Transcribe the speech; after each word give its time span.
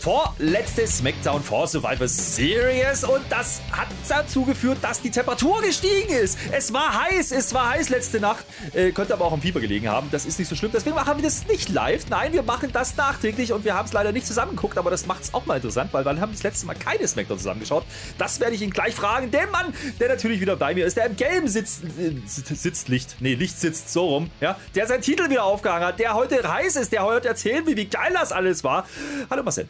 Vorletzte 0.00 0.86
SmackDown 0.86 1.42
vor 1.42 1.66
Survivor 1.66 2.08
Series 2.08 3.04
und 3.04 3.20
das 3.28 3.60
hat 3.70 3.88
dazu 4.08 4.46
geführt, 4.46 4.78
dass 4.80 5.02
die 5.02 5.10
Temperatur 5.10 5.60
gestiegen 5.60 6.08
ist. 6.08 6.38
Es 6.50 6.72
war 6.72 7.04
heiß, 7.04 7.32
es 7.32 7.52
war 7.52 7.68
heiß 7.68 7.90
letzte 7.90 8.18
Nacht. 8.18 8.46
Äh, 8.72 8.92
könnte 8.92 9.12
aber 9.12 9.26
auch 9.26 9.32
am 9.32 9.42
Fieber 9.42 9.60
gelegen 9.60 9.90
haben. 9.90 10.08
Das 10.10 10.24
ist 10.24 10.38
nicht 10.38 10.48
so 10.48 10.56
schlimm. 10.56 10.70
Deswegen 10.72 10.96
machen 10.96 11.18
wir 11.18 11.22
das 11.22 11.46
nicht 11.48 11.68
live. 11.68 12.08
Nein, 12.08 12.32
wir 12.32 12.42
machen 12.42 12.70
das 12.72 12.96
nachträglich 12.96 13.52
und 13.52 13.66
wir 13.66 13.74
haben 13.74 13.84
es 13.84 13.92
leider 13.92 14.10
nicht 14.10 14.26
zusammengeguckt, 14.26 14.78
aber 14.78 14.90
das 14.90 15.04
macht 15.04 15.24
es 15.24 15.34
auch 15.34 15.44
mal 15.44 15.56
interessant, 15.56 15.92
weil 15.92 16.02
wir 16.04 16.18
haben 16.18 16.32
das 16.32 16.42
letzte 16.42 16.64
Mal 16.64 16.76
keine 16.76 17.06
SmackDown 17.06 17.36
zusammengeschaut. 17.36 17.84
Das 18.16 18.40
werde 18.40 18.54
ich 18.54 18.62
ihn 18.62 18.70
gleich 18.70 18.94
fragen. 18.94 19.30
Der 19.30 19.48
Mann, 19.48 19.74
der 20.00 20.08
natürlich 20.08 20.40
wieder 20.40 20.56
bei 20.56 20.74
mir 20.74 20.86
ist, 20.86 20.96
der 20.96 21.06
im 21.06 21.16
gelben 21.16 21.48
Sitz, 21.48 21.82
äh, 21.98 22.14
sitzt 22.26 22.88
Licht, 22.88 23.16
nee, 23.20 23.34
Licht 23.34 23.60
sitzt 23.60 23.92
so 23.92 24.06
rum, 24.06 24.30
ja, 24.40 24.56
der 24.74 24.86
seinen 24.86 25.02
Titel 25.02 25.28
wieder 25.28 25.44
aufgehangen 25.44 25.86
hat, 25.86 25.98
der 25.98 26.14
heute 26.14 26.50
heiß 26.50 26.76
ist, 26.76 26.90
der 26.90 27.04
heute 27.04 27.28
erzählen 27.28 27.66
will, 27.66 27.76
wie 27.76 27.84
geil 27.84 28.12
das 28.14 28.32
alles 28.32 28.64
war. 28.64 28.86
Hallo 29.28 29.42
Marcel. 29.42 29.68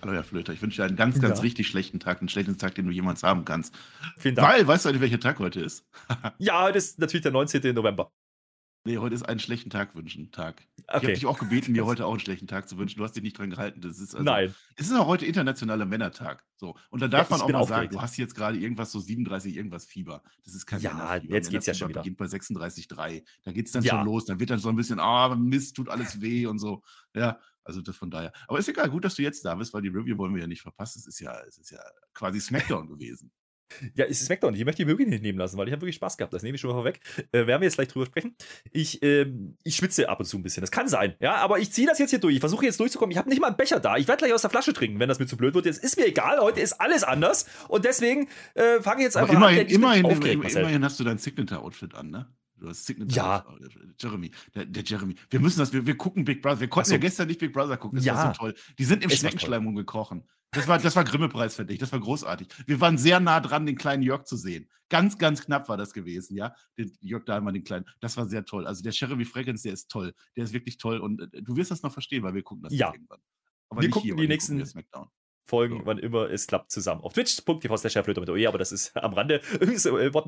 Hallo, 0.00 0.12
Herr 0.12 0.24
Flöter. 0.24 0.52
Ich 0.52 0.62
wünsche 0.62 0.82
dir 0.82 0.86
einen 0.86 0.96
ganz, 0.96 1.20
ganz 1.20 1.38
ja. 1.38 1.42
richtig 1.42 1.66
schlechten 1.66 1.98
Tag, 1.98 2.20
einen 2.20 2.28
schlechten 2.28 2.56
Tag, 2.56 2.74
den 2.76 2.86
du 2.86 2.92
jemals 2.92 3.22
haben 3.24 3.44
kannst. 3.44 3.74
Vielen 4.16 4.36
Dank. 4.36 4.48
Weil, 4.48 4.66
weißt 4.66 4.86
du, 4.86 5.00
welcher 5.00 5.18
Tag 5.18 5.38
heute 5.40 5.60
ist? 5.60 5.84
ja, 6.38 6.62
heute 6.62 6.78
ist 6.78 6.98
natürlich 6.98 7.22
der 7.22 7.32
19. 7.32 7.74
November. 7.74 8.12
Nee, 8.84 8.98
heute 8.98 9.14
ist 9.14 9.24
einen 9.24 9.40
schlechten 9.40 9.70
Tag 9.70 9.94
wünschen 9.96 10.30
Tag. 10.30 10.62
Okay. 10.86 10.86
Ich 10.86 10.94
habe 10.94 11.12
dich 11.12 11.26
auch 11.26 11.38
gebeten, 11.38 11.72
mir 11.72 11.84
heute 11.86 12.06
auch 12.06 12.12
einen 12.12 12.20
schlechten 12.20 12.46
Tag 12.46 12.68
zu 12.68 12.78
wünschen. 12.78 12.98
Du 12.98 13.04
hast 13.04 13.12
dich 13.12 13.24
nicht 13.24 13.36
dran 13.36 13.50
gehalten. 13.50 13.80
Das 13.80 13.98
ist 13.98 14.14
also, 14.14 14.24
Nein. 14.24 14.54
Es 14.76 14.86
ist 14.86 14.96
auch 14.96 15.06
heute 15.06 15.26
internationaler 15.26 15.84
Männertag. 15.84 16.44
So. 16.56 16.76
Und 16.90 17.02
da 17.02 17.08
darf 17.08 17.28
ja, 17.28 17.36
man 17.36 17.44
auch 17.44 17.50
mal 17.50 17.58
aufgeregt. 17.58 17.92
sagen, 17.92 17.96
du 17.96 18.00
hast 18.00 18.16
jetzt 18.16 18.34
gerade 18.36 18.56
irgendwas 18.56 18.92
so 18.92 19.00
37, 19.00 19.56
irgendwas 19.56 19.84
Fieber. 19.84 20.22
Das 20.44 20.54
ist 20.54 20.64
kein 20.64 20.80
Ja, 20.80 20.94
Männerfieber. 20.94 21.34
jetzt 21.34 21.50
geht 21.50 21.60
es 21.60 21.66
ja 21.66 21.74
schon 21.74 21.88
wieder. 21.88 22.00
beginnt 22.00 22.18
bei 22.18 22.26
36,3. 22.26 23.24
Da 23.42 23.52
geht 23.52 23.66
es 23.66 23.72
dann 23.72 23.82
ja. 23.82 23.96
schon 23.96 24.06
los. 24.06 24.24
Dann 24.26 24.38
wird 24.38 24.50
dann 24.50 24.60
so 24.60 24.68
ein 24.68 24.76
bisschen, 24.76 25.00
ah, 25.00 25.32
oh, 25.32 25.34
Mist, 25.34 25.76
tut 25.76 25.88
alles 25.88 26.20
weh 26.20 26.46
und 26.46 26.58
so. 26.58 26.82
Ja, 27.14 27.38
also 27.68 27.82
das 27.82 27.96
von 27.96 28.10
daher. 28.10 28.32
Aber 28.48 28.58
ist 28.58 28.68
egal, 28.68 28.90
gut, 28.90 29.04
dass 29.04 29.14
du 29.14 29.22
jetzt 29.22 29.44
da 29.44 29.54
bist, 29.54 29.72
weil 29.72 29.82
die 29.82 29.88
Review 29.88 30.18
wollen 30.18 30.34
wir 30.34 30.40
ja 30.40 30.48
nicht 30.48 30.62
verpassen. 30.62 30.98
Es 30.98 31.06
ist 31.06 31.20
ja, 31.20 31.38
es 31.46 31.58
ist 31.58 31.70
ja 31.70 31.80
quasi 32.14 32.40
Smackdown 32.40 32.88
gewesen. 32.88 33.30
Ja, 33.94 34.06
es 34.06 34.20
ist 34.20 34.26
Smackdown. 34.26 34.54
Ich 34.54 34.64
möchte 34.64 34.82
die 34.82 34.86
Möglichkeit 34.86 35.12
nicht 35.12 35.22
nehmen 35.22 35.38
lassen, 35.38 35.58
weil 35.58 35.68
ich 35.68 35.72
habe 35.72 35.82
wirklich 35.82 35.96
Spaß 35.96 36.16
gehabt. 36.16 36.32
Das 36.32 36.42
nehme 36.42 36.54
ich 36.54 36.60
schon 36.60 36.70
mal 36.70 36.76
vorweg. 36.76 37.00
Äh, 37.32 37.46
werden 37.46 37.60
wir 37.60 37.66
jetzt 37.66 37.74
gleich 37.74 37.88
drüber 37.88 38.06
sprechen. 38.06 38.34
Ich, 38.72 39.02
ähm, 39.02 39.56
ich 39.62 39.76
schwitze 39.76 40.08
ab 40.08 40.18
und 40.18 40.24
zu 40.24 40.38
ein 40.38 40.42
bisschen. 40.42 40.62
Das 40.62 40.70
kann 40.70 40.88
sein. 40.88 41.14
Ja, 41.20 41.36
aber 41.36 41.58
ich 41.58 41.70
ziehe 41.70 41.86
das 41.86 41.98
jetzt 41.98 42.10
hier 42.10 42.18
durch. 42.18 42.34
Ich 42.34 42.40
versuche 42.40 42.64
jetzt 42.64 42.80
durchzukommen. 42.80 43.10
Ich 43.10 43.18
habe 43.18 43.28
nicht 43.28 43.40
mal 43.40 43.48
einen 43.48 43.56
Becher 43.56 43.78
da. 43.78 43.98
Ich 43.98 44.08
werde 44.08 44.20
gleich 44.20 44.32
aus 44.32 44.40
der 44.40 44.50
Flasche 44.50 44.72
trinken, 44.72 44.98
wenn 44.98 45.08
das 45.08 45.18
mir 45.18 45.26
zu 45.26 45.36
blöd 45.36 45.54
wird. 45.54 45.66
Jetzt 45.66 45.84
ist 45.84 45.98
mir 45.98 46.06
egal. 46.06 46.38
Heute 46.40 46.60
ist 46.60 46.80
alles 46.80 47.04
anders. 47.04 47.46
Und 47.68 47.84
deswegen 47.84 48.28
äh, 48.54 48.80
fange 48.80 49.00
ich 49.00 49.04
jetzt 49.04 49.18
einfach 49.18 49.34
immerhin, 49.34 49.60
an. 49.60 49.66
Immerhin, 49.66 50.04
immerhin, 50.06 50.42
immerhin 50.42 50.84
hast 50.84 50.98
du 50.98 51.04
dein 51.04 51.18
Signature-Outfit 51.18 51.94
an, 51.94 52.10
ne? 52.10 52.26
Hast 52.64 52.86
Signature. 52.86 53.16
Ja. 53.16 53.44
Jeremy, 54.00 54.30
der, 54.54 54.64
der, 54.66 54.82
Jeremy. 54.82 55.14
Wir 55.30 55.40
müssen 55.40 55.58
das, 55.58 55.72
wir, 55.72 55.86
wir 55.86 55.96
gucken 55.96 56.24
Big 56.24 56.42
Brother. 56.42 56.60
Wir 56.60 56.68
konnten 56.68 56.88
so. 56.88 56.94
ja 56.94 57.00
gestern 57.00 57.28
nicht 57.28 57.40
Big 57.40 57.52
Brother 57.52 57.76
gucken. 57.76 57.96
Das 57.96 58.04
ja. 58.04 58.14
war 58.14 58.34
so 58.34 58.38
toll. 58.38 58.54
Die 58.78 58.84
sind 58.84 59.04
im 59.04 59.10
Schneckenschleim 59.10 59.66
umgekrochen. 59.66 60.24
Das 60.52 60.66
war, 60.66 60.78
das 60.78 60.96
war 60.96 61.04
Grimme-Preis 61.04 61.56
für 61.56 61.66
dich. 61.66 61.78
Das 61.78 61.92
war 61.92 62.00
großartig. 62.00 62.48
Wir 62.66 62.80
waren 62.80 62.96
sehr 62.96 63.20
nah 63.20 63.40
dran, 63.40 63.66
den 63.66 63.76
kleinen 63.76 64.02
Jörg 64.02 64.24
zu 64.24 64.36
sehen. 64.36 64.68
Ganz, 64.88 65.18
ganz 65.18 65.44
knapp 65.44 65.68
war 65.68 65.76
das 65.76 65.92
gewesen, 65.92 66.36
ja. 66.36 66.54
Den 66.78 66.90
Jörg 67.00 67.26
Dahlmann, 67.26 67.52
den 67.52 67.64
kleinen. 67.64 67.84
Das 68.00 68.16
war 68.16 68.26
sehr 68.26 68.44
toll. 68.46 68.66
Also 68.66 68.82
der 68.82 68.92
Jeremy 68.92 69.26
Fragrance, 69.26 69.64
der 69.64 69.74
ist 69.74 69.90
toll. 69.90 70.14
Der 70.36 70.44
ist 70.44 70.54
wirklich 70.54 70.78
toll. 70.78 70.98
Und 71.00 71.20
äh, 71.20 71.42
du 71.42 71.56
wirst 71.56 71.70
das 71.70 71.82
noch 71.82 71.92
verstehen, 71.92 72.22
weil 72.22 72.34
wir 72.34 72.42
gucken 72.42 72.62
das 72.62 72.72
ja. 72.72 72.92
irgendwann. 72.92 73.20
Aber 73.68 73.82
wir 73.82 73.90
gucken 73.90 74.06
hier, 74.06 74.16
die 74.16 74.28
nächsten. 74.28 74.62
Gucken 74.62 75.10
Folgen, 75.48 75.78
so. 75.80 75.86
wann 75.86 75.98
immer 75.98 76.30
es 76.30 76.46
klappt, 76.46 76.70
zusammen. 76.70 77.02
Auf 77.02 77.14
Twitch.tv 77.14 77.76
Cheflöter 77.88 78.20
mit 78.20 78.30
OE, 78.30 78.46
aber 78.46 78.58
das 78.58 78.70
ist 78.70 78.96
am 79.02 79.14
Rande. 79.14 79.40
Äh, 79.60 79.66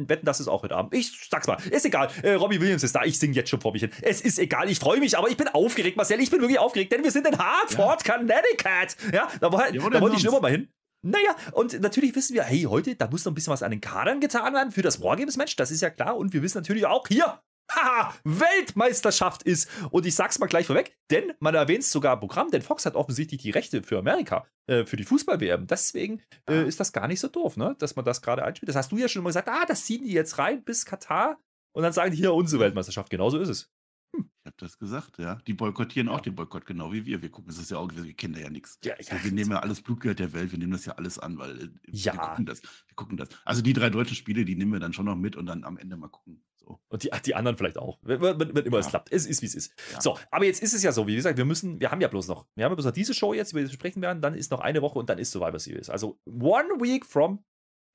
wetten, 0.09 0.25
das 0.25 0.41
ist 0.41 0.49
auch 0.49 0.63
heute 0.63 0.75
Abend. 0.75 0.95
Ich 0.95 1.29
sag's 1.31 1.47
mal, 1.47 1.59
ist 1.71 1.85
egal. 1.85 2.09
Äh, 2.23 2.33
Robbie 2.33 2.61
Williams 2.61 2.83
ist 2.83 2.95
da, 2.95 3.05
ich 3.05 3.19
singe 3.19 3.35
jetzt 3.35 3.51
schon 3.51 3.61
vor 3.61 3.73
mich 3.73 3.83
hin. 3.83 3.91
Es 4.03 4.21
ist 4.21 4.39
egal, 4.39 4.69
ich 4.71 4.79
freue 4.79 4.99
mich, 4.99 5.17
aber 5.17 5.29
ich 5.29 5.37
bin 5.37 5.49
aufgeregt, 5.49 5.97
Marcel. 5.97 6.21
Ich 6.21 6.31
bin 6.31 6.41
wirklich 6.41 6.59
aufgeregt, 6.59 6.93
denn 6.93 7.05
wir 7.05 7.11
sind 7.11 7.27
in 7.27 7.39
Hartford, 7.39 8.07
ja. 8.07 8.17
Connecticut. 8.17 8.97
Ja, 9.13 9.29
da, 9.41 9.53
war, 9.53 9.73
ja, 9.73 9.89
da 9.91 10.01
wollte 10.01 10.17
ich 10.17 10.23
schon 10.23 10.31
immer 10.31 10.41
mal 10.41 10.51
hin. 10.51 10.69
Naja, 11.03 11.35
und 11.53 11.81
natürlich 11.81 12.15
wissen 12.15 12.35
wir, 12.35 12.43
hey, 12.43 12.63
heute, 12.65 12.95
da 12.95 13.09
muss 13.09 13.25
noch 13.25 13.33
ein 13.33 13.35
bisschen 13.35 13.53
was 13.53 13.63
an 13.63 13.71
den 13.71 13.81
Kadern 13.81 14.21
getan 14.21 14.53
werden 14.53 14.71
für 14.71 14.83
das 14.83 15.03
Wargames-Match, 15.03 15.57
das 15.57 15.71
ist 15.71 15.81
ja 15.81 15.89
klar. 15.89 16.17
Und 16.17 16.35
wir 16.35 16.43
wissen 16.43 16.59
natürlich 16.59 16.85
auch 16.85 17.09
hier, 17.09 17.41
haha, 17.71 18.15
Weltmeisterschaft 18.25 19.43
ist. 19.43 19.69
Und 19.91 20.07
ich 20.07 20.15
sag's 20.15 20.39
mal 20.39 20.47
gleich 20.47 20.67
vorweg, 20.67 20.97
denn 21.11 21.33
man 21.41 21.55
erwähnt 21.55 21.85
sogar 21.85 22.19
Programm, 22.19 22.51
denn 22.51 22.63
Fox 22.63 22.87
hat 22.87 22.95
offensichtlich 22.95 23.43
die 23.43 23.51
Rechte 23.51 23.83
für 23.83 23.99
Amerika, 23.99 24.47
äh, 24.67 24.85
für 24.85 24.97
die 24.97 25.05
Fußball-WM. 25.05 25.67
Deswegen 25.67 26.23
äh, 26.47 26.55
ah. 26.55 26.63
ist 26.63 26.81
das 26.81 26.93
gar 26.93 27.09
nicht 27.09 27.21
so 27.21 27.29
doof, 27.29 27.57
ne? 27.57 27.77
dass 27.79 27.97
man 27.97 28.05
das 28.05 28.23
gerade 28.23 28.45
einspielt. 28.45 28.69
Das 28.69 28.77
hast 28.77 28.93
du 28.93 28.99
ja 28.99 29.09
schon 29.09 29.23
mal 29.23 29.31
gesagt, 29.31 29.49
ah, 29.49 29.65
das 29.67 29.85
ziehen 29.85 30.05
die 30.05 30.13
jetzt 30.13 30.39
rein 30.39 30.63
bis 30.65 30.85
Katar. 30.85 31.39
Und 31.73 31.83
dann 31.83 31.93
sagen 31.93 32.11
die 32.11 32.17
hier 32.17 32.35
unsere 32.35 32.63
Weltmeisterschaft. 32.63 33.11
Genauso 33.11 33.39
ist 33.39 33.49
es. 33.49 33.71
Hm. 34.17 34.29
Ich 34.43 34.47
habe 34.47 34.57
das 34.59 34.79
gesagt, 34.79 35.19
ja. 35.19 35.37
Die 35.47 35.55
boykottieren 35.55 36.09
auch 36.09 36.21
den 36.21 36.35
Boykott, 36.35 36.67
genau 36.67 36.93
wie 36.93 37.07
wir. 37.07 37.23
Wir 37.23 37.31
gucken, 37.31 37.51
es 37.51 37.59
ist 37.59 37.71
ja 37.71 37.79
auch, 37.79 37.91
wir 37.95 38.13
kennen 38.15 38.35
da 38.35 38.41
ja 38.41 38.51
nichts. 38.51 38.79
Ja, 38.85 38.95
ja, 38.99 39.23
wir 39.23 39.33
nehmen 39.33 39.53
ja 39.53 39.61
alles 39.61 39.83
Blutgeld 39.83 40.19
der 40.19 40.33
Welt, 40.33 40.51
wir 40.51 40.59
nehmen 40.59 40.73
das 40.73 40.85
ja 40.85 40.95
alles 40.95 41.19
an, 41.19 41.39
weil 41.39 41.63
äh, 41.63 41.69
ja. 41.87 42.15
wir 42.15 42.21
gucken 42.21 42.47
das. 42.47 42.63
Wir 42.63 42.95
gucken 42.97 43.17
das. 43.17 43.29
Also 43.45 43.63
die 43.63 43.73
drei 43.73 43.91
deutschen 43.91 44.17
Spiele, 44.17 44.45
die 44.45 44.57
nehmen 44.57 44.73
wir 44.73 44.81
dann 44.81 44.93
schon 44.93 45.07
noch 45.07 45.17
mit 45.17 45.37
und 45.37 45.47
dann 45.47 45.65
am 45.65 45.77
Ende 45.79 45.97
mal 45.97 46.09
gucken. 46.09 46.43
Und 46.89 47.03
die, 47.03 47.11
die 47.25 47.35
anderen 47.35 47.57
vielleicht 47.57 47.79
auch. 47.79 47.99
Wenn, 48.03 48.21
wenn, 48.21 48.39
wenn 48.39 48.65
immer 48.65 48.79
ja. 48.79 48.81
es 48.81 48.89
klappt. 48.89 49.13
Es 49.13 49.27
ist, 49.27 49.43
wie 49.43 49.47
es 49.47 49.55
ist. 49.55 49.73
Ja. 49.93 50.01
So, 50.01 50.19
aber 50.31 50.45
jetzt 50.45 50.63
ist 50.63 50.75
es 50.75 50.83
ja 50.83 50.93
so, 50.93 51.07
wie 51.07 51.17
gesagt, 51.17 51.37
wir 51.37 51.45
müssen, 51.45 51.81
wir 51.81 51.91
haben 51.91 52.01
ja 52.01 52.09
bloß 52.09 52.29
noch, 52.29 52.47
wir 52.55 52.65
haben 52.65 52.73
ja 52.73 52.75
bloß 52.75 52.87
noch 52.87 52.93
diese 52.93 53.15
Show 53.15 53.35
jetzt, 53.35 53.53
die 53.53 53.57
wir 53.57 53.63
jetzt 53.63 53.71
besprechen 53.71 54.03
werden, 54.03 54.23
dann 54.23 54.35
ist 54.35 54.51
noch 54.51 54.61
eine 54.61 54.83
Woche 54.83 54.99
und 54.99 55.09
dann 55.09 55.19
ist 55.19 55.31
Survivor 55.31 55.59
Series. 55.59 55.91
Also 55.91 56.19
one 56.27 56.69
week 56.81 57.05
from 57.07 57.43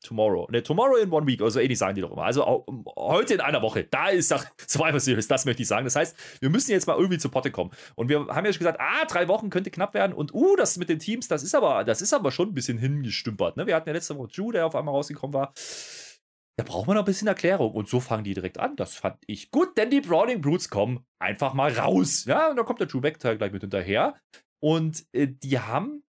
tomorrow. 0.06 0.48
Ne, 0.52 0.62
tomorrow 0.62 0.96
in 0.98 1.12
one 1.12 1.26
week, 1.28 1.42
also 1.42 1.60
ähnlich 1.60 1.78
sagen 1.78 1.96
die 1.96 2.02
doch 2.02 2.12
immer. 2.12 2.24
Also 2.24 2.66
heute 2.98 3.34
in 3.36 3.42
einer 3.42 3.62
Woche, 3.62 3.84
da 3.84 4.10
ist 4.10 4.32
doch 4.32 4.44
Survivor 4.68 5.00
Series, 5.00 5.28
das 5.28 5.46
möchte 5.46 5.62
ich 5.64 5.68
sagen. 5.68 5.86
Das 5.86 5.96
heißt, 5.96 6.16
wir 6.40 6.50
müssen 6.50 6.72
jetzt 6.72 6.88
mal 6.88 6.98
irgendwie 6.98 7.18
zu 7.18 7.30
Potte 7.30 7.52
kommen. 7.52 7.72
Und 7.96 8.10
wir 8.10 8.28
haben 8.28 8.46
ja 8.46 8.54
schon 8.54 8.60
gesagt, 8.60 8.80
ah, 8.80 9.06
drei 9.06 9.28
Wochen 9.28 9.50
könnte 9.50 9.72
knapp 9.72 9.94
werden. 9.94 10.14
Und 10.14 10.34
uh, 10.34 10.56
das 10.56 10.78
mit 10.78 10.90
den 10.90 11.00
Teams, 11.00 11.28
das 11.28 11.44
ist 11.44 11.56
aber, 11.56 11.84
das 11.84 12.02
ist 12.02 12.14
aber 12.14 12.32
schon 12.32 12.50
ein 12.50 12.54
bisschen 12.54 12.78
hingestümpert. 12.78 13.58
Ne? 13.58 13.68
Wir 13.68 13.76
hatten 13.76 13.90
ja 13.90 13.94
letzte 13.94 14.18
Woche 14.18 14.30
Drew, 14.30 14.52
der 14.52 14.66
auf 14.66 14.76
einmal 14.76 14.94
rausgekommen 14.94 15.34
war. 15.34 15.54
Da 16.58 16.64
braucht 16.64 16.88
man 16.88 16.96
noch 16.96 17.04
ein 17.04 17.06
bisschen 17.06 17.28
Erklärung. 17.28 17.74
Und 17.74 17.90
so 17.90 18.00
fangen 18.00 18.24
die 18.24 18.34
direkt 18.34 18.60
an. 18.60 18.76
Das 18.76 18.96
fand 18.96 19.18
ich 19.28 19.52
gut, 19.52 19.78
denn 19.78 19.90
die 19.90 20.02
Browning 20.02 20.42
Brutes 20.42 20.70
kommen 20.70 21.06
einfach 21.20 21.54
mal 21.54 21.72
raus. 21.72 22.26
Ja, 22.26 22.50
und 22.50 22.56
dann 22.56 22.66
kommt 22.66 22.80
der 22.80 22.88
Drew 22.88 23.02
McIntyre 23.02 23.38
gleich 23.38 23.52
mit 23.52 23.62
hinterher. 23.62 24.16
Und 24.62 25.06
äh, 25.12 25.28
die 25.28 25.60
haben 25.60 26.04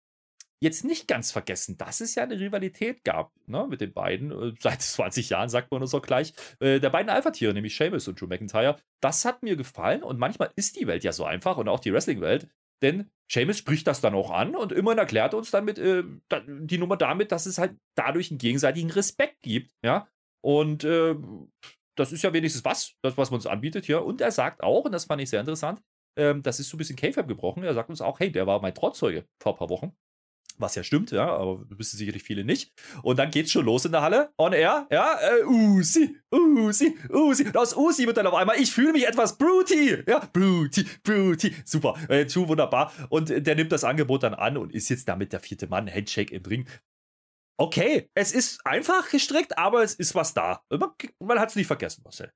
jetzt 0.61 0.85
nicht 0.85 1.09
ganz 1.09 1.31
vergessen, 1.33 1.77
dass 1.79 2.01
es 2.01 2.15
ja 2.15 2.23
eine 2.25 2.39
Rivalität 2.39 3.05
gab 3.05 3.33
ne, 3.47 3.67
mit 3.69 3.81
den 3.81 3.93
beiden. 3.93 4.31
Äh, 4.33 4.55
seit 4.61 4.83
20 4.83 5.31
Jahren 5.31 5.49
sagt 5.49 5.71
man 5.71 5.81
uns 5.81 5.95
auch 5.95 6.03
gleich. 6.03 6.35
Äh, 6.61 6.79
der 6.79 6.91
beiden 6.91 7.11
Alpha-Tiere, 7.11 7.55
nämlich 7.55 7.77
Seamus 7.77 8.07
und 8.07 8.21
Drew 8.21 8.27
McIntyre. 8.27 8.77
Das 9.01 9.25
hat 9.25 9.43
mir 9.43 9.57
gefallen. 9.57 10.03
Und 10.03 10.19
manchmal 10.19 10.51
ist 10.57 10.79
die 10.79 10.87
Welt 10.87 11.05
ja 11.05 11.13
so 11.13 11.25
einfach 11.25 11.57
und 11.57 11.69
auch 11.69 11.81
die 11.81 11.93
Wrestling-Welt. 11.93 12.49
Denn 12.83 13.11
Seamus 13.31 13.59
spricht 13.59 13.87
das 13.87 14.03
dann 14.03 14.15
auch 14.15 14.31
an 14.31 14.55
und 14.57 14.73
immerhin 14.73 14.99
erklärt 14.99 15.33
uns 15.33 15.51
dann 15.51 15.67
äh, 15.69 16.03
die 16.47 16.77
Nummer 16.77 16.99
damit, 16.99 17.33
dass 17.33 17.47
es 17.47 17.57
halt 17.57 17.77
dadurch 17.95 18.31
einen 18.31 18.39
gegenseitigen 18.39 18.91
Respekt 18.91 19.41
gibt. 19.43 19.73
Ja, 19.83 20.09
und 20.45 20.85
äh, 20.85 21.15
das 21.97 22.13
ist 22.13 22.23
ja 22.23 22.35
wenigstens 22.35 22.67
was, 22.67 22.93
das, 23.03 23.17
was 23.17 23.31
man 23.31 23.39
uns 23.39 23.47
anbietet 23.47 23.87
hier. 23.87 24.05
Und 24.05 24.21
er 24.21 24.31
sagt 24.31 24.63
auch, 24.63 24.85
und 24.85 24.93
das 24.93 25.07
fand 25.07 25.23
ich 25.23 25.31
sehr 25.31 25.41
interessant, 25.41 25.81
ähm, 26.19 26.43
das 26.43 26.61
ist 26.61 26.69
so 26.69 26.77
ein 26.77 26.79
bisschen 26.79 26.97
K-Fab 26.97 27.27
gebrochen. 27.27 27.65
Er 27.65 27.73
sagt 27.73 27.89
uns 27.89 28.03
auch, 28.03 28.21
hey, 28.21 28.31
der 28.31 28.47
war 28.47 28.61
mein 28.61 28.75
Trauzeuge 28.75 29.25
vor 29.43 29.55
ein 29.55 29.59
paar 29.59 29.71
Wochen. 29.71 29.97
Was 30.59 30.75
ja 30.75 30.85
stimmt, 30.85 31.13
ja, 31.13 31.35
aber 31.35 31.65
wissen 31.71 31.97
sicherlich 31.97 32.23
viele 32.23 32.45
nicht. 32.45 32.75
Und 33.03 33.19
dann 33.19 33.31
geht's 33.31 33.53
schon 33.53 33.65
los 33.65 33.87
in 33.87 33.93
der 33.93 34.03
Halle, 34.03 34.35
on 34.37 34.53
air, 34.53 34.87
ja, 34.91 35.19
äh, 35.19 35.45
Usi, 35.45 36.15
Usi, 36.31 36.95
Usi. 37.11 37.47
Und 37.47 37.57
aus 37.57 37.75
Usi 37.75 38.07
wird 38.07 38.19
dann 38.19 38.27
auf 38.27 38.35
einmal, 38.35 38.61
ich 38.61 38.71
fühle 38.71 38.93
mich 38.93 39.09
etwas 39.09 39.39
Bruty, 39.39 40.05
ja, 40.07 40.19
Bruty, 40.31 40.87
Bruty. 41.03 41.55
Super, 41.65 41.97
äh, 42.09 42.27
zu 42.27 42.47
wunderbar. 42.49 42.93
Und 43.09 43.31
der 43.31 43.55
nimmt 43.55 43.73
das 43.73 43.83
Angebot 43.83 44.23
dann 44.23 44.35
an 44.35 44.59
und 44.59 44.75
ist 44.75 44.91
jetzt 44.91 45.09
damit 45.09 45.33
der 45.33 45.41
vierte 45.41 45.69
Mann, 45.69 45.91
Handshake 45.91 46.35
im 46.35 46.45
Ring 46.45 46.69
okay, 47.57 48.11
es 48.15 48.33
ist 48.33 48.65
einfach 48.67 49.11
gestrickt, 49.11 49.59
aber 49.59 49.83
es 49.83 49.95
ist 49.95 50.15
was 50.15 50.35
da. 50.35 50.63
Man, 50.71 50.91
man 51.19 51.39
hat 51.39 51.51
es 51.51 51.57
nicht 51.57 51.67
vergessen, 51.67 52.03
Marcel. 52.05 52.33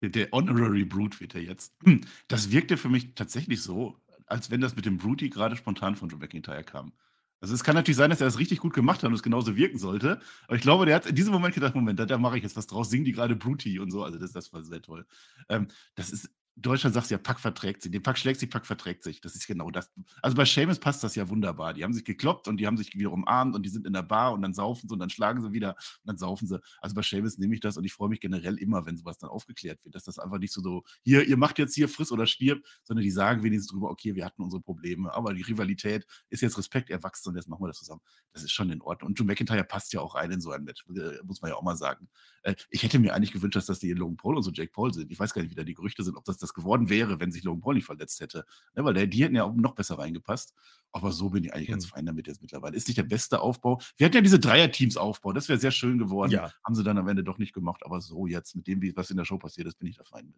Der 0.00 0.28
Honorary 0.30 0.84
Brute 0.84 1.18
wird 1.20 1.34
er 1.34 1.42
jetzt. 1.42 1.74
Hm, 1.84 2.02
das 2.28 2.50
wirkte 2.50 2.76
für 2.76 2.88
mich 2.88 3.14
tatsächlich 3.14 3.62
so, 3.62 4.00
als 4.26 4.50
wenn 4.50 4.60
das 4.60 4.76
mit 4.76 4.86
dem 4.86 4.98
Brutey 4.98 5.28
gerade 5.28 5.56
spontan 5.56 5.96
von 5.96 6.08
Joe 6.08 6.20
McIntyre 6.20 6.62
kam. 6.64 6.92
Also 7.40 7.54
es 7.54 7.62
kann 7.62 7.76
natürlich 7.76 7.96
sein, 7.96 8.10
dass 8.10 8.20
er 8.20 8.26
das 8.26 8.38
richtig 8.38 8.58
gut 8.58 8.74
gemacht 8.74 9.02
hat 9.02 9.08
und 9.08 9.14
es 9.14 9.22
genauso 9.22 9.56
wirken 9.56 9.78
sollte. 9.78 10.20
Aber 10.46 10.56
ich 10.56 10.62
glaube, 10.62 10.86
der 10.86 10.96
hat 10.96 11.06
in 11.06 11.14
diesem 11.14 11.32
Moment 11.32 11.54
gedacht, 11.54 11.74
Moment, 11.74 11.98
da, 11.98 12.04
da 12.04 12.18
mache 12.18 12.36
ich 12.36 12.42
jetzt 12.42 12.56
was 12.56 12.66
draus, 12.66 12.90
singen 12.90 13.04
die 13.04 13.12
gerade 13.12 13.36
Brutey 13.36 13.78
und 13.78 13.90
so. 13.92 14.02
Also 14.02 14.18
das, 14.18 14.32
das 14.32 14.52
war 14.52 14.64
sehr 14.64 14.82
toll. 14.82 15.06
Ähm, 15.48 15.68
das 15.94 16.10
ist 16.10 16.30
Deutschland 16.60 16.94
sagt 16.94 17.10
ja, 17.10 17.18
Pack 17.18 17.38
verträgt 17.38 17.82
sich. 17.82 17.92
Den 17.92 18.02
Pack 18.02 18.18
schlägt 18.18 18.40
sich, 18.40 18.50
Pack 18.50 18.66
verträgt 18.66 19.04
sich. 19.04 19.20
Das 19.20 19.34
ist 19.34 19.46
genau 19.46 19.70
das. 19.70 19.90
Also 20.22 20.36
bei 20.36 20.44
Seamus 20.44 20.78
passt 20.78 21.04
das 21.04 21.14
ja 21.14 21.28
wunderbar. 21.28 21.72
Die 21.72 21.84
haben 21.84 21.92
sich 21.92 22.04
gekloppt 22.04 22.48
und 22.48 22.56
die 22.56 22.66
haben 22.66 22.76
sich 22.76 22.94
wieder 22.94 23.12
umarmt 23.12 23.54
und 23.54 23.64
die 23.64 23.68
sind 23.68 23.86
in 23.86 23.92
der 23.92 24.02
Bar 24.02 24.32
und 24.32 24.42
dann 24.42 24.54
saufen 24.54 24.88
sie 24.88 24.92
und 24.92 24.98
dann 24.98 25.10
schlagen 25.10 25.40
sie 25.40 25.52
wieder 25.52 25.70
und 25.70 26.06
dann 26.06 26.18
saufen 26.18 26.48
sie. 26.48 26.60
Also 26.80 26.94
bei 26.96 27.02
Seamus 27.02 27.38
nehme 27.38 27.54
ich 27.54 27.60
das 27.60 27.76
und 27.76 27.84
ich 27.84 27.92
freue 27.92 28.08
mich 28.08 28.20
generell 28.20 28.56
immer, 28.58 28.86
wenn 28.86 28.96
sowas 28.96 29.18
dann 29.18 29.30
aufgeklärt 29.30 29.84
wird, 29.84 29.94
dass 29.94 30.04
das 30.04 30.18
einfach 30.18 30.38
nicht 30.38 30.52
so, 30.52 30.60
so 30.60 30.82
hier, 31.02 31.26
ihr 31.26 31.36
macht 31.36 31.58
jetzt 31.58 31.74
hier 31.74 31.88
friss 31.88 32.10
oder 32.10 32.26
stirb, 32.26 32.64
sondern 32.82 33.04
die 33.04 33.10
sagen 33.10 33.42
wenigstens 33.42 33.70
drüber, 33.70 33.90
okay, 33.90 34.14
wir 34.14 34.24
hatten 34.24 34.42
unsere 34.42 34.60
Probleme, 34.60 35.14
aber 35.14 35.34
die 35.34 35.42
Rivalität 35.42 36.06
ist 36.28 36.42
jetzt 36.42 36.58
Respekt 36.58 36.90
erwachsen 36.90 37.30
und 37.30 37.36
jetzt 37.36 37.48
machen 37.48 37.62
wir 37.62 37.68
das 37.68 37.78
zusammen. 37.78 38.00
Das 38.32 38.42
ist 38.42 38.52
schon 38.52 38.70
in 38.70 38.82
Ordnung. 38.82 39.10
Und 39.10 39.18
Joe 39.18 39.26
McIntyre 39.26 39.64
passt 39.64 39.92
ja 39.92 40.00
auch 40.00 40.14
rein 40.16 40.30
in 40.32 40.40
so 40.40 40.50
ein 40.50 40.64
Match, 40.64 40.84
äh, 40.88 41.22
muss 41.24 41.40
man 41.40 41.50
ja 41.50 41.56
auch 41.56 41.62
mal 41.62 41.76
sagen. 41.76 42.08
Äh, 42.42 42.54
ich 42.70 42.82
hätte 42.82 42.98
mir 42.98 43.14
eigentlich 43.14 43.32
gewünscht, 43.32 43.56
dass 43.56 43.66
das 43.66 43.78
die 43.78 43.92
Logan 43.92 44.16
Paul 44.16 44.36
und 44.36 44.42
so 44.42 44.50
Jake 44.50 44.72
Paul 44.72 44.92
sind. 44.92 45.10
Ich 45.10 45.18
weiß 45.18 45.34
gar 45.34 45.42
nicht, 45.42 45.50
wie 45.50 45.54
da 45.54 45.64
die 45.64 45.74
Gerüchte 45.74 46.02
sind, 46.02 46.16
ob 46.16 46.24
das 46.24 46.38
das 46.38 46.47
geworden 46.54 46.88
wäre, 46.88 47.20
wenn 47.20 47.30
sich 47.30 47.44
Logan 47.44 47.60
Paul 47.60 47.74
nicht 47.74 47.84
verletzt 47.84 48.20
hätte. 48.20 48.44
Ne, 48.74 48.84
weil 48.84 48.94
der, 48.94 49.06
die 49.06 49.22
hätten 49.22 49.34
ja 49.34 49.44
auch 49.44 49.54
noch 49.54 49.74
besser 49.74 49.98
reingepasst. 49.98 50.54
Aber 50.92 51.12
so 51.12 51.30
bin 51.30 51.44
ich 51.44 51.52
eigentlich 51.52 51.68
ganz 51.68 51.86
mhm. 51.86 51.90
fein 51.90 52.06
damit 52.06 52.26
jetzt 52.26 52.40
mittlerweile. 52.40 52.76
Ist 52.76 52.88
nicht 52.88 52.98
der 52.98 53.04
beste 53.04 53.40
Aufbau. 53.40 53.80
Wir 53.96 54.06
hatten 54.06 54.16
ja 54.16 54.22
diese 54.22 54.38
Dreier-Teams 54.38 54.96
Aufbau. 54.96 55.32
Das 55.32 55.48
wäre 55.48 55.58
sehr 55.58 55.70
schön 55.70 55.98
geworden. 55.98 56.30
Ja. 56.30 56.52
Haben 56.64 56.74
sie 56.74 56.84
dann 56.84 56.98
am 56.98 57.08
Ende 57.08 57.24
doch 57.24 57.38
nicht 57.38 57.52
gemacht. 57.52 57.82
Aber 57.84 58.00
so 58.00 58.26
jetzt, 58.26 58.56
mit 58.56 58.66
dem, 58.66 58.80
was 58.96 59.10
in 59.10 59.16
der 59.16 59.24
Show 59.24 59.38
passiert 59.38 59.66
ist, 59.66 59.78
bin 59.78 59.88
ich 59.88 59.96
da 59.96 60.04
fein 60.04 60.26
mit. 60.26 60.36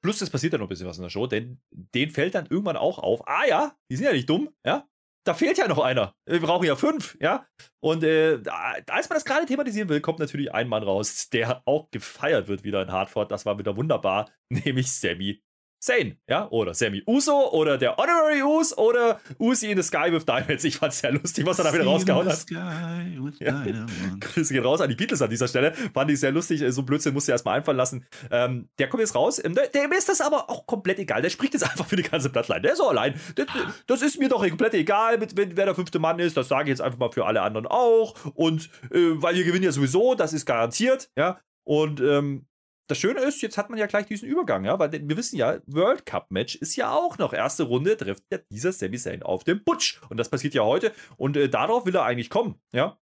Plus, 0.00 0.20
es 0.20 0.30
passiert 0.30 0.52
ja 0.52 0.58
noch 0.58 0.66
ein 0.66 0.68
bisschen 0.68 0.86
was 0.86 0.98
in 0.98 1.02
der 1.02 1.10
Show, 1.10 1.26
denn 1.26 1.60
denen 1.72 2.12
fällt 2.12 2.34
dann 2.34 2.46
irgendwann 2.46 2.76
auch 2.76 2.98
auf, 2.98 3.26
ah 3.26 3.46
ja, 3.48 3.76
die 3.90 3.96
sind 3.96 4.06
ja 4.06 4.12
nicht 4.12 4.30
dumm, 4.30 4.48
ja, 4.64 4.86
da 5.28 5.34
fehlt 5.34 5.58
ja 5.58 5.68
noch 5.68 5.80
einer. 5.80 6.14
Wir 6.24 6.40
brauchen 6.40 6.64
ja 6.64 6.74
fünf, 6.74 7.18
ja. 7.20 7.46
Und 7.80 8.02
äh, 8.02 8.40
als 8.88 9.10
man 9.10 9.16
das 9.16 9.26
gerade 9.26 9.44
thematisieren 9.44 9.90
will, 9.90 10.00
kommt 10.00 10.20
natürlich 10.20 10.54
ein 10.54 10.68
Mann 10.68 10.82
raus, 10.82 11.28
der 11.28 11.62
auch 11.66 11.90
gefeiert 11.90 12.48
wird 12.48 12.64
wieder 12.64 12.80
in 12.80 12.90
Hartford. 12.90 13.30
Das 13.30 13.44
war 13.44 13.58
wieder 13.58 13.76
wunderbar, 13.76 14.30
nämlich 14.48 14.90
Sammy 14.90 15.42
Zane, 15.80 16.16
ja, 16.28 16.48
oder 16.50 16.74
Sammy 16.74 17.02
Uso 17.06 17.50
oder 17.52 17.78
der 17.78 17.96
Honorary 17.96 18.42
Us 18.42 18.76
oder 18.76 19.20
Uzi 19.38 19.70
in 19.70 19.76
the 19.76 19.82
Sky 19.82 20.10
with 20.10 20.26
Diamonds. 20.26 20.64
Ich 20.64 20.76
fand's 20.76 20.98
sehr 20.98 21.12
lustig, 21.12 21.46
was 21.46 21.58
er 21.58 21.66
da 21.66 21.72
wieder 21.72 21.84
rausgehauen 21.84 22.28
hat. 22.28 22.50
Ja. 22.50 23.64
Grüße 24.20 24.52
gehen 24.52 24.64
raus 24.64 24.80
an 24.80 24.88
die 24.88 24.96
Beatles 24.96 25.22
an 25.22 25.30
dieser 25.30 25.46
Stelle. 25.46 25.72
Fand 25.94 26.10
ich 26.10 26.18
sehr 26.18 26.32
lustig. 26.32 26.64
So 26.72 26.82
Blödsinn 26.82 27.14
musste 27.14 27.30
er 27.30 27.34
erstmal 27.34 27.58
einfallen 27.58 27.76
lassen. 27.76 28.04
Ähm, 28.30 28.68
der 28.78 28.88
kommt 28.88 29.02
jetzt 29.02 29.14
raus. 29.14 29.42
Ähm, 29.42 29.54
dem 29.54 29.92
ist 29.92 30.08
das 30.08 30.20
aber 30.20 30.50
auch 30.50 30.66
komplett 30.66 30.98
egal. 30.98 31.22
Der 31.22 31.30
spricht 31.30 31.54
jetzt 31.54 31.62
einfach 31.62 31.86
für 31.86 31.96
die 31.96 32.02
ganze 32.02 32.28
Blattline. 32.28 32.62
Der 32.62 32.72
ist 32.72 32.78
so 32.78 32.88
allein. 32.88 33.14
Das, 33.36 33.46
das, 33.86 34.02
ist 34.02 34.18
mir 34.18 34.28
doch 34.28 34.46
komplett 34.48 34.74
egal, 34.74 35.18
mit, 35.18 35.36
wer 35.36 35.66
der 35.66 35.74
fünfte 35.76 36.00
Mann 36.00 36.18
ist. 36.18 36.36
Das 36.36 36.48
sage 36.48 36.64
ich 36.64 36.70
jetzt 36.70 36.80
einfach 36.80 36.98
mal 36.98 37.12
für 37.12 37.24
alle 37.24 37.42
anderen 37.42 37.68
auch. 37.68 38.16
Und 38.34 38.68
äh, 38.90 39.22
weil 39.22 39.36
wir 39.36 39.44
gewinnen 39.44 39.64
ja 39.64 39.72
sowieso, 39.72 40.16
das 40.16 40.32
ist 40.32 40.44
garantiert, 40.44 41.10
ja. 41.16 41.38
Und 41.62 42.00
ähm, 42.00 42.47
das 42.88 42.98
Schöne 42.98 43.20
ist, 43.20 43.42
jetzt 43.42 43.58
hat 43.58 43.70
man 43.70 43.78
ja 43.78 43.86
gleich 43.86 44.06
diesen 44.06 44.28
Übergang, 44.28 44.64
ja, 44.64 44.78
weil 44.78 44.90
wir 44.92 45.16
wissen 45.16 45.36
ja, 45.36 45.58
World 45.66 46.06
Cup 46.06 46.30
Match 46.30 46.56
ist 46.56 46.74
ja 46.76 46.92
auch 46.92 47.18
noch. 47.18 47.32
Erste 47.32 47.64
Runde 47.64 47.96
trifft 47.96 48.24
ja 48.32 48.38
dieser 48.50 48.72
Sami 48.72 48.96
Zayn 48.96 49.22
auf 49.22 49.44
den 49.44 49.62
Butch. 49.62 50.00
Und 50.08 50.16
das 50.16 50.28
passiert 50.28 50.54
ja 50.54 50.62
heute. 50.62 50.92
Und 51.16 51.36
äh, 51.36 51.48
darauf 51.48 51.86
will 51.86 51.94
er 51.94 52.04
eigentlich 52.04 52.30
kommen, 52.30 52.60
ja. 52.72 52.98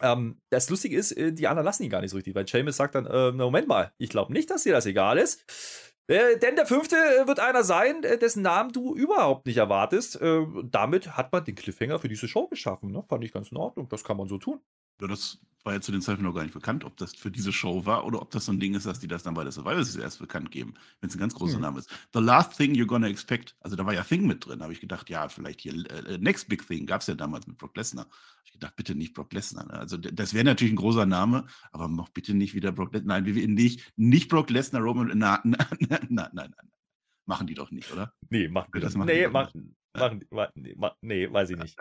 Ähm, 0.00 0.40
das 0.50 0.68
Lustige 0.68 0.96
ist, 0.96 1.12
äh, 1.12 1.32
die 1.32 1.46
anderen 1.46 1.64
lassen 1.64 1.84
ihn 1.84 1.90
gar 1.90 2.00
nicht 2.00 2.10
so 2.10 2.16
richtig, 2.16 2.34
weil 2.34 2.48
Seamus 2.48 2.76
sagt 2.76 2.96
dann, 2.96 3.06
äh, 3.06 3.30
Moment 3.30 3.68
mal, 3.68 3.92
ich 3.98 4.10
glaube 4.10 4.32
nicht, 4.32 4.50
dass 4.50 4.64
dir 4.64 4.72
das 4.72 4.86
egal 4.86 5.18
ist. 5.18 5.44
Äh, 6.08 6.38
denn 6.38 6.56
der 6.56 6.66
fünfte 6.66 6.96
äh, 6.96 7.28
wird 7.28 7.38
einer 7.38 7.62
sein, 7.62 8.02
äh, 8.02 8.18
dessen 8.18 8.42
Namen 8.42 8.72
du 8.72 8.94
überhaupt 8.94 9.46
nicht 9.46 9.58
erwartest. 9.58 10.20
Äh, 10.20 10.44
damit 10.64 11.16
hat 11.16 11.32
man 11.32 11.44
den 11.44 11.54
Cliffhanger 11.54 12.00
für 12.00 12.08
diese 12.08 12.26
Show 12.26 12.48
geschaffen. 12.48 12.90
Ne? 12.90 13.04
Fand 13.08 13.22
ich 13.22 13.32
ganz 13.32 13.52
in 13.52 13.58
Ordnung. 13.58 13.88
Das 13.88 14.02
kann 14.02 14.16
man 14.16 14.26
so 14.26 14.38
tun. 14.38 14.60
Ja, 15.00 15.08
das 15.08 15.38
war 15.64 15.74
ja 15.74 15.80
zu 15.80 15.92
den 15.92 16.00
Zeitpunkt 16.00 16.28
noch 16.28 16.34
gar 16.34 16.42
nicht 16.42 16.54
bekannt, 16.54 16.84
ob 16.84 16.96
das 16.96 17.14
für 17.14 17.30
diese 17.30 17.52
Show 17.52 17.86
war 17.86 18.04
oder 18.04 18.20
ob 18.20 18.30
das 18.30 18.46
so 18.46 18.52
ein 18.52 18.58
Ding 18.58 18.74
ist, 18.74 18.86
dass 18.86 19.00
die 19.00 19.06
das 19.06 19.22
dann 19.22 19.34
bei 19.34 19.44
der 19.44 19.52
Survivor 19.52 19.84
Series 19.84 20.02
erst 20.02 20.18
bekannt 20.18 20.50
geben, 20.50 20.74
wenn 21.00 21.08
es 21.08 21.14
ein 21.14 21.20
ganz 21.20 21.34
großer 21.34 21.54
hm. 21.54 21.62
Name 21.62 21.78
ist. 21.78 21.90
The 22.12 22.20
Last 22.20 22.56
Thing 22.56 22.74
You're 22.74 22.86
Gonna 22.86 23.08
Expect, 23.08 23.56
also 23.60 23.76
da 23.76 23.86
war 23.86 23.94
ja 23.94 24.02
Thing 24.02 24.26
mit 24.26 24.44
drin, 24.44 24.62
habe 24.62 24.72
ich 24.72 24.80
gedacht, 24.80 25.08
ja, 25.08 25.28
vielleicht 25.28 25.60
hier 25.60 25.74
äh, 25.90 26.18
Next 26.18 26.48
Big 26.48 26.66
Thing, 26.66 26.86
gab 26.86 27.02
es 27.02 27.06
ja 27.06 27.14
damals 27.14 27.46
mit 27.46 27.58
Brock 27.58 27.76
Lesnar. 27.76 28.06
Habe 28.06 28.44
ich 28.44 28.52
gedacht, 28.52 28.74
bitte 28.76 28.94
nicht 28.94 29.14
Brock 29.14 29.32
Lesnar. 29.32 29.66
Ne? 29.66 29.74
Also 29.74 29.96
das 29.96 30.34
wäre 30.34 30.44
natürlich 30.44 30.72
ein 30.72 30.76
großer 30.76 31.06
Name, 31.06 31.46
aber 31.70 31.88
noch 31.88 32.08
bitte 32.08 32.34
nicht 32.34 32.54
wieder 32.54 32.72
Brock 32.72 32.92
Lesnar. 32.92 33.20
Nein, 33.20 33.34
wir 33.34 33.48
nicht, 33.48 33.92
nicht 33.96 34.28
Brock 34.28 34.50
Lesnar, 34.50 34.82
Roman, 34.82 35.16
nein, 35.16 35.38
nein, 35.44 35.56
nein, 35.78 36.08
nein, 36.10 36.28
nein. 36.32 36.54
Machen 37.24 37.46
die 37.46 37.54
doch 37.54 37.70
nicht, 37.70 37.92
oder? 37.92 38.12
Nee, 38.30 38.48
machen 38.48 38.70
die 38.74 38.80
das. 38.80 38.96
Machen 38.96 39.06
nee, 39.06 39.28
machen, 39.28 39.76
Machen, 39.94 40.24
nee, 40.54 40.74
nee, 41.02 41.32
weiß 41.32 41.50
ich 41.50 41.58
nicht. 41.58 41.76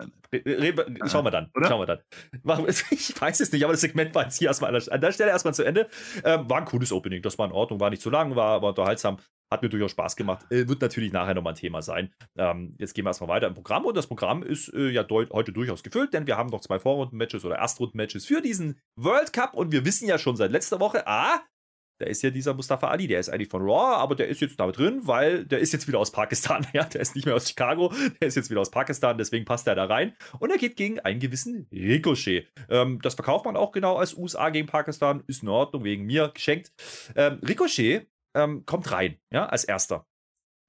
Schauen 1.10 1.26
wir 1.26 1.32
dann. 1.32 1.50
Oder? 1.56 1.68
Schauen 1.68 1.82
wir 1.82 1.86
dann. 1.86 2.00
Ich 2.92 3.22
weiß 3.22 3.40
es 3.40 3.52
nicht, 3.52 3.64
aber 3.64 3.74
das 3.74 3.82
Segment 3.82 4.14
war 4.14 4.24
jetzt 4.24 4.38
hier 4.38 4.50
erstmal 4.50 4.76
an 4.76 5.02
der 5.02 5.12
Stelle 5.12 5.32
erstmal 5.32 5.54
zu 5.54 5.64
Ende. 5.64 5.88
Ähm, 6.24 6.50
war 6.50 6.58
ein 6.58 6.66
cooles 6.66 6.92
Opening, 6.92 7.22
das 7.22 7.38
war 7.38 7.48
in 7.48 7.54
Ordnung, 7.54 7.80
war 7.80 7.90
nicht 7.90 8.02
zu 8.02 8.10
lang, 8.10 8.36
war, 8.36 8.62
war 8.62 8.70
unterhaltsam, 8.70 9.18
hat 9.52 9.62
mir 9.62 9.70
durchaus 9.70 9.92
Spaß 9.92 10.16
gemacht. 10.16 10.46
Äh, 10.50 10.68
wird 10.68 10.82
natürlich 10.82 11.12
nachher 11.12 11.34
nochmal 11.34 11.54
ein 11.54 11.58
Thema 11.58 11.82
sein. 11.82 12.14
Ähm, 12.38 12.74
jetzt 12.78 12.94
gehen 12.94 13.06
wir 13.06 13.10
erstmal 13.10 13.30
weiter 13.30 13.48
im 13.48 13.54
Programm 13.54 13.86
und 13.86 13.96
das 13.96 14.08
Programm 14.08 14.44
ist 14.44 14.74
äh, 14.74 14.90
ja 14.90 15.06
heute 15.10 15.52
durchaus 15.52 15.84
gefüllt, 15.84 16.14
denn 16.14 16.28
wir 16.28 16.38
haben 16.38 16.50
noch 16.50 16.62
zwei 16.62 16.80
Vorrunden-Matches 16.80 17.46
oder 17.46 17.58
Erstrunden-Matches 17.58 18.26
für 18.26 18.42
diesen 18.42 18.80
World 18.96 19.34
Cup 19.34 19.54
und 19.54 19.72
wir 19.72 19.86
wissen 19.86 20.08
ja 20.08 20.18
schon 20.18 20.36
seit 20.36 20.52
letzter 20.52 20.80
Woche, 20.80 21.08
ah, 21.08 21.42
da 22.02 22.08
ist 22.08 22.24
ja 22.24 22.32
dieser 22.32 22.54
Mustafa 22.54 22.88
Ali, 22.88 23.08
der 23.08 23.20
ist 23.20 23.30
eigentlich 23.30 23.50
von 23.50 23.62
Raw, 23.62 23.96
aber 23.98 24.16
der 24.16 24.28
ist 24.28 24.42
jetzt 24.42 24.60
da 24.60 24.70
drin, 24.72 25.02
weil 25.04 25.46
der 25.46 25.60
ist 25.60 25.72
jetzt 25.72 25.88
wieder 25.88 26.00
aus 26.00 26.12
Pakistan. 26.12 26.66
Ja, 26.74 26.86
der 26.86 27.02
ist 27.02 27.16
nicht 27.16 27.26
mehr 27.26 27.36
aus 27.36 27.50
Chicago, 27.50 27.94
der 28.22 28.28
ist 28.28 28.36
jetzt 28.36 28.50
wieder 28.50 28.62
aus 28.62 28.72
Pakistan, 28.72 29.18
deswegen 29.18 29.46
passt 29.46 29.68
er 29.68 29.76
da 29.76 29.86
rein. 29.86 30.16
Und 30.40 30.52
er 30.52 30.58
geht 30.58 30.78
gegen 30.78 31.00
einen 31.00 31.20
gewissen 31.20 31.68
Ricochet. 31.72 32.48
Ähm, 32.70 33.00
das 33.02 33.16
verkauft 33.16 33.46
man 33.46 33.58
auch 33.58 33.72
genau 33.72 33.98
als 33.98 34.16
USA 34.16 34.50
gegen 34.50 34.68
Pakistan, 34.68 35.24
ist 35.28 35.44
in 35.44 35.50
Ordnung, 35.50 35.84
wegen 35.84 36.06
mir 36.06 36.30
geschenkt. 36.30 36.72
Ähm, 37.16 37.40
Ricochet 37.46 38.08
ähm, 38.34 38.66
kommt 38.66 38.92
rein, 38.92 39.18
ja, 39.32 39.46
als 39.48 39.66
erster. 39.66 40.08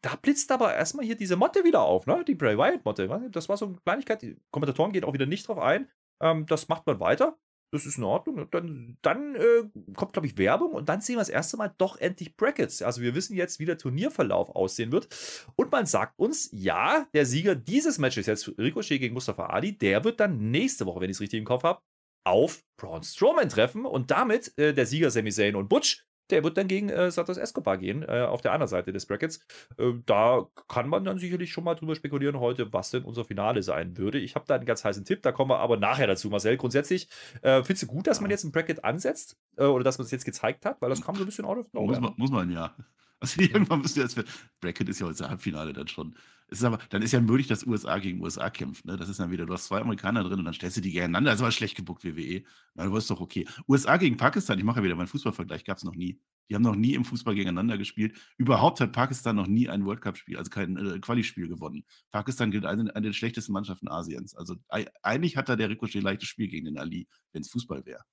Da 0.03 0.17
blitzt 0.17 0.51
aber 0.51 0.75
erstmal 0.75 1.07
hier 1.07 1.17
diese 1.17 1.37
Motte 1.37 1.63
wieder 1.65 1.83
auf, 1.83 2.07
ne? 2.07 2.25
Die 2.27 2.35
Bray 2.35 2.59
Wyatt-Motte. 2.59 3.31
Das 3.31 3.49
war 3.49 3.57
so 3.57 3.67
eine 3.67 3.77
Kleinigkeit. 3.85 4.21
Die 4.23 4.37
Kommentatoren 4.51 4.93
gehen 4.93 5.05
auch 5.05 5.15
wieder 5.15 5.27
nicht 5.27 5.47
drauf 5.47 5.59
ein. 5.59 5.89
Ähm, 6.21 6.45
das 6.47 6.69
macht 6.69 6.87
man 6.87 6.99
weiter 6.99 7.39
das 7.73 7.87
ist 7.87 7.97
in 7.97 8.05
Ordnung. 8.05 8.47
Dann, 8.51 8.99
dann 9.01 9.35
äh, 9.35 9.65
kommt, 9.97 10.13
glaube 10.13 10.27
ich, 10.27 10.37
Werbung 10.37 10.73
und 10.73 10.89
dann 10.89 11.01
sehen 11.01 11.17
wir 11.17 11.21
das 11.21 11.31
erste 11.31 11.57
Mal 11.57 11.75
doch 11.79 11.97
endlich 11.97 12.37
Brackets. 12.37 12.83
Also 12.83 13.01
wir 13.01 13.15
wissen 13.15 13.35
jetzt, 13.35 13.59
wie 13.61 13.65
der 13.65 13.79
Turnierverlauf 13.79 14.51
aussehen 14.51 14.93
wird. 14.93 15.09
Und 15.57 15.73
man 15.73 15.87
sagt 15.87 16.19
uns, 16.19 16.51
ja, 16.53 17.07
der 17.15 17.25
Sieger 17.25 17.55
dieses 17.55 17.99
Matches, 17.99 18.27
jetzt 18.27 18.47
Ricochet 18.59 19.01
gegen 19.01 19.15
Mustafa 19.15 19.47
Ali, 19.47 19.77
der 19.77 20.05
wird 20.05 20.21
dann 20.21 20.51
nächste 20.51 20.85
Woche, 20.85 21.01
wenn 21.01 21.11
ich 21.11 21.17
es 21.17 21.21
richtig 21.21 21.39
im 21.39 21.47
Kopf 21.47 21.65
habe, 21.65 21.81
auf 22.25 22.63
Braun 22.77 23.03
Strowman 23.03 23.49
treffen 23.49 23.87
und 23.87 24.11
damit 24.11 24.57
äh, 24.59 24.75
der 24.75 24.87
Sieger 24.87 25.11
Sami 25.11 25.33
Zayn 25.33 25.57
und 25.57 25.69
Butch 25.69 26.05
der 26.31 26.45
wird 26.45 26.57
dann 26.57 26.69
gegen 26.69 26.89
äh, 26.89 27.11
Santos 27.11 27.37
Escobar 27.37 27.79
gehen, 27.79 28.03
äh, 28.03 28.23
auf 28.23 28.41
der 28.41 28.53
anderen 28.53 28.69
Seite 28.69 28.93
des 28.93 29.07
Brackets. 29.07 29.41
Äh, 29.79 29.93
da 30.07 30.47
kann 30.69 30.89
man 30.89 31.05
dann 31.05 31.19
sicherlich 31.19 31.53
schon 31.53 31.65
mal 31.65 31.75
drüber 31.75 31.95
spekulieren 31.95 32.41
heute, 32.41 32.73
was 32.73 32.91
denn 32.91 33.05
unser 33.05 33.25
Finale 33.25 33.63
sein 33.63 33.97
würde. 33.97 34.19
Ich 34.19 34.35
habe 34.35 34.45
da 34.47 34.55
einen 34.55 34.67
ganz 34.67 34.85
heißen 34.85 35.05
Tipp, 35.05 35.23
da 35.23 35.33
kommen 35.33 35.51
wir 35.51 35.59
aber 35.59 35.77
nachher 35.77 36.07
dazu, 36.07 36.31
Marcel. 36.31 36.57
Grundsätzlich, 36.57 37.09
äh, 37.43 37.63
findest 37.63 37.85
du 37.85 37.87
gut, 37.87 38.07
dass 38.07 38.21
man 38.21 38.31
jetzt 38.31 38.45
ein 38.45 38.53
Bracket 38.53 38.85
ansetzt 38.85 39.37
äh, 39.57 39.65
oder 39.65 39.85
dass 39.85 39.99
man 39.99 40.05
es 40.05 40.11
jetzt 40.11 40.25
gezeigt 40.25 40.65
hat? 40.65 40.81
Weil 40.81 40.91
das 40.91 41.03
kam 41.03 41.15
so 41.15 41.23
ein 41.23 41.27
bisschen 41.27 41.45
out 41.45 41.59
of 41.59 41.73
nowhere. 41.73 42.01
Muss 42.01 42.11
man, 42.11 42.15
muss 42.17 42.31
man 42.31 42.51
ja. 42.51 42.75
Also 43.23 43.41
irgendwann 43.41 43.81
müsste 43.81 44.01
jetzt, 44.01 44.21
Bracket 44.61 44.89
ist 44.89 44.99
ja 44.99 45.07
heute 45.07 45.31
Halbfinale 45.31 45.73
dann 45.73 45.87
schon. 45.87 46.17
Ist 46.53 46.65
aber, 46.65 46.79
dann 46.91 47.01
ist 47.01 47.13
ja 47.13 47.21
möglich, 47.21 47.47
dass 47.47 47.67
USA 47.67 47.99
gegen 47.99 48.21
USA 48.21 48.51
kämpft. 48.51 48.85
Ne? 48.85 48.99
Das 48.99 49.09
ist 49.09 49.19
dann 49.19 49.31
wieder, 49.31 49.47
du 49.47 49.55
hast 49.55 49.65
zwei 49.65 49.81
Amerikaner 49.81 50.23
drin 50.23 50.39
und 50.39 50.45
dann 50.45 50.53
stellst 50.53 50.77
du 50.77 50.83
die 50.83 50.93
gegeneinander. 50.93 51.31
Das 51.31 51.41
ist 51.41 51.43
aber 51.43 51.51
schlecht 51.51 51.77
gebuckt, 51.77 52.05
WWE. 52.05 52.43
Dann 52.75 52.91
war 52.93 52.99
es 52.99 53.07
doch 53.07 53.23
okay. 53.23 53.49
USA 53.67 53.97
gegen 53.97 54.19
Pakistan, 54.19 54.59
ich 54.59 54.65
mache 54.65 54.81
ja 54.81 54.85
wieder 54.85 54.95
meinen 54.95 55.07
Fußballvergleich, 55.07 55.65
gab 55.65 55.79
es 55.79 55.85
noch 55.85 55.95
nie. 55.95 56.21
Die 56.51 56.55
haben 56.55 56.63
noch 56.63 56.77
nie 56.77 56.93
im 56.93 57.07
Fußball 57.07 57.35
gegeneinander 57.35 57.79
gespielt. 57.79 58.19
Überhaupt 58.37 58.81
hat 58.81 58.93
Pakistan 58.93 59.35
noch 59.35 59.47
nie 59.47 59.71
ein 59.71 59.87
World 59.87 60.03
Cup-Spiel, 60.03 60.37
also 60.37 60.51
kein 60.51 60.77
äh, 60.77 60.99
Quali-Spiel 60.99 61.49
gewonnen. 61.49 61.85
Pakistan 62.11 62.51
gilt 62.51 62.67
als 62.67 62.79
eine, 62.79 62.95
eine 62.95 63.07
der 63.07 63.15
schlechtesten 63.15 63.53
Mannschaften 63.53 63.89
Asiens. 63.89 64.35
Also 64.35 64.57
eigentlich 64.69 65.39
hat 65.39 65.49
da 65.49 65.57
der 65.57 65.71
Ricochet 65.71 66.03
leichtes 66.03 66.29
Spiel 66.29 66.49
gegen 66.49 66.67
den 66.67 66.77
Ali, 66.77 67.09
wenn 67.33 67.41
es 67.41 67.51
Fußball 67.51 67.87
wäre. 67.87 68.05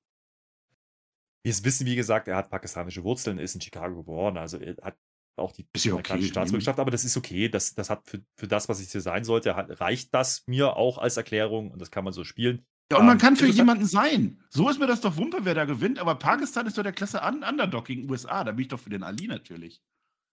Wir 1.44 1.54
wissen, 1.64 1.86
wie 1.86 1.98
gesagt, 1.98 2.30
er 2.30 2.38
hat 2.38 2.50
pakistanische 2.50 3.04
Wurzeln, 3.04 3.38
ist 3.38 3.56
in 3.56 3.62
Chicago 3.62 3.98
geboren, 3.98 4.38
also 4.38 4.58
er 4.58 4.78
hat 4.82 4.98
auch 5.40 5.52
die 5.52 5.68
ja 5.78 5.94
okay, 5.94 6.22
Staatsbürgerschaft, 6.22 6.80
aber 6.80 6.92
das 6.92 7.06
ist 7.06 7.18
okay. 7.18 7.50
Das, 7.50 7.74
das 7.74 7.90
hat 7.90 8.08
für, 8.08 8.22
für 8.36 8.48
das, 8.48 8.70
was 8.70 8.80
es 8.80 8.92
hier 8.92 9.02
sein 9.02 9.24
sollte, 9.24 9.56
hat, 9.56 9.80
reicht 9.82 10.14
das 10.14 10.44
mir 10.48 10.76
auch 10.76 10.98
als 10.98 11.18
Erklärung 11.18 11.72
und 11.72 11.82
das 11.82 11.92
kann 11.92 12.04
man 12.04 12.14
so 12.14 12.24
spielen. 12.24 12.66
Ja, 12.92 12.98
und 12.98 13.06
man 13.06 13.18
ähm, 13.18 13.22
kann 13.22 13.36
für 13.36 13.48
jemanden 13.48 13.86
sein. 13.86 14.42
So 14.50 14.68
ist 14.70 14.80
mir 14.80 14.88
das 14.88 15.02
doch 15.02 15.16
Wumpe, 15.18 15.40
wer 15.44 15.54
da 15.54 15.66
gewinnt, 15.66 16.00
aber 16.00 16.16
Pakistan 16.16 16.66
ist 16.66 16.78
doch 16.78 16.84
der 16.84 16.92
Klasse 16.92 17.22
Underdog 17.22 17.86
gegen 17.86 18.10
USA. 18.10 18.44
Da 18.44 18.52
bin 18.52 18.62
ich 18.64 18.68
doch 18.68 18.80
für 18.80 18.90
den 18.90 19.04
Ali 19.04 19.28
natürlich. 19.28 19.82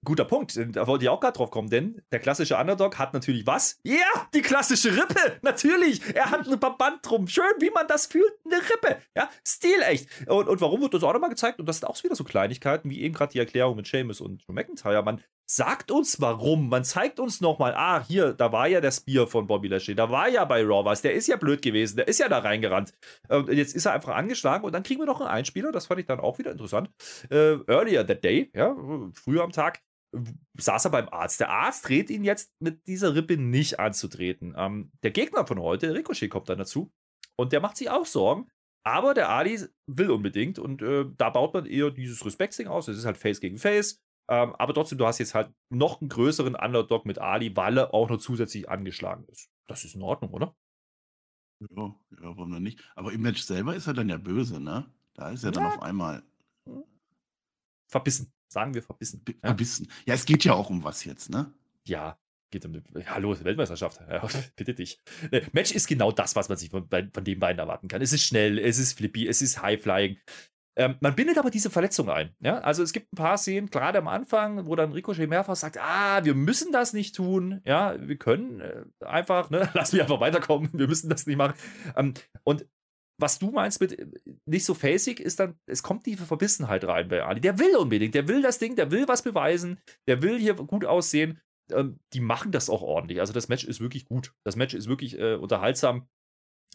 Guter 0.07 0.25
Punkt, 0.25 0.57
da 0.57 0.87
wollte 0.87 1.05
ich 1.05 1.09
auch 1.09 1.21
gerade 1.21 1.37
drauf 1.37 1.51
kommen, 1.51 1.69
denn 1.69 2.01
der 2.13 2.21
klassische 2.21 2.57
Underdog 2.57 2.97
hat 2.99 3.13
natürlich 3.13 3.47
was? 3.47 3.81
Ja, 3.83 4.29
die 4.33 4.41
klassische 4.41 4.97
Rippe, 4.97 5.39
natürlich. 5.43 6.01
Er 6.15 6.31
hat 6.31 6.49
ein 6.49 6.61
Verband 6.61 7.01
drum. 7.03 7.27
Schön, 7.27 7.45
wie 7.59 7.71
man 7.71 7.89
das 7.89 8.07
fühlt, 8.07 8.33
eine 8.45 8.57
Rippe. 8.57 9.03
Ja, 9.17 9.29
stilecht. 9.45 10.09
Und, 10.29 10.49
und 10.49 10.61
warum 10.61 10.81
wird 10.81 10.95
das 10.95 11.03
auch 11.03 11.13
nochmal 11.13 11.31
gezeigt? 11.31 11.59
Und 11.59 11.69
das 11.69 11.79
sind 11.81 11.89
auch 11.89 12.03
wieder 12.05 12.15
so 12.15 12.23
Kleinigkeiten, 12.23 12.89
wie 12.89 13.03
eben 13.03 13.15
gerade 13.15 13.33
die 13.33 13.41
Erklärung 13.41 13.77
mit 13.77 13.89
Seamus 13.89 14.21
und 14.21 14.49
McIntyre. 14.49 15.03
Man 15.03 15.21
sagt 15.49 15.91
uns 15.91 16.21
warum, 16.21 16.69
man 16.69 16.85
zeigt 16.85 17.21
uns 17.21 17.41
nochmal, 17.41 17.75
ah, 17.75 18.05
hier, 18.07 18.33
da 18.33 18.53
war 18.53 18.67
ja 18.67 18.81
der 18.81 18.91
Spear 18.91 19.27
von 19.27 19.47
Bobby 19.47 19.69
Lashley, 19.69 19.95
da 19.95 20.11
war 20.11 20.29
ja 20.29 20.45
bei 20.45 20.63
Raw 20.63 20.85
was, 20.85 21.03
der 21.03 21.15
ist 21.15 21.29
ja 21.29 21.37
blöd 21.37 21.63
gewesen, 21.63 21.97
der 21.97 22.09
ist 22.09 22.19
ja 22.19 22.29
da 22.29 22.39
reingerannt. 22.39 22.93
Und 23.29 23.53
jetzt 23.53 23.75
ist 23.75 23.87
er 23.87 23.93
einfach 23.93 24.15
angeschlagen 24.15 24.65
und 24.65 24.73
dann 24.73 24.83
kriegen 24.83 25.01
wir 25.01 25.07
noch 25.07 25.21
einen 25.21 25.31
Einspieler, 25.31 25.71
das 25.71 25.87
fand 25.87 26.01
ich 26.01 26.07
dann 26.07 26.21
auch 26.21 26.39
wieder 26.39 26.51
interessant. 26.51 26.91
Äh, 27.31 27.59
earlier 27.69 28.05
that 28.07 28.25
day, 28.25 28.51
ja, 28.55 28.77
früher 29.15 29.45
am 29.45 29.53
Tag, 29.53 29.81
saß 30.59 30.87
er 30.87 30.91
beim 30.91 31.09
Arzt. 31.09 31.41
Der 31.41 31.51
Arzt 31.51 31.89
rät 31.89 32.11
ihn 32.11 32.25
jetzt 32.25 32.53
mit 32.61 32.87
dieser 32.87 33.15
Rippe 33.15 33.37
nicht 33.37 33.79
anzutreten. 33.81 34.55
Ähm, 34.57 34.93
der 35.03 35.11
Gegner 35.11 35.47
von 35.47 35.61
heute, 35.61 35.95
Ricochet, 35.95 36.31
kommt 36.31 36.49
dann 36.49 36.59
dazu 36.59 36.93
und 37.37 37.53
der 37.53 37.61
macht 37.61 37.77
sich 37.77 37.91
auch 37.91 38.07
Sorgen. 38.07 38.49
Aber 38.85 39.15
der 39.15 39.31
Ali 39.31 39.61
will 39.87 40.11
unbedingt 40.11 40.61
und 40.61 40.81
äh, 40.81 41.07
da 41.17 41.31
baut 41.31 41.55
man 41.55 41.67
eher 41.67 41.91
dieses 41.91 42.25
Respekting 42.25 42.69
aus. 42.69 42.87
Es 42.87 42.99
ist 42.99 43.05
halt 43.05 43.17
Face 43.17 43.41
gegen 43.41 43.59
Face. 43.59 44.01
Ähm, 44.29 44.55
aber 44.57 44.75
trotzdem, 44.75 44.99
du 44.99 45.07
hast 45.07 45.19
jetzt 45.19 45.35
halt 45.35 45.53
noch 45.71 46.01
einen 46.01 46.09
größeren 46.09 46.55
Underdog 46.55 47.05
mit 47.05 47.19
Ali, 47.19 47.57
weil 47.57 47.79
er 47.79 47.95
auch 47.95 48.09
noch 48.09 48.19
zusätzlich 48.19 48.69
angeschlagen 48.69 49.25
ist. 49.29 49.51
Das 49.67 49.85
ist 49.85 49.95
in 49.95 50.03
Ordnung, 50.03 50.33
oder? 50.33 50.57
Ja, 51.61 51.95
ja, 52.11 52.37
warum 52.37 52.53
denn 52.53 52.63
nicht? 52.63 52.81
Aber 52.95 53.13
im 53.13 53.23
Match 53.23 53.43
selber 53.43 53.75
ist 53.75 53.87
er 53.87 53.95
dann 53.95 54.09
ja 54.09 54.19
böse, 54.19 54.61
ne? 54.61 54.87
Da 55.15 55.31
ist 55.31 55.45
er 55.45 55.53
dann 55.53 55.67
auf 55.67 55.83
einmal 55.83 56.23
verbissen. 57.89 58.33
Sagen 58.49 58.75
wir 58.75 58.83
verbissen. 58.83 59.23
Ja. 59.27 59.35
Verbissen. 59.49 59.89
Ja, 60.07 60.15
es 60.15 60.25
geht 60.25 60.45
ja 60.45 60.55
auch 60.55 60.71
um 60.71 60.85
was 60.85 61.05
jetzt, 61.05 61.31
ne? 61.31 61.53
Ja, 61.85 62.19
geht 62.51 62.65
um 62.65 62.81
Hallo, 63.07 63.37
Weltmeisterschaft. 63.43 64.01
Ja, 64.09 64.27
bitte 64.57 64.75
dich. 64.75 65.01
Ne, 65.31 65.43
Match 65.53 65.73
ist 65.73 65.87
genau 65.87 66.13
das, 66.13 66.37
was 66.37 66.49
man 66.49 66.59
sich 66.59 66.71
von, 66.71 66.89
von 66.89 67.25
den 67.25 67.39
beiden 67.39 67.59
erwarten 67.59 67.89
kann. 67.89 68.03
Es 68.03 68.13
ist 68.13 68.25
schnell, 68.25 68.59
es 68.59 68.79
ist 68.79 68.95
flippy, 68.95 69.27
es 69.27 69.43
ist 69.43 69.63
High-Flying. 69.63 70.19
Ähm, 70.79 70.97
man 71.01 71.15
bindet 71.15 71.39
aber 71.39 71.51
diese 71.51 71.71
Verletzung 71.71 72.11
ein. 72.11 72.35
Ja? 72.41 72.59
Also 72.59 72.83
es 72.83 72.93
gibt 72.93 73.13
ein 73.13 73.17
paar 73.17 73.39
Szenen, 73.39 73.71
gerade 73.71 73.99
am 73.99 74.09
Anfang, 74.09 74.67
wo 74.67 74.77
dann 74.77 74.93
Ricochet 74.93 75.29
mehrfach 75.29 75.57
sagt, 75.57 75.79
ah, 75.81 76.23
wir 76.25 76.35
müssen 76.35 76.71
das 76.71 76.93
nicht 76.93 77.15
tun. 77.15 77.63
Ja, 77.65 77.97
wir 77.99 78.17
können 78.17 78.61
äh, 78.61 78.85
einfach, 79.01 79.49
ne, 79.49 79.71
lass 79.75 79.93
mich 79.93 80.03
einfach 80.03 80.21
weiterkommen, 80.21 80.71
wir 80.75 80.87
müssen 80.87 81.09
das 81.09 81.27
nicht 81.27 81.37
machen. 81.37 81.55
Ähm, 81.97 82.13
und 82.45 82.67
was 83.19 83.39
du 83.39 83.51
meinst 83.51 83.81
mit 83.81 83.99
äh, 83.99 84.07
nicht 84.47 84.65
so 84.65 84.75
facig, 84.75 85.21
ist 85.21 85.41
dann, 85.41 85.59
es 85.67 85.83
kommt 85.83 86.07
die 86.07 86.17
Verbissenheit 86.17 86.85
rein 86.85 87.09
bei 87.09 87.23
Ali. 87.23 87.41
Der 87.41 87.59
will 87.59 87.77
unbedingt, 87.77 88.15
der 88.15 88.29
will 88.29 88.43
das 88.43 88.59
Ding, 88.59 88.77
der 88.77 88.91
will 88.91 89.09
was 89.09 89.23
beweisen, 89.23 89.81
der 90.09 90.23
will 90.23 90.39
hier 90.39 90.55
gut 90.55 90.85
aussehen. 90.85 91.41
Ähm, 91.73 91.99
die 92.13 92.21
machen 92.21 92.53
das 92.53 92.71
auch 92.71 92.83
ordentlich. 92.83 93.21
Also 93.21 93.33
das 93.33 93.49
Match 93.49 93.65
ist 93.65 93.81
wirklich 93.81 94.05
gut. 94.05 94.33
Das 94.45 94.57
Match 94.57 94.75
ist 94.75 94.89
wirklich 94.89 95.19
äh, 95.19 95.35
unterhaltsam. 95.35 96.09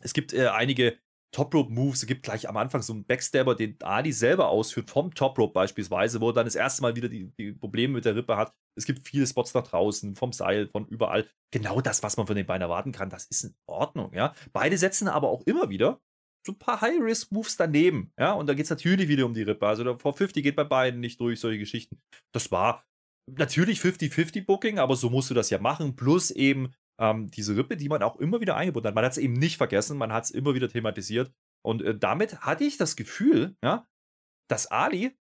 Es 0.01 0.13
gibt 0.13 0.33
äh, 0.33 0.47
einige 0.47 0.97
Top 1.33 1.53
Rope 1.53 1.71
Moves. 1.71 2.01
Es 2.01 2.07
gibt 2.07 2.23
gleich 2.23 2.49
am 2.49 2.57
Anfang 2.57 2.81
so 2.81 2.91
einen 2.91 3.05
Backstabber, 3.05 3.55
den 3.55 3.81
Ali 3.81 4.11
selber 4.11 4.49
ausführt, 4.49 4.89
vom 4.89 5.13
Top 5.13 5.37
Rope 5.37 5.53
beispielsweise, 5.53 6.19
wo 6.19 6.29
er 6.29 6.33
dann 6.33 6.45
das 6.45 6.55
erste 6.55 6.81
Mal 6.81 6.95
wieder 6.95 7.07
die, 7.07 7.31
die 7.39 7.53
Probleme 7.53 7.93
mit 7.93 8.05
der 8.05 8.15
Rippe 8.15 8.35
hat. 8.35 8.53
Es 8.77 8.85
gibt 8.85 9.07
viele 9.07 9.25
Spots 9.27 9.53
nach 9.53 9.63
draußen, 9.63 10.15
vom 10.15 10.33
Seil, 10.33 10.67
von 10.67 10.87
überall. 10.87 11.27
Genau 11.51 11.79
das, 11.79 12.03
was 12.03 12.17
man 12.17 12.27
von 12.27 12.35
den 12.35 12.45
beiden 12.45 12.63
erwarten 12.63 12.91
kann, 12.91 13.09
das 13.09 13.25
ist 13.25 13.43
in 13.43 13.55
Ordnung, 13.65 14.13
ja. 14.13 14.33
Beide 14.51 14.77
setzen 14.77 15.07
aber 15.07 15.29
auch 15.29 15.41
immer 15.45 15.69
wieder 15.69 16.01
so 16.45 16.53
ein 16.53 16.59
paar 16.59 16.81
High-Risk-Moves 16.81 17.57
daneben, 17.57 18.11
ja. 18.19 18.33
Und 18.33 18.47
da 18.47 18.53
geht 18.53 18.65
es 18.65 18.69
natürlich 18.69 19.07
wieder 19.07 19.25
um 19.25 19.33
die 19.33 19.43
Rippe. 19.43 19.67
Also 19.67 19.83
der 19.83 19.93
450 19.93 20.43
geht 20.43 20.55
bei 20.55 20.63
beiden 20.63 20.99
nicht 20.99 21.19
durch, 21.19 21.39
solche 21.39 21.59
Geschichten. 21.59 21.99
Das 22.33 22.51
war 22.51 22.83
natürlich 23.27 23.79
50-50 23.79 24.45
Booking, 24.45 24.79
aber 24.79 24.95
so 24.95 25.09
musst 25.09 25.29
du 25.29 25.33
das 25.33 25.49
ja 25.49 25.59
machen. 25.59 25.95
Plus 25.95 26.31
eben 26.31 26.73
ähm, 26.99 27.29
diese 27.29 27.55
Rippe, 27.55 27.77
die 27.77 27.89
man 27.89 28.03
auch 28.03 28.17
immer 28.17 28.41
wieder 28.41 28.55
eingebunden 28.55 28.87
hat. 28.87 28.95
Man 28.95 29.05
hat 29.05 29.13
es 29.13 29.17
eben 29.17 29.33
nicht 29.33 29.57
vergessen, 29.57 29.97
man 29.97 30.13
hat 30.13 30.25
es 30.25 30.31
immer 30.31 30.53
wieder 30.53 30.69
thematisiert. 30.69 31.31
Und 31.65 31.81
äh, 31.81 31.97
damit 31.97 32.41
hatte 32.41 32.63
ich 32.63 32.77
das 32.77 32.95
Gefühl, 32.95 33.55
ja, 33.63 33.87
dass 34.49 34.67
Ali 34.67 35.17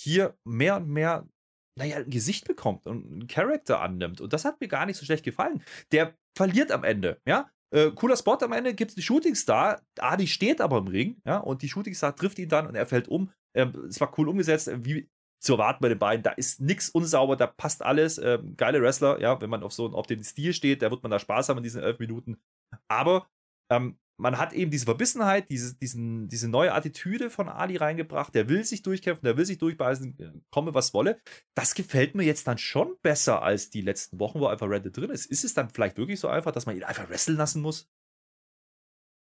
hier 0.00 0.36
mehr 0.44 0.76
und 0.76 0.88
mehr, 0.88 1.28
naja, 1.78 1.98
ein 1.98 2.10
Gesicht 2.10 2.46
bekommt 2.46 2.86
und 2.86 3.06
einen 3.06 3.26
Charakter 3.28 3.80
annimmt. 3.80 4.20
Und 4.20 4.32
das 4.32 4.44
hat 4.44 4.60
mir 4.60 4.68
gar 4.68 4.86
nicht 4.86 4.96
so 4.96 5.04
schlecht 5.04 5.24
gefallen. 5.24 5.62
Der 5.92 6.16
verliert 6.36 6.72
am 6.72 6.84
Ende, 6.84 7.20
ja. 7.26 7.50
Äh, 7.72 7.90
cooler 7.92 8.16
Spot 8.16 8.36
am 8.42 8.52
Ende 8.52 8.74
gibt 8.74 8.90
es 8.90 8.94
die 8.94 9.02
Shooting 9.02 9.34
Star. 9.34 9.80
Ali 9.98 10.26
steht 10.26 10.60
aber 10.60 10.78
im 10.78 10.86
Ring, 10.86 11.20
ja, 11.24 11.38
und 11.38 11.62
die 11.62 11.68
Shooting 11.68 11.94
Star 11.94 12.14
trifft 12.14 12.38
ihn 12.38 12.48
dann 12.48 12.66
und 12.66 12.74
er 12.74 12.86
fällt 12.86 13.08
um. 13.08 13.30
Ähm, 13.54 13.86
es 13.88 14.00
war 14.00 14.12
cool 14.18 14.28
umgesetzt, 14.28 14.70
wie 14.84 15.08
zu 15.40 15.54
erwarten 15.54 15.80
bei 15.80 15.88
den 15.88 15.98
beiden. 15.98 16.22
Da 16.22 16.30
ist 16.32 16.60
nichts 16.60 16.90
unsauber, 16.90 17.36
da 17.36 17.46
passt 17.46 17.82
alles. 17.82 18.18
Ähm, 18.18 18.56
geile 18.56 18.80
Wrestler, 18.80 19.20
ja, 19.20 19.40
wenn 19.40 19.50
man 19.50 19.62
auf 19.62 19.72
so 19.72 19.86
auf 19.92 20.06
den 20.06 20.22
Stil 20.22 20.52
steht, 20.52 20.82
da 20.82 20.90
wird 20.90 21.02
man 21.02 21.10
da 21.10 21.18
Spaß 21.18 21.48
haben 21.48 21.58
in 21.58 21.64
diesen 21.64 21.82
elf 21.82 21.98
Minuten. 21.98 22.36
Aber 22.88 23.26
ähm, 23.70 23.98
man 24.22 24.38
hat 24.38 24.52
eben 24.52 24.70
diese 24.70 24.84
Verbissenheit, 24.84 25.50
diese, 25.50 25.74
diesen, 25.74 26.28
diese 26.28 26.48
neue 26.48 26.72
Attitüde 26.72 27.28
von 27.28 27.48
Ali 27.48 27.76
reingebracht. 27.76 28.32
Der 28.34 28.48
will 28.48 28.62
sich 28.64 28.82
durchkämpfen, 28.82 29.24
der 29.24 29.36
will 29.36 29.44
sich 29.44 29.58
durchbeißen, 29.58 30.18
äh, 30.20 30.30
komme 30.50 30.74
was 30.74 30.94
wolle. 30.94 31.20
Das 31.54 31.74
gefällt 31.74 32.14
mir 32.14 32.22
jetzt 32.22 32.46
dann 32.46 32.56
schon 32.56 32.94
besser 33.02 33.42
als 33.42 33.68
die 33.70 33.80
letzten 33.80 34.20
Wochen, 34.20 34.38
wo 34.38 34.46
einfach 34.46 34.68
Reddit 34.68 34.96
drin 34.96 35.10
ist. 35.10 35.26
Ist 35.26 35.44
es 35.44 35.54
dann 35.54 35.70
vielleicht 35.70 35.98
wirklich 35.98 36.20
so 36.20 36.28
einfach, 36.28 36.52
dass 36.52 36.66
man 36.66 36.76
ihn 36.76 36.84
einfach 36.84 37.10
wresteln 37.10 37.36
lassen 37.36 37.62
muss? 37.62 37.90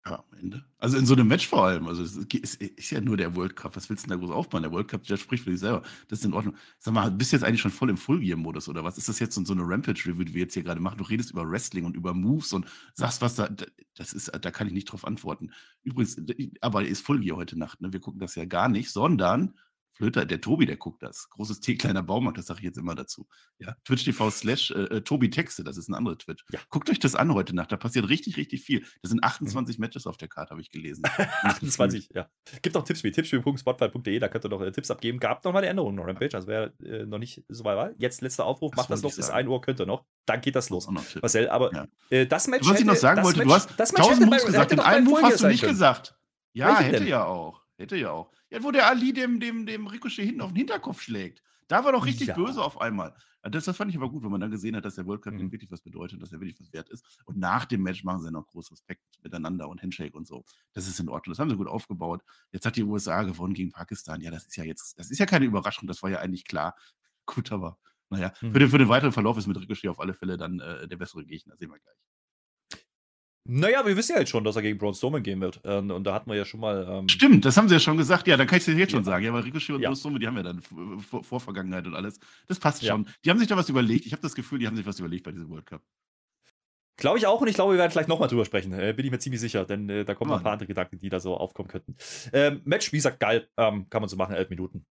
Ja, 0.03 0.23
am 0.31 0.37
Ende. 0.39 0.65
Also 0.79 0.97
in 0.97 1.05
so 1.05 1.13
einem 1.13 1.27
Match 1.27 1.47
vor 1.47 1.65
allem. 1.65 1.87
Also 1.87 2.01
es 2.01 2.15
ist, 2.15 2.55
ist 2.55 2.89
ja 2.89 2.99
nur 3.01 3.17
der 3.17 3.35
World 3.35 3.55
Cup. 3.55 3.75
Was 3.75 3.87
willst 3.87 4.03
du 4.03 4.09
denn 4.09 4.19
da 4.19 4.25
groß 4.25 4.35
aufbauen? 4.35 4.63
Der 4.63 4.71
World 4.71 4.87
Cup, 4.87 5.03
der 5.03 5.17
spricht 5.17 5.43
für 5.43 5.51
dich 5.51 5.59
selber. 5.59 5.83
Das 6.07 6.19
ist 6.19 6.25
in 6.25 6.33
Ordnung. 6.33 6.55
Sag 6.79 6.95
mal, 6.95 7.11
bist 7.11 7.31
du 7.31 7.35
jetzt 7.35 7.43
eigentlich 7.43 7.61
schon 7.61 7.69
voll 7.69 7.91
im 7.91 7.97
Full-Gear-Modus 7.97 8.67
oder 8.67 8.83
was? 8.83 8.97
Ist 8.97 9.09
das 9.09 9.19
jetzt 9.19 9.35
so 9.35 9.53
eine 9.53 9.61
Rampage-Review, 9.61 10.23
die 10.23 10.33
wir 10.33 10.41
jetzt 10.41 10.55
hier 10.55 10.63
gerade 10.63 10.81
machen? 10.81 10.97
Du 10.97 11.03
redest 11.03 11.29
über 11.31 11.47
Wrestling 11.47 11.85
und 11.85 11.95
über 11.95 12.15
Moves 12.15 12.51
und 12.51 12.65
sagst 12.95 13.21
was 13.21 13.35
da. 13.35 13.47
Das 13.95 14.13
ist, 14.13 14.31
da 14.41 14.51
kann 14.51 14.65
ich 14.65 14.73
nicht 14.73 14.85
drauf 14.85 15.05
antworten. 15.05 15.51
Übrigens, 15.83 16.19
aber 16.61 16.83
ist 16.83 17.05
Full-Gear 17.05 17.37
heute 17.37 17.59
Nacht. 17.59 17.81
Ne? 17.81 17.93
Wir 17.93 17.99
gucken 17.99 18.19
das 18.19 18.33
ja 18.33 18.45
gar 18.45 18.69
nicht, 18.69 18.89
sondern 18.89 19.53
Flöter, 20.01 20.25
der 20.25 20.41
Tobi, 20.41 20.65
der 20.65 20.77
guckt 20.77 21.03
das. 21.03 21.29
Großes 21.29 21.59
T, 21.59 21.75
kleiner 21.75 22.01
Baumarkt, 22.01 22.39
das 22.39 22.47
sage 22.47 22.61
ich 22.61 22.65
jetzt 22.65 22.77
immer 22.77 22.95
dazu. 22.95 23.27
Ja, 23.59 23.75
Twitch 23.85 24.03
TV 24.03 24.31
slash 24.31 24.71
äh, 24.71 24.97
äh, 24.97 25.01
Tobi 25.01 25.29
Texte, 25.29 25.63
das 25.63 25.77
ist 25.77 25.89
ein 25.89 25.93
anderer 25.93 26.17
Twitch. 26.17 26.43
Ja. 26.51 26.59
Guckt 26.69 26.89
euch 26.89 26.97
das 26.97 27.13
an 27.13 27.31
heute 27.35 27.55
Nacht, 27.55 27.71
da 27.71 27.77
passiert 27.77 28.09
richtig, 28.09 28.35
richtig 28.37 28.63
viel. 28.63 28.83
Das 29.03 29.11
sind 29.11 29.23
28 29.23 29.77
mhm. 29.77 29.81
Matches 29.81 30.07
auf 30.07 30.17
der 30.17 30.27
Karte, 30.27 30.51
habe 30.51 30.61
ich 30.61 30.71
gelesen. 30.71 31.03
28, 31.43 32.09
ja. 32.15 32.27
Gibt 32.63 32.73
noch 32.73 32.83
Tipps 32.83 33.03
wie 33.03 33.11
tippspiel.spotfight.de, 33.11 34.17
da 34.17 34.27
könnt 34.27 34.43
ihr 34.43 34.49
noch 34.49 34.61
äh, 34.61 34.71
Tipps 34.71 34.89
abgeben. 34.89 35.19
Gab 35.19 35.45
noch 35.45 35.53
mal 35.53 35.59
eine 35.59 35.67
Änderung 35.67 35.93
in 35.93 35.99
Rampage, 35.99 36.35
also 36.35 36.47
wer 36.47 36.73
äh, 36.83 37.05
noch 37.05 37.19
nicht 37.19 37.43
so 37.47 37.63
weit 37.63 37.77
war. 37.77 37.91
Jetzt 37.99 38.21
letzter 38.21 38.45
Aufruf, 38.45 38.71
das 38.71 38.77
macht 38.77 38.89
das 38.89 39.03
noch 39.03 39.15
bis 39.15 39.29
1 39.29 39.47
Uhr, 39.47 39.61
könnt 39.61 39.79
ihr 39.79 39.85
noch. 39.85 40.05
Dann 40.25 40.41
geht 40.41 40.55
das 40.55 40.71
los. 40.71 40.89
Marcel, 40.89 41.47
aber 41.49 41.71
ja. 41.75 41.87
äh, 42.09 42.25
das 42.25 42.47
Match. 42.47 42.65
Was 42.65 42.71
hätte, 42.71 42.81
ich 42.81 42.87
noch 42.87 42.95
sagen 42.95 43.23
wollte, 43.23 43.45
Match, 43.45 43.67
du 43.67 43.77
hast 43.77 43.97
1000 43.97 44.25
Moves 44.25 44.45
gesagt, 44.47 44.71
den 44.71 44.79
einen 44.79 45.05
Move 45.05 45.21
hast 45.21 45.41
du 45.41 45.47
nicht 45.47 45.63
gesagt. 45.63 46.15
Ja, 46.53 46.79
hätte 46.79 47.05
ja 47.05 47.25
auch. 47.25 47.60
Hätte 47.81 47.97
ja 47.97 48.11
auch. 48.11 48.31
Ja, 48.49 48.63
wo 48.63 48.71
der 48.71 48.87
Ali 48.87 49.11
dem, 49.11 49.39
dem, 49.39 49.65
dem 49.65 49.87
Ricochet 49.87 50.25
hinten 50.25 50.41
auf 50.41 50.51
den 50.51 50.57
Hinterkopf 50.57 51.01
schlägt. 51.01 51.41
Da 51.67 51.83
war 51.83 51.93
doch 51.93 52.05
richtig 52.05 52.27
ja. 52.27 52.35
böse 52.35 52.61
auf 52.61 52.79
einmal. 52.79 53.15
Das, 53.43 53.65
das, 53.65 53.75
fand 53.75 53.89
ich 53.89 53.97
aber 53.97 54.09
gut, 54.09 54.23
wenn 54.23 54.29
man 54.29 54.39
dann 54.39 54.51
gesehen 54.51 54.75
hat, 54.75 54.85
dass 54.85 54.95
der 54.95 55.05
World 55.07 55.23
Cup 55.23 55.33
mhm. 55.33 55.51
wirklich 55.51 55.71
was 55.71 55.81
bedeutet, 55.81 56.21
dass 56.21 56.31
er 56.31 56.39
wirklich 56.39 56.59
was 56.59 56.71
wert 56.73 56.89
ist. 56.89 57.03
Und 57.25 57.39
nach 57.39 57.65
dem 57.65 57.81
Match 57.81 58.03
machen 58.03 58.21
sie 58.21 58.29
noch 58.29 58.45
groß 58.45 58.71
Respekt 58.71 59.01
miteinander 59.23 59.67
und 59.67 59.81
Handshake 59.81 60.15
und 60.15 60.27
so. 60.27 60.45
Das 60.73 60.87
ist 60.87 60.99
in 60.99 61.09
Ordnung. 61.09 61.31
Das 61.31 61.39
haben 61.39 61.49
sie 61.49 61.55
gut 61.55 61.67
aufgebaut. 61.67 62.23
Jetzt 62.51 62.65
hat 62.65 62.75
die 62.75 62.83
USA 62.83 63.23
gewonnen 63.23 63.55
gegen 63.55 63.71
Pakistan. 63.71 64.21
Ja, 64.21 64.29
das 64.29 64.45
ist 64.45 64.57
ja 64.57 64.63
jetzt, 64.63 64.99
das 64.99 65.09
ist 65.09 65.17
ja 65.17 65.25
keine 65.25 65.45
Überraschung. 65.45 65.87
Das 65.87 66.03
war 66.03 66.11
ja 66.11 66.19
eigentlich 66.19 66.45
klar. 66.45 66.75
Gut, 67.25 67.51
aber 67.51 67.79
naja, 68.09 68.31
mhm. 68.41 68.51
für, 68.51 68.59
den, 68.59 68.69
für 68.69 68.77
den 68.77 68.89
weiteren 68.89 69.13
Verlauf 69.13 69.37
ist 69.37 69.47
mit 69.47 69.57
Ricochet 69.57 69.89
auf 69.89 69.99
alle 69.99 70.13
Fälle 70.13 70.37
dann 70.37 70.59
äh, 70.59 70.87
der 70.87 70.97
bessere 70.97 71.25
Gegner. 71.25 71.57
Sehen 71.57 71.71
wir 71.71 71.79
gleich. 71.79 71.97
Naja, 73.43 73.85
wir 73.85 73.97
wissen 73.97 74.13
ja 74.13 74.19
jetzt 74.19 74.29
schon, 74.29 74.43
dass 74.43 74.55
er 74.55 74.61
gegen 74.61 74.77
Braun 74.77 74.93
Strowman 74.93 75.23
gehen 75.23 75.41
wird. 75.41 75.61
Ähm, 75.63 75.89
und 75.89 76.03
da 76.03 76.13
hatten 76.13 76.29
wir 76.29 76.37
ja 76.37 76.45
schon 76.45 76.59
mal. 76.59 76.87
Ähm 76.87 77.09
Stimmt, 77.09 77.43
das 77.43 77.57
haben 77.57 77.67
sie 77.67 77.75
ja 77.75 77.79
schon 77.79 77.97
gesagt. 77.97 78.27
Ja, 78.27 78.37
dann 78.37 78.45
kann 78.45 78.59
ich 78.59 78.67
es 78.67 78.77
jetzt 78.77 78.91
schon 78.91 79.03
sagen. 79.03 79.25
Ja, 79.25 79.33
weil 79.33 79.41
Ricochet 79.41 79.75
und 79.75 79.81
ja. 79.81 79.89
Braun 79.89 79.95
Strowman, 79.95 80.19
die 80.19 80.27
haben 80.27 80.37
ja 80.37 80.43
dann 80.43 80.61
Vor 80.61 81.23
Vorvergangenheit 81.23 81.87
und 81.87 81.95
alles. 81.95 82.19
Das 82.47 82.59
passt 82.59 82.83
ja. 82.83 82.93
schon. 82.93 83.07
Die 83.25 83.29
haben 83.29 83.39
sich 83.39 83.47
da 83.47 83.57
was 83.57 83.67
überlegt. 83.69 84.05
Ich 84.05 84.11
habe 84.11 84.21
das 84.21 84.35
Gefühl, 84.35 84.59
die 84.59 84.67
haben 84.67 84.75
sich 84.75 84.85
was 84.85 84.99
überlegt 84.99 85.23
bei 85.23 85.31
diesem 85.31 85.49
World 85.49 85.65
Cup. 85.65 85.81
Glaube 86.97 87.17
ich 87.17 87.25
auch 87.25 87.41
und 87.41 87.47
ich 87.47 87.55
glaube, 87.55 87.73
wir 87.73 87.79
werden 87.79 87.91
vielleicht 87.91 88.09
nochmal 88.09 88.27
drüber 88.27 88.45
sprechen. 88.45 88.73
Äh, 88.73 88.93
bin 88.95 89.05
ich 89.05 89.11
mir 89.11 89.17
ziemlich 89.17 89.41
sicher, 89.41 89.65
denn 89.65 89.89
äh, 89.89 90.05
da 90.05 90.13
kommen 90.13 90.29
noch 90.29 90.37
ein 90.37 90.43
paar 90.43 90.51
andere 90.51 90.67
Gedanken, 90.67 90.99
die 90.99 91.09
da 91.09 91.19
so 91.19 91.35
aufkommen 91.35 91.67
könnten. 91.67 91.95
Ähm, 92.31 92.61
Match, 92.63 92.91
wie 92.91 92.97
gesagt, 92.97 93.19
geil. 93.19 93.49
Ähm, 93.57 93.89
kann 93.89 94.03
man 94.03 94.09
so 94.09 94.17
machen, 94.17 94.35
elf 94.35 94.49
Minuten. 94.51 94.85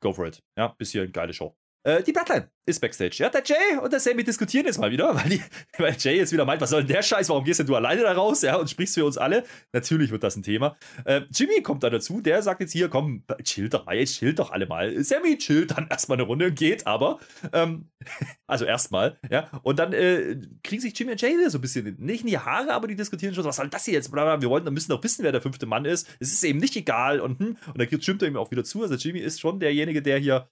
Go 0.00 0.12
for 0.12 0.26
it. 0.26 0.40
Ja, 0.56 0.68
bis 0.68 0.92
hier 0.92 1.02
eine 1.02 1.10
geile 1.10 1.32
Show. 1.32 1.56
Äh, 1.84 2.02
die 2.02 2.12
Bloodline 2.12 2.48
ist 2.64 2.80
Backstage. 2.80 3.16
Ja, 3.16 3.28
der 3.28 3.42
Jay 3.44 3.76
und 3.82 3.92
der 3.92 3.98
Sammy 3.98 4.22
diskutieren 4.22 4.66
jetzt 4.66 4.78
mal 4.78 4.92
wieder, 4.92 5.14
weil, 5.16 5.28
die, 5.28 5.42
weil 5.78 5.96
Jay 5.98 6.16
jetzt 6.16 6.32
wieder 6.32 6.44
meint, 6.44 6.60
was 6.60 6.70
soll 6.70 6.84
denn 6.84 6.94
der 6.94 7.02
Scheiß, 7.02 7.28
warum 7.28 7.44
gehst 7.44 7.58
denn 7.58 7.66
du 7.66 7.74
alleine 7.74 8.02
da 8.02 8.12
raus, 8.12 8.42
ja, 8.42 8.56
und 8.56 8.70
sprichst 8.70 8.94
für 8.94 9.04
uns 9.04 9.18
alle? 9.18 9.44
Natürlich 9.72 10.12
wird 10.12 10.22
das 10.22 10.36
ein 10.36 10.44
Thema. 10.44 10.76
Äh, 11.04 11.22
Jimmy 11.34 11.60
kommt 11.62 11.82
da 11.82 11.90
dazu, 11.90 12.20
der 12.20 12.40
sagt 12.42 12.60
jetzt 12.60 12.72
hier, 12.72 12.88
komm, 12.88 13.24
chill 13.42 13.68
doch 13.68 13.84
mal, 13.84 13.96
jetzt 13.96 14.16
chill 14.16 14.32
doch 14.32 14.52
alle 14.52 14.66
mal. 14.66 15.02
Sammy 15.02 15.38
chillt 15.38 15.72
dann 15.72 15.86
erstmal 15.90 16.18
eine 16.18 16.26
Runde 16.26 16.46
und 16.46 16.54
geht 16.54 16.86
aber. 16.86 17.18
Ähm, 17.52 17.90
also 18.46 18.64
erstmal, 18.64 19.18
ja, 19.28 19.50
und 19.64 19.80
dann 19.80 19.92
äh, 19.92 20.36
kriegen 20.62 20.80
sich 20.80 20.96
Jimmy 20.96 21.12
und 21.12 21.20
Jay 21.20 21.36
wieder 21.36 21.50
so 21.50 21.58
ein 21.58 21.62
bisschen, 21.62 21.96
nicht 21.98 22.20
in 22.20 22.28
die 22.28 22.38
Haare, 22.38 22.72
aber 22.74 22.86
die 22.86 22.96
diskutieren 22.96 23.34
schon, 23.34 23.44
was 23.44 23.56
soll 23.56 23.68
das 23.68 23.84
hier 23.84 23.94
jetzt? 23.94 24.12
Wir 24.12 24.48
wollen, 24.48 24.72
müssen 24.72 24.90
doch 24.90 25.02
wissen, 25.02 25.24
wer 25.24 25.32
der 25.32 25.42
fünfte 25.42 25.66
Mann 25.66 25.84
ist. 25.84 26.08
Es 26.20 26.32
ist 26.32 26.44
eben 26.44 26.60
nicht 26.60 26.76
egal 26.76 27.18
und, 27.18 27.40
hm, 27.40 27.56
und 27.66 27.78
dann 27.78 28.00
stimmt 28.00 28.22
er 28.22 28.28
ihm 28.28 28.36
auch 28.36 28.52
wieder 28.52 28.62
zu. 28.62 28.82
Also 28.82 28.94
Jimmy 28.94 29.18
ist 29.18 29.40
schon 29.40 29.58
derjenige, 29.58 30.00
der 30.00 30.18
hier 30.18 30.48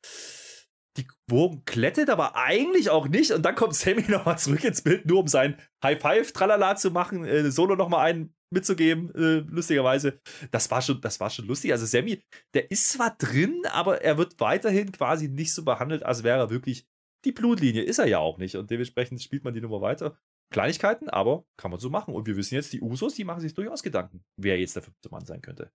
die 0.97 1.07
Wogen 1.29 1.65
klettet, 1.65 2.11
aber 2.11 2.37
eigentlich 2.37 2.91
auch 2.91 3.09
nicht. 3.09 3.31
Und 3.31 3.43
dann 3.43 3.55
kommt 3.55 3.75
Sammy 3.75 4.03
nochmal 4.09 4.39
zurück 4.39 4.65
ins 4.65 4.83
Bild, 4.83 5.07
nur 5.07 5.21
um 5.21 5.29
sein 5.29 5.57
High 5.83 6.01
Five 6.01 6.33
Tralala 6.33 6.77
zu 6.77 6.91
machen, 6.91 7.25
äh, 7.25 7.51
Solo 7.51 7.77
nochmal 7.77 8.11
einen 8.11 8.35
mitzugeben, 8.53 9.15
äh, 9.15 9.45
lustigerweise. 9.49 10.21
Das 10.51 10.71
war, 10.71 10.83
schon, 10.83 11.01
das 11.01 11.21
war 11.21 11.31
schon 11.31 11.47
lustig. 11.47 11.73
Also 11.73 11.87
Sammy, 11.87 12.23
der 12.55 12.71
ist 12.71 12.91
zwar 12.91 13.17
drin, 13.17 13.63
aber 13.71 14.03
er 14.03 14.19
wird 14.19 14.41
weiterhin 14.41 14.91
quasi 14.93 15.29
nicht 15.29 15.55
so 15.55 15.65
behandelt, 15.65 16.03
als 16.03 16.25
wäre 16.25 16.39
er 16.39 16.51
wirklich 16.51 16.87
die 17.25 17.33
Blutlinie. 17.33 17.83
Ist 17.83 17.99
er 17.99 18.07
ja 18.07 18.19
auch 18.19 18.39
nicht. 18.39 18.57
Und 18.57 18.71
dementsprechend 18.71 19.23
spielt 19.23 19.45
man 19.45 19.55
die 19.55 19.61
Nummer 19.61 19.81
weiter. 19.81 20.19
Kleinigkeiten, 20.53 21.09
aber 21.09 21.45
kann 21.57 21.71
man 21.71 21.79
so 21.79 21.91
machen. 21.91 22.13
Und 22.13 22.27
wir 22.27 22.37
wissen 22.37 22.57
jetzt, 22.57 22.73
die 22.73 22.81
Usos, 22.81 23.15
die 23.15 23.25
machen 23.25 23.41
sich 23.41 23.55
durchaus 23.55 23.85
Gedanken, 23.85 24.25
wer 24.37 24.59
jetzt 24.59 24.75
der 24.75 24.83
fünfte 24.83 25.09
Mann 25.11 25.25
sein 25.25 25.43
könnte. 25.43 25.71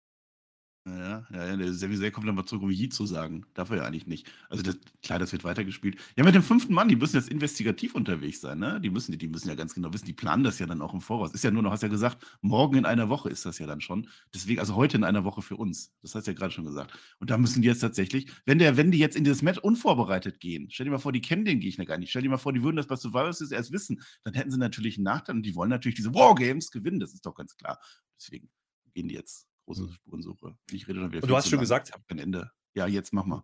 Ja, 0.88 1.26
ja, 1.34 1.48
ja, 1.48 1.58
der 1.58 1.74
Sami 1.74 1.98
Zayn 1.98 2.12
kommt 2.12 2.28
dann 2.28 2.36
mal 2.36 2.46
zurück, 2.46 2.62
um 2.62 2.70
Yi 2.70 2.90
zu 2.90 3.08
sagen. 3.08 3.44
Darf 3.56 3.72
er 3.72 3.78
ja 3.78 3.84
eigentlich 3.86 4.06
nicht. 4.06 4.32
Also 4.50 4.62
das, 4.62 4.78
klar, 5.02 5.18
das 5.18 5.32
wird 5.32 5.44
weitergespielt. 5.44 5.98
Ja, 6.16 6.24
mit 6.24 6.36
dem 6.36 6.44
fünften 6.44 6.76
Mann, 6.76 6.88
die 6.90 6.96
müssen 6.96 7.16
jetzt 7.16 7.28
investigativ 7.30 7.96
unterwegs 7.96 8.40
sein, 8.42 8.60
ne? 8.60 8.80
Die 8.80 8.92
müssen, 8.92 9.18
die 9.18 9.28
müssen 9.28 9.48
ja 9.50 9.56
ganz 9.56 9.74
genau 9.74 9.92
wissen, 9.94 10.06
die 10.06 10.14
planen 10.14 10.44
das 10.44 10.60
ja 10.60 10.68
dann 10.68 10.84
auch 10.84 10.94
im 10.94 11.02
Voraus. 11.02 11.34
Ist 11.34 11.44
ja 11.44 11.50
nur 11.50 11.64
noch, 11.64 11.72
hast 11.72 11.82
ja 11.82 11.88
gesagt, 11.90 12.24
morgen 12.42 12.78
in 12.78 12.86
einer 12.86 13.10
Woche 13.10 13.30
ist 13.32 13.48
das 13.48 13.58
ja 13.58 13.66
dann 13.66 13.82
schon. 13.82 14.08
Deswegen, 14.36 14.60
also 14.60 14.76
heute 14.76 14.96
in 14.98 15.04
einer 15.04 15.24
Woche 15.24 15.42
für 15.42 15.56
uns. 15.56 15.92
Das 16.04 16.14
hast 16.14 16.28
du 16.28 16.32
ja 16.32 16.38
gerade 16.38 16.54
schon 16.54 16.66
gesagt. 16.66 16.94
Und 17.20 17.32
da 17.32 17.40
müssen 17.40 17.64
die 17.64 17.68
jetzt 17.68 17.80
tatsächlich, 17.80 18.28
wenn 18.46 18.60
der, 18.60 18.78
wenn 18.78 18.92
die 18.92 19.00
jetzt 19.00 19.16
in 19.16 19.24
dieses 19.24 19.42
Match 19.42 19.58
unvorbereitet 19.58 20.40
gehen, 20.40 20.68
stell 20.70 20.84
dir 20.86 20.92
mal 20.92 21.00
vor, 21.00 21.12
die 21.14 21.22
kennen 21.22 21.46
den 21.46 21.60
Gegner 21.62 21.86
gar 21.86 21.98
nicht. 21.98 22.12
Stell 22.12 22.22
dir 22.22 22.30
mal 22.30 22.38
vor, 22.38 22.54
die 22.54 22.62
würden 22.62 22.76
das 22.78 22.86
bei 22.86 22.96
Survivor 22.96 23.34
Series 23.34 23.52
erst 23.52 23.72
wissen, 23.72 24.02
dann 24.24 24.36
hätten 24.36 24.52
sie 24.52 24.60
natürlich 24.60 24.98
einen 24.98 25.06
Nachteil 25.06 25.36
und 25.36 25.44
die 25.48 25.56
wollen 25.56 25.72
natürlich 25.72 25.96
diese 25.96 26.14
Wargames 26.14 26.70
gewinnen, 26.70 27.00
das 27.00 27.16
ist 27.16 27.26
doch 27.26 27.34
ganz 27.34 27.58
klar. 27.58 27.80
Deswegen 28.20 28.50
gehen 28.94 29.08
die 29.08 29.16
jetzt 29.16 29.48
große 29.66 29.84
Mhm. 29.84 29.92
Spurensuche. 29.92 30.56
Ich 30.72 30.88
rede 30.88 31.00
dann 31.02 31.12
wieder 31.12 31.24
Und 31.24 31.30
du 31.30 31.36
hast 31.36 31.46
schon 31.50 31.58
lang. 31.58 31.62
gesagt- 31.64 31.90
Ich 31.96 32.08
kein 32.08 32.20
Ende. 32.20 32.52
Ja, 32.76 32.88
jetzt 32.88 33.14
mach 33.14 33.26
mal. 33.26 33.44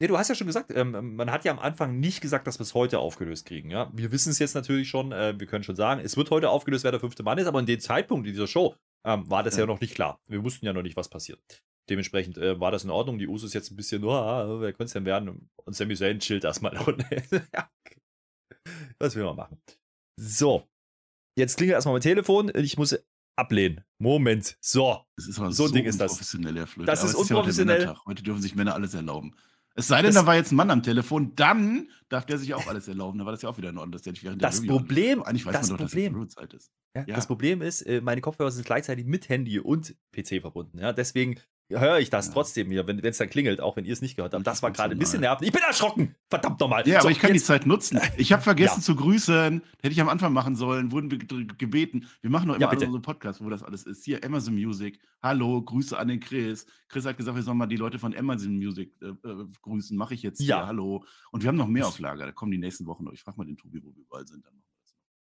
Nee, 0.00 0.08
du 0.08 0.18
hast 0.18 0.28
ja 0.28 0.34
schon 0.34 0.48
gesagt, 0.48 0.72
ähm, 0.74 1.14
man 1.14 1.30
hat 1.30 1.44
ja 1.44 1.52
am 1.52 1.60
Anfang 1.60 2.00
nicht 2.00 2.20
gesagt, 2.20 2.46
dass 2.46 2.58
wir 2.58 2.64
es 2.64 2.74
heute 2.74 2.98
aufgelöst 2.98 3.46
kriegen. 3.46 3.70
Ja? 3.70 3.90
Wir 3.94 4.10
wissen 4.10 4.30
es 4.30 4.40
jetzt 4.40 4.54
natürlich 4.54 4.88
schon, 4.88 5.12
äh, 5.12 5.38
wir 5.38 5.46
können 5.46 5.62
schon 5.64 5.76
sagen, 5.76 6.00
es 6.00 6.16
wird 6.16 6.30
heute 6.30 6.50
aufgelöst, 6.50 6.82
wer 6.84 6.90
der 6.90 6.98
fünfte 7.00 7.22
Mann 7.22 7.38
ist, 7.38 7.46
aber 7.46 7.60
in 7.60 7.66
dem 7.66 7.78
Zeitpunkt 7.80 8.26
dieser 8.26 8.46
Show 8.48 8.74
ähm, 9.06 9.28
war 9.30 9.42
das 9.44 9.54
ja. 9.54 9.60
Ja. 9.60 9.66
noch 9.66 9.80
nicht 9.80 9.94
klar. 9.94 10.18
Wir 10.26 10.42
wussten 10.42 10.66
ja 10.66 10.72
noch 10.72 10.82
nicht, 10.82 10.96
was 10.96 11.08
passiert. 11.08 11.40
Dementsprechend 11.88 12.38
äh, 12.38 12.58
war 12.58 12.70
das 12.72 12.82
in 12.84 12.90
Ordnung. 12.90 13.18
Die 13.18 13.28
Usos 13.28 13.52
jetzt 13.52 13.70
ein 13.70 13.76
bisschen, 13.76 14.02
oh, 14.04 14.60
wer 14.60 14.72
könnte 14.72 14.84
es 14.84 14.92
denn 14.94 15.04
werden? 15.04 15.48
Und 15.64 15.76
Sami 15.76 15.94
Zayn 15.94 16.18
chillt 16.18 16.44
erstmal. 16.44 16.72
Ja. 17.54 17.70
Was 18.98 19.14
will 19.14 19.24
man 19.24 19.36
machen? 19.36 19.60
So, 20.20 20.66
jetzt 21.38 21.56
klingelt 21.56 21.74
erstmal 21.74 21.94
mein 21.94 22.02
Telefon. 22.02 22.50
Ich 22.54 22.78
muss 22.78 22.98
ablehnen. 23.36 23.82
Moment. 23.98 24.56
So. 24.60 24.98
Das 25.16 25.26
ist 25.26 25.36
So 25.36 25.50
so, 25.50 25.64
ein 25.66 25.72
Ding 25.72 25.84
ist 25.84 26.00
das. 26.00 26.12
unprofessionell. 26.12 26.54
Das 26.84 27.02
ist 27.04 27.10
es 27.10 27.12
ja 27.12 27.18
heute 27.18 27.34
unprofessionell. 27.36 27.94
Heute 28.06 28.22
dürfen 28.22 28.42
sich 28.42 28.54
Männer 28.54 28.74
alles 28.74 28.94
erlauben. 28.94 29.34
Es 29.76 29.88
sei 29.88 29.96
denn, 30.02 30.06
Das- 30.12 30.22
da 30.22 30.26
war 30.26 30.36
jetzt 30.36 30.52
ein 30.52 30.56
Mann 30.56 30.70
am 30.70 30.82
Telefon, 30.84 31.34
dann 31.34 31.88
darf 32.08 32.26
der 32.26 32.38
sich 32.38 32.54
auch 32.54 32.66
alles 32.68 32.86
erlauben. 32.86 33.18
Dann 33.18 33.26
war 33.26 33.32
das 33.32 33.42
ja 33.42 33.48
auch 33.48 33.58
wieder 33.58 33.70
in 33.70 33.78
Ordnung, 33.78 33.92
dass 33.92 34.02
der 34.02 34.12
nicht 34.12 34.22
während 34.22 34.40
Das 34.40 34.60
der 34.60 34.68
Problem-. 34.68 35.22
Eigentlich 35.24 35.44
weiß 35.46 35.52
das 35.52 35.68
man 35.68 35.78
doch, 35.78 35.86
Problem- 35.86 36.12
dass 36.12 36.20
Review-Zeit 36.22 36.54
ist. 36.54 36.70
Ja, 36.94 37.04
Ja. 37.08 37.16
Das 37.16 37.26
Problem 37.26 37.60
ist, 37.60 37.82
äh, 37.82 38.00
meine 38.00 38.20
Kopfhörer 38.20 38.52
sind 38.52 38.64
gleichzeitig 38.66 39.04
mit 39.06 39.28
Handy 39.28 39.58
und 39.58 39.96
PC 40.12 40.40
verbunden. 40.40 40.78
Ja, 40.78 40.92
deswegen 40.92 41.40
höre 41.70 41.98
ich 41.98 42.10
das 42.10 42.26
Ja. 42.28 42.32
trotzdem 42.34 42.68
hier, 42.70 42.86
wenn 42.86 42.98
es 42.98 43.18
dann 43.18 43.28
klingelt, 43.30 43.60
auch 43.60 43.76
wenn 43.76 43.84
ihr 43.84 43.92
es 43.92 44.02
nicht 44.02 44.16
gehört 44.16 44.34
habt. 44.34 44.46
Das 44.46 44.62
war 44.62 44.70
gerade 44.70 44.94
ein 44.94 44.98
bisschen 44.98 45.20
nervig. 45.20 45.46
Ich 45.48 45.52
bin 45.52 45.62
erschrocken. 45.62 46.14
Verdammt 46.28 46.60
nochmal. 46.60 46.86
Ja, 46.86 47.00
So, 47.00 47.06
aber 47.08 47.10
ich 47.12 47.18
kann 47.18 47.30
die 47.30 47.36
jetzt- 47.38 47.46
Zeit 47.46 47.66
nutzen. 47.66 47.98
Ich 48.16 48.32
habe 48.32 48.42
vergessen 48.42 48.80
Ja. 48.80 48.82
zu 48.84 48.94
grüßen. 48.96 49.62
Hätte 49.82 49.92
ich 49.92 50.00
am 50.00 50.08
Anfang 50.08 50.32
machen 50.32 50.56
sollen. 50.56 50.92
Wurden 50.92 51.10
wir 51.10 51.18
ge- 51.18 51.46
gebeten. 51.58 52.06
Wir 52.20 52.30
machen 52.30 52.48
noch 52.48 52.54
Ja, 52.54 52.62
immer 52.62 52.70
bitte. 52.70 52.82
alle 52.84 52.94
unsere 52.94 53.02
Podcasts, 53.02 53.42
wo 53.42 53.48
das 53.50 53.62
alles 53.62 53.84
ist. 53.84 54.04
Hier, 54.04 54.22
Amazon 54.24 54.54
Music. 54.54 55.00
Hallo, 55.22 55.62
Grüße 55.62 55.98
an 55.98 56.08
den 56.08 56.20
Chris. 56.20 56.66
Chris 56.88 57.04
hat 57.06 57.16
gesagt, 57.16 57.34
wir 57.36 57.42
sollen 57.42 57.56
mal 57.58 57.66
die 57.66 57.76
Leute 57.76 57.98
von 57.98 58.14
Amazon 58.14 58.54
Music 58.56 58.92
äh, 59.00 59.06
äh, 59.28 59.46
grüßen. 59.62 59.96
Mache 59.96 60.14
ich 60.14 60.22
jetzt 60.22 60.38
hier. 60.38 60.48
Ja. 60.48 60.66
Hallo. 60.66 61.04
Und 61.32 61.42
wir 61.42 61.48
haben 61.48 61.56
noch 61.56 61.66
mehr 61.68 61.86
auf 61.86 61.98
Lager. 61.98 62.26
Da 62.26 62.32
kommen 62.32 62.52
die 62.52 62.58
nächsten 62.58 62.86
Wochen 62.86 63.04
noch. 63.04 63.12
Ich 63.12 63.22
frage 63.22 63.38
mal 63.38 63.44
den 63.46 63.56
Tobi, 63.56 63.82
wo 63.82 63.94
wir 63.94 64.02
überall 64.02 64.26
sind. 64.26 64.44
Dann. 64.44 64.62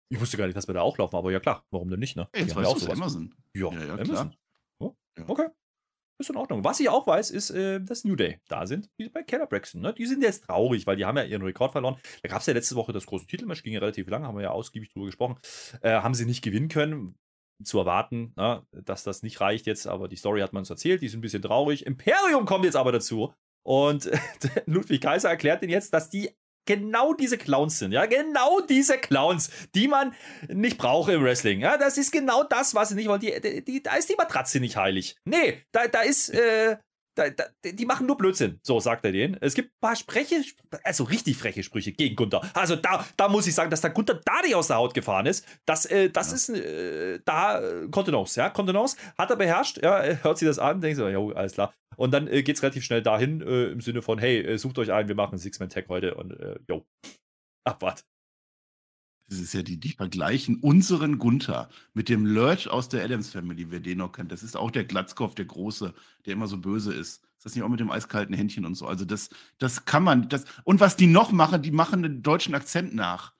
Ich 0.09 0.19
wusste 0.19 0.37
gar 0.37 0.45
nicht, 0.45 0.55
dass 0.57 0.67
wir 0.67 0.73
da 0.73 0.81
auch 0.81 0.97
laufen, 0.97 1.15
aber 1.15 1.31
ja 1.31 1.39
klar, 1.39 1.65
warum 1.71 1.89
denn 1.89 1.99
nicht, 1.99 2.15
ne? 2.15 2.27
Ey, 2.33 2.41
jetzt 2.41 2.51
Die 2.51 2.55
ja 2.59 2.61
weißt 2.63 2.71
auch 2.83 2.85
du. 2.87 2.91
Amazon. 2.91 3.33
Ja, 3.55 3.71
Ja, 3.71 3.85
ja, 3.85 3.93
Amazon. 3.95 4.35
Oh, 4.79 4.95
Ja. 5.17 5.23
Okay. 5.27 5.47
Ist 6.19 6.29
in 6.29 6.37
Ordnung. 6.37 6.63
Was 6.63 6.79
ich 6.79 6.89
auch 6.89 7.07
weiß, 7.07 7.31
ist, 7.31 7.49
äh, 7.49 7.81
dass 7.81 8.03
New 8.03 8.15
Day 8.15 8.39
da 8.47 8.67
sind, 8.67 8.89
wie 8.97 9.09
bei 9.09 9.23
Keller 9.23 9.47
Braxton. 9.47 9.81
Ne? 9.81 9.93
Die 9.93 10.05
sind 10.05 10.21
jetzt 10.21 10.45
traurig, 10.45 10.85
weil 10.85 10.95
die 10.95 11.05
haben 11.05 11.17
ja 11.17 11.23
ihren 11.23 11.41
Rekord 11.41 11.71
verloren. 11.71 11.97
Da 12.21 12.29
gab 12.29 12.41
es 12.41 12.45
ja 12.45 12.53
letzte 12.53 12.75
Woche 12.75 12.93
das 12.93 13.05
große 13.05 13.25
Titelmatch, 13.25 13.63
ging 13.63 13.73
ja 13.73 13.79
relativ 13.79 14.07
lang, 14.09 14.23
haben 14.23 14.37
wir 14.37 14.43
ja 14.43 14.51
ausgiebig 14.51 14.91
drüber 14.91 15.07
gesprochen. 15.07 15.37
Äh, 15.81 15.91
haben 15.91 16.13
sie 16.13 16.25
nicht 16.25 16.43
gewinnen 16.43 16.69
können. 16.69 17.15
Zu 17.63 17.77
erwarten, 17.77 18.33
ne? 18.35 18.65
dass 18.71 19.03
das 19.03 19.21
nicht 19.21 19.39
reicht 19.39 19.67
jetzt, 19.67 19.87
aber 19.87 20.07
die 20.07 20.15
Story 20.15 20.41
hat 20.41 20.53
man 20.53 20.61
uns 20.61 20.69
erzählt, 20.71 21.01
die 21.01 21.07
sind 21.07 21.19
ein 21.19 21.21
bisschen 21.21 21.41
traurig. 21.41 21.85
Imperium 21.85 22.45
kommt 22.45 22.65
jetzt 22.65 22.75
aber 22.75 22.91
dazu. 22.91 23.33
Und 23.63 24.09
Ludwig 24.65 25.01
Kaiser 25.01 25.29
erklärt 25.29 25.61
ihnen 25.61 25.71
jetzt, 25.71 25.93
dass 25.93 26.09
die 26.09 26.31
genau 26.65 27.13
diese 27.13 27.37
Clowns 27.37 27.79
sind, 27.79 27.91
ja, 27.91 28.05
genau 28.05 28.61
diese 28.61 28.97
Clowns, 28.97 29.49
die 29.75 29.87
man 29.87 30.13
nicht 30.47 30.77
braucht 30.77 31.09
im 31.11 31.23
Wrestling, 31.23 31.61
ja, 31.61 31.77
das 31.77 31.97
ist 31.97 32.11
genau 32.11 32.43
das, 32.43 32.73
was 32.75 32.89
sie 32.89 32.95
nicht 32.95 33.07
wollen, 33.07 33.21
die, 33.21 33.39
die, 33.41 33.63
die, 33.63 33.83
da 33.83 33.95
ist 33.95 34.09
die 34.09 34.15
Matratze 34.15 34.59
nicht 34.59 34.77
heilig, 34.77 35.15
nee, 35.25 35.61
da, 35.71 35.87
da 35.87 36.01
ist, 36.01 36.29
äh, 36.29 36.77
da, 37.15 37.29
da, 37.29 37.43
die 37.63 37.85
machen 37.85 38.07
nur 38.07 38.17
Blödsinn, 38.17 38.59
so 38.63 38.79
sagt 38.79 39.05
er 39.05 39.11
denen. 39.11 39.37
Es 39.39 39.53
gibt 39.53 39.69
ein 39.69 39.79
paar 39.81 39.95
Spreche, 39.95 40.43
also 40.83 41.03
richtig 41.03 41.37
freche 41.37 41.61
Sprüche 41.61 41.91
gegen 41.91 42.15
Gunther. 42.15 42.41
Also 42.55 42.75
da, 42.75 43.05
da 43.17 43.27
muss 43.27 43.45
ich 43.45 43.53
sagen, 43.53 43.69
dass 43.69 43.81
der 43.81 43.91
Gunther 43.91 44.19
da 44.25 44.41
nicht 44.41 44.55
aus 44.55 44.69
der 44.69 44.77
Haut 44.77 44.95
gefahren 44.95 45.27
ist. 45.27 45.45
Das, 45.67 45.85
äh, 45.85 46.09
das 46.09 46.29
Ja. 46.29 46.33
ist 46.33 46.49
äh, 46.49 47.19
da 47.23 47.61
äh, 47.61 47.87
Kontenance, 47.91 48.39
ja, 48.39 48.49
Kontenance 48.49 48.97
hat 49.15 49.29
er 49.29 49.35
beherrscht, 49.35 49.77
ja, 49.83 50.01
hört 50.23 50.39
sich 50.39 50.47
das 50.47 50.57
an, 50.57 50.81
denkt 50.81 50.97
so, 50.97 51.07
ja, 51.07 51.19
alles 51.35 51.53
klar. 51.53 51.71
Und 51.95 52.11
dann 52.11 52.27
äh, 52.27 52.43
geht 52.43 52.55
es 52.55 52.63
relativ 52.63 52.83
schnell 52.83 53.01
dahin, 53.01 53.41
äh, 53.41 53.65
im 53.67 53.81
Sinne 53.81 54.01
von, 54.01 54.19
hey, 54.19 54.41
äh, 54.41 54.57
sucht 54.57 54.77
euch 54.79 54.91
ein, 54.91 55.07
wir 55.07 55.15
machen 55.15 55.37
Six-Man-Tag 55.37 55.89
heute 55.89 56.15
und, 56.15 56.31
äh, 56.39 56.59
yo, 56.67 56.85
abwart. 57.63 58.05
Das 59.29 59.39
ist 59.39 59.53
ja 59.53 59.63
die, 59.63 59.79
die 59.79 59.93
vergleichen 59.93 60.59
unseren 60.59 61.17
Gunther 61.17 61.69
mit 61.93 62.09
dem 62.09 62.25
Lurch 62.25 62.67
aus 62.69 62.89
der 62.89 63.03
Adams 63.03 63.31
Family, 63.31 63.71
wer 63.71 63.79
den 63.79 63.99
noch 63.99 64.11
kennt. 64.11 64.31
Das 64.31 64.43
ist 64.43 64.57
auch 64.57 64.69
der 64.69 64.83
Glatzkopf, 64.83 65.33
der 65.33 65.45
Große, 65.45 65.93
der 66.25 66.33
immer 66.33 66.47
so 66.47 66.57
böse 66.57 66.93
ist. 66.93 67.23
Ist 67.37 67.45
das 67.45 67.55
nicht 67.55 67.63
auch 67.63 67.69
mit 67.69 67.79
dem 67.79 67.89
eiskalten 67.89 68.35
Händchen 68.35 68.65
und 68.65 68.75
so? 68.75 68.85
Also 68.85 69.05
das, 69.05 69.29
das 69.57 69.85
kann 69.85 70.03
man, 70.03 70.29
das, 70.29 70.45
und 70.65 70.81
was 70.81 70.97
die 70.97 71.07
noch 71.07 71.31
machen, 71.31 71.61
die 71.61 71.71
machen 71.71 72.03
einen 72.03 72.21
deutschen 72.21 72.53
Akzent 72.53 72.93
nach. 72.93 73.33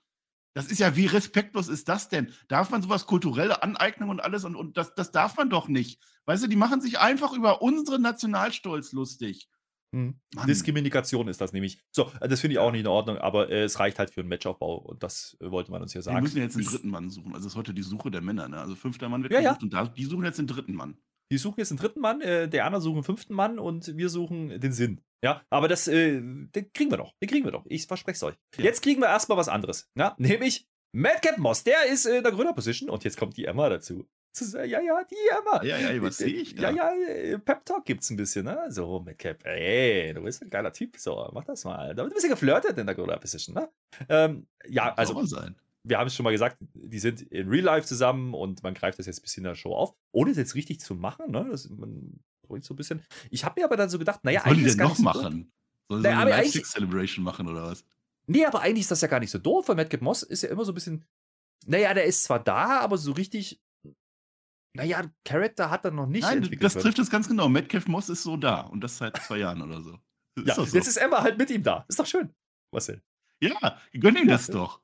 Das 0.54 0.66
ist 0.68 0.78
ja, 0.78 0.96
wie 0.96 1.06
respektlos 1.06 1.68
ist 1.68 1.88
das 1.88 2.08
denn? 2.08 2.32
Darf 2.48 2.70
man 2.70 2.80
sowas 2.80 3.06
kulturelle 3.06 3.62
Aneignung 3.62 4.08
und 4.08 4.20
alles 4.20 4.44
und, 4.44 4.56
und 4.56 4.76
das, 4.76 4.94
das 4.94 5.10
darf 5.10 5.36
man 5.36 5.50
doch 5.50 5.68
nicht. 5.68 6.00
Weißt 6.26 6.42
du, 6.44 6.48
die 6.48 6.56
machen 6.56 6.80
sich 6.80 6.98
einfach 7.00 7.32
über 7.32 7.60
unseren 7.60 8.02
Nationalstolz 8.02 8.92
lustig. 8.92 9.48
Mann. 9.90 10.20
Diskrimination 10.48 11.28
ist 11.28 11.40
das 11.40 11.52
nämlich. 11.52 11.80
So, 11.92 12.10
äh, 12.20 12.28
das 12.28 12.40
finde 12.40 12.54
ich 12.54 12.58
auch 12.58 12.72
nicht 12.72 12.80
in 12.80 12.86
Ordnung, 12.88 13.18
aber 13.18 13.50
äh, 13.50 13.62
es 13.62 13.78
reicht 13.78 13.98
halt 14.00 14.10
für 14.10 14.20
einen 14.20 14.28
Matchaufbau 14.28 14.76
und 14.78 15.02
das 15.04 15.36
äh, 15.40 15.50
wollte 15.50 15.70
man 15.70 15.82
uns 15.82 15.92
hier 15.92 16.00
Wir 16.00 16.02
sagen. 16.04 16.22
müssen 16.22 16.38
jetzt 16.38 16.56
einen 16.56 16.66
dritten 16.66 16.88
Mann 16.90 17.10
suchen. 17.10 17.32
Also 17.34 17.46
es 17.46 17.52
ist 17.52 17.56
heute 17.56 17.72
die 17.74 17.82
Suche 17.82 18.10
der 18.10 18.20
Männer. 18.20 18.48
Ne? 18.48 18.58
Also 18.58 18.74
fünfter 18.74 19.08
Mann 19.08 19.22
wird 19.22 19.32
Ja, 19.32 19.40
ja. 19.40 19.50
gesucht 19.50 19.62
und 19.62 19.72
da, 19.72 19.86
die 19.86 20.04
suchen 20.04 20.24
jetzt 20.24 20.38
den 20.38 20.48
dritten 20.48 20.74
Mann. 20.74 20.96
Die 21.32 21.38
suchen 21.38 21.58
jetzt 21.58 21.70
einen 21.70 21.78
dritten 21.78 22.00
Mann, 22.00 22.20
äh, 22.20 22.48
der 22.48 22.64
andere 22.66 22.80
suchen 22.82 22.96
einen 22.96 23.04
fünften 23.04 23.34
Mann 23.34 23.58
und 23.58 23.96
wir 23.96 24.08
suchen 24.08 24.60
den 24.60 24.72
Sinn. 24.72 25.00
Ja, 25.24 25.42
aber 25.50 25.68
das, 25.68 25.88
äh, 25.88 26.20
den 26.20 26.70
kriegen 26.74 26.90
wir 26.90 26.98
doch. 26.98 27.14
Den 27.22 27.28
kriegen 27.30 27.44
wir 27.44 27.52
doch. 27.52 27.64
Ich 27.68 27.86
verspreche 27.86 28.16
es 28.16 28.22
euch. 28.22 28.34
Ja. 28.58 28.64
Jetzt 28.64 28.82
kriegen 28.82 29.00
wir 29.00 29.08
erstmal 29.08 29.38
was 29.38 29.48
anderes. 29.48 29.88
Ja, 29.96 30.14
nämlich 30.18 30.66
Madcap 30.92 31.38
Moss. 31.38 31.64
Der 31.64 31.86
ist 31.86 32.04
in 32.06 32.22
der 32.22 32.30
Gründer-Position 32.32 32.90
und 32.90 33.04
jetzt 33.04 33.16
kommt 33.16 33.36
die 33.36 33.46
Emma 33.46 33.68
dazu. 33.68 34.06
Ja, 34.52 34.64
ja, 34.64 35.04
die 35.04 35.14
Emma. 35.30 35.62
Ja, 35.64 35.78
ja, 35.78 36.02
was 36.02 36.20
Äh, 36.20 36.24
sehe 36.24 36.34
ich 36.34 36.52
Ja, 36.58 36.72
da? 36.72 36.76
ja, 36.76 36.92
äh, 37.06 37.38
Pep 37.38 37.64
Talk 37.64 37.84
gibt's 37.84 38.10
ein 38.10 38.16
bisschen, 38.16 38.44
ne? 38.44 38.66
So, 38.68 38.98
Madcap, 39.00 39.46
ey, 39.46 40.12
du 40.12 40.22
bist 40.22 40.42
ein 40.42 40.50
geiler 40.50 40.72
Typ, 40.72 40.96
so, 40.98 41.30
mach 41.32 41.44
das 41.44 41.64
mal. 41.64 41.94
Da 41.94 42.02
wird 42.02 42.12
ein 42.12 42.14
bisschen 42.14 42.30
geflirtet 42.30 42.76
in 42.76 42.84
der 42.86 42.96
Gründer-Position, 42.96 43.54
ne? 43.54 43.68
Ähm, 44.08 44.46
ja, 44.68 44.92
also, 44.94 45.24
sein. 45.24 45.54
Wir 45.84 45.98
haben 45.98 46.06
es 46.06 46.14
schon 46.14 46.24
mal 46.24 46.30
gesagt, 46.32 46.56
die 46.74 46.98
sind 46.98 47.20
in 47.22 47.48
Real 47.48 47.64
Life 47.64 47.86
zusammen 47.86 48.34
und 48.34 48.62
man 48.62 48.74
greift 48.74 48.98
das 48.98 49.06
jetzt 49.06 49.18
ein 49.20 49.22
bisschen 49.22 49.42
in 49.44 49.48
der 49.50 49.54
Show 49.54 49.74
auf, 49.76 49.94
ohne 50.12 50.30
es 50.30 50.36
jetzt 50.36 50.54
richtig 50.54 50.80
zu 50.80 50.94
machen. 50.94 51.30
Ne? 51.30 51.46
Das, 51.50 51.68
man 51.68 52.20
bringt 52.48 52.64
so 52.64 52.74
ein 52.74 52.76
bisschen. 52.76 53.02
Ich 53.30 53.44
habe 53.44 53.60
mir 53.60 53.64
aber 53.66 53.76
dann 53.76 53.90
so 53.90 53.98
gedacht, 53.98 54.20
naja, 54.24 54.40
was 54.40 54.44
sollen 54.44 54.56
die 54.56 54.62
eigentlich 54.64 54.76
denn 54.76 54.86
noch 54.86 54.96
so 54.96 55.02
machen? 55.02 55.52
Sollen 55.88 56.02
sie 56.02 56.08
aber 56.08 56.20
eine 56.22 56.34
eigentlich- 56.34 56.54
Live 56.54 56.66
Celebration 56.66 57.24
machen 57.24 57.48
oder 57.48 57.62
was? 57.64 57.84
Nee, 58.26 58.46
aber 58.46 58.60
eigentlich 58.62 58.82
ist 58.82 58.90
das 58.90 59.02
ja 59.02 59.08
gar 59.08 59.20
nicht 59.20 59.30
so 59.30 59.38
doof, 59.38 59.68
weil 59.68 59.76
Madcap 59.76 60.00
Moss 60.00 60.22
ist 60.22 60.42
ja 60.42 60.48
immer 60.48 60.64
so 60.64 60.72
ein 60.72 60.74
bisschen. 60.74 61.04
Naja, 61.66 61.92
der 61.92 62.04
ist 62.04 62.24
zwar 62.24 62.42
da, 62.42 62.80
aber 62.80 62.96
so 62.96 63.12
richtig. 63.12 63.60
Naja, 64.76 65.02
Charakter 65.24 65.70
hat 65.70 65.84
er 65.84 65.90
noch 65.92 66.06
nicht 66.06 66.22
Nein, 66.22 66.38
entwickelt. 66.38 66.62
das 66.64 66.74
trifft 66.82 66.98
es 66.98 67.10
ganz 67.10 67.28
genau. 67.28 67.48
Metcalf 67.48 67.86
Moss 67.86 68.08
ist 68.08 68.22
so 68.24 68.36
da 68.36 68.62
und 68.62 68.80
das 68.80 68.96
seit 68.98 69.16
zwei 69.22 69.38
Jahren 69.38 69.62
oder 69.62 69.80
so. 69.82 69.98
Ist 70.36 70.48
Ja, 70.48 70.54
so. 70.56 70.64
jetzt 70.64 70.88
ist 70.88 70.96
Emma 70.96 71.22
halt 71.22 71.38
mit 71.38 71.48
ihm 71.50 71.62
da. 71.62 71.84
Ist 71.88 72.00
doch 72.00 72.06
schön. 72.06 72.34
Marcel. 72.72 73.00
ja, 73.40 73.78
gönn 73.92 74.16
ihm 74.16 74.26
das 74.26 74.48
doch. 74.48 74.80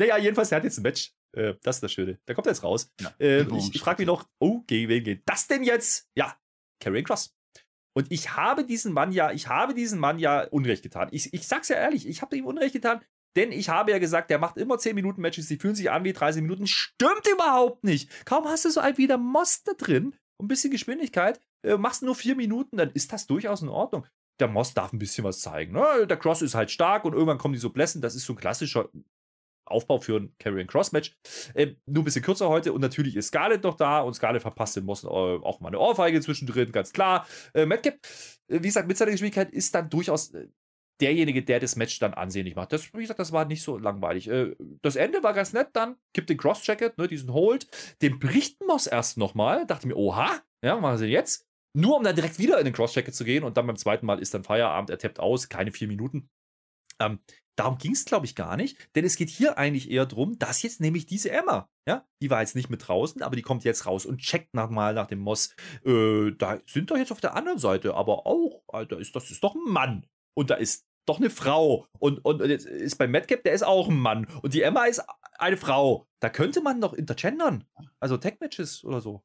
Naja, 0.00 0.16
jedenfalls, 0.16 0.48
der 0.48 0.56
hat 0.56 0.64
jetzt 0.64 0.78
ein 0.78 0.82
Match. 0.82 1.12
Äh, 1.36 1.54
das 1.62 1.76
ist 1.76 1.82
das 1.82 1.92
Schöne. 1.92 2.18
Der 2.26 2.34
kommt 2.34 2.46
jetzt 2.46 2.64
raus. 2.64 2.90
Ja, 3.02 3.12
Äh, 3.20 3.42
ich 3.56 3.74
ich 3.74 3.80
frage 3.82 4.00
mich 4.00 4.06
noch, 4.06 4.24
oh, 4.40 4.62
gegen 4.66 4.88
wen 4.88 5.04
geht 5.04 5.22
das 5.26 5.46
denn 5.46 5.62
jetzt? 5.62 6.08
Ja, 6.16 6.34
Karrion 6.82 7.04
Cross. 7.04 7.36
Und 7.94 8.10
ich 8.10 8.34
habe 8.34 8.64
diesen 8.64 8.94
Mann 8.94 9.12
ja, 9.12 9.30
ich 9.30 9.48
habe 9.48 9.74
diesen 9.74 9.98
Mann 9.98 10.18
ja 10.18 10.44
Unrecht 10.44 10.82
getan. 10.82 11.08
Ich, 11.12 11.34
ich 11.34 11.46
sag's 11.46 11.68
ja 11.68 11.76
ehrlich, 11.76 12.08
ich 12.08 12.22
habe 12.22 12.34
ihm 12.34 12.46
Unrecht 12.46 12.72
getan, 12.72 13.02
denn 13.36 13.52
ich 13.52 13.68
habe 13.68 13.90
ja 13.90 13.98
gesagt, 13.98 14.30
der 14.30 14.38
macht 14.38 14.56
immer 14.56 14.78
10 14.78 14.94
Minuten 14.94 15.20
Matches, 15.20 15.48
die 15.48 15.58
fühlen 15.58 15.74
sich 15.74 15.90
an 15.90 16.02
wie 16.04 16.14
30 16.14 16.40
Minuten. 16.40 16.66
Stimmt 16.66 17.28
überhaupt 17.30 17.84
nicht. 17.84 18.24
Kaum 18.24 18.46
hast 18.46 18.64
du 18.64 18.70
so 18.70 18.80
einen 18.80 18.96
wie 18.96 19.06
der 19.06 19.18
Moss 19.18 19.64
da 19.64 19.72
drin 19.74 20.14
und 20.38 20.46
ein 20.46 20.48
bisschen 20.48 20.70
Geschwindigkeit, 20.70 21.42
äh, 21.62 21.76
machst 21.76 22.02
nur 22.02 22.14
4 22.14 22.36
Minuten, 22.36 22.78
dann 22.78 22.90
ist 22.92 23.12
das 23.12 23.26
durchaus 23.26 23.60
in 23.60 23.68
Ordnung. 23.68 24.06
Der 24.40 24.48
Moss 24.48 24.72
darf 24.72 24.94
ein 24.94 24.98
bisschen 24.98 25.24
was 25.24 25.40
zeigen. 25.40 25.74
Ne? 25.74 26.06
Der 26.06 26.16
Cross 26.16 26.40
ist 26.40 26.54
halt 26.54 26.70
stark 26.70 27.04
und 27.04 27.12
irgendwann 27.12 27.36
kommen 27.36 27.52
die 27.52 27.60
so 27.60 27.68
Blessen. 27.68 28.00
Das 28.00 28.14
ist 28.14 28.24
so 28.24 28.32
ein 28.32 28.36
klassischer 28.36 28.88
Aufbau 29.70 30.00
für 30.00 30.16
ein 30.18 30.34
Carrion 30.38 30.66
Cross 30.66 30.92
Match. 30.92 31.16
Äh, 31.54 31.74
nur 31.86 32.02
ein 32.02 32.04
bisschen 32.04 32.22
kürzer 32.22 32.48
heute 32.48 32.72
und 32.72 32.80
natürlich 32.80 33.16
ist 33.16 33.28
Scarlett 33.28 33.64
noch 33.64 33.74
da 33.74 34.00
und 34.00 34.14
Scarlett 34.14 34.42
verpasst 34.42 34.76
den 34.76 34.84
Moss 34.84 35.04
äh, 35.04 35.06
auch 35.06 35.60
mal 35.60 35.68
eine 35.68 35.78
Ohrfeige 35.78 36.20
zwischendrin, 36.20 36.72
ganz 36.72 36.92
klar. 36.92 37.26
Äh, 37.54 37.66
Madcap, 37.66 37.94
äh, 37.94 37.98
wie 38.48 38.68
gesagt, 38.68 38.88
mit 38.88 38.96
seiner 38.96 39.12
Geschwindigkeit 39.12 39.50
ist 39.50 39.74
dann 39.74 39.90
durchaus 39.90 40.34
äh, 40.34 40.48
derjenige, 41.00 41.42
der 41.42 41.60
das 41.60 41.76
Match 41.76 41.98
dann 41.98 42.12
ansehnlich 42.12 42.56
macht. 42.56 42.72
Das, 42.72 42.92
wie 42.92 43.00
gesagt, 43.00 43.20
das 43.20 43.32
war 43.32 43.46
nicht 43.46 43.62
so 43.62 43.78
langweilig. 43.78 44.30
Das 44.82 44.96
Ende 44.96 45.22
war 45.22 45.32
ganz 45.32 45.54
nett, 45.54 45.68
dann 45.72 45.96
gibt 46.12 46.28
den 46.28 46.36
Cross-Jacket, 46.36 46.98
ne, 46.98 47.08
diesen 47.08 47.32
Hold, 47.32 47.68
den 48.02 48.18
bricht 48.18 48.62
Moss 48.66 48.86
erst 48.86 49.16
nochmal, 49.16 49.66
dachte 49.66 49.88
mir, 49.88 49.96
oha, 49.96 50.42
ja, 50.62 50.74
was 50.74 50.82
machen 50.82 50.98
sie 50.98 51.06
jetzt? 51.06 51.50
nur 51.72 51.96
um 51.96 52.02
dann 52.02 52.14
direkt 52.16 52.38
wieder 52.38 52.58
in 52.58 52.64
den 52.64 52.74
Cross-Checker 52.74 53.12
zu 53.12 53.24
gehen 53.24 53.44
und 53.44 53.56
dann 53.56 53.66
beim 53.66 53.76
zweiten 53.76 54.06
Mal 54.06 54.18
ist 54.18 54.34
dann 54.34 54.44
Feierabend, 54.44 54.90
er 54.90 54.98
tappt 54.98 55.20
aus, 55.20 55.48
keine 55.48 55.70
vier 55.70 55.88
Minuten. 55.88 56.28
Ähm, 57.00 57.20
darum 57.56 57.78
ging 57.78 57.92
es, 57.92 58.04
glaube 58.04 58.26
ich, 58.26 58.34
gar 58.34 58.56
nicht, 58.56 58.76
denn 58.94 59.04
es 59.04 59.16
geht 59.16 59.28
hier 59.28 59.58
eigentlich 59.58 59.90
eher 59.90 60.06
darum, 60.06 60.38
dass 60.38 60.62
jetzt 60.62 60.80
nämlich 60.80 61.06
diese 61.06 61.30
Emma, 61.30 61.68
ja, 61.86 62.06
die 62.22 62.30
war 62.30 62.40
jetzt 62.40 62.56
nicht 62.56 62.70
mit 62.70 62.86
draußen, 62.86 63.22
aber 63.22 63.36
die 63.36 63.42
kommt 63.42 63.64
jetzt 63.64 63.86
raus 63.86 64.06
und 64.06 64.18
checkt 64.18 64.54
nochmal 64.54 64.94
nach 64.94 65.06
dem 65.06 65.18
Moss. 65.18 65.54
Äh, 65.84 66.32
da 66.32 66.60
sind 66.66 66.90
doch 66.90 66.96
jetzt 66.96 67.12
auf 67.12 67.20
der 67.20 67.34
anderen 67.34 67.58
Seite, 67.58 67.94
aber 67.94 68.26
auch, 68.26 68.62
Alter, 68.68 68.98
ist, 68.98 69.14
das 69.16 69.30
ist 69.30 69.42
doch 69.44 69.54
ein 69.54 69.70
Mann. 69.70 70.06
Und 70.34 70.50
da 70.50 70.54
ist 70.54 70.86
doch 71.06 71.18
eine 71.18 71.30
Frau. 71.30 71.86
Und, 71.98 72.24
und, 72.24 72.40
und 72.40 72.48
jetzt 72.50 72.66
ist 72.66 72.96
bei 72.96 73.08
Madcap, 73.08 73.42
der 73.42 73.52
ist 73.52 73.62
auch 73.62 73.88
ein 73.88 73.98
Mann. 73.98 74.26
Und 74.42 74.54
die 74.54 74.62
Emma 74.62 74.84
ist 74.84 75.02
eine 75.38 75.56
Frau. 75.56 76.06
Da 76.20 76.30
könnte 76.30 76.60
man 76.60 76.80
doch 76.80 76.92
intergendern. 76.92 77.64
Also 77.98 78.16
Tech-Matches 78.16 78.84
oder 78.84 79.00
so. 79.00 79.22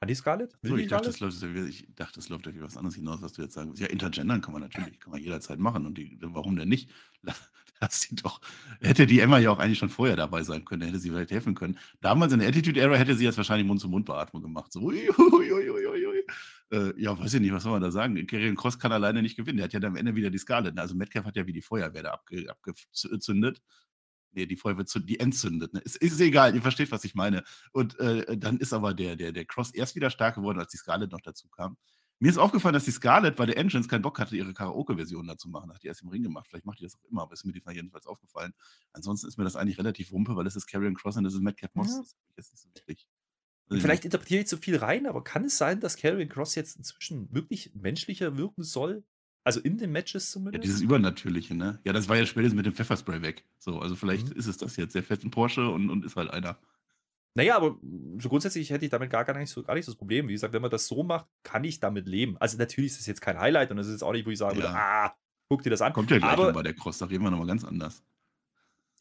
An 0.00 0.08
die 0.08 0.14
Scarlett? 0.14 0.56
So, 0.62 0.76
ich, 0.76 0.88
dachte, 0.88 1.12
läuft, 1.20 1.42
ich, 1.42 1.86
dachte, 1.94 2.20
es 2.20 2.28
läuft, 2.28 2.46
auf 2.46 2.54
was 2.58 2.76
anderes 2.76 2.96
hinaus, 2.96 3.22
was 3.22 3.32
du 3.32 3.42
jetzt 3.42 3.54
sagen 3.54 3.70
willst. 3.70 3.80
Ja, 3.80 3.88
intergendern 3.88 4.40
kann 4.40 4.52
man 4.52 4.62
natürlich, 4.62 5.00
kann 5.00 5.12
man 5.12 5.20
jederzeit 5.20 5.58
machen. 5.58 5.86
Und 5.86 5.96
die, 5.96 6.18
warum 6.20 6.56
denn 6.56 6.68
nicht? 6.68 6.90
Lass 7.80 8.02
sie 8.02 8.14
doch. 8.14 8.40
Hätte 8.80 9.06
die 9.06 9.20
Emma 9.20 9.38
ja 9.38 9.50
auch 9.50 9.58
eigentlich 9.58 9.78
schon 9.78 9.88
vorher 9.88 10.16
dabei 10.16 10.42
sein 10.42 10.64
können, 10.64 10.82
hätte 10.82 10.98
sie 10.98 11.10
vielleicht 11.10 11.30
helfen 11.30 11.54
können. 11.54 11.78
Damals 12.00 12.32
in 12.32 12.38
der 12.38 12.48
Attitude 12.48 12.80
Era 12.80 12.94
hätte 12.96 13.14
sie 13.16 13.24
jetzt 13.24 13.36
wahrscheinlich 13.36 13.66
Mund-zu-Mund-Beatmung 13.66 14.42
gemacht. 14.42 14.72
So, 14.72 14.80
ui, 14.80 15.08
ui, 15.18 15.52
ui, 15.52 15.64
äh, 16.74 16.92
ja, 17.00 17.18
weiß 17.18 17.34
ich 17.34 17.40
nicht, 17.40 17.52
was 17.52 17.62
soll 17.62 17.72
man 17.72 17.82
da 17.82 17.90
sagen? 17.90 18.26
Karriere 18.26 18.54
Cross 18.54 18.78
kann 18.78 18.92
alleine 18.92 19.22
nicht 19.22 19.36
gewinnen. 19.36 19.58
Der 19.58 19.64
hat 19.64 19.72
ja 19.72 19.80
dann 19.80 19.92
am 19.92 19.96
Ende 19.96 20.14
wieder 20.14 20.30
die 20.30 20.38
Scarlett. 20.38 20.78
Also 20.78 20.94
Metcalf 20.94 21.24
hat 21.26 21.36
ja 21.36 21.46
wie 21.46 21.52
die 21.52 21.62
Feuerwehr 21.62 22.02
da 22.02 22.10
abge, 22.10 22.50
abgezündet. 22.50 23.62
Nee, 24.34 24.46
die 24.46 24.56
Feuerwehr 24.56 24.84
die 24.84 25.20
entzündet. 25.20 25.72
Ne? 25.74 25.80
Ist, 25.80 25.96
ist 25.96 26.20
egal, 26.20 26.54
ihr 26.54 26.62
versteht, 26.62 26.90
was 26.90 27.04
ich 27.04 27.14
meine. 27.14 27.44
Und 27.72 27.98
äh, 27.98 28.36
dann 28.36 28.58
ist 28.58 28.72
aber 28.72 28.94
der, 28.94 29.16
der, 29.16 29.32
der 29.32 29.44
Cross 29.44 29.72
erst 29.72 29.94
wieder 29.94 30.10
stark 30.10 30.36
geworden, 30.36 30.58
als 30.58 30.70
die 30.72 30.76
Scarlett 30.76 31.12
noch 31.12 31.20
dazu 31.20 31.48
kam. 31.48 31.76
Mir 32.20 32.30
ist 32.30 32.38
aufgefallen, 32.38 32.74
dass 32.74 32.84
die 32.84 32.90
Scarlett 32.90 33.36
bei 33.36 33.44
der 33.44 33.56
Engines 33.56 33.88
keinen 33.88 34.02
Bock 34.02 34.18
hatte, 34.18 34.36
ihre 34.36 34.54
Karaoke-Version 34.54 35.26
da 35.26 35.36
zu 35.36 35.48
machen. 35.48 35.72
Hat 35.72 35.82
die 35.82 35.88
erst 35.88 36.02
im 36.02 36.08
Ring 36.08 36.22
gemacht. 36.22 36.46
Vielleicht 36.48 36.64
macht 36.64 36.78
die 36.78 36.84
das 36.84 36.94
auch 36.94 37.04
immer, 37.10 37.22
aber 37.22 37.32
ist 37.32 37.44
mir 37.44 37.52
die 37.52 37.62
jedenfalls 37.72 38.06
aufgefallen. 38.06 38.54
Ansonsten 38.92 39.26
ist 39.26 39.36
mir 39.36 39.44
das 39.44 39.56
eigentlich 39.56 39.78
relativ 39.78 40.12
wumpe, 40.12 40.36
weil 40.36 40.44
das 40.44 40.56
ist 40.56 40.66
Carrion 40.66 40.94
Cross 40.94 41.16
und 41.16 41.24
das 41.24 41.34
ist 41.34 41.40
Madcap 41.40 41.74
Moss. 41.74 41.88
Ja. 41.88 42.02
Das 42.36 42.46
ist 42.46 42.52
nicht 42.52 42.62
so 42.62 42.70
wichtig. 42.70 43.08
Vielleicht 43.68 44.04
interpretiere 44.04 44.42
ich 44.42 44.46
zu 44.46 44.58
viel 44.58 44.76
rein, 44.76 45.06
aber 45.06 45.24
kann 45.24 45.46
es 45.46 45.56
sein, 45.56 45.80
dass 45.80 45.96
Carrion 45.96 46.28
Cross 46.28 46.54
jetzt 46.54 46.76
inzwischen 46.76 47.32
wirklich 47.32 47.74
menschlicher 47.74 48.36
wirken 48.36 48.62
soll? 48.62 49.04
Also 49.44 49.60
in 49.60 49.76
den 49.76 49.92
Matches 49.92 50.30
zumindest? 50.30 50.64
Ja, 50.64 50.66
dieses 50.66 50.80
Übernatürliche, 50.80 51.54
ne? 51.54 51.78
Ja, 51.84 51.92
das 51.92 52.08
war 52.08 52.16
ja 52.16 52.24
spätestens 52.24 52.56
mit 52.56 52.64
dem 52.64 52.72
Pfefferspray 52.72 53.20
weg. 53.20 53.44
So, 53.58 53.78
also 53.78 53.94
vielleicht 53.94 54.30
mhm. 54.30 54.36
ist 54.36 54.46
es 54.46 54.56
das 54.56 54.76
jetzt. 54.76 54.94
Der 54.94 55.02
fährt 55.02 55.20
einen 55.20 55.30
Porsche 55.30 55.68
und, 55.68 55.90
und 55.90 56.04
ist 56.04 56.16
halt 56.16 56.30
einer. 56.30 56.58
Naja, 57.34 57.56
aber 57.56 57.76
so 58.18 58.28
grundsätzlich 58.28 58.70
hätte 58.70 58.84
ich 58.84 58.90
damit 58.90 59.10
gar, 59.10 59.24
gar, 59.24 59.36
nicht 59.36 59.50
so, 59.50 59.62
gar 59.62 59.74
nicht 59.74 59.84
so 59.84 59.92
das 59.92 59.98
Problem. 59.98 60.28
Wie 60.28 60.32
gesagt, 60.32 60.54
wenn 60.54 60.62
man 60.62 60.70
das 60.70 60.86
so 60.86 61.02
macht, 61.02 61.26
kann 61.42 61.64
ich 61.64 61.80
damit 61.80 62.08
leben. 62.08 62.36
Also 62.38 62.56
natürlich 62.56 62.92
ist 62.92 63.00
das 63.00 63.06
jetzt 63.06 63.20
kein 63.20 63.38
Highlight 63.38 63.70
und 63.70 63.76
das 63.76 63.86
ist 63.86 63.94
jetzt 63.94 64.04
auch 64.04 64.12
nicht, 64.12 64.24
wo 64.24 64.30
ich 64.30 64.38
sage, 64.38 64.56
ja. 64.56 64.62
würde, 64.62 64.74
ah, 64.76 65.16
guck 65.48 65.62
dir 65.62 65.70
das 65.70 65.82
an. 65.82 65.92
Kommt 65.92 66.10
ja 66.10 66.18
gleich 66.18 66.30
aber, 66.30 66.52
bei 66.52 66.62
der 66.62 66.74
Cross, 66.74 66.98
da 66.98 67.06
reden 67.06 67.24
wir 67.24 67.30
nochmal 67.30 67.48
ganz 67.48 67.64
anders. 67.64 68.02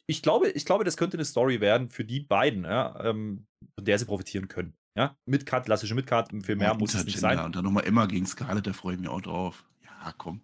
Ich 0.07 0.21
glaube, 0.21 0.49
ich 0.49 0.65
glaube, 0.65 0.83
das 0.83 0.97
könnte 0.97 1.15
eine 1.15 1.25
Story 1.25 1.61
werden 1.61 1.89
für 1.89 2.03
die 2.03 2.19
beiden, 2.19 2.65
ja, 2.65 2.99
ähm, 3.05 3.45
von 3.75 3.85
der 3.85 3.97
sie 3.99 4.05
profitieren 4.05 4.49
können. 4.49 4.73
Ja, 4.95 5.15
Midcard, 5.25 5.65
klassische 5.65 5.95
Midcard, 5.95 6.31
für 6.43 6.55
mehr 6.55 6.69
ja, 6.69 6.73
muss 6.73 6.93
es 6.93 7.05
nicht 7.05 7.19
sein. 7.19 7.39
Und 7.39 7.55
dann 7.55 7.63
nochmal 7.63 7.85
immer 7.85 8.07
gegen 8.07 8.25
Scarlett, 8.25 8.67
da 8.67 8.73
freue 8.73 8.95
ich 8.95 8.99
mich 8.99 9.09
auch 9.09 9.21
drauf. 9.21 9.63
Ja, 10.03 10.13
komm. 10.17 10.41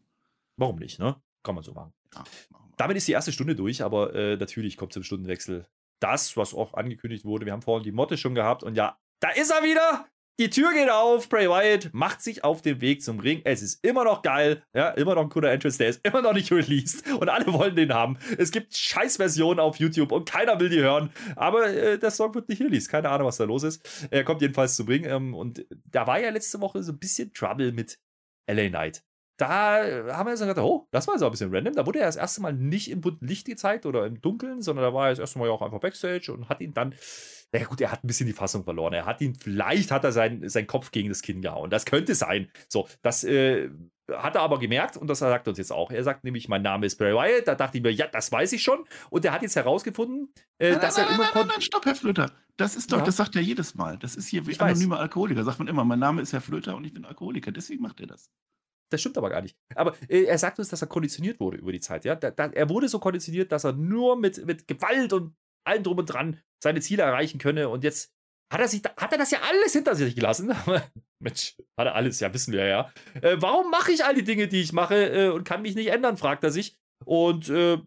Warum 0.56 0.78
nicht, 0.78 1.00
ne? 1.00 1.22
Kann 1.44 1.56
man 1.56 1.64
so 1.64 1.74
machen. 1.74 1.94
Ja, 2.14 2.24
machen 2.50 2.74
Damit 2.78 2.98
ist 2.98 3.08
die 3.08 3.12
erste 3.12 3.32
Stunde 3.32 3.56
durch, 3.56 3.84
aber 3.84 4.14
äh, 4.16 4.38
natürlich 4.38 4.78
kommt 4.78 4.94
zum 4.94 5.04
Stundenwechsel 5.04 5.68
das, 6.00 6.38
was 6.38 6.54
auch 6.54 6.74
angekündigt 6.74 7.26
wurde. 7.26 7.46
Wir 7.46 7.54
haben 7.54 7.62
vorhin 7.62 7.84
die 7.84 7.92
Motte 7.92 8.18
schon 8.18 8.36
gehabt 8.36 8.64
und 8.64 8.76
ja, 8.76 8.98
da 9.20 9.30
ist 9.32 9.52
er 9.52 9.64
wieder. 9.64 10.06
Die 10.40 10.50
Tür 10.50 10.72
geht 10.74 10.90
auf, 10.90 11.28
Bray 11.28 11.50
Wyatt 11.50 11.90
macht 11.92 12.22
sich 12.22 12.46
auf 12.46 12.62
den 12.62 12.80
Weg 12.80 13.04
zum 13.04 13.20
Ring. 13.20 13.42
Es 13.44 13.62
ist 13.62 13.84
immer 13.84 14.06
noch 14.06 14.22
geil, 14.22 14.64
ja, 14.74 14.92
immer 14.92 15.16
noch 15.16 15.24
ein 15.24 15.30
cooler 15.30 15.52
Entrance, 15.52 15.78
der 15.78 15.90
ist 15.90 16.06
immer 16.06 16.22
noch 16.22 16.32
nicht 16.32 16.50
released 16.54 17.06
und 17.12 17.28
alle 17.28 17.52
wollen 17.52 17.76
den 17.76 17.94
haben. 17.94 18.18
Es 18.38 18.52
gibt 18.52 18.74
Scheißversionen 18.74 19.60
auf 19.60 19.76
YouTube 19.76 20.14
und 20.14 20.30
keiner 20.30 20.58
will 20.62 20.70
die 20.70 20.80
hören, 20.80 21.12
aber 21.36 21.68
äh, 21.68 22.00
der 22.00 22.12
Song 22.12 22.34
wird 22.36 22.48
nicht 22.48 22.62
released. 22.62 22.90
Keine 22.90 23.10
Ahnung, 23.10 23.28
was 23.28 23.36
da 23.36 23.44
los 23.44 23.64
ist. 23.64 24.08
Er 24.12 24.24
kommt 24.24 24.42
jedenfalls 24.42 24.78
zum 24.78 24.88
Ring 24.88 25.04
ähm, 25.04 25.34
und 25.34 25.66
da 25.84 26.08
war 26.08 26.22
ja 26.22 26.30
letzte 26.30 26.62
Woche 26.62 26.84
so 26.84 26.94
ein 26.94 27.00
bisschen 27.00 27.34
Trouble 27.34 27.74
mit 27.74 28.00
LA 28.48 28.70
Knight 28.70 29.04
da 29.40 30.16
haben 30.18 30.28
wir 30.28 30.32
jetzt 30.32 30.42
gedacht, 30.42 30.58
oh, 30.58 30.88
das 30.92 31.08
war 31.08 31.16
auch 31.16 31.22
ein 31.22 31.32
bisschen 31.32 31.54
random. 31.54 31.74
Da 31.74 31.86
wurde 31.86 32.00
er 32.00 32.08
das 32.08 32.18
erste 32.18 32.42
Mal 32.42 32.52
nicht 32.52 32.92
im 32.92 33.00
bunten 33.00 33.26
Licht 33.26 33.48
gezeigt 33.48 33.86
oder 33.86 34.06
im 34.06 34.22
Dunkeln, 34.22 34.62
sondern 34.62 34.84
da 34.84 34.94
war 34.94 35.06
er 35.06 35.12
das 35.12 35.20
erste 35.20 35.40
Mal 35.40 35.46
ja 35.46 35.52
auch 35.52 35.62
einfach 35.62 35.80
Backstage 35.80 36.34
und 36.34 36.50
hat 36.50 36.60
ihn 36.60 36.74
dann, 36.74 36.94
naja 37.54 37.66
gut, 37.66 37.80
er 37.80 37.92
hat 37.92 38.04
ein 38.04 38.08
bisschen 38.08 38.28
die 38.28 38.34
Fassung 38.34 38.66
verloren. 38.66 38.94
Er 38.94 39.06
hat 39.06 39.22
ihn, 39.22 39.36
vielleicht 39.36 39.92
hat 39.92 40.04
er 40.04 40.12
seinen, 40.12 40.50
seinen 40.50 40.68
Kopf 40.68 40.92
gegen 40.92 41.08
das 41.08 41.22
Kinn 41.22 41.42
gehauen. 41.42 41.70
Das 41.70 41.86
könnte 41.86 42.16
sein. 42.16 42.50
So, 42.68 42.88
das 43.02 43.24
äh, 43.24 43.70
hat 44.12 44.36
er 44.36 44.42
aber 44.42 44.60
gemerkt 44.60 44.98
und 44.98 45.08
das 45.08 45.20
sagt 45.20 45.48
uns 45.48 45.58
jetzt 45.58 45.72
auch. 45.72 45.90
Er 45.90 46.04
sagt 46.04 46.26
nämlich, 46.26 46.50
mein 46.50 46.62
Name 46.62 46.86
ist 46.86 46.98
Bray 46.98 47.14
Wyatt. 47.14 47.48
Da 47.48 47.56
dachte 47.56 47.78
ich 47.78 47.84
mir, 47.84 47.92
ja, 47.92 48.08
das 48.08 48.34
weiß 48.34 48.52
ich 48.52 48.62
schon. 48.62 48.84
Und 49.10 49.24
er 49.24 49.32
hat 49.32 49.42
jetzt 49.42 49.56
herausgefunden, 49.56 50.34
äh, 50.58 50.72
nein, 50.72 50.82
dass 50.82 50.98
nein, 50.98 51.08
er 51.08 51.14
immer. 51.14 51.24
Nein, 51.24 51.32
nein, 51.36 51.48
nein, 51.48 51.62
stopp, 51.62 51.86
Herr 51.86 51.96
Flöter. 51.96 52.32
Das 52.58 52.76
ist 52.76 52.92
doch, 52.92 52.98
ja. 53.00 53.06
das 53.06 53.16
sagt 53.16 53.38
er 53.38 53.42
jedes 53.42 53.76
Mal. 53.76 53.98
Das 53.98 54.18
ist 54.18 54.28
hier 54.28 54.46
wie 54.46 54.60
anonymer 54.60 55.00
Alkoholiker. 55.00 55.46
Sagt 55.46 55.60
man 55.60 55.70
immer, 55.70 55.86
mein 55.86 56.00
Name 56.00 56.22
ist 56.22 56.34
Herr 56.34 56.42
Flöter 56.42 56.76
und 56.76 56.84
ich 56.84 56.92
bin 56.92 57.06
Alkoholiker. 57.06 57.54
Deswegen 57.54 57.82
macht 57.82 58.02
er 58.02 58.08
das. 58.08 58.30
Das 58.90 59.02
stimmt 59.02 59.18
aber 59.18 59.30
gar 59.30 59.42
nicht. 59.42 59.58
Aber 59.76 59.96
äh, 60.08 60.24
er 60.24 60.38
sagt 60.38 60.60
uns, 60.60 60.70
dass 60.70 60.82
er 60.82 60.88
konditioniert 60.88 61.40
wurde 61.40 61.58
über 61.58 61.72
die 61.72 61.80
Zeit. 61.80 62.06
Ja? 62.06 62.16
Da, 62.16 62.32
da, 62.32 62.48
er 62.48 62.70
wurde 62.70 62.90
so 62.90 63.00
konditioniert, 63.00 63.52
dass 63.52 63.64
er 63.64 63.74
nur 63.74 64.16
mit, 64.18 64.46
mit 64.46 64.68
Gewalt 64.68 65.14
und 65.14 65.36
allem 65.66 65.84
drum 65.84 65.98
und 65.98 66.06
dran 66.08 66.40
seine 66.64 66.82
Ziele 66.82 67.04
erreichen 67.04 67.40
könne. 67.40 67.70
Und 67.70 67.84
jetzt 67.84 68.14
hat 68.52 68.62
er, 68.62 68.68
sich, 68.68 68.82
hat 68.84 69.12
er 69.12 69.18
das 69.18 69.32
ja 69.32 69.40
alles 69.42 69.74
hinter 69.74 69.96
sich 69.96 70.16
gelassen. 70.16 70.54
Mensch, 71.20 71.56
hat 71.78 71.88
er 71.88 71.96
alles, 71.96 72.20
ja, 72.20 72.34
wissen 72.34 72.52
wir 72.52 72.66
ja. 72.66 72.92
Äh, 73.22 73.38
warum 73.40 73.70
mache 73.70 73.92
ich 73.92 74.04
all 74.04 74.16
die 74.16 74.24
Dinge, 74.24 74.48
die 74.48 74.62
ich 74.62 74.74
mache 74.74 74.96
äh, 74.96 75.30
und 75.30 75.44
kann 75.44 75.62
mich 75.62 75.76
nicht 75.76 75.88
ändern, 75.88 76.18
fragt 76.18 76.44
er 76.44 76.52
sich. 76.52 76.78
Und 77.06 77.50
äh, 77.50 77.78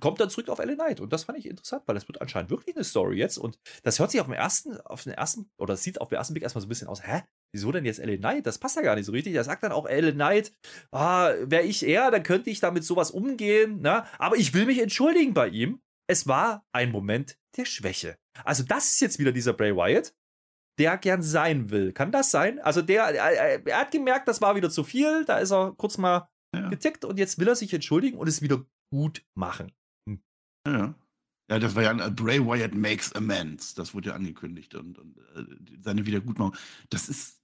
kommt 0.00 0.20
dann 0.20 0.30
zurück 0.30 0.48
auf 0.48 0.58
LA 0.58 0.74
Knight. 0.74 1.00
Und 1.00 1.12
das 1.12 1.24
fand 1.24 1.38
ich 1.38 1.46
interessant, 1.46 1.82
weil 1.86 1.94
das 1.94 2.08
wird 2.08 2.20
anscheinend 2.20 2.50
wirklich 2.50 2.76
eine 2.76 2.84
Story 2.84 3.16
jetzt. 3.18 3.38
Und 3.38 3.58
das 3.82 3.98
hört 3.98 4.10
sich 4.10 4.20
auf 4.20 4.26
den 4.26 4.34
ersten, 4.34 4.80
auf 4.80 5.04
den 5.04 5.12
ersten, 5.12 5.50
oder 5.58 5.76
sieht 5.76 6.00
auf 6.00 6.08
den 6.08 6.16
ersten 6.16 6.34
Blick 6.34 6.42
erstmal 6.42 6.62
so 6.62 6.66
ein 6.66 6.70
bisschen 6.70 6.88
aus, 6.88 7.06
hä? 7.06 7.22
Wieso 7.52 7.72
denn 7.72 7.84
jetzt 7.84 8.04
LA 8.04 8.16
Knight? 8.16 8.46
Das 8.46 8.58
passt 8.58 8.76
ja 8.76 8.82
gar 8.82 8.94
nicht 8.94 9.06
so 9.06 9.12
richtig. 9.12 9.34
Er 9.34 9.44
sagt 9.44 9.62
dann 9.62 9.72
auch 9.72 9.88
LA 9.88 10.12
Knight, 10.12 10.52
ah, 10.92 11.32
wäre 11.42 11.64
ich 11.64 11.86
er, 11.86 12.10
dann 12.10 12.22
könnte 12.22 12.50
ich 12.50 12.60
damit 12.60 12.84
sowas 12.84 13.10
umgehen, 13.10 13.80
ne? 13.80 14.04
Aber 14.18 14.36
ich 14.36 14.52
will 14.54 14.66
mich 14.66 14.80
entschuldigen 14.80 15.34
bei 15.34 15.48
ihm. 15.48 15.80
Es 16.06 16.26
war 16.26 16.66
ein 16.72 16.90
Moment 16.90 17.38
der 17.56 17.64
Schwäche. 17.64 18.18
Also, 18.44 18.62
das 18.64 18.88
ist 18.90 19.00
jetzt 19.00 19.18
wieder 19.18 19.32
dieser 19.32 19.52
Bray 19.52 19.74
Wyatt, 19.74 20.14
der 20.78 20.96
gern 20.98 21.22
sein 21.22 21.70
will. 21.70 21.92
Kann 21.92 22.12
das 22.12 22.30
sein? 22.30 22.58
Also, 22.60 22.82
der, 22.82 23.04
er, 23.04 23.66
er 23.66 23.78
hat 23.78 23.90
gemerkt, 23.90 24.28
das 24.28 24.40
war 24.40 24.54
wieder 24.54 24.70
zu 24.70 24.84
viel. 24.84 25.24
Da 25.24 25.38
ist 25.38 25.50
er 25.50 25.72
kurz 25.76 25.98
mal 25.98 26.28
ja. 26.54 26.68
getickt 26.68 27.04
und 27.04 27.18
jetzt 27.18 27.38
will 27.38 27.48
er 27.48 27.56
sich 27.56 27.72
entschuldigen 27.72 28.18
und 28.18 28.28
es 28.28 28.42
wieder 28.42 28.64
gut 28.92 29.24
machen. 29.34 29.72
Hm. 30.08 30.22
Ja. 30.66 30.94
Ja, 31.50 31.58
das 31.58 31.74
war 31.74 31.82
ja 31.82 31.90
ein 31.90 32.14
Bray 32.14 32.44
Wyatt 32.44 32.74
makes 32.74 33.12
amends. 33.14 33.74
Das 33.74 33.94
wurde 33.94 34.10
ja 34.10 34.14
angekündigt 34.14 34.74
und, 34.74 34.98
und 34.98 35.16
äh, 35.34 35.44
seine 35.82 36.04
Wiedergutmachung. 36.06 36.54
Das 36.90 37.08
ist, 37.08 37.40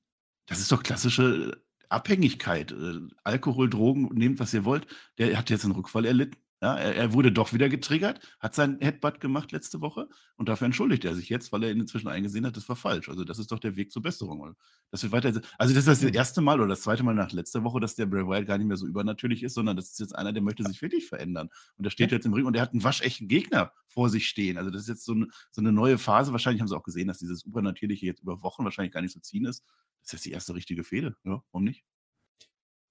das 0.47 0.61
ist 0.61 0.71
doch 0.71 0.83
klassische 0.83 1.62
Abhängigkeit. 1.88 2.73
Äh, 2.73 3.01
Alkohol, 3.25 3.71
Drogen, 3.71 4.11
nehmt 4.14 4.40
was 4.40 4.53
ihr 4.53 4.64
wollt. 4.64 4.87
Der 5.19 5.37
hat 5.38 5.49
jetzt 5.51 5.64
einen 5.64 5.75
Rückfall 5.75 6.05
erlitten. 6.05 6.37
Ja, 6.64 6.77
er, 6.77 6.96
er, 6.96 7.12
wurde 7.12 7.31
doch 7.31 7.53
wieder 7.53 7.68
getriggert, 7.68 8.20
hat 8.40 8.55
seinen 8.55 8.81
Headbutt 8.81 9.20
gemacht 9.20 9.53
letzte 9.53 9.83
Woche 9.83 10.09
und 10.37 10.48
dafür 10.48 10.64
entschuldigt 10.64 11.05
er 11.05 11.14
sich 11.14 11.29
jetzt, 11.29 11.53
weil 11.53 11.62
er 11.62 11.70
inzwischen 11.70 12.09
eingesehen 12.09 12.46
hat, 12.46 12.57
das 12.57 12.66
war 12.70 12.77
falsch. 12.77 13.11
Also 13.11 13.22
das 13.22 13.38
ist 13.38 13.53
doch 13.53 13.59
der 13.59 13.77
Weg 13.77 13.92
zur 13.92 14.00
Besserung. 14.00 14.55
Das 14.90 15.03
wird 15.03 15.12
weiter, 15.12 15.29
also 15.59 15.74
das 15.74 15.87
ist 15.87 16.03
das 16.03 16.11
erste 16.11 16.40
Mal 16.40 16.61
oder 16.61 16.68
das 16.68 16.81
zweite 16.81 17.03
Mal 17.03 17.14
nach 17.14 17.33
letzter 17.33 17.64
Woche, 17.64 17.81
dass 17.81 17.96
der 17.96 18.07
Bray 18.07 18.27
Wyatt 18.27 18.46
gar 18.46 18.57
nicht 18.57 18.66
mehr 18.66 18.79
so 18.79 18.87
übernatürlich 18.87 19.42
ist, 19.42 19.53
sondern 19.53 19.77
das 19.77 19.90
ist 19.90 20.00
jetzt 20.00 20.16
einer, 20.16 20.33
der 20.33 20.42
möchte 20.42 20.64
sich 20.64 20.81
wirklich 20.81 21.07
verändern. 21.07 21.50
Und 21.77 21.85
der 21.85 21.90
steht 21.90 22.12
jetzt 22.12 22.24
im 22.24 22.33
Ring 22.33 22.46
und 22.46 22.57
er 22.57 22.62
hat 22.62 22.72
einen 22.72 22.83
waschechten 22.83 23.29
Gegner 23.29 23.70
vor 23.87 24.09
sich 24.09 24.27
stehen. 24.27 24.57
Also 24.57 24.70
das 24.70 24.81
ist 24.85 24.88
jetzt 24.88 25.05
so 25.05 25.12
eine, 25.12 25.27
so 25.50 25.61
eine 25.61 25.70
neue 25.70 25.98
Phase. 25.98 26.33
Wahrscheinlich 26.33 26.62
haben 26.62 26.68
sie 26.68 26.77
auch 26.79 26.83
gesehen, 26.83 27.09
dass 27.09 27.18
dieses 27.18 27.44
Übernatürliche 27.44 28.07
jetzt 28.07 28.22
über 28.22 28.42
Wochen 28.42 28.64
wahrscheinlich 28.64 28.94
gar 28.94 29.03
nicht 29.03 29.12
so 29.12 29.20
ziehen 29.20 29.44
ist. 29.44 29.66
Das 30.00 30.07
ist 30.07 30.12
jetzt 30.12 30.24
die 30.24 30.33
erste 30.33 30.55
richtige 30.55 30.83
Fehde. 30.83 31.14
Ja, 31.24 31.42
warum 31.53 31.64
nicht? 31.64 31.85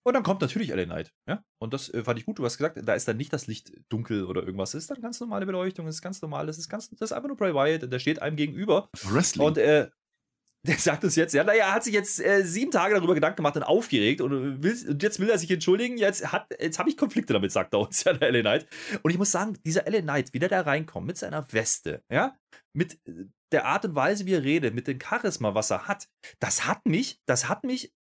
Und 0.06 0.14
dann 0.14 0.24
kommt 0.24 0.42
natürlich 0.42 0.70
LA 0.70 0.86
Knight. 0.86 1.14
Ja? 1.28 1.44
Und 1.60 1.74
das 1.74 1.90
äh, 1.94 2.04
fand 2.04 2.20
ich 2.20 2.26
gut. 2.26 2.40
Du 2.40 2.46
hast 2.46 2.58
gesagt, 2.58 2.80
da 2.84 2.94
ist 2.94 3.08
dann 3.08 3.18
nicht 3.18 3.32
das 3.32 3.48
Licht 3.48 3.72
dunkel 3.90 4.26
oder 4.26 4.44
irgendwas. 4.44 4.74
Es 4.74 4.84
ist 4.84 4.92
dann 4.92 5.02
ganz 5.02 5.20
normale 5.20 5.46
Beleuchtung. 5.46 5.88
Es 5.88 5.96
ist 5.96 6.02
ganz 6.02 6.22
normal. 6.22 6.46
Das 6.46 6.58
ist, 6.58 6.70
ganz, 6.70 6.90
das 6.90 7.12
ist 7.12 7.14
einfach 7.14 7.28
nur 7.28 7.38
Bray 7.38 7.54
Wyatt. 7.54 7.92
Der 7.92 8.00
steht 8.00 8.22
einem 8.22 8.36
gegenüber. 8.36 8.90
Wrestling. 9.04 9.48
Und 9.48 9.58
äh, 9.58 9.90
der 10.66 10.78
sagt 10.78 11.04
uns 11.04 11.16
jetzt, 11.16 11.34
ja, 11.34 11.44
naja, 11.44 11.66
er 11.66 11.74
hat 11.74 11.84
sich 11.84 11.94
jetzt 11.94 12.22
äh, 12.22 12.44
sieben 12.44 12.72
Tage 12.72 12.96
darüber 12.96 13.14
Gedanken 13.14 13.38
gemacht 13.38 13.58
und 13.58 13.64
aufgeregt 13.64 14.22
und, 14.22 14.64
will, 14.64 14.90
und 14.90 15.04
jetzt 15.04 15.20
will 15.20 15.30
er 15.30 15.38
sich 15.38 15.52
entschuldigen. 15.52 15.98
Jetzt, 15.98 16.26
jetzt 16.60 16.80
habe 16.80 16.90
ich 16.90 16.96
Konflikte 16.96 17.34
damit, 17.34 17.52
sagt 17.52 17.74
er 17.74 17.82
uns, 17.82 18.04
ja, 18.06 18.14
der 18.14 18.32
LA 18.32 18.42
Knight. 18.42 18.68
Und 19.02 19.12
ich 19.12 19.18
muss 19.18 19.32
sagen, 19.32 19.58
dieser 19.66 19.90
LA 19.90 20.02
Knight, 20.02 20.34
wie 20.34 20.40
der 20.40 20.50
da 20.50 20.62
reinkommt 20.62 21.08
mit 21.08 21.18
seiner 21.18 21.52
Weste, 21.52 22.04
ja, 22.10 22.38
mit 22.74 22.94
äh, 23.08 23.26
der 23.52 23.66
Art 23.66 23.86
und 23.86 23.96
Weise, 23.96 24.26
wie 24.26 24.34
er 24.34 24.44
redet, 24.44 24.74
mit 24.74 24.88
dem 24.88 25.00
Charisma, 25.00 25.54
was 25.54 25.70
er 25.70 25.88
hat, 25.88 26.08
das 26.40 26.66
hat 26.66 26.86
mich, 26.86 27.20
das 27.26 27.50
hat 27.50 27.64
mich 27.66 27.94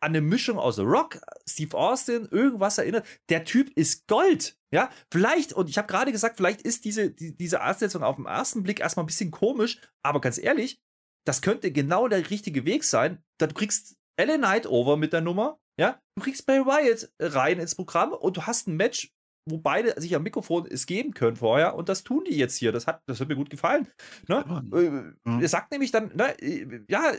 an 0.00 0.10
eine 0.10 0.20
Mischung 0.20 0.58
aus 0.58 0.78
Rock, 0.78 1.20
Steve 1.48 1.76
Austin, 1.76 2.26
irgendwas 2.30 2.78
erinnert. 2.78 3.06
Der 3.28 3.44
Typ 3.44 3.70
ist 3.76 4.06
Gold. 4.06 4.56
Ja, 4.72 4.90
vielleicht, 5.12 5.52
und 5.52 5.68
ich 5.68 5.78
habe 5.78 5.88
gerade 5.88 6.12
gesagt, 6.12 6.36
vielleicht 6.36 6.62
ist 6.62 6.84
diese, 6.84 7.10
die, 7.10 7.36
diese 7.36 7.64
Aussetzung 7.64 8.02
auf 8.02 8.16
den 8.16 8.26
ersten 8.26 8.62
Blick 8.62 8.80
erstmal 8.80 9.04
ein 9.04 9.08
bisschen 9.08 9.30
komisch, 9.30 9.80
aber 10.02 10.20
ganz 10.20 10.38
ehrlich, 10.38 10.80
das 11.26 11.42
könnte 11.42 11.72
genau 11.72 12.08
der 12.08 12.30
richtige 12.30 12.64
Weg 12.64 12.84
sein. 12.84 13.22
Dann 13.38 13.52
kriegst 13.52 13.96
LA 14.18 14.36
Knight 14.36 14.66
over 14.66 14.96
mit 14.96 15.12
der 15.12 15.20
Nummer, 15.22 15.58
ja, 15.78 16.00
du 16.14 16.22
kriegst 16.22 16.46
Bray 16.46 16.60
Wyatt 16.60 17.10
rein 17.18 17.58
ins 17.58 17.74
Programm 17.74 18.12
und 18.12 18.36
du 18.36 18.42
hast 18.42 18.68
ein 18.68 18.76
Match, 18.76 19.12
wo 19.48 19.58
beide 19.58 19.98
sich 20.00 20.14
am 20.14 20.22
Mikrofon 20.22 20.66
es 20.66 20.86
geben 20.86 21.14
können 21.14 21.36
vorher 21.36 21.74
und 21.74 21.88
das 21.88 22.04
tun 22.04 22.24
die 22.24 22.36
jetzt 22.36 22.56
hier. 22.56 22.70
Das 22.70 22.86
hat, 22.86 23.02
das 23.06 23.20
hat 23.20 23.28
mir 23.28 23.36
gut 23.36 23.50
gefallen. 23.50 23.88
Ne? 24.28 25.14
Ja. 25.24 25.40
Er 25.40 25.48
sagt 25.48 25.72
nämlich 25.72 25.90
dann, 25.90 26.14
ne, 26.14 26.36
ja, 26.88 27.12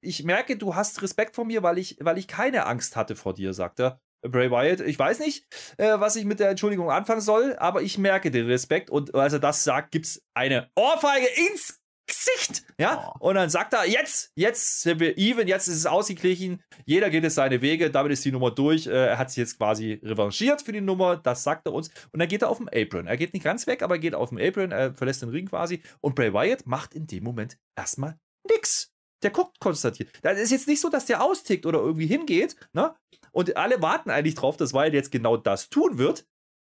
ich 0.00 0.24
merke, 0.24 0.56
du 0.56 0.74
hast 0.74 1.02
Respekt 1.02 1.36
vor 1.36 1.44
mir, 1.44 1.62
weil 1.62 1.78
ich, 1.78 1.96
weil 2.00 2.18
ich 2.18 2.28
keine 2.28 2.66
Angst 2.66 2.96
hatte 2.96 3.16
vor 3.16 3.34
dir, 3.34 3.52
sagt 3.52 3.80
er. 3.80 4.00
Bray 4.22 4.50
Wyatt, 4.50 4.80
ich 4.80 4.98
weiß 4.98 5.18
nicht, 5.20 5.46
äh, 5.78 5.98
was 5.98 6.16
ich 6.16 6.26
mit 6.26 6.40
der 6.40 6.50
Entschuldigung 6.50 6.90
anfangen 6.90 7.22
soll, 7.22 7.56
aber 7.56 7.80
ich 7.80 7.96
merke 7.96 8.30
den 8.30 8.46
Respekt 8.46 8.90
und 8.90 9.14
als 9.14 9.32
er 9.32 9.38
das 9.38 9.64
sagt, 9.64 9.92
gibt 9.92 10.06
es 10.06 10.22
eine 10.34 10.70
Ohrfeige 10.76 11.26
ins 11.48 11.80
Gesicht. 12.06 12.64
Ja, 12.78 13.14
oh. 13.20 13.28
und 13.28 13.36
dann 13.36 13.50
sagt 13.50 13.72
er, 13.72 13.86
jetzt, 13.88 14.32
jetzt 14.34 14.82
sind 14.82 15.00
wir 15.00 15.16
even, 15.16 15.46
jetzt 15.48 15.68
ist 15.68 15.76
es 15.76 15.86
ausgeglichen, 15.86 16.62
jeder 16.84 17.08
geht 17.08 17.22
jetzt 17.22 17.36
seine 17.36 17.62
Wege, 17.62 17.90
damit 17.90 18.12
ist 18.12 18.24
die 18.24 18.32
Nummer 18.32 18.50
durch. 18.50 18.86
Äh, 18.86 19.06
er 19.06 19.18
hat 19.18 19.30
sich 19.30 19.38
jetzt 19.38 19.58
quasi 19.58 20.00
revanchiert 20.02 20.62
für 20.62 20.72
die 20.72 20.80
Nummer, 20.80 21.16
das 21.16 21.42
sagt 21.42 21.66
er 21.66 21.72
uns. 21.72 21.88
Und 22.12 22.20
dann 22.20 22.28
geht 22.28 22.42
er 22.42 22.50
auf 22.50 22.58
den 22.58 22.68
Apron. 22.68 23.06
Er 23.06 23.16
geht 23.16 23.32
nicht 23.32 23.44
ganz 23.44 23.66
weg, 23.66 23.82
aber 23.82 23.94
er 23.94 24.00
geht 24.00 24.14
auf 24.14 24.30
den 24.30 24.40
Apron, 24.40 24.72
er 24.72 24.92
verlässt 24.94 25.22
den 25.22 25.28
Ring 25.28 25.46
quasi. 25.46 25.82
Und 26.00 26.14
Bray 26.14 26.32
Wyatt 26.34 26.66
macht 26.66 26.94
in 26.94 27.06
dem 27.06 27.24
Moment 27.24 27.56
erstmal 27.76 28.18
nix. 28.50 28.92
Der 29.22 29.30
guckt 29.30 29.60
konstatiert. 29.60 30.10
Das 30.22 30.38
ist 30.38 30.50
jetzt 30.50 30.66
nicht 30.68 30.80
so, 30.80 30.88
dass 30.88 31.06
der 31.06 31.22
austickt 31.22 31.66
oder 31.66 31.78
irgendwie 31.80 32.06
hingeht, 32.06 32.56
ne? 32.72 32.94
Und 33.32 33.56
alle 33.56 33.80
warten 33.82 34.10
eigentlich 34.10 34.34
drauf, 34.34 34.56
dass 34.56 34.72
Wyatt 34.72 34.92
jetzt 34.92 35.12
genau 35.12 35.36
das 35.36 35.68
tun 35.68 35.98
wird. 35.98 36.26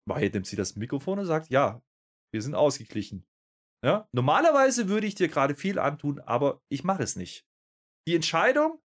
Wyatt 0.07 0.33
nimmt 0.33 0.47
sie 0.47 0.55
das 0.55 0.75
Mikrofon 0.75 1.19
und 1.19 1.25
sagt, 1.25 1.49
ja, 1.49 1.81
wir 2.33 2.41
sind 2.41 2.55
ausgeglichen. 2.55 3.25
Ja? 3.83 4.07
Normalerweise 4.11 4.89
würde 4.89 5.07
ich 5.07 5.15
dir 5.15 5.27
gerade 5.27 5.55
viel 5.55 5.79
antun, 5.79 6.19
aber 6.19 6.61
ich 6.69 6.83
mache 6.83 7.03
es 7.03 7.15
nicht. 7.15 7.45
Die 8.07 8.15
Entscheidung, 8.15 8.81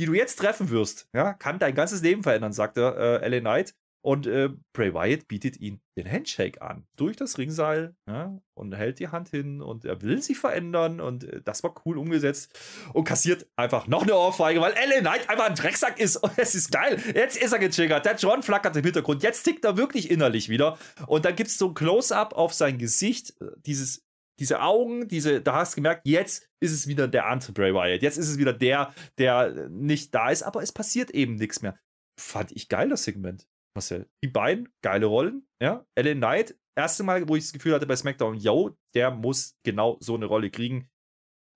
die 0.00 0.06
du 0.06 0.14
jetzt 0.14 0.36
treffen 0.36 0.70
wirst, 0.70 1.08
ja, 1.14 1.32
kann 1.34 1.58
dein 1.58 1.74
ganzes 1.74 2.02
Leben 2.02 2.22
verändern, 2.22 2.52
sagt 2.52 2.76
er, 2.76 3.22
äh, 3.22 3.28
LA 3.28 3.40
Knight. 3.40 3.74
Und 4.04 4.26
äh, 4.26 4.50
Bray 4.72 4.92
Wyatt 4.92 5.28
bietet 5.28 5.58
ihm 5.58 5.80
den 5.96 6.10
Handshake 6.10 6.60
an, 6.60 6.86
durch 6.96 7.16
das 7.16 7.38
Ringseil, 7.38 7.94
ja, 8.08 8.36
und 8.54 8.74
hält 8.74 8.98
die 8.98 9.08
Hand 9.08 9.28
hin 9.28 9.62
und 9.62 9.84
er 9.84 10.02
will 10.02 10.20
sich 10.20 10.38
verändern 10.38 11.00
und 11.00 11.22
äh, 11.22 11.40
das 11.44 11.62
war 11.62 11.72
cool 11.86 11.98
umgesetzt 11.98 12.58
und 12.94 13.04
kassiert 13.04 13.46
einfach 13.54 13.86
noch 13.86 14.02
eine 14.02 14.16
Ohrfeige, 14.16 14.60
weil 14.60 14.72
LA 14.72 15.00
Knight 15.00 15.30
einfach 15.30 15.46
ein 15.46 15.54
Drecksack 15.54 16.00
ist 16.00 16.16
und 16.16 16.32
es 16.36 16.56
ist 16.56 16.72
geil. 16.72 17.00
Jetzt 17.14 17.40
ist 17.40 17.52
er 17.52 17.60
getriggert, 17.60 18.04
der 18.04 18.16
John 18.16 18.42
flackert 18.42 18.76
im 18.76 18.82
Hintergrund, 18.82 19.22
jetzt 19.22 19.44
tickt 19.44 19.64
er 19.64 19.76
wirklich 19.76 20.10
innerlich 20.10 20.48
wieder 20.48 20.78
und 21.06 21.24
dann 21.24 21.36
gibt 21.36 21.50
es 21.50 21.58
so 21.58 21.68
ein 21.68 21.74
Close-Up 21.74 22.34
auf 22.34 22.52
sein 22.52 22.78
Gesicht, 22.78 23.40
äh, 23.40 23.46
dieses 23.64 24.04
diese 24.38 24.60
Augen, 24.60 25.06
diese, 25.06 25.40
da 25.40 25.54
hast 25.54 25.74
du 25.74 25.76
gemerkt, 25.76 26.02
jetzt 26.04 26.48
ist 26.58 26.72
es 26.72 26.88
wieder 26.88 27.06
der 27.06 27.26
andere 27.26 27.52
Bray 27.52 27.72
Wyatt. 27.74 28.02
Jetzt 28.02 28.18
ist 28.18 28.28
es 28.28 28.38
wieder 28.38 28.52
der, 28.52 28.92
der 29.18 29.68
nicht 29.68 30.12
da 30.14 30.30
ist, 30.30 30.42
aber 30.42 30.62
es 30.62 30.72
passiert 30.72 31.10
eben 31.10 31.36
nichts 31.36 31.62
mehr. 31.62 31.78
Fand 32.18 32.50
ich 32.50 32.68
geil, 32.68 32.88
das 32.88 33.04
Segment, 33.04 33.46
Marcel. 33.74 34.08
Die 34.22 34.28
beiden, 34.28 34.68
geile 34.82 35.06
Rollen, 35.06 35.46
ja. 35.60 35.84
Ellen 35.94 36.18
Knight, 36.18 36.56
erste 36.76 37.02
Mal, 37.04 37.28
wo 37.28 37.36
ich 37.36 37.44
das 37.44 37.52
Gefühl 37.52 37.74
hatte 37.74 37.86
bei 37.86 37.96
SmackDown, 37.96 38.36
yo, 38.36 38.76
der 38.94 39.10
muss 39.10 39.56
genau 39.62 39.98
so 40.00 40.14
eine 40.14 40.26
Rolle 40.26 40.50
kriegen. 40.50 40.90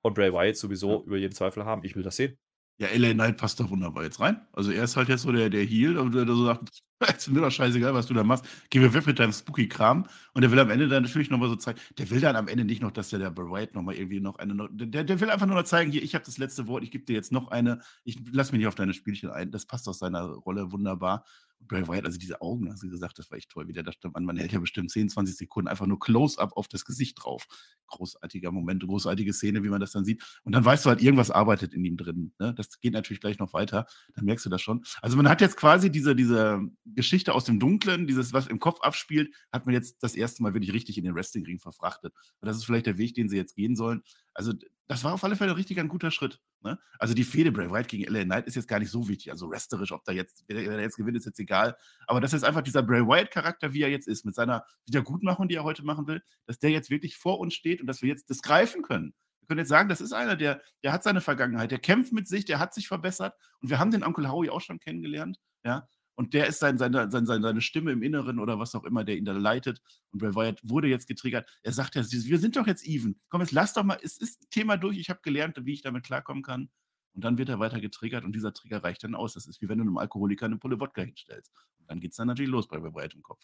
Und 0.03 0.15
Bray 0.15 0.33
Wyatt 0.33 0.57
sowieso 0.57 1.01
ja. 1.01 1.03
über 1.05 1.17
jeden 1.17 1.35
Zweifel 1.35 1.65
haben. 1.65 1.85
Ich 1.85 1.97
will 1.97 2.03
das 2.03 2.17
sehen. 2.17 2.39
Ja, 2.79 2.89
LA 2.95 3.15
Knight 3.15 3.39
passt 3.39 3.59
da 3.59 3.69
wunderbar 3.71 4.05
jetzt 4.05 4.21
rein. 4.21 4.47
Also 4.53 4.71
er 4.71 4.85
ist 4.85 4.97
halt 4.97 5.09
jetzt 5.09 5.23
so 5.23 5.33
der, 5.33 5.49
der 5.49 5.65
Heal, 5.65 5.95
der, 6.11 6.27
der 6.27 6.35
so 6.35 6.45
sagt, 6.45 6.83
ist 7.17 7.29
mir 7.29 7.41
doch 7.41 7.51
scheißegal, 7.51 7.95
was 7.95 8.07
du 8.07 8.13
da 8.13 8.23
machst. 8.23 8.45
Geh 8.69 8.81
mir 8.81 8.93
weg 8.93 9.07
mit 9.07 9.19
deinem 9.19 9.33
Spooky-Kram. 9.33 10.07
Und 10.35 10.43
der 10.43 10.51
will 10.51 10.59
am 10.59 10.69
Ende 10.69 10.87
dann 10.87 11.03
natürlich 11.03 11.31
nochmal 11.31 11.49
so 11.49 11.57
zeigen, 11.57 11.81
der 11.97 12.11
will 12.11 12.21
dann 12.21 12.37
am 12.37 12.49
Ende 12.49 12.67
nicht 12.67 12.83
noch, 12.83 12.91
dass 12.91 13.09
der, 13.09 13.19
der 13.19 13.31
Bright 13.31 13.75
nochmal 13.75 13.95
irgendwie 13.95 14.21
noch 14.21 14.37
eine, 14.39 14.69
der, 14.71 15.05
der 15.05 15.21
will 15.21 15.31
einfach 15.31 15.47
nur 15.47 15.57
noch 15.57 15.65
zeigen, 15.65 15.91
hier, 15.91 16.03
ich 16.03 16.15
habe 16.15 16.25
das 16.25 16.37
letzte 16.37 16.67
Wort, 16.67 16.85
ich 16.85 16.91
gebe 16.91 17.07
dir 17.07 17.15
jetzt 17.15 17.33
noch 17.33 17.49
eine, 17.49 17.81
ich 18.05 18.19
lass 18.31 18.53
mich 18.53 18.59
nicht 18.59 18.69
auf 18.69 18.75
deine 18.75 18.93
Spielchen 18.93 19.31
ein. 19.31 19.51
Das 19.51 19.65
passt 19.65 19.89
aus 19.89 19.99
seiner 19.99 20.25
Rolle 20.27 20.71
wunderbar. 20.71 21.25
Bray 21.69 21.87
Wyatt, 21.87 22.05
also 22.05 22.19
diese 22.19 22.41
Augen, 22.41 22.71
hast 22.71 22.83
du 22.83 22.89
gesagt, 22.89 23.19
das 23.19 23.31
war 23.31 23.39
echt 23.39 23.51
toll, 23.51 23.69
wie 23.69 23.73
der 23.73 23.83
da 23.83 23.93
stand. 23.93 24.15
Man 24.19 24.37
hält 24.37 24.53
ja 24.53 24.61
bestimmt 24.61 24.91
10, 24.91 25.09
20 25.09 25.37
Sekunden 25.37 25.69
einfach 25.69 25.87
nur 25.87 25.99
Close-up 25.99 26.57
auf 26.57 26.69
das 26.69 26.85
Gesicht 26.85 27.23
drauf. 27.23 27.47
Großartiger 27.89 28.51
Moment, 28.53 28.83
großartige 28.83 29.33
Szene, 29.33 29.63
wie 29.63 29.69
man 29.69 29.81
das 29.81 29.93
dann 29.93 30.05
sieht. 30.05 30.23
Und 30.45 30.55
dann 30.55 30.65
weißt 30.65 30.85
du 30.85 30.91
halt, 30.91 31.03
irgendwas 31.03 31.31
arbeitet 31.31 31.75
in 31.75 31.85
ihm 31.85 31.97
drin. 31.97 32.33
Ne? 32.39 32.55
Das 32.55 32.81
geht 32.81 32.93
natürlich 32.93 33.21
gleich 33.21 33.39
noch 33.39 33.53
weiter. 33.53 33.87
Dann 34.15 34.25
merkst 34.25 34.45
du 34.47 34.51
das 34.51 34.63
schon. 34.63 34.85
Also 35.03 35.17
man 35.17 35.29
hat 35.29 35.41
jetzt 35.41 35.57
quasi 35.57 35.91
diese, 35.91 36.17
diese 36.17 36.61
Geschichte 36.85 37.35
aus 37.35 37.45
dem 37.45 37.61
Dunklen, 37.61 38.07
dieses, 38.07 38.33
was 38.33 38.47
im 38.47 38.59
Kopf 38.59 38.81
abspielt, 38.81 39.35
hat 39.53 39.67
man 39.67 39.75
jetzt 39.75 40.03
das 40.03 40.15
erste 40.15 40.43
Mal 40.43 40.55
wirklich 40.55 40.73
richtig 40.73 40.99
in 40.99 41.05
den 41.05 41.15
Wrestlingring 41.15 41.59
verfrachtet. 41.59 42.13
Und 42.41 42.47
das 42.49 42.57
ist 42.57 42.65
vielleicht 42.65 42.87
der 42.87 42.99
Weg, 42.99 43.15
den 43.15 43.29
sie 43.29 43.37
jetzt 43.37 43.55
gehen 43.55 43.77
sollen. 43.77 44.03
Also 44.35 44.53
das 44.89 45.03
war 45.03 45.15
auf 45.15 45.25
alle 45.25 45.37
Fälle 45.37 45.57
richtig 45.57 45.81
ein 45.81 45.89
guter 45.89 46.11
Schritt. 46.11 46.41
Ne? 46.63 46.79
Also 46.99 47.15
die 47.15 47.25
Fehde 47.25 47.51
Bray 47.51 47.71
Wyatt 47.71 47.89
gegen 47.89 48.05
LA 48.05 48.25
Knight 48.25 48.47
ist 48.47 48.55
jetzt 48.55 48.69
gar 48.69 48.79
nicht 48.79 48.91
so 48.91 49.09
wichtig. 49.09 49.33
Also 49.33 49.47
resterisch, 49.47 49.93
ob 49.93 50.05
da 50.05 50.13
jetzt, 50.13 50.45
wer, 50.47 50.65
wer 50.65 50.81
jetzt 50.81 50.97
gewinnt, 50.97 51.17
ist 51.17 51.27
jetzt 51.27 51.41
egal. 51.41 51.77
Aber 52.07 52.21
das 52.21 52.33
ist 52.33 52.45
einfach 52.45 52.63
dieser 52.63 52.83
Bray 52.83 53.03
Wyatt-Charakter, 53.03 53.73
wie 53.73 53.83
er 53.83 53.91
jetzt 53.91 54.07
ist, 54.07 54.25
mit 54.25 54.35
seiner 54.35 54.65
Wiedergutmachung, 54.87 55.49
die 55.49 55.57
er 55.57 55.65
heute 55.65 55.85
machen 55.85 56.07
will, 56.07 56.23
dass 56.47 56.59
der 56.59 56.71
jetzt 56.71 56.91
wirklich 56.91 57.17
vor 57.17 57.41
uns 57.41 57.55
steht 57.55 57.81
und 57.81 57.89
dass 57.89 58.03
wir 58.03 58.09
jetzt 58.09 58.31
das 58.31 58.43
greifen 58.43 58.83
können. 58.83 59.15
Wir 59.41 59.49
können 59.49 59.59
jetzt 59.61 59.69
sagen, 59.69 59.89
das 59.89 60.01
ist 60.01 60.13
einer, 60.13 60.37
der, 60.37 60.61
der 60.83 60.93
hat 60.93 61.03
seine 61.03 61.21
Vergangenheit, 61.21 61.71
der 61.71 61.79
kämpft 61.79 62.13
mit 62.13 62.29
sich, 62.29 62.45
der 62.45 62.59
hat 62.59 62.75
sich 62.75 62.89
verbessert 62.89 63.35
und 63.61 63.71
wir 63.71 63.79
haben 63.79 63.91
den 63.91 64.03
Uncle 64.03 64.31
Howie 64.31 64.51
auch 64.51 64.61
schon 64.61 64.81
kennengelernt. 64.81 65.39
Ja, 65.65 65.89
und 66.17 66.33
der 66.33 66.47
ist 66.47 66.59
sein, 66.59 66.79
seine, 66.79 67.11
seine, 67.11 67.27
seine 67.27 67.61
Stimme 67.61 67.93
im 67.93 68.03
Inneren 68.03 68.39
oder 68.39 68.59
was 68.59 68.75
auch 68.75 68.85
immer, 68.85 69.05
der 69.05 69.17
ihn 69.19 69.27
da 69.27 69.33
leitet. 69.33 69.83
Und 70.11 70.19
Bray 70.21 70.35
Wyatt 70.35 70.61
wurde 70.63 70.89
jetzt 70.89 71.07
getriggert. 71.07 71.49
Er 71.63 71.73
sagt 71.73 71.95
ja, 71.95 72.03
wir 72.03 72.39
sind 72.39 72.57
doch 72.57 72.67
jetzt 72.67 72.87
even. 72.87 73.21
Komm, 73.29 73.43
jetzt 73.43 73.53
lass 73.53 73.75
doch 73.75 73.85
mal, 73.85 73.99
es 74.03 74.17
ist 74.17 74.51
Thema 74.51 74.79
durch, 74.79 74.99
ich 74.99 75.11
habe 75.11 75.21
gelernt, 75.23 75.59
wie 75.61 75.75
ich 75.75 75.83
damit 75.83 76.05
klarkommen 76.05 76.43
kann. 76.43 76.71
Und 77.13 77.25
dann 77.25 77.37
wird 77.39 77.51
er 77.51 77.59
weiter 77.59 77.81
getriggert 77.81 78.25
und 78.25 78.35
dieser 78.35 78.53
Trigger 78.53 78.83
reicht 78.83 79.05
dann 79.05 79.15
aus. 79.15 79.35
Das 79.35 79.47
ist 79.47 79.61
wie 79.61 79.69
wenn 79.69 79.79
du 79.79 79.85
einem 79.85 79.99
Alkoholiker 79.99 80.47
eine 80.47 80.57
Pulle 80.57 80.81
Wodka 80.81 81.03
hinstellst. 81.03 81.53
Und 81.79 81.91
dann 81.91 82.01
geht 82.01 82.13
es 82.13 82.17
dann 82.17 82.29
natürlich 82.29 82.51
los 82.51 82.67
bei 82.67 82.79
Bray 82.79 82.95
Wyatt 82.95 83.15
im 83.15 83.23
Kopf. 83.23 83.43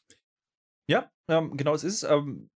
Ja, 0.89 1.11
ähm, 1.29 1.57
genau, 1.57 1.75
es 1.75 1.85
ist, 1.85 2.03
ähm, 2.05 2.51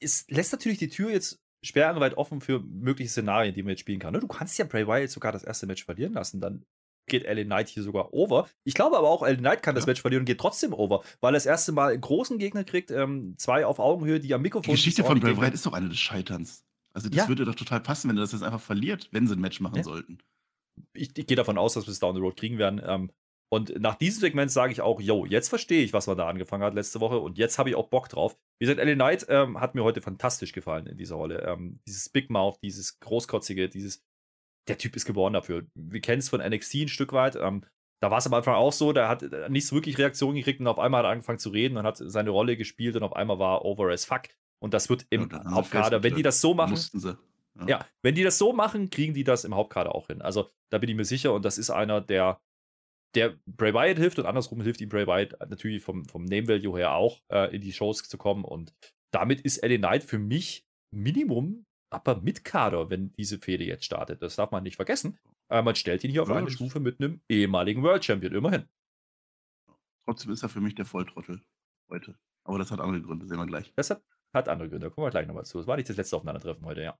es 0.00 0.28
lässt 0.28 0.52
natürlich 0.52 0.78
die 0.78 0.88
Tür 0.88 1.10
jetzt 1.10 1.40
sperrangelweit 1.62 2.16
offen 2.16 2.40
für 2.40 2.60
mögliche 2.60 3.10
Szenarien, 3.10 3.54
die 3.54 3.62
man 3.62 3.70
jetzt 3.70 3.80
spielen 3.80 3.98
kann. 3.98 4.12
Ne? 4.12 4.20
Du 4.20 4.28
kannst 4.28 4.58
ja 4.58 4.64
Bray 4.64 4.86
Wyatt 4.86 5.10
sogar 5.10 5.32
das 5.32 5.44
erste 5.44 5.66
Match 5.66 5.84
verlieren 5.84 6.12
lassen, 6.12 6.40
dann 6.40 6.64
geht 7.06 7.24
LA 7.24 7.44
Knight 7.44 7.68
hier 7.68 7.82
sogar 7.82 8.12
over. 8.12 8.48
Ich 8.64 8.74
glaube 8.74 8.96
aber 8.96 9.08
auch, 9.08 9.22
LA 9.22 9.36
Knight 9.36 9.62
kann 9.62 9.74
ja. 9.74 9.80
das 9.80 9.86
Match 9.86 10.00
verlieren 10.00 10.22
und 10.22 10.26
geht 10.26 10.40
trotzdem 10.40 10.72
over, 10.72 11.02
weil 11.20 11.30
er 11.30 11.36
das 11.36 11.46
erste 11.46 11.72
Mal 11.72 11.92
einen 11.92 12.00
großen 12.00 12.38
Gegner 12.38 12.64
kriegt, 12.64 12.90
ähm, 12.90 13.34
zwei 13.36 13.66
auf 13.66 13.78
Augenhöhe, 13.78 14.20
die 14.20 14.32
am 14.34 14.42
Mikrofon 14.42 14.74
Die 14.74 14.76
Geschichte 14.76 15.04
von 15.04 15.20
Bray 15.20 15.36
Wyatt 15.36 15.54
ist 15.54 15.66
doch 15.66 15.72
eine 15.72 15.88
des 15.88 15.98
Scheiterns. 15.98 16.64
Also 16.92 17.08
das 17.08 17.16
ja. 17.16 17.28
würde 17.28 17.44
doch 17.44 17.54
total 17.54 17.80
passen, 17.80 18.08
wenn 18.08 18.16
er 18.16 18.22
das 18.22 18.32
jetzt 18.32 18.42
einfach 18.42 18.60
verliert, 18.60 19.08
wenn 19.12 19.26
sie 19.26 19.34
ein 19.34 19.40
Match 19.40 19.60
machen 19.60 19.76
ja. 19.76 19.82
sollten. 19.82 20.18
Ich, 20.94 21.16
ich 21.16 21.26
gehe 21.26 21.36
davon 21.36 21.58
aus, 21.58 21.74
dass 21.74 21.86
wir 21.86 21.92
es 21.92 22.00
down 22.00 22.14
the 22.14 22.20
road 22.20 22.36
kriegen 22.36 22.58
werden. 22.58 22.80
Ähm, 22.84 23.10
und 23.48 23.80
nach 23.80 23.94
diesem 23.94 24.20
Segment 24.20 24.50
sage 24.50 24.72
ich 24.72 24.80
auch, 24.80 25.00
yo, 25.00 25.24
jetzt 25.24 25.48
verstehe 25.48 25.84
ich, 25.84 25.92
was 25.92 26.06
man 26.06 26.16
da 26.16 26.26
angefangen 26.28 26.64
hat 26.64 26.74
letzte 26.74 27.00
Woche 27.00 27.18
und 27.18 27.38
jetzt 27.38 27.58
habe 27.58 27.70
ich 27.70 27.76
auch 27.76 27.88
Bock 27.88 28.08
drauf. 28.08 28.36
Wie 28.58 28.66
gesagt, 28.66 28.84
LA 28.84 28.94
Knight 28.94 29.26
ähm, 29.28 29.60
hat 29.60 29.74
mir 29.74 29.84
heute 29.84 30.00
fantastisch 30.00 30.52
gefallen 30.52 30.86
in 30.86 30.96
dieser 30.96 31.14
Rolle. 31.16 31.42
Ähm, 31.42 31.78
dieses 31.86 32.08
Big 32.08 32.28
Mouth, 32.28 32.58
dieses 32.62 32.98
großkotzige, 32.98 33.68
dieses 33.68 34.02
der 34.68 34.78
Typ 34.78 34.96
ist 34.96 35.04
geboren 35.04 35.32
dafür. 35.32 35.66
Wir 35.74 36.00
kennen 36.00 36.18
es 36.18 36.28
von 36.28 36.40
NXT 36.40 36.74
ein 36.74 36.88
Stück 36.88 37.12
weit. 37.12 37.36
Ähm, 37.36 37.62
da 38.00 38.10
war 38.10 38.18
es 38.18 38.26
am 38.26 38.34
Anfang 38.34 38.54
auch 38.54 38.72
so, 38.72 38.92
der 38.92 39.08
hat 39.08 39.22
äh, 39.22 39.48
nicht 39.48 39.66
so 39.66 39.76
wirklich 39.76 39.98
Reaktionen 39.98 40.36
gekriegt 40.36 40.60
und 40.60 40.66
auf 40.66 40.78
einmal 40.78 41.00
hat 41.00 41.06
er 41.06 41.12
angefangen 41.12 41.38
zu 41.38 41.50
reden 41.50 41.76
und 41.76 41.84
hat 41.84 41.96
seine 41.98 42.30
Rolle 42.30 42.56
gespielt 42.56 42.96
und 42.96 43.02
auf 43.02 43.16
einmal 43.16 43.38
war 43.38 43.64
over 43.64 43.90
as 43.90 44.04
fuck. 44.04 44.22
Und 44.58 44.74
das 44.74 44.88
wird 44.88 45.06
im 45.10 45.28
ja, 45.30 45.44
Hauptkader, 45.50 46.02
wenn 46.02 46.14
die 46.14 46.22
das 46.22 46.40
so 46.40 46.54
machen. 46.54 46.78
Ja. 47.58 47.66
ja. 47.66 47.86
wenn 48.02 48.14
die 48.14 48.22
das 48.22 48.38
so 48.38 48.52
machen, 48.52 48.90
kriegen 48.90 49.14
die 49.14 49.24
das 49.24 49.44
im 49.44 49.54
Hauptkader 49.54 49.94
auch 49.94 50.08
hin. 50.08 50.22
Also 50.22 50.50
da 50.70 50.78
bin 50.78 50.90
ich 50.90 50.96
mir 50.96 51.04
sicher 51.04 51.32
und 51.32 51.44
das 51.44 51.58
ist 51.58 51.70
einer, 51.70 52.00
der, 52.00 52.40
der 53.14 53.36
Bray 53.46 53.72
Wyatt 53.72 53.98
hilft 53.98 54.18
und 54.18 54.26
andersrum 54.26 54.60
hilft 54.60 54.80
ihm 54.80 54.88
Bray 54.88 55.06
Wyatt 55.06 55.38
natürlich 55.48 55.82
vom, 55.82 56.04
vom 56.06 56.24
Name 56.24 56.48
Value 56.48 56.76
her 56.76 56.94
auch 56.94 57.20
äh, 57.30 57.54
in 57.54 57.62
die 57.62 57.72
Shows 57.72 58.02
zu 58.02 58.18
kommen 58.18 58.44
und 58.44 58.74
damit 59.10 59.40
ist 59.42 59.58
Eddie 59.58 59.78
Knight 59.78 60.04
für 60.04 60.18
mich 60.18 60.66
Minimum 60.90 61.65
aber 61.90 62.20
mit 62.20 62.44
Kader, 62.44 62.90
wenn 62.90 63.12
diese 63.12 63.38
Fehde 63.38 63.64
jetzt 63.64 63.84
startet. 63.84 64.22
Das 64.22 64.36
darf 64.36 64.50
man 64.50 64.62
nicht 64.62 64.76
vergessen. 64.76 65.18
Aber 65.48 65.62
man 65.62 65.76
stellt 65.76 66.02
ihn 66.04 66.10
hier 66.10 66.22
auf 66.22 66.28
ja, 66.28 66.36
eine 66.36 66.50
Stufe 66.50 66.80
mit 66.80 67.00
einem 67.00 67.20
ehemaligen 67.28 67.82
World 67.82 68.04
Champion, 68.04 68.34
immerhin. 68.34 68.68
Trotzdem 70.04 70.32
ist 70.32 70.42
er 70.42 70.48
für 70.48 70.60
mich 70.60 70.74
der 70.74 70.84
Volltrottel 70.84 71.42
heute. 71.88 72.18
Aber 72.44 72.58
das 72.58 72.70
hat 72.70 72.80
andere 72.80 73.02
Gründe, 73.02 73.26
sehen 73.26 73.38
wir 73.38 73.46
gleich. 73.46 73.72
Das 73.74 73.90
hat, 73.90 74.02
hat 74.32 74.48
andere 74.48 74.68
Gründe, 74.68 74.88
da 74.88 74.94
kommen 74.94 75.06
wir 75.06 75.10
gleich 75.10 75.26
nochmal 75.26 75.44
zu. 75.44 75.58
Das 75.58 75.66
war 75.66 75.76
nicht 75.76 75.88
das 75.88 75.96
letzte 75.96 76.16
Aufeinandertreffen 76.16 76.64
heute, 76.64 76.82
ja. 76.82 76.98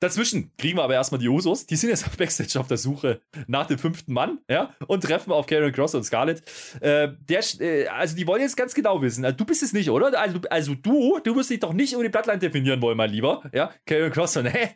Dazwischen 0.00 0.50
kriegen 0.56 0.78
wir 0.78 0.82
aber 0.82 0.94
erstmal 0.94 1.18
die 1.18 1.28
Usos. 1.28 1.66
Die 1.66 1.76
sind 1.76 1.90
jetzt 1.90 2.06
auf 2.06 2.16
Backstage 2.16 2.58
auf 2.58 2.66
der 2.66 2.78
Suche 2.78 3.20
nach 3.46 3.66
dem 3.66 3.78
fünften 3.78 4.14
Mann, 4.14 4.38
ja, 4.48 4.74
und 4.86 5.04
treffen 5.04 5.30
auf 5.30 5.46
Karen 5.46 5.72
Cross 5.72 5.94
und 5.94 6.04
Scarlett. 6.04 6.42
Äh, 6.80 7.12
der, 7.28 7.44
äh, 7.60 7.86
also 7.88 8.16
die 8.16 8.26
wollen 8.26 8.40
jetzt 8.40 8.56
ganz 8.56 8.74
genau 8.74 9.02
wissen. 9.02 9.24
Also, 9.24 9.36
du 9.36 9.44
bist 9.44 9.62
es 9.62 9.74
nicht, 9.74 9.90
oder? 9.90 10.18
Also, 10.18 10.40
also 10.48 10.74
du, 10.74 11.18
du 11.22 11.36
wirst 11.36 11.50
dich 11.50 11.60
doch 11.60 11.74
nicht 11.74 11.92
über 11.92 12.02
die 12.02 12.08
Bloodline 12.08 12.38
definieren 12.38 12.80
wollen, 12.80 12.96
mein 12.96 13.10
Lieber. 13.10 13.42
Ja, 13.52 13.72
Karen 13.84 14.10
Cross 14.10 14.38
und, 14.38 14.46
hä? 14.52 14.70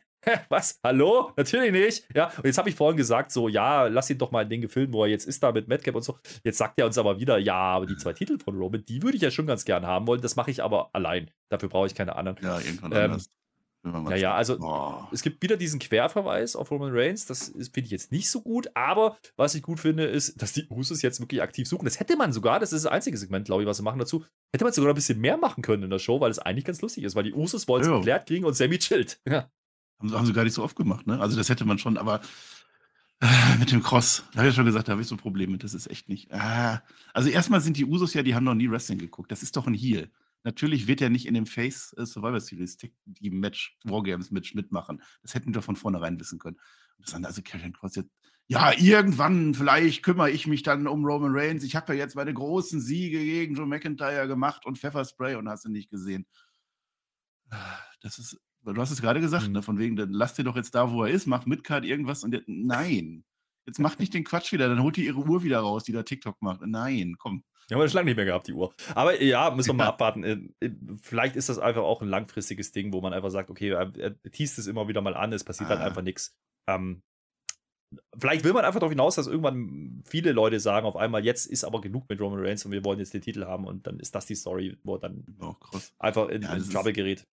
Was? 0.49 0.81
Hallo? 0.83 1.33
Natürlich 1.37 1.73
nicht. 1.73 2.09
Ja, 2.15 2.33
und 2.37 2.45
jetzt 2.45 2.59
habe 2.59 2.69
ich 2.69 2.75
vorhin 2.75 2.97
gesagt, 2.97 3.31
so, 3.31 3.49
ja, 3.49 3.87
lass 3.87 4.11
ihn 4.11 4.19
doch 4.19 4.31
mal 4.31 4.41
ein 4.41 4.49
Ding 4.49 4.61
gefilmt, 4.61 4.93
wo 4.93 5.05
er 5.05 5.11
jetzt 5.11 5.27
ist 5.27 5.43
da 5.43 5.53
mit 5.53 5.69
Madcap 5.69 5.95
und 5.95 6.03
so. 6.03 6.19
Jetzt 6.43 6.59
sagt 6.59 6.79
er 6.79 6.87
uns 6.87 6.99
aber 6.99 7.19
wieder, 7.19 7.39
ja, 7.39 7.55
aber 7.55 7.87
die 7.87 7.97
zwei 7.97 8.13
Titel 8.15 8.39
von 8.39 8.57
Roman, 8.57 8.85
die 8.85 9.03
würde 9.03 9.17
ich 9.17 9.23
ja 9.23 9.31
schon 9.31 9.47
ganz 9.47 9.65
gern 9.65 9.87
haben 9.87 10.07
wollen. 10.07 10.21
Das 10.21 10.37
mache 10.37 10.51
ich 10.51 10.63
aber 10.63 10.91
allein. 10.93 11.31
Dafür 11.51 11.69
brauche 11.69 11.87
ich 11.87 11.95
keine 11.95 12.17
anderen. 12.17 12.39
Ja, 12.43 12.59
irgendwann 12.59 12.93
ähm, 12.93 12.99
anders. 12.99 13.29
Naja, 13.85 14.35
also 14.35 14.59
oh. 14.61 15.07
es 15.13 15.21
gibt 15.21 15.43
wieder 15.43 15.59
diesen 15.59 15.79
Querverweis 15.79 16.57
auf 16.57 16.71
Roman 16.71 16.91
Reigns. 16.93 17.27
Das 17.27 17.49
finde 17.49 17.81
ich 17.81 17.91
jetzt 17.91 18.13
nicht 18.13 18.31
so 18.31 18.41
gut. 18.41 18.69
Aber 18.75 19.19
was 19.37 19.55
ich 19.55 19.63
gut 19.63 19.79
finde, 19.79 20.05
ist, 20.05 20.41
dass 20.41 20.55
die 20.55 20.67
Usos 20.71 21.03
jetzt 21.03 21.21
wirklich 21.21 21.43
aktiv 21.43 21.69
suchen. 21.69 21.85
Das 21.85 22.01
hätte 22.01 22.17
man 22.17 22.33
sogar, 22.33 22.61
das 22.61 22.73
ist 22.73 22.87
das 22.87 22.93
einzige 22.93 23.19
Segment, 23.19 23.45
glaube 23.45 23.63
ich, 23.63 23.69
was 23.69 23.77
sie 23.77 23.83
machen 23.83 23.99
dazu, 23.99 24.25
hätte 24.53 24.65
man 24.65 24.73
sogar 24.73 24.93
ein 24.93 24.95
bisschen 24.95 25.21
mehr 25.21 25.37
machen 25.37 25.63
können 25.63 25.83
in 25.83 25.91
der 25.91 25.99
Show, 25.99 26.19
weil 26.21 26.31
es 26.31 26.39
eigentlich 26.39 26.65
ganz 26.65 26.81
lustig 26.81 27.05
ist, 27.05 27.15
weil 27.15 27.25
die 27.25 27.35
Usos 27.35 27.69
wollen 27.69 27.83
es 27.83 27.89
ja. 27.89 27.97
geklärt 27.97 28.27
kriegen 28.27 28.47
und 28.47 28.55
Sammy 28.55 28.79
chillt. 28.79 29.21
Ja. 29.29 29.51
Haben, 30.01 30.13
haben, 30.13 30.27
sie 30.27 30.33
gar 30.33 30.45
nicht 30.45 30.55
so 30.55 30.63
oft 30.63 30.77
gemacht, 30.77 31.07
ne? 31.07 31.21
Also 31.21 31.37
das 31.37 31.49
hätte 31.49 31.65
man 31.65 31.79
schon, 31.79 31.97
aber 31.97 32.21
äh, 33.21 33.59
mit 33.59 33.71
dem 33.71 33.83
Cross, 33.83 34.25
da 34.33 34.39
habe 34.39 34.49
ich 34.49 34.55
ja 34.55 34.57
schon 34.57 34.65
gesagt, 34.65 34.89
da 34.89 34.93
habe 34.93 35.03
ich 35.03 35.09
so 35.09 35.17
Probleme. 35.17 35.57
Das 35.57 35.73
ist 35.73 35.89
echt 35.89 36.09
nicht. 36.09 36.31
Äh. 36.31 36.79
Also 37.13 37.29
erstmal 37.31 37.61
sind 37.61 37.77
die 37.77 37.85
Usos 37.85 38.13
ja, 38.15 38.23
die 38.23 38.35
haben 38.35 38.45
noch 38.45 38.55
nie 38.55 38.71
Wrestling 38.71 38.99
geguckt. 38.99 39.31
Das 39.31 39.43
ist 39.43 39.57
doch 39.57 39.67
ein 39.67 39.75
Heel. 39.75 40.11
Natürlich 40.45 40.87
wird 40.87 41.01
er 41.01 41.11
nicht 41.11 41.27
in 41.27 41.35
dem 41.35 41.47
Face 41.47 41.95
äh, 41.97 42.07
Survivor 42.07 42.41
Series 42.41 42.77
die 43.05 43.31
Match, 43.31 43.77
Wargames 43.85 44.31
Match 44.31 44.55
mitmachen. 44.55 45.03
Das 45.23 45.35
hätten 45.35 45.55
wir 45.55 45.63
von 45.63 45.75
vornherein 45.75 46.21
wissen 46.21 46.39
können. 46.39 46.59
Und 46.99 47.09
das 47.09 47.15
andere, 47.15 47.31
also 47.31 47.43
Karen 47.43 47.73
Cross 47.73 47.97
jetzt, 47.97 48.11
ja, 48.47 48.73
irgendwann, 48.79 49.55
vielleicht 49.55 50.03
kümmere 50.03 50.31
ich 50.31 50.47
mich 50.47 50.63
dann 50.63 50.87
um 50.87 51.07
Roman 51.07 51.33
Reigns. 51.35 51.65
Ich 51.65 51.77
habe 51.77 51.95
ja 51.95 52.01
jetzt 52.01 52.15
meine 52.15 52.35
großen 52.35 52.79
Siege 52.79 53.19
gegen 53.19 53.55
Joe 53.55 53.67
McIntyre 53.67 54.29
gemacht 54.29 54.67
und 54.67 54.79
Pfefferspray 54.79 55.37
und 55.37 55.49
hast 55.49 55.65
du 55.65 55.71
nicht 55.71 55.91
gesehen. 55.91 56.27
Das 58.03 58.19
ist, 58.19 58.39
du 58.63 58.77
hast 58.77 58.91
es 58.91 59.01
gerade 59.01 59.21
gesagt, 59.21 59.47
mhm. 59.47 59.53
ne, 59.53 59.63
von 59.63 59.79
wegen, 59.79 59.97
dann 59.97 60.11
lass 60.11 60.35
dir 60.35 60.45
doch 60.45 60.57
jetzt 60.57 60.75
da, 60.75 60.93
wo 60.93 61.05
er 61.05 61.11
ist, 61.11 61.27
mach 61.27 61.47
Midcard 61.47 61.87
irgendwas 61.87 62.23
und 62.23 62.35
jetzt, 62.35 62.47
nein. 62.47 63.25
Jetzt 63.65 63.79
macht 63.79 63.99
nicht 63.99 64.13
den 64.13 64.25
Quatsch 64.25 64.53
wieder, 64.53 64.69
dann 64.69 64.83
holt 64.83 64.99
die 64.99 65.07
ihre 65.07 65.21
Uhr 65.21 65.43
wieder 65.43 65.61
raus, 65.61 65.85
die 65.85 65.93
da 65.93 66.03
TikTok 66.03 66.43
macht. 66.43 66.61
Nein, 66.67 67.17
komm. 67.19 67.45
Ja, 67.71 67.77
aber 67.77 67.85
das 67.85 67.93
lange 67.95 68.07
nicht 68.07 68.17
mehr 68.17 68.25
gehabt, 68.25 68.47
die 68.47 68.53
Uhr. 68.53 68.75
Aber 68.95 69.21
ja, 69.23 69.51
müssen 69.51 69.71
wir 69.71 69.75
mal 69.75 69.87
abwarten. 69.87 70.25
Äh, 70.25 70.39
äh, 70.61 70.71
vielleicht 71.01 71.37
ist 71.37 71.49
das 71.49 71.59
einfach 71.59 71.83
auch 71.83 72.03
ein 72.03 72.09
langfristiges 72.09 72.73
Ding, 72.73 72.93
wo 72.93 73.01
man 73.01 73.13
einfach 73.13 73.31
sagt, 73.31 73.51
okay, 73.51 73.71
er, 73.71 73.93
er 73.97 74.23
teast 74.31 74.59
es 74.59 74.67
immer 74.67 74.89
wieder 74.89 75.01
mal 75.01 75.17
an, 75.17 75.33
es 75.33 75.45
passiert 75.45 75.71
halt 75.71 75.79
ah. 75.79 75.83
halt 75.83 75.91
einfach 75.91 76.03
nichts. 76.03 76.37
Ähm, 76.69 77.03
vielleicht 78.19 78.45
will 78.45 78.53
man 78.53 78.65
einfach 78.65 78.81
darauf 78.81 78.93
hinaus, 78.93 79.15
dass 79.15 79.27
irgendwann 79.27 80.03
viele 80.07 80.33
Leute 80.33 80.61
sagen, 80.61 80.87
auf 80.87 80.97
einmal, 80.97 81.25
jetzt 81.25 81.47
ist 81.47 81.65
aber 81.65 81.81
genug 81.81 82.09
mit 82.09 82.21
Roman 82.21 82.45
Reigns 82.45 82.65
und 82.65 82.73
wir 82.73 82.85
wollen 82.85 82.99
jetzt 82.99 83.15
den 83.15 83.23
Titel 83.23 83.45
haben 83.45 83.67
und 83.67 83.87
dann 83.87 83.99
ist 83.99 84.15
das 84.15 84.27
die 84.27 84.35
Story, 84.35 84.77
wo 84.83 84.97
er 84.97 85.01
dann 85.01 85.25
oh, 85.41 85.55
einfach 85.99 86.29
in, 86.29 86.43
ja, 86.43 86.55
in 86.55 86.69
Trouble 86.69 86.93
gerät. 86.93 87.27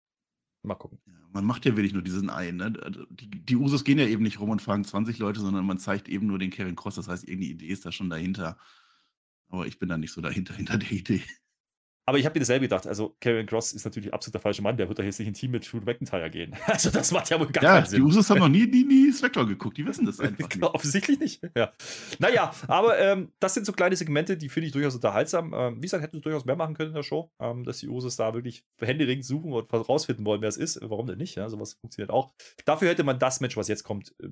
Mal 0.63 0.76
gucken. 0.76 1.00
Man 1.32 1.46
macht 1.46 1.65
ja 1.65 1.76
wirklich 1.76 1.94
nur 1.94 2.04
diesen 2.04 2.30
einen. 2.30 2.58
Ne? 2.58 2.72
Die, 3.10 3.30
die 3.30 3.56
Usos 3.56 3.84
gehen 3.84 3.98
ja 3.98 4.06
eben 4.06 4.22
nicht 4.22 4.39
rum 4.39 4.52
und 4.52 4.62
fragen 4.62 4.84
20 4.84 5.17
Leute, 5.17 5.39
sondern 5.39 5.65
man 5.65 5.80
zeigt 5.80 6.08
eben 6.08 6.28
nur 6.28 6.38
den 6.38 6.52
Kevin 6.52 6.76
Cross. 6.76 6.96
Das 6.96 7.08
heißt, 7.08 7.24
irgendeine 7.24 7.54
Idee 7.54 7.67
ist 7.67 7.86
da 7.86 7.91
schon 7.91 8.10
dahinter. 8.12 8.58
Aber 9.52 9.68
ich 9.68 9.78
bin 9.78 9.90
da 9.90 9.98
nicht 9.98 10.14
so 10.14 10.22
dahinter, 10.22 10.54
hinter 10.56 10.78
der 10.78 10.92
Idee. 10.92 11.22
Aber 12.08 12.18
ich 12.18 12.26
habe 12.26 12.34
mir 12.34 12.40
dasselbe 12.40 12.66
gedacht. 12.66 12.88
Also, 12.88 13.16
Karen 13.22 13.46
Cross 13.46 13.74
ist 13.74 13.86
natürlich 13.86 14.12
absolut 14.12 14.34
der 14.34 14.42
falsche 14.42 14.64
Mann. 14.64 14.76
Der 14.76 14.90
wird 14.90 14.98
doch 14.98 15.04
jetzt 15.04 15.20
nicht 15.20 15.28
ein 15.28 15.34
Team 15.36 15.52
mit 15.52 15.72
Drew 15.72 15.80
McIntyre 15.82 16.30
gehen. 16.30 16.56
Also, 16.66 16.90
das 16.90 17.12
macht 17.12 17.30
ja 17.30 17.40
wohl 17.40 17.48
gar 17.52 17.64
ja, 17.64 17.74
keinen 17.76 17.86
Sinn. 17.86 18.00
Die 18.00 18.04
Usos 18.04 18.30
haben 18.30 18.40
noch 18.40 18.50
nie, 18.50 18.66
nie, 18.66 18.84
nie 18.84 19.14
Spectre 19.14 19.46
geguckt. 19.46 19.78
Die 19.78 19.86
wissen 19.86 20.06
das 20.06 20.20
einfach. 20.20 20.50
nicht. 20.50 20.64
Offensichtlich 20.64 21.20
nicht. 21.20 21.42
Ja. 21.56 21.72
Naja, 22.18 22.52
aber 22.68 22.98
ähm, 23.00 23.32
das 23.40 23.54
sind 23.54 23.66
so 23.66 23.72
kleine 23.72 23.96
Segmente, 23.96 24.36
die 24.36 24.50
finde 24.50 24.68
ich 24.68 24.74
durchaus 24.74 24.96
unterhaltsam. 24.96 25.54
Ähm, 25.54 25.78
wie 25.78 25.82
gesagt, 25.82 26.04
hätten 26.04 26.18
sie 26.18 26.22
durchaus 26.22 26.44
mehr 26.44 26.56
machen 26.56 26.76
können 26.76 26.90
in 26.90 26.96
der 26.96 27.04
Show, 27.04 27.32
ähm, 27.40 27.64
dass 27.64 27.80
die 27.80 27.88
Usos 27.88 28.16
da 28.16 28.34
wirklich 28.34 28.64
händeringend 28.82 29.26
suchen 29.26 29.54
und 29.54 29.72
rausfinden 29.72 30.26
wollen, 30.26 30.42
wer 30.42 30.50
es 30.50 30.58
ist. 30.58 30.80
Warum 30.82 31.06
denn 31.06 31.20
nicht? 31.20 31.36
Ja, 31.36 31.50
sowas 31.50 31.74
funktioniert 31.74 32.10
auch. 32.10 32.34
Dafür 32.66 32.90
hätte 32.90 33.04
man 33.04 33.20
das 33.20 33.42
Match, 33.42 33.58
was 33.58 33.68
jetzt 33.68 33.84
kommt, 33.84 34.16
äh, 34.24 34.30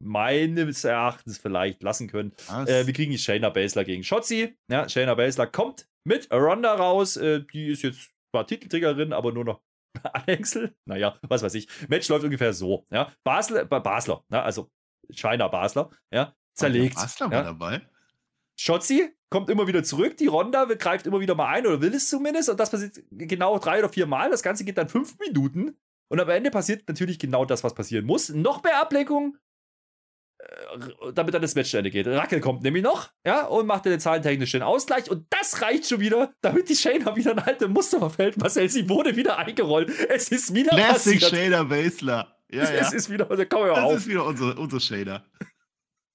meines 0.00 0.84
Erachtens 0.84 1.38
vielleicht 1.38 1.82
lassen 1.82 2.08
können. 2.08 2.32
Äh, 2.66 2.86
wir 2.86 2.92
kriegen 2.92 3.12
die 3.12 3.18
Shayna 3.18 3.50
Baszler 3.50 3.84
gegen 3.84 4.02
Shotzi. 4.02 4.56
Ja, 4.68 4.88
Shayna 4.88 5.14
Baszler 5.14 5.46
kommt 5.46 5.88
mit 6.04 6.30
Ronda 6.32 6.74
raus. 6.74 7.16
Äh, 7.16 7.44
die 7.52 7.68
ist 7.68 7.82
jetzt 7.82 8.10
zwar 8.30 8.46
Titelträgerin, 8.46 9.12
aber 9.12 9.32
nur 9.32 9.44
noch 9.44 9.60
Anhängsel. 10.12 10.74
Naja, 10.84 11.18
was 11.22 11.42
weiß 11.42 11.54
ich. 11.54 11.68
Match 11.88 12.08
läuft 12.08 12.24
ungefähr 12.24 12.52
so. 12.52 12.86
Ja, 12.90 13.12
Basler, 13.24 13.64
Basler, 13.64 14.24
ja, 14.30 14.42
also 14.42 14.70
Shayna 15.10 15.48
Basler, 15.48 15.90
ja, 16.10 16.34
zerlegt. 16.54 16.96
Basler 16.96 17.30
war 17.30 17.38
ja. 17.38 17.42
dabei. 17.44 17.82
Shotzi 18.58 19.14
kommt 19.30 19.50
immer 19.50 19.66
wieder 19.66 19.84
zurück, 19.84 20.16
die 20.16 20.26
Ronda 20.26 20.64
greift 20.64 21.06
immer 21.06 21.20
wieder 21.20 21.34
mal 21.34 21.48
ein 21.48 21.66
oder 21.66 21.80
will 21.80 21.94
es 21.94 22.08
zumindest 22.08 22.48
und 22.48 22.58
das 22.58 22.70
passiert 22.70 23.02
genau 23.10 23.58
drei 23.58 23.80
oder 23.80 23.88
vier 23.88 24.06
Mal. 24.06 24.30
Das 24.30 24.42
Ganze 24.42 24.64
geht 24.64 24.78
dann 24.78 24.88
fünf 24.88 25.18
Minuten 25.18 25.76
und 26.08 26.20
am 26.20 26.28
Ende 26.28 26.50
passiert 26.50 26.88
natürlich 26.88 27.18
genau 27.18 27.44
das, 27.44 27.64
was 27.64 27.74
passieren 27.74 28.06
muss. 28.06 28.28
Noch 28.30 28.62
mehr 28.62 28.80
Ablenkung, 28.80 29.36
damit 31.14 31.34
dann 31.34 31.42
das 31.42 31.54
Match 31.54 31.70
zu 31.70 31.78
Ende 31.78 31.90
geht. 31.90 32.06
Rackel 32.06 32.40
kommt 32.40 32.62
nämlich 32.62 32.82
noch, 32.82 33.10
ja, 33.24 33.46
und 33.46 33.66
macht 33.66 33.84
den 33.84 34.00
zahlentechnischen 34.00 34.62
Ausgleich 34.62 35.10
und 35.10 35.26
das 35.30 35.62
reicht 35.62 35.88
schon 35.88 36.00
wieder, 36.00 36.34
damit 36.40 36.68
die 36.68 36.76
Shayna 36.76 37.16
wieder 37.16 37.32
in 37.32 37.38
alte 37.38 37.68
Muster 37.68 37.98
verfällt. 37.98 38.36
Marcel, 38.36 38.68
sie 38.68 38.88
wurde 38.88 39.16
wieder 39.16 39.38
eingerollt. 39.38 39.90
Es 40.08 40.30
ist 40.30 40.54
wieder 40.54 40.70
Classic 40.70 41.20
passiert. 41.20 41.30
Shayna 41.30 41.62
Baszler. 41.64 42.36
Ja, 42.50 42.62
es, 42.62 42.70
ja. 42.70 42.76
es 42.76 42.92
ist 42.92 43.10
wieder, 43.10 43.26
komm 43.26 43.60
mal 43.60 43.68
das 43.68 43.78
auf. 43.78 43.96
ist 43.96 44.06
wieder 44.06 44.24
unsere, 44.24 44.54
unsere 44.54 44.80
Shayna. 44.80 45.24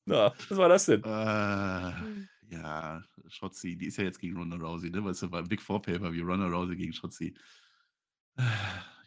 Na, 0.06 0.34
was 0.50 0.58
war 0.58 0.70
das 0.70 0.86
denn? 0.86 1.04
Äh, 1.04 2.56
ja, 2.56 3.04
Shotzi, 3.28 3.78
die 3.78 3.88
ist 3.88 3.98
ja 3.98 4.04
jetzt 4.04 4.20
gegen 4.20 4.38
Ronda 4.38 4.58
Rousey, 4.58 4.90
ne? 4.90 5.04
Weißt 5.04 5.24
du, 5.24 5.30
bei 5.30 5.42
Big 5.42 5.62
Four 5.62 5.82
Paper 5.82 6.12
wie 6.12 6.22
Ronda 6.22 6.48
Rousey 6.48 6.76
gegen 6.76 6.94
Shotzi. 6.94 7.34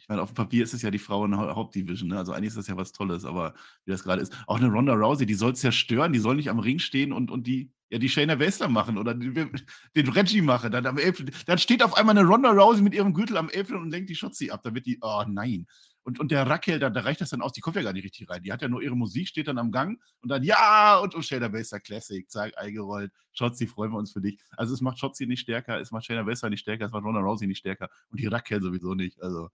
Ich 0.05 0.09
meine, 0.09 0.21
auf 0.21 0.29
dem 0.29 0.35
Papier 0.35 0.63
ist 0.63 0.75
es 0.75 0.83
ja 0.83 0.91
die 0.91 0.99
Frauen 0.99 1.35
Hauptdivision, 1.35 2.09
ne? 2.09 2.19
Also 2.19 2.31
eigentlich 2.31 2.49
ist 2.49 2.57
das 2.57 2.67
ja 2.67 2.77
was 2.77 2.91
Tolles, 2.91 3.25
aber 3.25 3.55
wie 3.85 3.91
das 3.91 4.03
gerade 4.03 4.21
ist. 4.21 4.37
Auch 4.45 4.57
eine 4.57 4.67
Ronda 4.67 4.93
Rousey, 4.93 5.25
die 5.25 5.33
soll 5.33 5.53
es 5.53 5.63
ja 5.63 5.71
stören, 5.71 6.13
die 6.13 6.19
soll 6.19 6.35
nicht 6.35 6.51
am 6.51 6.59
Ring 6.59 6.77
stehen 6.77 7.11
und, 7.11 7.31
und 7.31 7.47
die, 7.47 7.71
ja, 7.89 7.97
die 7.97 8.07
Shayna 8.07 8.35
Baszler 8.35 8.67
machen 8.67 8.99
oder 8.99 9.15
den, 9.15 9.33
den 9.95 10.07
Reggie 10.09 10.43
machen. 10.43 10.71
Dann, 10.71 10.85
am 10.85 10.99
Apron, 10.99 11.31
dann 11.47 11.57
steht 11.57 11.81
auf 11.81 11.97
einmal 11.97 12.15
eine 12.15 12.27
Ronda 12.27 12.51
Rousey 12.51 12.83
mit 12.83 12.93
ihrem 12.93 13.15
Gürtel 13.15 13.35
am 13.37 13.49
Apron 13.49 13.81
und 13.81 13.89
lenkt 13.89 14.11
die 14.11 14.15
Schotzi 14.15 14.51
ab. 14.51 14.61
Da 14.61 14.75
wird 14.75 14.85
die, 14.85 14.99
oh 15.01 15.23
nein. 15.27 15.65
Und, 16.03 16.19
und 16.19 16.29
der 16.29 16.47
Raquel, 16.47 16.77
da, 16.77 16.91
da 16.91 17.01
reicht 17.01 17.21
das 17.21 17.31
dann 17.31 17.41
aus, 17.41 17.53
die 17.53 17.61
kommt 17.61 17.77
ja 17.77 17.81
gar 17.81 17.93
nicht 17.93 18.03
richtig 18.03 18.29
rein. 18.29 18.43
Die 18.43 18.53
hat 18.53 18.61
ja 18.61 18.67
nur 18.67 18.83
ihre 18.83 18.95
Musik, 18.95 19.27
steht 19.27 19.47
dann 19.47 19.57
am 19.57 19.71
Gang 19.71 19.99
und 20.21 20.29
dann, 20.29 20.43
ja, 20.43 20.99
und, 20.99 21.15
und 21.15 21.25
Shayna 21.25 21.47
Baszler 21.47 21.79
Classic, 21.79 22.29
zack, 22.29 22.55
eingerollt. 22.57 23.11
Schotzi, 23.33 23.65
freuen 23.65 23.91
wir 23.91 23.97
uns 23.97 24.11
für 24.11 24.21
dich. 24.21 24.39
Also 24.51 24.75
es 24.75 24.81
macht 24.81 24.99
Schotzi 24.99 25.25
nicht 25.25 25.39
stärker, 25.39 25.79
es 25.79 25.89
macht 25.89 26.05
Shayna 26.05 26.21
Baszler 26.21 26.51
nicht 26.51 26.59
stärker, 26.59 26.85
es 26.85 26.91
macht 26.91 27.03
Ronda 27.03 27.21
Rousey 27.21 27.47
nicht 27.47 27.57
stärker 27.57 27.89
und 28.09 28.19
die 28.19 28.27
Raquel 28.27 28.61
sowieso 28.61 28.93
nicht. 28.93 29.19
Also 29.23 29.49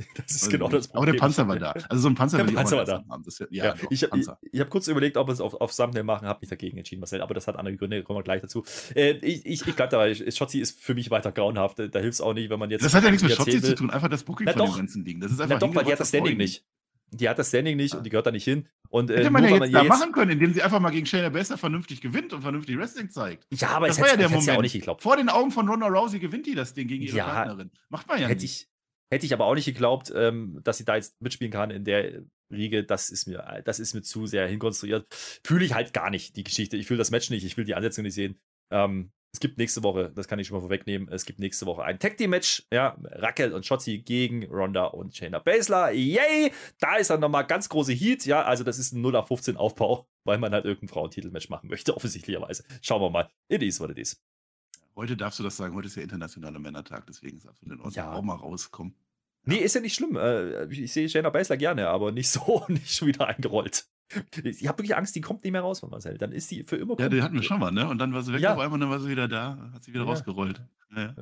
Das 0.14 0.30
ist 0.30 0.44
also, 0.44 0.50
genau 0.50 0.68
das 0.68 0.88
Problem. 0.88 1.02
Aber 1.02 1.12
der 1.12 1.18
Panzer 1.18 1.48
war 1.48 1.58
da. 1.58 1.72
Also 1.88 2.02
so 2.02 2.08
ein 2.08 2.14
Panzer 2.14 2.38
der 2.42 2.52
Panzer 2.52 2.76
war 2.78 2.84
da. 2.84 3.04
Haben. 3.08 3.22
Das, 3.22 3.38
ja, 3.38 3.46
ja, 3.50 3.74
doch, 3.74 3.90
ich, 3.90 4.02
ich, 4.02 4.28
ich 4.52 4.60
habe 4.60 4.70
kurz 4.70 4.88
überlegt, 4.88 5.16
ob 5.16 5.28
wir 5.28 5.32
es 5.32 5.40
auf, 5.40 5.54
auf 5.54 5.74
Thumbnail 5.74 6.04
machen, 6.04 6.26
habe 6.26 6.40
mich 6.40 6.50
dagegen 6.50 6.78
entschieden, 6.78 7.00
Marcel, 7.00 7.20
aber 7.20 7.34
das 7.34 7.46
hat 7.46 7.56
andere 7.56 7.76
Gründe, 7.76 8.02
kommen 8.02 8.18
wir 8.18 8.22
gleich 8.22 8.40
dazu. 8.40 8.64
Äh, 8.94 9.12
ich 9.22 9.44
ich, 9.44 9.66
ich 9.66 9.76
glaube 9.76 9.90
dabei, 9.90 10.14
Schotzi 10.14 10.60
ist 10.60 10.80
für 10.80 10.94
mich 10.94 11.10
weiter 11.10 11.32
grauenhaft. 11.32 11.78
Da 11.78 11.98
hilft 11.98 12.14
es 12.14 12.20
auch 12.20 12.34
nicht, 12.34 12.50
wenn 12.50 12.58
man 12.58 12.70
jetzt. 12.70 12.84
Das 12.84 12.94
hat 12.94 13.04
ja 13.04 13.10
nichts 13.10 13.22
mit 13.22 13.32
Schotzi 13.32 13.60
zu 13.60 13.74
tun, 13.74 13.90
einfach 13.90 14.08
das 14.08 14.24
Booking 14.24 14.46
Na 14.46 14.52
von 14.52 14.60
doch. 14.60 14.74
dem 14.74 14.78
ganzen 14.78 15.04
Ding. 15.04 15.20
Das 15.20 15.32
ist 15.32 15.40
einfach 15.40 15.58
Na 15.60 15.66
doch, 15.66 15.74
weil 15.74 15.84
die 15.84 15.92
hat 15.92 16.00
das 16.00 16.08
Standing 16.08 16.36
nicht. 16.36 16.64
Die 17.12 17.28
hat 17.28 17.38
das 17.38 17.48
Standing 17.48 17.76
nicht 17.76 17.94
und 17.94 18.04
die 18.04 18.10
gehört 18.10 18.26
da 18.26 18.30
nicht 18.30 18.44
hin. 18.44 18.68
Und, 18.88 19.10
äh, 19.10 19.18
Hätte 19.18 19.30
man 19.30 19.44
ja 19.44 19.50
jetzt 19.50 19.74
da 19.74 19.84
machen 19.84 20.12
können, 20.12 20.32
indem 20.32 20.52
sie 20.52 20.62
einfach 20.62 20.80
mal 20.80 20.90
gegen 20.90 21.06
Shayna 21.06 21.28
Baszler 21.28 21.58
vernünftig 21.58 22.00
gewinnt 22.00 22.32
und 22.32 22.42
vernünftig 22.42 22.78
Wrestling 22.78 23.10
zeigt. 23.10 23.46
Ja, 23.52 23.70
aber 23.70 23.88
das 23.88 24.00
war 24.00 24.08
ja 24.08 24.16
der 24.16 24.28
Moment. 24.28 24.46
Ja 24.46 24.56
auch 24.56 24.62
nicht 24.62 24.72
geglaubt. 24.72 25.02
Vor 25.02 25.16
den 25.16 25.28
Augen 25.28 25.50
von 25.50 25.68
Ronda 25.68 25.86
Rousey 25.88 26.20
gewinnt 26.20 26.46
die 26.46 26.54
das 26.54 26.72
Ding 26.74 26.86
gegen 26.86 27.02
ihre 27.02 27.16
ja, 27.16 27.24
Partnerin. 27.24 27.70
Macht 27.88 28.08
man 28.08 28.20
ja 28.20 28.28
hätte 28.28 28.42
nicht. 28.42 28.69
Hätte 29.12 29.26
ich 29.26 29.32
aber 29.32 29.46
auch 29.46 29.54
nicht 29.54 29.64
geglaubt, 29.64 30.12
ähm, 30.14 30.60
dass 30.62 30.78
sie 30.78 30.84
da 30.84 30.96
jetzt 30.96 31.20
mitspielen 31.20 31.52
kann 31.52 31.70
in 31.70 31.84
der 31.84 32.22
Riege. 32.52 32.84
Das 32.84 33.10
ist 33.10 33.26
mir, 33.26 33.62
das 33.64 33.80
ist 33.80 33.94
mir 33.94 34.02
zu 34.02 34.26
sehr 34.26 34.46
hinkonstruiert. 34.46 35.06
Fühle 35.44 35.64
ich 35.64 35.74
halt 35.74 35.92
gar 35.92 36.10
nicht, 36.10 36.36
die 36.36 36.44
Geschichte. 36.44 36.76
Ich 36.76 36.86
fühle 36.86 36.98
das 36.98 37.10
Match 37.10 37.30
nicht, 37.30 37.44
ich 37.44 37.56
will 37.56 37.64
die 37.64 37.74
Ansetzung 37.74 38.04
nicht 38.04 38.14
sehen. 38.14 38.38
Ähm, 38.72 39.10
es 39.32 39.38
gibt 39.38 39.58
nächste 39.58 39.84
Woche, 39.84 40.10
das 40.12 40.26
kann 40.26 40.40
ich 40.40 40.48
schon 40.48 40.56
mal 40.56 40.62
vorwegnehmen, 40.62 41.08
es 41.08 41.24
gibt 41.24 41.38
nächste 41.38 41.64
Woche 41.66 41.84
ein 41.84 42.00
Tag 42.00 42.16
Team 42.16 42.30
Match, 42.30 42.66
ja, 42.72 42.96
Raquel 43.00 43.52
und 43.52 43.64
Shotzi 43.64 43.98
gegen 43.98 44.44
Ronda 44.46 44.86
und 44.86 45.14
Shayna 45.14 45.38
Baszler. 45.38 45.92
Yay! 45.92 46.52
Da 46.80 46.96
ist 46.96 47.10
dann 47.10 47.20
nochmal 47.20 47.46
ganz 47.46 47.68
große 47.68 47.92
Heat, 47.92 48.26
ja, 48.26 48.42
also 48.42 48.64
das 48.64 48.78
ist 48.78 48.92
ein 48.92 49.00
0 49.00 49.14
auf 49.14 49.28
15 49.28 49.56
Aufbau, 49.56 50.08
weil 50.24 50.38
man 50.38 50.52
halt 50.52 50.64
irgendein 50.64 50.88
Frauentitelmatch 50.88 51.48
machen 51.48 51.68
möchte, 51.68 51.94
offensichtlicherweise. 51.96 52.64
Schauen 52.82 53.02
wir 53.02 53.10
mal. 53.10 53.30
It 53.48 53.62
is 53.62 53.78
what 53.78 53.90
it 53.90 53.98
is. 53.98 54.20
Heute 55.00 55.16
darfst 55.16 55.38
du 55.38 55.42
das 55.42 55.56
sagen, 55.56 55.74
heute 55.74 55.86
ist 55.86 55.96
ja 55.96 56.02
internationaler 56.02 56.58
Männertag, 56.58 57.06
deswegen 57.06 57.38
ist 57.38 57.46
absolut 57.46 57.72
in 57.72 57.80
Ordnung. 57.80 57.94
Ja. 57.94 58.12
Auch 58.12 58.20
mal 58.20 58.34
rauskommen. 58.34 58.94
Nee, 59.44 59.56
ist 59.56 59.74
ja 59.74 59.80
nicht 59.80 59.94
schlimm. 59.94 60.14
Äh, 60.14 60.66
ich 60.66 60.92
sehe 60.92 61.08
Shayna 61.08 61.30
Baszler 61.30 61.56
gerne, 61.56 61.88
aber 61.88 62.12
nicht 62.12 62.28
so, 62.28 62.62
nicht 62.68 62.94
schon 62.94 63.08
wieder 63.08 63.26
eingerollt. 63.26 63.86
Ich 64.44 64.68
habe 64.68 64.76
wirklich 64.76 64.94
Angst, 64.94 65.16
die 65.16 65.22
kommt 65.22 65.42
nicht 65.42 65.52
mehr 65.52 65.62
raus 65.62 65.80
von 65.80 65.88
Marcel. 65.88 66.18
Dann 66.18 66.32
ist 66.32 66.50
die 66.50 66.64
für 66.64 66.76
immer. 66.76 67.00
Ja, 67.00 67.08
die 67.08 67.22
hatten 67.22 67.34
wir 67.34 67.42
schon 67.42 67.60
mal, 67.60 67.70
ne? 67.70 67.88
Und 67.88 67.96
dann 67.96 68.12
war 68.12 68.22
sie 68.22 68.34
weg 68.34 68.42
ja. 68.42 68.52
auf 68.52 68.58
einmal 68.58 68.74
und 68.74 68.80
dann 68.80 68.90
war 68.90 69.00
sie 69.00 69.08
wieder 69.08 69.26
da, 69.26 69.70
hat 69.72 69.82
sie 69.82 69.94
wieder 69.94 70.04
ja. 70.04 70.10
rausgerollt. 70.10 70.60
Ja, 70.94 71.14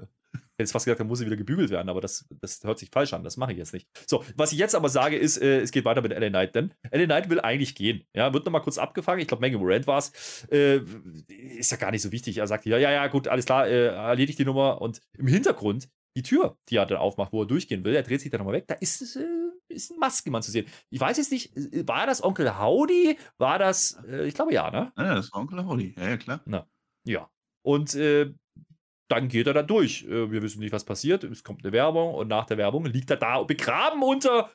hätte 0.58 0.72
fast 0.72 0.84
gesagt, 0.84 1.00
dann 1.00 1.06
muss 1.06 1.20
sie 1.20 1.26
wieder 1.26 1.36
gebügelt 1.36 1.70
werden, 1.70 1.88
aber 1.88 2.00
das, 2.00 2.26
das 2.40 2.62
hört 2.64 2.78
sich 2.78 2.90
falsch 2.90 3.12
an. 3.12 3.24
Das 3.24 3.36
mache 3.36 3.52
ich 3.52 3.58
jetzt 3.58 3.72
nicht. 3.72 3.88
So, 4.06 4.24
was 4.36 4.52
ich 4.52 4.58
jetzt 4.58 4.74
aber 4.74 4.88
sage, 4.88 5.16
ist, 5.16 5.38
äh, 5.38 5.60
es 5.60 5.70
geht 5.70 5.84
weiter 5.84 6.02
mit 6.02 6.12
LA 6.12 6.28
Knight, 6.28 6.54
denn 6.54 6.74
LA 6.90 7.04
Knight 7.06 7.30
will 7.30 7.40
eigentlich 7.40 7.74
gehen. 7.74 8.04
Ja, 8.14 8.32
wird 8.32 8.44
nochmal 8.44 8.62
kurz 8.62 8.78
abgefangen. 8.78 9.20
Ich 9.20 9.28
glaube, 9.28 9.40
Menge 9.40 9.58
Morant 9.58 9.86
war 9.86 9.98
es. 9.98 10.44
Äh, 10.50 10.80
ist 11.28 11.70
ja 11.70 11.76
gar 11.76 11.90
nicht 11.90 12.02
so 12.02 12.12
wichtig. 12.12 12.38
Er 12.38 12.46
sagt, 12.46 12.66
ja, 12.66 12.78
ja, 12.78 12.90
ja, 12.90 13.06
gut, 13.06 13.28
alles 13.28 13.44
klar, 13.46 13.66
äh, 13.68 13.86
erledigt 13.86 14.38
die 14.38 14.44
Nummer. 14.44 14.80
Und 14.80 15.00
im 15.16 15.26
Hintergrund 15.26 15.88
die 16.16 16.22
Tür, 16.22 16.58
die 16.68 16.76
er 16.76 16.86
dann 16.86 16.98
aufmacht, 16.98 17.32
wo 17.32 17.42
er 17.42 17.46
durchgehen 17.46 17.84
will, 17.84 17.94
er 17.94 18.02
dreht 18.02 18.20
sich 18.20 18.30
dann 18.30 18.38
nochmal 18.38 18.54
weg, 18.54 18.66
da 18.66 18.74
ist, 18.74 19.16
äh, 19.16 19.24
ist 19.68 19.92
ein 19.92 19.98
Maskenmann 19.98 20.42
zu 20.42 20.50
sehen. 20.50 20.66
Ich 20.90 21.00
weiß 21.00 21.16
jetzt 21.16 21.30
nicht, 21.30 21.56
äh, 21.56 21.86
war 21.86 22.06
das 22.06 22.24
Onkel 22.24 22.58
Howdy? 22.58 23.16
War 23.38 23.58
das, 23.58 24.02
äh, 24.08 24.26
ich 24.26 24.34
glaube 24.34 24.52
ja, 24.52 24.70
ne? 24.70 24.92
Ja, 24.96 25.14
das 25.14 25.32
war 25.32 25.40
Onkel 25.40 25.64
Howdy, 25.64 25.94
ja, 25.96 26.08
ja, 26.08 26.16
klar. 26.16 26.40
Na, 26.44 26.66
ja. 27.04 27.30
Und 27.62 27.94
äh, 27.94 28.32
dann 29.08 29.28
geht 29.28 29.46
er 29.46 29.54
da 29.54 29.62
durch. 29.62 30.04
Äh, 30.04 30.30
wir 30.30 30.42
wissen 30.42 30.60
nicht, 30.60 30.72
was 30.72 30.84
passiert. 30.84 31.24
Es 31.24 31.42
kommt 31.42 31.64
eine 31.64 31.72
Werbung 31.72 32.14
und 32.14 32.28
nach 32.28 32.46
der 32.46 32.58
Werbung 32.58 32.84
liegt 32.84 33.10
er 33.10 33.16
da 33.16 33.42
begraben 33.42 34.02
unter 34.02 34.50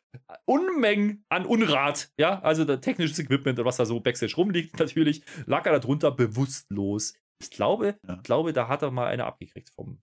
Unmengen 0.46 1.26
an 1.30 1.46
Unrat. 1.46 2.12
Ja, 2.18 2.40
also 2.42 2.64
der 2.64 2.80
technisches 2.80 3.20
Equipment 3.20 3.60
und 3.60 3.66
was 3.66 3.78
da 3.78 3.86
so 3.86 4.00
backstage 4.00 4.36
rumliegt, 4.36 4.80
natürlich, 4.80 5.24
lag 5.46 5.66
er 5.66 5.74
da 5.74 5.80
drunter 5.80 6.12
bewusstlos. 6.12 7.16
Ich 7.42 7.50
glaube, 7.50 7.98
ja. 8.08 8.16
ich 8.16 8.24
glaube, 8.24 8.54
da 8.54 8.68
hat 8.68 8.84
er 8.84 8.92
mal 8.92 9.08
eine 9.08 9.26
abgekriegt 9.26 9.70
vom. 9.76 10.00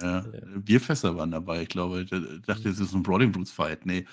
Ja, 0.00 0.18
äh, 0.18 0.58
Bierfässer 0.58 1.16
waren 1.16 1.30
dabei. 1.30 1.62
Ich 1.62 1.68
glaube, 1.68 2.02
ich 2.02 2.10
dachte, 2.10 2.64
das 2.64 2.78
ist 2.78 2.92
ein 2.92 3.02
Brawling 3.02 3.32
Brutes 3.32 3.50
Fight. 3.50 3.86
Nee. 3.86 4.06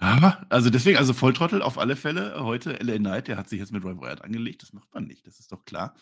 Ja, 0.00 0.46
also 0.48 0.70
deswegen, 0.70 0.96
also 0.96 1.12
Volltrottel 1.12 1.60
auf 1.60 1.76
alle 1.76 1.94
Fälle. 1.94 2.42
Heute 2.42 2.72
LA 2.80 2.96
Knight, 2.96 3.28
der 3.28 3.36
hat 3.36 3.48
sich 3.50 3.58
jetzt 3.58 3.72
mit 3.72 3.84
Roy 3.84 4.00
Wyatt 4.00 4.22
angelegt. 4.22 4.62
Das 4.62 4.72
macht 4.72 4.94
man 4.94 5.06
nicht, 5.06 5.26
das 5.26 5.40
ist 5.40 5.52
doch 5.52 5.64
klar. 5.64 5.94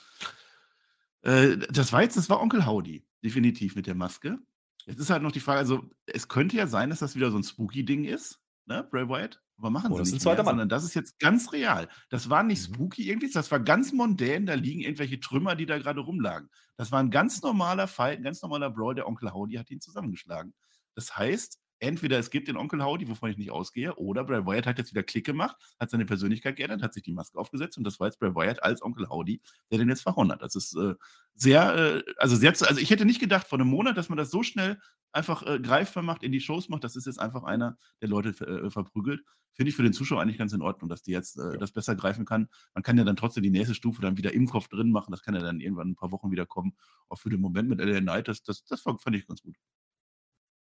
Äh, 1.23 1.57
das 1.71 1.93
war 1.93 2.03
jetzt, 2.03 2.17
das 2.17 2.31
war 2.31 2.41
Onkel 2.41 2.67
Howdy, 2.67 3.07
definitiv 3.25 3.77
mit 3.77 3.87
der 3.87 3.95
Maske. 3.95 4.39
Jetzt 4.87 5.01
ist 5.01 5.11
halt 5.11 5.23
noch 5.23 5.33
die 5.33 5.41
Frage, 5.41 5.59
also 5.59 5.91
es 6.07 6.29
könnte 6.29 6.57
ja 6.57 6.67
sein, 6.67 6.91
dass 6.91 7.01
das 7.01 7.15
wieder 7.15 7.31
so 7.31 7.37
ein 7.37 7.45
spooky-Ding 7.45 8.05
ist, 8.05 8.41
ne, 8.67 8.87
Bray 8.91 9.09
Wyatt. 9.09 9.41
Aber 9.59 9.71
machen 9.71 9.91
oh, 9.91 10.03
sie 10.03 10.13
nicht 10.13 10.25
mehr, 10.25 10.37
sondern 10.37 10.69
das 10.69 10.85
ist 10.85 10.95
jetzt 10.95 11.19
ganz 11.19 11.53
real. 11.53 11.89
Das 12.11 12.31
war 12.31 12.45
nicht 12.45 12.69
mhm. 12.69 12.75
spooky 12.75 13.09
irgendwie, 13.09 13.31
das 13.31 13.51
war 13.51 13.59
ganz 13.59 13.93
mondän, 13.93 14.47
da 14.47 14.55
liegen 14.55 14.81
irgendwelche 14.81 15.19
Trümmer, 15.19 15.57
die 15.57 15.67
da 15.67 15.79
gerade 15.79 16.01
rumlagen. 16.01 16.49
Das 16.77 16.93
war 16.93 17.01
ein 17.01 17.11
ganz 17.11 17.43
normaler 17.43 17.89
Fight, 17.89 18.19
ein 18.19 18.23
ganz 18.23 18.41
normaler 18.41 18.71
Brawl, 18.71 18.95
der 18.95 19.09
Onkel 19.09 19.33
Howdy 19.33 19.57
hat 19.57 19.71
ihn 19.71 19.81
zusammengeschlagen. 19.81 20.55
Das 20.95 21.17
heißt, 21.17 21.59
entweder 21.81 22.19
es 22.19 22.31
gibt 22.31 22.49
den 22.49 22.57
Onkel 22.57 22.85
Howdy, 22.85 23.09
wovon 23.09 23.31
ich 23.31 23.37
nicht 23.37 23.51
ausgehe, 23.51 23.95
oder 23.97 24.25
Bray 24.25 24.45
Wyatt 24.45 24.67
hat 24.67 24.79
jetzt 24.79 24.91
wieder 24.91 25.03
Klick 25.03 25.27
gemacht, 25.27 25.57
hat 25.79 25.91
seine 25.91 26.05
Persönlichkeit 26.05 26.57
geändert, 26.57 26.83
hat 26.83 26.95
sich 26.95 27.03
die 27.03 27.13
Maske 27.13 27.39
aufgesetzt 27.39 27.79
und 27.79 27.85
das 27.85 28.01
war 28.01 28.09
jetzt 28.09 28.19
Bray 28.19 28.35
Wyatt 28.35 28.63
als 28.63 28.83
Onkel 28.83 29.09
Howdy, 29.09 29.41
der 29.71 29.79
den 29.79 29.89
jetzt 29.89 30.03
verhauen 30.03 30.33
hat. 30.33 30.43
Das 30.43 30.55
ist 30.55 30.77
äh, 30.77 30.95
sehr, 31.35 31.75
äh, 31.75 32.03
also 32.17 32.37
sehr, 32.37 32.51
also 32.51 32.81
ich 32.81 32.91
hätte 32.91 33.05
nicht 33.05 33.21
gedacht 33.21 33.47
vor 33.47 33.59
einem 33.59 33.69
Monat, 33.69 33.97
dass 33.97 34.09
man 34.09 34.19
das 34.19 34.31
so 34.31 34.43
schnell 34.43 34.79
einfach 35.13 35.43
äh, 35.47 35.59
greifbar 35.61 36.03
macht, 36.03 36.23
in 36.23 36.33
die 36.33 36.41
Shows 36.41 36.69
macht. 36.69 36.85
Das 36.85 36.97
ist 36.97 37.07
jetzt 37.07 37.21
einfach 37.21 37.45
einer, 37.45 37.77
der 38.01 38.09
Leute 38.09 38.31
äh, 38.47 38.71
verprügelt. 38.71 39.23
Finde 39.53 39.71
ich 39.71 39.77
für 39.77 39.83
den 39.83 39.93
Zuschauer 39.93 40.23
eigentlich 40.23 40.39
ganz 40.39 40.53
in 40.53 40.63
Ordnung, 40.63 40.89
dass 40.89 41.03
die 41.03 41.11
jetzt 41.11 41.37
äh, 41.39 41.53
ja. 41.53 41.57
das 41.57 41.73
besser 41.73 41.97
greifen 41.97 42.25
kann. 42.25 42.49
Man 42.75 42.83
kann 42.83 42.97
ja 42.97 43.05
dann 43.05 43.17
trotzdem 43.17 43.43
die 43.43 43.51
nächste 43.51 43.75
Stufe 43.75 44.01
dann 44.03 44.17
wieder 44.17 44.33
im 44.33 44.47
Kopf 44.47 44.69
drin 44.69 44.93
machen. 44.93 45.11
Das 45.11 45.23
kann 45.23 45.35
ja 45.35 45.41
dann 45.41 45.61
irgendwann 45.61 45.91
ein 45.91 45.97
paar 45.97 46.13
Wochen 46.13 46.31
wieder 46.31 46.47
kommen. 46.47 46.77
Auch 47.09 47.19
für 47.19 47.31
den 47.31 47.41
Moment 47.41 47.69
mit 47.69 47.81
LA 47.81 48.01
Knight, 48.01 48.29
das, 48.29 48.43
das, 48.43 48.65
das 48.65 48.83
fand 48.83 49.17
ich 49.17 49.27
ganz 49.27 49.43
gut. 49.43 49.57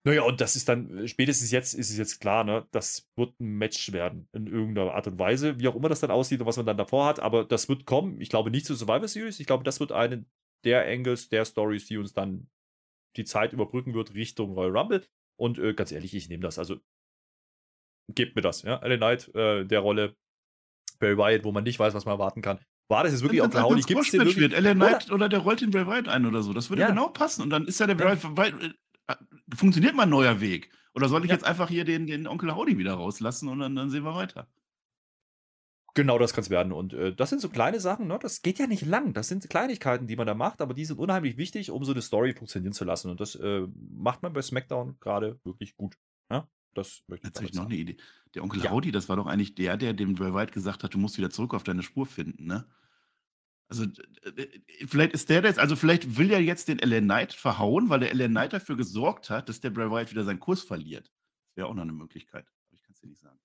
Naja, 0.06 0.24
und 0.24 0.42
das 0.42 0.58
ist 0.58 0.68
dann, 0.68 0.98
äh, 0.98 1.08
spätestens 1.08 1.52
jetzt 1.52 1.74
ist 1.74 1.90
es 1.90 1.98
jetzt 1.98 2.20
klar, 2.20 2.44
ne, 2.44 2.68
das 2.72 3.10
wird 3.16 3.40
ein 3.40 3.58
Match 3.58 3.94
werden, 3.94 4.28
in 4.34 4.48
irgendeiner 4.48 4.94
Art 4.94 5.08
und 5.08 5.18
Weise, 5.18 5.60
wie 5.60 5.68
auch 5.68 5.76
immer 5.76 5.90
das 5.90 6.02
dann 6.02 6.12
aussieht 6.12 6.42
und 6.42 6.48
was 6.48 6.58
man 6.58 6.66
dann 6.66 6.78
davor 6.78 7.06
hat, 7.06 7.20
aber 7.22 7.46
das 7.46 7.70
wird 7.70 7.86
kommen. 7.86 8.20
Ich 8.20 8.30
glaube 8.30 8.52
nicht 8.52 8.66
zu 8.66 8.76
Survivor 8.76 9.08
Series, 9.08 9.40
ich 9.40 9.48
glaube, 9.48 9.64
das 9.64 9.80
wird 9.80 9.94
eine 9.94 10.26
der 10.66 10.86
Angles, 10.88 11.30
der 11.30 11.46
Stories, 11.46 11.86
die 11.88 11.98
uns 11.98 12.14
dann 12.14 12.48
die 13.16 13.26
Zeit 13.26 13.54
überbrücken 13.54 13.94
wird 13.94 14.14
Richtung 14.14 14.54
Royal 14.54 14.76
Rumble. 14.78 15.06
Und 15.40 15.58
äh, 15.60 15.74
ganz 15.74 15.92
ehrlich, 15.92 16.14
ich 16.14 16.30
nehme 16.30 16.44
das. 16.44 16.58
Also, 16.60 16.80
gebt 18.14 18.36
mir 18.36 18.42
das, 18.42 18.64
ja. 18.64 18.78
Ellen 18.78 19.00
Knight, 19.00 19.34
äh, 19.36 19.66
der 19.66 19.80
Rolle, 19.80 20.16
Barry 21.00 21.18
Wyatt, 21.18 21.44
wo 21.44 21.52
man 21.52 21.64
nicht 21.64 21.80
weiß, 21.80 21.94
was 21.94 22.06
man 22.06 22.14
erwarten 22.14 22.42
kann. 22.42 22.60
War 22.90 23.04
das 23.04 23.14
jetzt 23.14 23.24
wirklich 23.24 23.42
auch 23.42 23.54
Howdy? 23.54 23.82
Gibt 23.82 24.02
es 24.02 24.12
den 24.12 24.22
wirklich? 24.22 24.38
Wird. 24.38 24.54
Ellen 24.54 24.78
Knight 24.78 25.06
oder, 25.08 25.16
oder 25.16 25.30
der 25.30 25.40
rollt 25.40 25.62
den 25.62 25.72
Barry 25.72 25.88
Wyatt 25.88 26.08
ein 26.08 26.26
oder 26.26 26.44
so. 26.44 26.54
Das 26.54 26.70
würde 26.70 26.82
ja. 26.82 26.90
genau 26.90 27.10
passen. 27.10 27.42
Und 27.42 27.50
dann 27.50 27.66
ist 27.66 27.80
ja 27.80 27.88
der 27.88 27.96
Barry 27.96 28.18
Wyatt 28.22 28.76
funktioniert 29.54 29.96
mal 29.96 30.04
ein 30.04 30.10
neuer 30.10 30.42
Weg? 30.42 30.70
Oder 30.96 31.10
soll 31.10 31.24
ich 31.24 31.30
ja. 31.30 31.36
jetzt 31.36 31.46
einfach 31.46 31.70
hier 31.70 31.86
den, 31.86 32.08
den 32.08 32.28
Onkel 32.28 32.56
Howdy 32.56 32.78
wieder 32.78 32.94
rauslassen 32.94 33.50
und 33.50 33.60
dann, 33.60 33.76
dann 33.76 33.90
sehen 33.90 34.04
wir 34.04 34.16
weiter? 34.16 34.48
Genau, 35.96 36.18
das 36.18 36.34
kann 36.34 36.44
es 36.44 36.50
werden. 36.50 36.74
Und 36.74 36.94
äh, 36.94 37.14
das 37.14 37.30
sind 37.30 37.40
so 37.40 37.50
kleine 37.50 37.80
Sachen, 37.80 38.08
ne? 38.08 38.18
das 38.20 38.42
geht 38.42 38.58
ja 38.58 38.66
nicht 38.66 38.86
lang. 38.86 39.14
Das 39.14 39.28
sind 39.28 39.48
Kleinigkeiten, 39.48 40.08
die 40.08 40.16
man 40.16 40.26
da 40.26 40.34
macht, 40.34 40.62
aber 40.62 40.74
die 40.74 40.86
sind 40.86 40.98
unheimlich 40.98 41.38
wichtig, 41.38 41.70
um 41.70 41.84
so 41.84 41.92
eine 41.92 42.02
Story 42.02 42.34
funktionieren 42.34 42.74
zu 42.74 42.84
lassen. 42.84 43.12
Und 43.12 43.20
das 43.20 43.36
äh, 43.36 43.68
macht 43.92 44.24
man 44.24 44.34
bei 44.34 44.42
SmackDown 44.42 44.98
gerade 45.00 45.40
wirklich 45.44 45.76
gut. 45.76 45.98
Ja? 46.32 46.48
Das 46.74 47.04
möchte 47.08 47.28
ich 47.28 47.40
Jetzt 47.42 47.56
noch 47.56 47.66
eine 47.66 47.76
Idee. 47.76 47.98
Der 48.34 48.44
Onkel 48.44 48.64
ja. 48.64 48.72
Howdy, 48.72 48.92
das 48.92 49.08
war 49.08 49.18
doch 49.18 49.28
eigentlich 49.28 49.54
der, 49.54 49.78
der 49.78 49.94
dem 49.94 50.16
Bray 50.16 50.34
Wyatt 50.34 50.52
gesagt 50.52 50.84
hat, 50.84 50.96
du 50.96 50.98
musst 50.98 51.20
wieder 51.20 51.30
zurück 51.30 51.54
auf 51.54 51.64
deine 51.64 51.84
Spur 51.84 52.08
finden, 52.08 52.46
ne? 52.46 52.66
Also, 53.74 53.88
vielleicht 54.86 55.14
ist 55.14 55.30
der 55.30 55.42
das, 55.42 55.58
also 55.58 55.76
vielleicht 55.76 56.18
will 56.18 56.32
er 56.32 56.40
jetzt 56.40 56.68
den 56.68 56.78
LA 56.78 57.00
Knight 57.00 57.34
verhauen, 57.34 57.90
weil 57.90 58.02
der 58.02 58.14
LA 58.14 58.28
Knight 58.28 58.54
dafür 58.54 58.78
gesorgt 58.78 59.32
hat, 59.32 59.50
dass 59.50 59.62
der 59.62 59.72
Bray 59.72 59.90
Wyatt 59.90 60.12
wieder 60.12 60.24
seinen 60.24 60.40
Kurs 60.40 60.62
verliert. 60.62 61.08
Das 61.08 61.58
wäre 61.58 61.68
auch 61.68 61.74
noch 61.74 61.82
eine 61.82 61.94
Möglichkeit. 61.94 62.46
Aber 62.68 62.76
ich 62.76 62.84
kann 62.84 62.94
es 62.94 63.00
dir 63.02 63.08
nicht 63.08 63.20
sagen. 63.20 63.40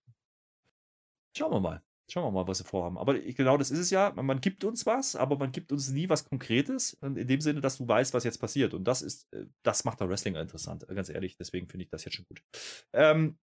Schauen 1.35 1.53
wir 1.53 1.61
mal. 1.61 1.83
Schauen 2.11 2.25
wir 2.25 2.31
mal, 2.31 2.47
was 2.47 2.59
sie 2.59 2.65
vorhaben. 2.65 2.99
Aber 2.99 3.19
genau 3.19 3.57
das 3.57 3.71
ist 3.71 3.79
es 3.79 3.91
ja. 3.91 4.13
Man 4.15 4.41
gibt 4.41 4.65
uns 4.65 4.85
was, 4.85 5.17
aber 5.17 5.39
man 5.39 5.51
gibt 5.51 5.73
uns 5.73 5.89
nie 5.91 6.11
was 6.11 6.25
Konkretes. 6.29 6.95
In 7.03 7.27
dem 7.27 7.41
Sinne, 7.41 7.63
dass 7.63 7.79
du 7.79 7.89
weißt, 7.89 8.13
was 8.13 8.25
jetzt 8.25 8.39
passiert. 8.39 8.75
Und 8.75 8.85
das 8.85 9.01
ist, 9.01 9.33
äh, 9.33 9.47
das 9.63 9.85
macht 9.85 10.01
der 10.01 10.11
Wrestling 10.11 10.35
interessant, 10.35 10.87
ganz 10.89 11.09
ehrlich. 11.09 11.37
Deswegen 11.37 11.69
finde 11.69 11.85
ich 11.85 11.91
das 11.91 12.05
jetzt 12.05 12.17
schon 12.17 12.27
gut. 12.27 12.43
Ähm, 12.93 13.39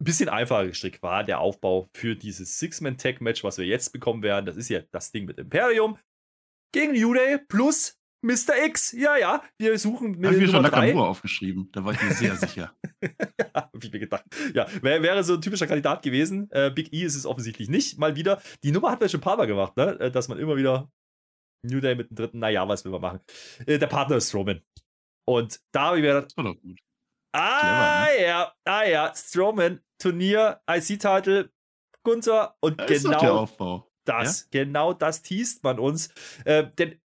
ein 0.00 0.04
bisschen 0.04 0.28
einfacher 0.28 0.68
gestrickt 0.68 1.02
war 1.02 1.24
der 1.24 1.40
Aufbau 1.40 1.88
für 1.92 2.14
dieses 2.14 2.60
Six-Man-Tag-Match, 2.60 3.42
was 3.42 3.58
wir 3.58 3.66
jetzt 3.66 3.92
bekommen 3.92 4.22
werden. 4.22 4.46
Das 4.46 4.56
ist 4.56 4.68
ja 4.68 4.80
das 4.92 5.10
Ding 5.10 5.24
mit 5.24 5.38
Imperium 5.38 5.98
gegen 6.72 6.92
New 6.92 7.14
Day 7.14 7.38
plus 7.38 7.98
Mr. 8.22 8.64
X. 8.64 8.92
Ja, 8.92 9.16
ja, 9.16 9.42
wir 9.58 9.78
suchen 9.78 10.18
mir 10.18 10.28
Hab 10.28 10.36
ich 10.36 10.50
schon 10.50 10.62
Nakamura 10.62 11.08
aufgeschrieben, 11.08 11.70
da 11.72 11.84
war 11.84 11.92
ich 11.92 12.02
mir 12.02 12.12
sehr 12.12 12.36
sicher. 12.36 12.74
ja, 13.02 13.46
hab 13.54 13.82
ich 13.82 13.92
mir 13.92 14.00
gedacht. 14.00 14.24
Ja, 14.54 14.66
wäre 14.82 15.02
wär 15.02 15.22
so 15.22 15.34
ein 15.34 15.40
typischer 15.40 15.66
Kandidat 15.66 16.02
gewesen. 16.02 16.50
Äh, 16.50 16.70
Big 16.70 16.92
E 16.92 17.02
ist 17.04 17.14
es 17.14 17.26
offensichtlich 17.26 17.68
nicht. 17.68 17.98
Mal 17.98 18.16
wieder. 18.16 18.42
Die 18.62 18.72
Nummer 18.72 18.90
hat 18.90 19.00
man 19.00 19.08
schon 19.08 19.20
ein 19.20 19.24
paar 19.24 19.36
Mal 19.36 19.46
gemacht, 19.46 19.76
ne? 19.76 19.98
Äh, 20.00 20.10
dass 20.10 20.28
man 20.28 20.38
immer 20.38 20.56
wieder 20.56 20.90
New 21.62 21.80
Day 21.80 21.94
mit 21.94 22.10
dem 22.10 22.16
dritten, 22.16 22.38
naja, 22.40 22.66
was 22.68 22.84
will 22.84 22.92
man 22.92 23.00
machen? 23.00 23.20
Äh, 23.66 23.78
der 23.78 23.86
Partner 23.86 24.16
ist 24.16 24.28
Strowman. 24.28 24.62
Und 25.26 25.60
da 25.72 25.86
habe 25.86 25.98
ich 25.98 26.02
mir 26.02 26.08
gedacht, 26.08 26.26
das 26.26 26.36
war 26.36 26.44
doch 26.44 26.60
gut. 26.60 26.78
Ah, 27.34 28.06
Clever, 28.06 28.18
ne? 28.18 28.26
ja, 28.26 28.52
ah, 28.64 28.84
ja, 28.84 29.12
Strowman, 29.14 29.80
Turnier, 30.00 30.60
IC-Title, 30.68 31.52
Gunther 32.02 32.56
und 32.60 32.80
das 32.80 33.02
genau 33.02 33.46
das, 34.08 34.48
ja? 34.52 34.62
genau 34.62 34.92
das 34.92 35.22
teast 35.22 35.64
man 35.64 35.78
uns. 35.78 36.08
Äh, 36.44 36.68
denn 36.78 37.00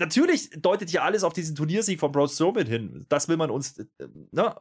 natürlich 0.00 0.50
deutet 0.50 0.90
ja 0.90 1.02
alles 1.02 1.24
auf 1.24 1.32
diesen 1.32 1.54
Turniersieg 1.54 2.00
von 2.00 2.12
Braun 2.12 2.28
Strowman 2.28 2.66
hin. 2.66 3.06
Das 3.08 3.28
will 3.28 3.36
man 3.36 3.50
uns 3.50 3.78
äh, 3.78 3.86
ne, 4.30 4.56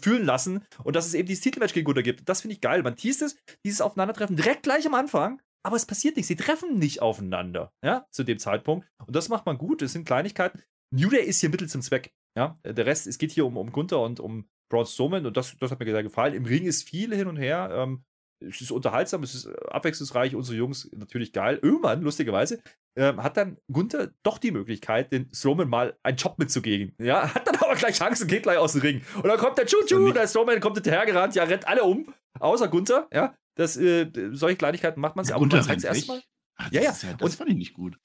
fühlen 0.00 0.24
lassen. 0.24 0.64
Und 0.84 0.96
dass 0.96 1.06
es 1.06 1.14
eben 1.14 1.28
dieses 1.28 1.42
Titelmatch 1.42 1.74
gegen 1.74 1.84
Gunther 1.84 2.02
gibt. 2.02 2.28
Das 2.28 2.40
finde 2.40 2.54
ich 2.54 2.60
geil. 2.60 2.82
Man 2.82 2.96
teast 2.96 3.22
es, 3.22 3.36
dieses 3.64 3.80
Aufeinandertreffen 3.80 4.36
direkt 4.36 4.62
gleich 4.62 4.86
am 4.86 4.94
Anfang. 4.94 5.40
Aber 5.64 5.76
es 5.76 5.86
passiert 5.86 6.16
nichts. 6.16 6.28
Sie 6.28 6.36
treffen 6.36 6.78
nicht 6.78 7.02
aufeinander. 7.02 7.72
Ja, 7.84 8.06
zu 8.10 8.24
dem 8.24 8.38
Zeitpunkt. 8.38 8.88
Und 9.06 9.14
das 9.14 9.28
macht 9.28 9.46
man 9.46 9.58
gut. 9.58 9.82
Das 9.82 9.92
sind 9.92 10.04
Kleinigkeiten. 10.04 10.60
New 10.92 11.08
Day 11.08 11.24
ist 11.24 11.40
hier 11.40 11.50
Mittel 11.50 11.68
zum 11.68 11.82
Zweck. 11.82 12.12
Ja, 12.36 12.56
der 12.64 12.86
Rest, 12.86 13.06
es 13.06 13.18
geht 13.18 13.30
hier 13.30 13.46
um, 13.46 13.56
um 13.56 13.70
Gunther 13.70 14.00
und 14.00 14.18
um 14.18 14.48
Braun 14.70 14.86
Strowman. 14.86 15.26
Und 15.26 15.36
das, 15.36 15.56
das 15.58 15.70
hat 15.70 15.78
mir 15.78 15.86
sehr 15.86 16.02
gefallen. 16.02 16.34
Im 16.34 16.44
Ring 16.44 16.64
ist 16.64 16.88
viel 16.88 17.14
hin 17.14 17.28
und 17.28 17.36
her. 17.36 17.70
Ähm, 17.72 18.04
es 18.48 18.60
ist 18.60 18.70
unterhaltsam, 18.70 19.22
es 19.22 19.34
ist 19.34 19.46
äh, 19.46 19.54
abwechslungsreich, 19.70 20.34
unsere 20.34 20.56
Jungs 20.56 20.90
natürlich 20.94 21.32
geil. 21.32 21.58
Irgendwann, 21.62 22.02
lustigerweise, 22.02 22.60
ähm, 22.96 23.22
hat 23.22 23.36
dann 23.36 23.58
Gunther 23.70 24.10
doch 24.22 24.38
die 24.38 24.50
Möglichkeit, 24.50 25.12
den 25.12 25.28
Strowman 25.32 25.68
mal 25.68 25.96
einen 26.02 26.16
Job 26.16 26.38
mitzugeben. 26.38 26.94
Ja, 26.98 27.28
hat 27.34 27.46
dann 27.46 27.56
aber 27.56 27.74
gleich 27.74 28.00
Angst 28.02 28.22
und 28.22 28.28
geht 28.28 28.42
gleich 28.44 28.58
aus 28.58 28.72
dem 28.72 28.82
Ring. 28.82 29.02
Und 29.16 29.26
dann 29.26 29.38
kommt 29.38 29.58
der 29.58 29.66
Chuchu, 29.66 30.12
der 30.12 30.26
Strowman 30.28 30.60
kommt 30.60 30.76
hinterhergerannt, 30.76 31.34
ja, 31.34 31.44
rennt 31.44 31.66
alle 31.66 31.84
um, 31.84 32.12
außer 32.38 32.68
Gunther, 32.68 33.08
ja. 33.12 33.34
Das, 33.54 33.76
äh, 33.76 34.10
solche 34.32 34.56
Kleinigkeiten 34.56 35.00
macht 35.00 35.14
man 35.14 35.24
sich 35.24 35.30
ja, 35.30 35.36
aber 35.36 35.46
Gunther 35.46 35.68
rennt 35.68 35.84
erste 35.84 36.06
Mal. 36.06 36.22
Ach, 36.56 36.72
ja, 36.72 36.80
ja. 36.80 36.90
ja. 37.02 37.12
Das 37.18 37.30
und, 37.30 37.34
fand 37.34 37.50
ich 37.50 37.56
nicht 37.56 37.74
gut. 37.74 37.98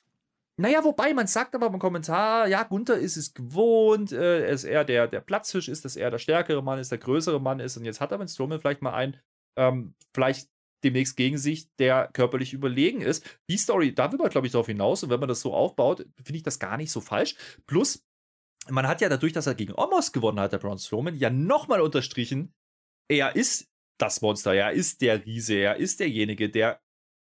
Naja, 0.59 0.83
wobei, 0.83 1.13
man 1.13 1.27
sagt 1.27 1.53
aber 1.53 1.67
im 1.67 1.77
Kommentar, 1.77 2.47
ja, 2.47 2.63
Gunther 2.63 2.97
ist 2.97 3.15
es 3.15 3.35
gewohnt, 3.35 4.11
äh, 4.11 4.47
er 4.47 4.49
ist 4.49 4.63
eher 4.63 4.83
der, 4.83 5.07
der 5.07 5.21
Platzfisch 5.21 5.67
ist, 5.67 5.85
dass 5.85 5.95
er 5.95 6.09
der 6.09 6.17
stärkere 6.17 6.63
Mann 6.63 6.79
ist, 6.79 6.91
der 6.91 6.97
größere 6.97 7.39
Mann 7.39 7.59
ist. 7.59 7.77
Und 7.77 7.85
jetzt 7.85 8.01
hat 8.01 8.11
er 8.11 8.17
mit 8.17 8.31
Strowman 8.31 8.59
vielleicht 8.59 8.81
mal 8.81 8.93
einen, 8.93 9.17
ähm, 9.57 9.95
vielleicht 10.13 10.49
demnächst 10.83 11.17
gegen 11.17 11.37
sich, 11.37 11.67
der 11.77 12.09
körperlich 12.13 12.53
überlegen 12.53 13.01
ist. 13.01 13.39
Die 13.49 13.57
Story, 13.57 13.93
da 13.93 14.11
will 14.11 14.19
man, 14.19 14.29
glaube 14.29 14.47
ich, 14.47 14.53
darauf 14.53 14.67
hinaus. 14.67 15.03
Und 15.03 15.09
wenn 15.09 15.19
man 15.19 15.29
das 15.29 15.41
so 15.41 15.53
aufbaut, 15.53 16.05
finde 16.23 16.37
ich 16.37 16.43
das 16.43 16.59
gar 16.59 16.77
nicht 16.77 16.91
so 16.91 17.01
falsch. 17.01 17.35
Plus, 17.65 18.05
man 18.69 18.87
hat 18.87 19.01
ja 19.01 19.09
dadurch, 19.09 19.33
dass 19.33 19.47
er 19.47 19.55
gegen 19.55 19.73
Omos 19.73 20.11
gewonnen 20.11 20.39
hat, 20.39 20.53
der 20.53 20.59
Braun 20.59 20.77
Strowman, 20.77 21.17
ja 21.17 21.29
nochmal 21.29 21.81
unterstrichen, 21.81 22.53
er 23.09 23.35
ist 23.35 23.69
das 23.99 24.21
Monster, 24.21 24.53
er 24.53 24.71
ist 24.71 25.01
der 25.01 25.25
Riese, 25.25 25.55
er 25.55 25.77
ist 25.77 25.99
derjenige, 25.99 26.49
der 26.49 26.81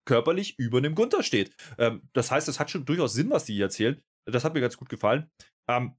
körperlich 0.08 0.58
über 0.58 0.78
einem 0.78 0.96
Gunther 0.96 1.24
steht. 1.24 1.56
Ähm, 1.78 2.08
das 2.14 2.32
heißt, 2.32 2.48
das 2.48 2.60
hat 2.60 2.72
schon 2.72 2.86
durchaus 2.86 3.14
Sinn, 3.14 3.30
was 3.30 3.46
die 3.46 3.54
hier 3.54 3.66
erzählen. 3.66 4.02
Das 4.26 4.44
hat 4.44 4.54
mir 4.54 4.62
ganz 4.62 4.78
gut 4.78 4.90
gefallen. 4.90 5.30
Ähm, 5.70 5.96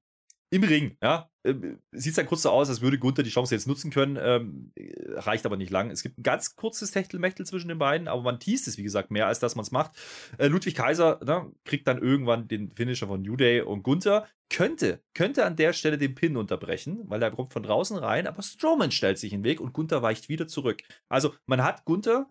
im 0.50 0.62
Ring, 0.62 0.96
ja. 1.02 1.30
Ähm, 1.46 1.78
Sieht 1.92 2.18
dann 2.18 2.26
kurz 2.26 2.42
so 2.42 2.50
aus, 2.50 2.68
als 2.68 2.80
würde 2.80 2.98
Gunther 2.98 3.22
die 3.22 3.30
Chance 3.30 3.54
jetzt 3.54 3.66
nutzen 3.66 3.90
können. 3.90 4.18
Ähm, 4.20 4.72
reicht 5.14 5.46
aber 5.46 5.56
nicht 5.56 5.70
lang. 5.70 5.90
Es 5.90 6.02
gibt 6.02 6.18
ein 6.18 6.22
ganz 6.22 6.56
kurzes 6.56 6.90
Techtelmechtel 6.90 7.46
zwischen 7.46 7.68
den 7.68 7.78
beiden, 7.78 8.08
aber 8.08 8.22
man 8.22 8.40
teast 8.40 8.68
es, 8.68 8.76
wie 8.78 8.82
gesagt, 8.82 9.10
mehr, 9.10 9.26
als 9.26 9.38
dass 9.38 9.56
man 9.56 9.64
es 9.64 9.70
macht. 9.70 9.92
Äh, 10.38 10.48
Ludwig 10.48 10.74
Kaiser 10.74 11.20
ne, 11.24 11.52
kriegt 11.64 11.86
dann 11.86 12.02
irgendwann 12.02 12.48
den 12.48 12.70
Finisher 12.72 13.06
von 13.06 13.22
New 13.22 13.36
Day 13.36 13.60
und 13.60 13.82
Gunther 13.82 14.26
könnte, 14.48 15.02
könnte 15.14 15.44
an 15.44 15.56
der 15.56 15.72
Stelle 15.72 15.98
den 15.98 16.14
Pin 16.14 16.36
unterbrechen, 16.36 17.00
weil 17.04 17.22
er 17.22 17.30
kommt 17.30 17.52
von 17.52 17.62
draußen 17.62 17.96
rein, 17.96 18.26
aber 18.26 18.42
Strowman 18.42 18.92
stellt 18.92 19.18
sich 19.18 19.32
in 19.32 19.40
den 19.40 19.44
Weg 19.44 19.60
und 19.60 19.72
Gunther 19.72 20.02
weicht 20.02 20.28
wieder 20.28 20.46
zurück. 20.46 20.82
Also 21.08 21.34
man 21.46 21.64
hat 21.64 21.84
Gunther 21.84 22.30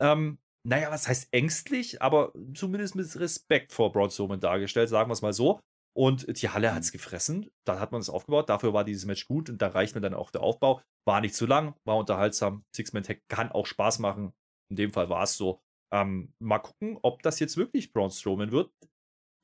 ähm, 0.00 0.38
naja, 0.66 0.90
was 0.90 1.06
heißt 1.06 1.28
ängstlich, 1.32 2.00
aber 2.00 2.32
zumindest 2.54 2.94
mit 2.94 3.14
Respekt 3.16 3.72
vor 3.72 3.92
Braun 3.92 4.10
Strowman 4.10 4.40
dargestellt, 4.40 4.88
sagen 4.88 5.10
wir 5.10 5.12
es 5.12 5.22
mal 5.22 5.34
so. 5.34 5.60
Und 5.96 6.42
die 6.42 6.48
Halle 6.48 6.74
hat 6.74 6.82
es 6.82 6.92
gefressen. 6.92 7.50
Da 7.64 7.78
hat 7.78 7.92
man 7.92 8.00
es 8.00 8.10
aufgebaut. 8.10 8.48
Dafür 8.48 8.72
war 8.74 8.84
dieses 8.84 9.04
Match 9.04 9.26
gut 9.26 9.48
und 9.48 9.62
da 9.62 9.68
reicht 9.68 9.94
mir 9.94 10.00
dann 10.00 10.14
auch 10.14 10.30
der 10.30 10.42
Aufbau. 10.42 10.82
War 11.06 11.20
nicht 11.20 11.34
zu 11.34 11.46
lang, 11.46 11.74
war 11.84 11.96
unterhaltsam. 11.96 12.64
Six-Man-Tag 12.74 13.20
kann 13.28 13.52
auch 13.52 13.66
Spaß 13.66 14.00
machen. 14.00 14.32
In 14.70 14.76
dem 14.76 14.92
Fall 14.92 15.08
war 15.08 15.22
es 15.22 15.36
so. 15.36 15.62
Ähm, 15.92 16.34
mal 16.40 16.58
gucken, 16.58 16.98
ob 17.02 17.22
das 17.22 17.38
jetzt 17.38 17.56
wirklich 17.56 17.92
Braun 17.92 18.10
Strowman 18.10 18.50
wird. 18.50 18.72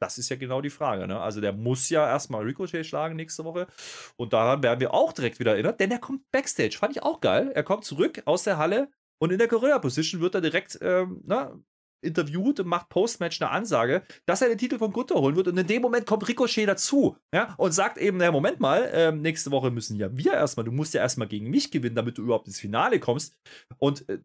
Das 0.02 0.18
ist 0.18 0.30
ja 0.30 0.36
genau 0.36 0.60
die 0.60 0.70
Frage. 0.70 1.06
Ne? 1.06 1.20
Also 1.20 1.40
der 1.40 1.52
muss 1.52 1.88
ja 1.90 2.08
erstmal 2.08 2.42
Ricochet 2.42 2.84
schlagen 2.84 3.16
nächste 3.16 3.44
Woche. 3.44 3.68
Und 4.16 4.32
daran 4.32 4.62
werden 4.62 4.80
wir 4.80 4.92
auch 4.92 5.12
direkt 5.12 5.38
wieder 5.38 5.52
erinnert, 5.52 5.78
denn 5.78 5.90
er 5.90 5.98
kommt 5.98 6.28
backstage. 6.32 6.76
Fand 6.78 6.96
ich 6.96 7.02
auch 7.02 7.20
geil. 7.20 7.52
Er 7.54 7.62
kommt 7.62 7.84
zurück 7.84 8.22
aus 8.24 8.42
der 8.42 8.56
Halle 8.56 8.90
und 9.22 9.30
in 9.30 9.38
der 9.38 9.46
Gorilla-Position 9.46 10.20
wird 10.20 10.34
er 10.34 10.40
direkt 10.40 10.78
ähm, 10.80 11.20
na, 11.24 11.60
interviewt 12.02 12.60
und 12.60 12.66
macht 12.66 12.88
Postmatch 12.88 13.40
eine 13.40 13.50
Ansage, 13.50 14.02
dass 14.26 14.42
er 14.42 14.48
den 14.48 14.58
Titel 14.58 14.78
von 14.78 14.92
Gunther 14.92 15.16
holen 15.16 15.36
wird. 15.36 15.48
Und 15.48 15.58
in 15.58 15.66
dem 15.66 15.82
Moment 15.82 16.06
kommt 16.06 16.28
Ricochet 16.28 16.66
dazu 16.66 17.16
ja, 17.34 17.54
und 17.56 17.72
sagt 17.72 17.98
eben, 17.98 18.18
naja, 18.18 18.32
Moment 18.32 18.60
mal, 18.60 18.90
ähm, 18.92 19.20
nächste 19.22 19.50
Woche 19.50 19.70
müssen 19.70 19.96
ja 19.96 20.16
wir 20.16 20.32
erstmal, 20.32 20.64
du 20.64 20.72
musst 20.72 20.94
ja 20.94 21.00
erstmal 21.00 21.28
gegen 21.28 21.50
mich 21.50 21.70
gewinnen, 21.70 21.96
damit 21.96 22.18
du 22.18 22.22
überhaupt 22.22 22.46
ins 22.46 22.60
Finale 22.60 23.00
kommst. 23.00 23.36
Und 23.78 24.08
äh, 24.08 24.20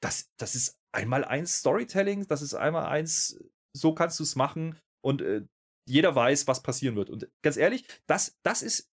das, 0.00 0.30
das 0.38 0.54
ist 0.54 0.78
einmal 0.92 1.24
eins 1.24 1.58
Storytelling, 1.58 2.26
das 2.28 2.42
ist 2.42 2.54
einmal 2.54 2.86
eins, 2.86 3.38
so 3.76 3.94
kannst 3.94 4.18
du 4.18 4.22
es 4.22 4.36
machen 4.36 4.78
und 5.04 5.22
äh, 5.22 5.42
jeder 5.88 6.14
weiß, 6.14 6.46
was 6.46 6.62
passieren 6.62 6.96
wird. 6.96 7.10
Und 7.10 7.28
ganz 7.42 7.56
ehrlich, 7.56 7.84
das, 8.06 8.36
das 8.42 8.62
ist 8.62 8.90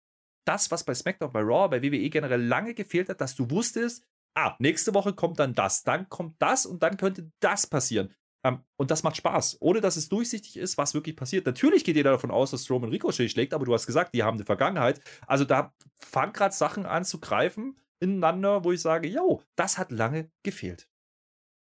das, 0.46 0.72
was 0.72 0.84
bei 0.84 0.94
SmackDown, 0.94 1.32
bei 1.32 1.42
Raw, 1.42 1.70
bei 1.70 1.82
WWE 1.82 2.10
generell 2.10 2.42
lange 2.42 2.74
gefehlt 2.74 3.10
hat, 3.10 3.22
dass 3.22 3.36
du 3.36 3.50
wusstest, 3.50 4.06
ah, 4.36 4.56
nächste 4.60 4.94
Woche 4.94 5.14
kommt 5.14 5.40
dann 5.40 5.54
das, 5.54 5.84
dann 5.84 6.10
kommt 6.10 6.36
das 6.40 6.66
und 6.66 6.84
dann 6.84 6.98
könnte 6.98 7.32
das 7.40 7.68
passieren. 7.68 8.14
Um, 8.46 8.56
ähm, 8.56 8.60
und 8.76 8.92
das 8.92 9.04
macht 9.04 9.16
Spaß, 9.16 9.58
ohne 9.62 9.80
dass 9.80 9.96
es 9.96 10.10
durchsichtig 10.10 10.58
ist, 10.58 10.78
was 10.78 10.94
wirklich 10.94 11.16
passiert. 11.16 11.46
Natürlich 11.46 11.86
geht 11.86 11.96
jeder 11.96 12.12
davon 12.12 12.32
aus, 12.32 12.52
dass 12.52 12.66
Strowman 12.66 12.90
Ricochet 12.90 13.32
schlägt, 13.32 13.54
aber 13.54 13.66
du 13.66 13.74
hast 13.74 13.86
gesagt, 13.86 14.14
die 14.14 14.24
haben 14.24 14.36
eine 14.36 14.46
Vergangenheit. 14.46 15.02
Also 15.28 15.46
da 15.46 15.74
fangen 15.98 16.34
gerade 16.34 16.54
Sachen 16.54 16.86
an 16.86 17.06
zu 17.06 17.20
greifen 17.20 17.80
ineinander, 18.02 18.66
wo 18.66 18.74
ich 18.74 18.82
sage, 18.82 19.08
yo, 19.08 19.42
das 19.56 19.78
hat 19.78 19.92
lange 19.92 20.30
gefehlt. 20.44 20.90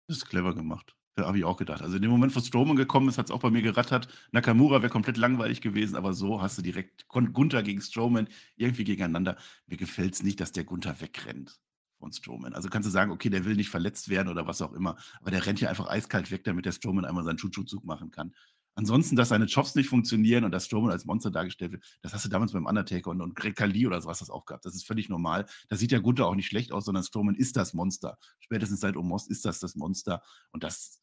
Das 0.07 0.19
ist 0.19 0.27
clever 0.27 0.55
gemacht. 0.55 0.95
Da 1.17 1.27
habe 1.27 1.39
ich 1.39 1.45
auch 1.45 1.57
gedacht. 1.57 1.83
Also 1.83 1.97
in 1.97 2.03
dem 2.03 2.11
Moment, 2.13 2.37
wo 2.37 2.41
Strowman 2.41 2.77
gekommen 2.77 3.09
ist, 3.09 3.19
hat 3.19 3.27
es 3.27 3.31
auch 3.33 3.41
bei 3.41 3.51
mir 3.51 3.63
gerattert. 3.63 4.07
Nakamura 4.31 4.81
wäre 4.81 4.93
komplett 4.93 5.17
langweilig 5.17 5.61
gewesen, 5.61 5.97
aber 5.97 6.13
so 6.13 6.41
hast 6.41 6.57
du 6.59 6.63
direkt 6.63 7.09
Gunther 7.09 7.65
gegen 7.65 7.81
Strowman 7.81 8.29
irgendwie 8.55 8.85
gegeneinander. 8.85 9.37
Mir 9.67 9.77
gefällt 9.77 10.15
es 10.15 10.23
nicht, 10.23 10.39
dass 10.41 10.53
der 10.53 10.65
Gunther 10.65 11.01
wegrennt 11.01 11.61
von 12.01 12.13
Strowman. 12.13 12.55
Also 12.55 12.69
kannst 12.69 12.87
du 12.87 12.91
sagen, 12.91 13.13
okay, 13.13 13.31
der 13.31 13.45
will 13.45 13.55
nicht 13.55 13.71
verletzt 13.71 14.09
werden 14.09 14.29
oder 14.29 14.47
was 14.47 14.61
auch 14.61 14.73
immer, 14.73 14.97
aber 15.21 15.31
der 15.31 15.47
rennt 15.47 15.61
hier 15.61 15.71
einfach 15.71 15.89
eiskalt 15.89 16.31
weg, 16.33 16.43
damit 16.45 16.67
der 16.67 16.73
Strowman 16.73 17.05
einmal 17.05 17.23
seinen 17.25 17.37
Chuchu-Zug 17.37 17.85
machen 17.85 18.11
kann. 18.11 18.35
Ansonsten, 18.75 19.17
dass 19.17 19.29
seine 19.29 19.45
Jobs 19.45 19.75
nicht 19.75 19.89
funktionieren 19.89 20.45
und 20.45 20.53
dass 20.53 20.67
Strowman 20.67 20.91
als 20.91 21.05
Monster 21.05 21.31
dargestellt 21.31 21.73
wird, 21.73 21.85
das 22.03 22.15
hast 22.15 22.25
du 22.25 22.29
damals 22.29 22.53
beim 22.53 22.67
Undertaker 22.67 23.11
und, 23.11 23.21
und 23.21 23.35
Greg 23.35 23.57
Khali 23.57 23.87
oder 23.87 24.01
sowas 24.01 24.21
das 24.21 24.31
auch 24.31 24.47
gehabt. 24.47 24.65
Das 24.65 24.75
ist 24.75 24.87
völlig 24.87 25.09
normal. 25.09 25.47
Da 25.69 25.77
sieht 25.77 25.93
der 25.93 26.01
Gunther 26.01 26.27
auch 26.27 26.35
nicht 26.35 26.47
schlecht 26.47 26.73
aus, 26.73 26.85
sondern 26.85 27.05
Strowman 27.05 27.35
ist 27.35 27.57
das 27.57 27.75
Monster. 27.75 28.17
Spätestens 28.39 28.81
seit 28.81 28.97
Omos 28.97 29.29
ist 29.29 29.45
das 29.45 29.61
das 29.61 29.75
Monster 29.75 30.23
und 30.53 30.65
das, 30.65 31.01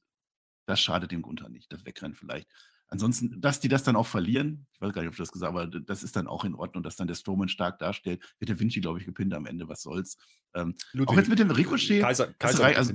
das 0.66 0.80
schadet 0.80 1.12
dem 1.12 1.22
Gunther 1.22 1.50
nicht, 1.50 1.72
das 1.72 1.86
Wegrennen 1.86 2.16
vielleicht. 2.16 2.50
Ansonsten, 2.90 3.42
dass 3.42 3.60
die 3.60 3.68
das 3.68 3.84
dann 3.84 3.96
auch 3.96 4.08
verlieren, 4.08 4.66
ich 4.74 4.82
weiß 4.82 4.94
gar 4.94 5.02
nicht, 5.02 5.10
ob 5.10 5.14
ich 5.14 5.20
das 5.20 5.32
gesagt 5.32 5.54
habe, 5.54 5.64
aber 5.64 5.80
das 5.80 6.04
ist 6.04 6.16
dann 6.16 6.28
auch 6.28 6.46
in 6.46 6.56
Ordnung, 6.56 6.84
dass 6.84 6.96
dann 6.96 7.08
der 7.08 7.16
Strowman 7.16 7.50
stark 7.50 7.80
darstellt. 7.80 8.24
Wird 8.40 8.50
der 8.50 8.60
Vinci, 8.60 8.80
glaube 8.80 9.00
ich, 9.00 9.06
gepinnt 9.06 9.34
am 9.34 9.46
Ende, 9.46 9.68
was 9.68 9.82
soll's. 9.82 10.18
Ähm, 10.54 10.76
auch 11.06 11.16
jetzt 11.16 11.30
mit 11.30 11.40
dem 11.40 11.52
Ricochet. 11.52 12.02
Kaiser, 12.02 12.34
Kaiser 12.34 12.64
rei- 12.64 12.78
also, 12.78 12.94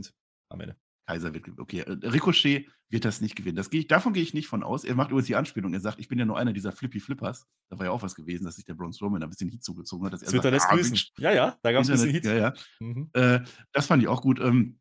am 0.48 0.60
Ende. 0.60 0.76
Kaiser 1.06 1.34
wird, 1.34 1.46
okay, 1.58 1.80
äh, 1.80 1.90
Ricochet 2.08 2.68
wird 2.88 3.04
das 3.04 3.20
nicht 3.20 3.36
gewinnen. 3.36 3.56
Das 3.56 3.70
gehe 3.70 3.80
ich, 3.80 3.86
davon 3.86 4.12
gehe 4.12 4.22
ich 4.22 4.34
nicht 4.34 4.46
von 4.46 4.62
aus. 4.62 4.84
Er 4.84 4.94
macht 4.94 5.10
übrigens 5.10 5.26
die 5.26 5.36
Anspielung. 5.36 5.74
Er 5.74 5.80
sagt, 5.80 5.98
ich 5.98 6.08
bin 6.08 6.18
ja 6.18 6.24
nur 6.24 6.38
einer 6.38 6.52
dieser 6.52 6.72
Flippy 6.72 7.00
Flippers. 7.00 7.46
Da 7.68 7.78
war 7.78 7.86
ja 7.86 7.92
auch 7.92 8.02
was 8.02 8.14
gewesen, 8.14 8.44
dass 8.44 8.56
sich 8.56 8.64
der 8.64 8.74
Braun 8.74 8.92
Strowman 8.92 9.22
ein 9.22 9.28
bisschen 9.28 9.50
Heat 9.50 9.64
zugezogen 9.64 10.06
hat. 10.06 10.12
Dass 10.12 10.22
er 10.22 10.28
Twitter 10.28 10.50
lässt 10.50 10.66
ah, 10.68 10.74
grüßen. 10.74 10.98
Ja, 11.18 11.32
ja, 11.32 11.58
da 11.62 11.72
gab 11.72 11.82
es 11.82 11.90
ein 11.90 11.94
bisschen 11.94 12.10
Heat. 12.10 12.24
Ja, 12.24 12.34
ja. 12.34 12.54
Mhm. 12.80 13.10
Äh, 13.14 13.40
das 13.72 13.86
fand 13.86 14.02
ich 14.02 14.08
auch 14.08 14.22
gut. 14.22 14.40
Ähm, 14.40 14.78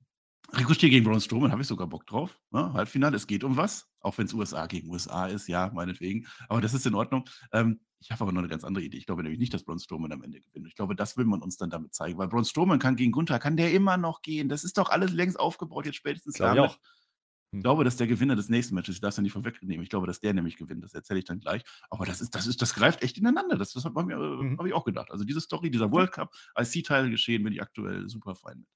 Ricochet 0.54 0.90
gegen 0.90 1.06
Braun 1.06 1.22
Strowman 1.22 1.52
habe 1.52 1.62
ich 1.62 1.68
sogar 1.68 1.88
Bock 1.88 2.06
drauf. 2.06 2.40
Ne? 2.52 2.74
Halbfinale, 2.74 3.16
es 3.16 3.28
geht 3.28 3.44
um 3.44 3.58
was. 3.58 3.90
Auch 4.02 4.18
wenn 4.18 4.26
es 4.26 4.34
USA 4.34 4.66
gegen 4.68 4.90
USA 4.90 5.28
ist, 5.28 5.48
ja, 5.48 5.72
meinetwegen. 5.74 6.28
Aber 6.50 6.62
das 6.62 6.74
ist 6.74 6.86
in 6.86 6.96
Ordnung. 6.96 7.26
Ähm, 7.54 7.80
ich 8.00 8.12
habe 8.12 8.24
aber 8.24 8.32
noch 8.32 8.40
eine 8.40 8.50
ganz 8.50 8.64
andere 8.64 8.84
Idee. 8.84 8.98
Ich 8.98 9.06
glaube 9.06 9.22
nämlich 9.24 9.40
nicht, 9.40 9.54
dass 9.54 9.64
Braun 9.64 9.80
Strowman 9.80 10.12
am 10.12 10.24
Ende 10.24 10.42
gewinnt. 10.42 10.68
Ich 10.68 10.76
glaube, 10.76 10.96
das 10.96 11.18
will 11.18 11.26
man 11.26 11.42
uns 11.42 11.58
dann 11.58 11.70
damit 11.70 11.94
zeigen. 11.94 12.18
Weil 12.18 12.28
Braun 12.28 12.44
Strowman 12.44 12.80
kann 12.80 12.96
gegen 12.96 13.12
Gunther, 13.12 13.40
kann 13.40 13.58
der 13.58 13.72
immer 13.72 13.98
noch 13.98 14.22
gehen. 14.22 14.50
Das 14.50 14.64
ist 14.64 14.78
doch 14.78 14.90
alles 14.90 15.12
längst 15.12 15.40
aufgebaut, 15.40 15.86
jetzt 15.86 15.96
spätestens 15.96 16.34
glaube 16.34 16.56
damit. 16.56 16.72
Ich, 16.72 16.78
auch. 16.78 16.82
ich 16.82 17.58
hm. 17.58 17.62
glaube, 17.62 17.84
dass 17.84 17.98
der 17.98 18.08
Gewinner 18.08 18.36
des 18.36 18.50
nächsten 18.50 18.74
Matches, 18.76 18.96
ich 18.96 19.02
darf 19.02 19.12
es 19.12 19.18
ja 19.18 19.24
nicht 19.24 19.34
vorwegnehmen, 19.34 19.84
ich 19.84 19.90
glaube, 19.90 20.08
dass 20.08 20.20
der 20.20 20.34
nämlich 20.34 20.58
gewinnt. 20.58 20.84
Das 20.84 20.96
erzähle 20.96 21.20
ich 21.20 21.26
dann 21.26 21.40
gleich. 21.40 21.64
Aber 21.92 22.06
das 22.06 22.22
ist, 22.22 22.34
das 22.34 22.48
ist, 22.48 22.62
das 22.62 22.74
greift 22.74 23.04
echt 23.04 23.18
ineinander. 23.20 23.58
Das, 23.58 23.72
das 23.72 23.86
habe 23.86 24.04
mhm. 24.04 24.58
hab 24.58 24.66
ich 24.66 24.74
auch 24.74 24.86
gedacht. 24.86 25.12
Also 25.12 25.24
diese 25.24 25.40
Story, 25.40 25.70
dieser 25.70 25.92
World 25.92 26.12
Cup, 26.12 26.34
IC-Teil 26.60 27.10
geschehen, 27.10 27.44
bin 27.44 27.54
ich 27.54 27.62
aktuell 27.62 28.10
super 28.10 28.36
fein 28.36 28.58
mit. 28.58 28.68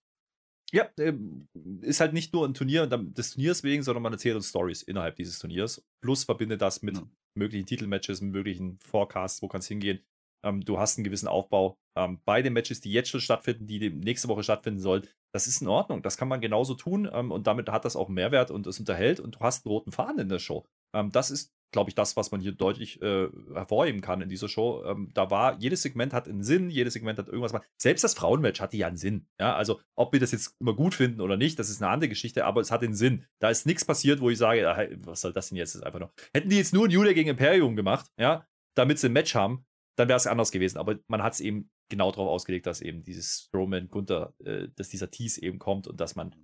Ja, 0.75 0.89
ähm, 0.99 1.47
ist 1.79 2.01
halt 2.01 2.11
nicht 2.11 2.33
nur 2.33 2.45
ein 2.45 2.53
Turnier 2.53 2.85
des 2.85 3.31
Turniers 3.31 3.63
wegen, 3.63 3.81
sondern 3.81 4.03
man 4.03 4.11
erzählt 4.11 4.35
uns 4.35 4.49
Stories 4.49 4.83
innerhalb 4.83 5.15
dieses 5.15 5.39
Turniers. 5.39 5.81
Plus 6.01 6.25
verbindet 6.25 6.61
das 6.61 6.81
mit 6.81 6.97
ja. 6.97 7.03
möglichen 7.33 7.65
Titelmatches, 7.65 8.19
mit 8.19 8.33
möglichen 8.33 8.77
Forecasts, 8.79 9.41
wo 9.41 9.47
kann 9.47 9.61
es 9.61 9.69
hingehen. 9.69 10.03
Ähm, 10.43 10.65
du 10.65 10.77
hast 10.77 10.97
einen 10.97 11.05
gewissen 11.05 11.29
Aufbau. 11.29 11.77
Ähm, 11.97 12.19
bei 12.25 12.41
den 12.41 12.51
Matches, 12.51 12.81
die 12.81 12.91
jetzt 12.91 13.09
schon 13.09 13.21
stattfinden, 13.21 13.67
die 13.67 13.89
nächste 13.89 14.27
Woche 14.27 14.43
stattfinden 14.43 14.81
sollen, 14.81 15.07
das 15.33 15.47
ist 15.47 15.61
in 15.61 15.69
Ordnung. 15.69 16.01
Das 16.01 16.17
kann 16.17 16.27
man 16.27 16.41
genauso 16.41 16.73
tun 16.73 17.09
ähm, 17.09 17.31
und 17.31 17.47
damit 17.47 17.69
hat 17.69 17.85
das 17.85 17.95
auch 17.95 18.07
einen 18.07 18.15
Mehrwert 18.15 18.51
und 18.51 18.67
es 18.67 18.77
unterhält 18.77 19.21
und 19.21 19.35
du 19.35 19.39
hast 19.39 19.65
einen 19.65 19.71
roten 19.71 19.93
Faden 19.93 20.19
in 20.19 20.27
der 20.27 20.39
Show. 20.39 20.65
Ähm, 20.93 21.09
das 21.09 21.31
ist 21.31 21.53
glaube 21.71 21.89
ich, 21.89 21.95
das, 21.95 22.15
was 22.15 22.31
man 22.31 22.41
hier 22.41 22.53
deutlich 22.53 23.01
äh, 23.01 23.27
hervorheben 23.53 24.01
kann 24.01 24.21
in 24.21 24.29
dieser 24.29 24.47
Show. 24.47 24.83
Ähm, 24.85 25.11
da 25.13 25.29
war, 25.29 25.57
jedes 25.59 25.81
Segment 25.81 26.13
hat 26.13 26.27
einen 26.27 26.43
Sinn, 26.43 26.69
jedes 26.69 26.93
Segment 26.93 27.19
hat 27.19 27.27
irgendwas. 27.27 27.53
Selbst 27.77 28.03
das 28.03 28.13
Frauenmatch 28.13 28.61
hatte 28.61 28.77
ja 28.77 28.87
einen 28.87 28.97
Sinn. 28.97 29.27
Ja, 29.39 29.55
also, 29.55 29.79
ob 29.95 30.13
wir 30.13 30.19
das 30.19 30.31
jetzt 30.31 30.55
immer 30.59 30.73
gut 30.73 30.95
finden 30.95 31.21
oder 31.21 31.37
nicht, 31.37 31.59
das 31.59 31.69
ist 31.69 31.81
eine 31.81 31.91
andere 31.91 32.09
Geschichte, 32.09 32.45
aber 32.45 32.61
es 32.61 32.71
hat 32.71 32.81
den 32.81 32.93
Sinn. 32.93 33.25
Da 33.39 33.49
ist 33.49 33.65
nichts 33.65 33.85
passiert, 33.85 34.21
wo 34.21 34.29
ich 34.29 34.37
sage, 34.37 34.69
ach, 34.69 34.79
was 34.99 35.21
soll 35.21 35.33
das 35.33 35.49
denn 35.49 35.57
jetzt? 35.57 35.75
Das 35.75 35.81
ist 35.81 35.85
einfach 35.85 35.99
noch. 35.99 36.11
Hätten 36.33 36.49
die 36.49 36.57
jetzt 36.57 36.73
nur 36.73 36.85
ein 36.85 36.91
Julia 36.91 37.13
gegen 37.13 37.29
Imperium 37.29 37.75
gemacht, 37.75 38.07
ja, 38.17 38.47
damit 38.75 38.99
sie 38.99 39.07
ein 39.07 39.13
Match 39.13 39.35
haben, 39.35 39.65
dann 39.97 40.07
wäre 40.07 40.17
es 40.17 40.27
anders 40.27 40.51
gewesen. 40.51 40.77
Aber 40.77 40.97
man 41.07 41.23
hat 41.23 41.33
es 41.33 41.39
eben 41.39 41.69
genau 41.89 42.11
darauf 42.11 42.29
ausgelegt, 42.29 42.67
dass 42.67 42.81
eben 42.81 43.03
dieses 43.03 43.49
Roman 43.53 43.89
Gunther, 43.89 44.33
äh, 44.43 44.69
dass 44.75 44.89
dieser 44.89 45.11
Tease 45.11 45.41
eben 45.41 45.59
kommt 45.59 45.87
und 45.87 45.99
dass 45.99 46.15
man 46.15 46.35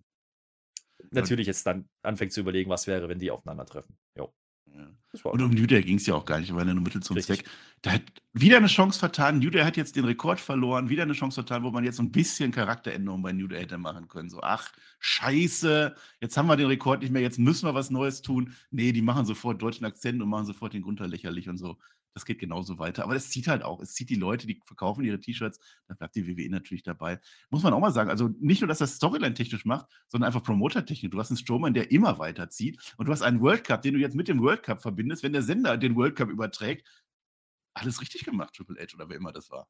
natürlich 1.11 1.47
jetzt 1.47 1.65
dann 1.65 1.89
anfängt 2.03 2.33
zu 2.33 2.41
überlegen, 2.41 2.69
was 2.69 2.87
wäre, 2.87 3.09
wenn 3.09 3.19
die 3.19 3.31
aufeinandertreffen. 3.31 3.97
Jo. 4.17 4.33
Ja. 4.75 4.87
Und 5.29 5.41
um 5.41 5.51
New 5.51 5.67
Day 5.67 5.81
ging 5.83 5.97
es 5.97 6.05
ja 6.05 6.15
auch 6.15 6.25
gar 6.25 6.39
nicht, 6.39 6.53
war 6.53 6.65
ja 6.65 6.73
nur 6.73 6.83
Mittel 6.83 7.03
zum 7.03 7.17
Richtig. 7.17 7.39
Zweck. 7.39 7.49
Da 7.81 7.91
hat 7.93 8.03
wieder 8.33 8.57
eine 8.57 8.67
Chance 8.67 8.97
vertan. 8.97 9.39
New 9.39 9.49
Day 9.49 9.63
hat 9.63 9.75
jetzt 9.75 9.95
den 9.95 10.05
Rekord 10.05 10.39
verloren, 10.39 10.89
wieder 10.89 11.03
eine 11.03 11.13
Chance 11.13 11.35
vertan, 11.35 11.63
wo 11.63 11.71
man 11.71 11.83
jetzt 11.83 11.97
so 11.97 12.03
ein 12.03 12.11
bisschen 12.11 12.51
Charakteränderung 12.51 13.21
bei 13.21 13.33
New 13.33 13.47
Day 13.47 13.59
hätte 13.59 13.77
machen 13.77 14.07
können. 14.07 14.29
So, 14.29 14.41
ach, 14.41 14.71
scheiße, 14.99 15.95
jetzt 16.21 16.37
haben 16.37 16.47
wir 16.47 16.55
den 16.55 16.67
Rekord 16.67 17.01
nicht 17.01 17.11
mehr, 17.11 17.21
jetzt 17.21 17.39
müssen 17.39 17.67
wir 17.67 17.73
was 17.73 17.89
Neues 17.89 18.21
tun. 18.21 18.53
Nee, 18.69 18.93
die 18.93 19.01
machen 19.01 19.25
sofort 19.25 19.61
deutschen 19.61 19.85
Akzent 19.85 20.21
und 20.21 20.29
machen 20.29 20.45
sofort 20.45 20.73
den 20.73 20.83
Grund 20.83 20.99
lächerlich 21.01 21.49
und 21.49 21.57
so. 21.57 21.77
Das 22.13 22.25
geht 22.25 22.39
genauso 22.39 22.77
weiter. 22.77 23.03
Aber 23.03 23.15
es 23.15 23.29
zieht 23.29 23.47
halt 23.47 23.63
auch. 23.63 23.79
Es 23.79 23.93
zieht 23.93 24.09
die 24.09 24.15
Leute, 24.15 24.45
die 24.45 24.61
verkaufen 24.65 25.03
ihre 25.03 25.19
T-Shirts. 25.19 25.59
Da 25.87 25.95
bleibt 25.95 26.15
die 26.15 26.27
WWE 26.27 26.49
natürlich 26.49 26.83
dabei. 26.83 27.19
Muss 27.49 27.63
man 27.63 27.73
auch 27.73 27.79
mal 27.79 27.91
sagen. 27.91 28.09
Also 28.09 28.29
nicht 28.39 28.61
nur, 28.61 28.67
dass 28.67 28.79
das 28.79 28.95
Storyline 28.95 29.33
technisch 29.33 29.65
macht, 29.65 29.87
sondern 30.07 30.27
einfach 30.27 30.43
Promoter-technisch. 30.43 31.09
Du 31.09 31.19
hast 31.19 31.31
einen 31.31 31.37
Strowman, 31.37 31.73
der 31.73 31.91
immer 31.91 32.19
weiterzieht. 32.19 32.93
Und 32.97 33.05
du 33.07 33.11
hast 33.11 33.21
einen 33.21 33.39
World 33.41 33.63
Cup, 33.63 33.81
den 33.81 33.93
du 33.93 33.99
jetzt 33.99 34.15
mit 34.15 34.27
dem 34.27 34.41
World 34.41 34.63
Cup 34.63 34.81
verbindest, 34.81 35.23
wenn 35.23 35.33
der 35.33 35.43
Sender 35.43 35.77
den 35.77 35.95
World 35.95 36.15
Cup 36.17 36.29
überträgt. 36.29 36.87
Alles 37.73 38.01
richtig 38.01 38.25
gemacht, 38.25 38.53
Triple 38.53 38.75
H 38.81 38.95
oder 38.95 39.07
wer 39.07 39.15
immer 39.15 39.31
das 39.31 39.49
war. 39.49 39.67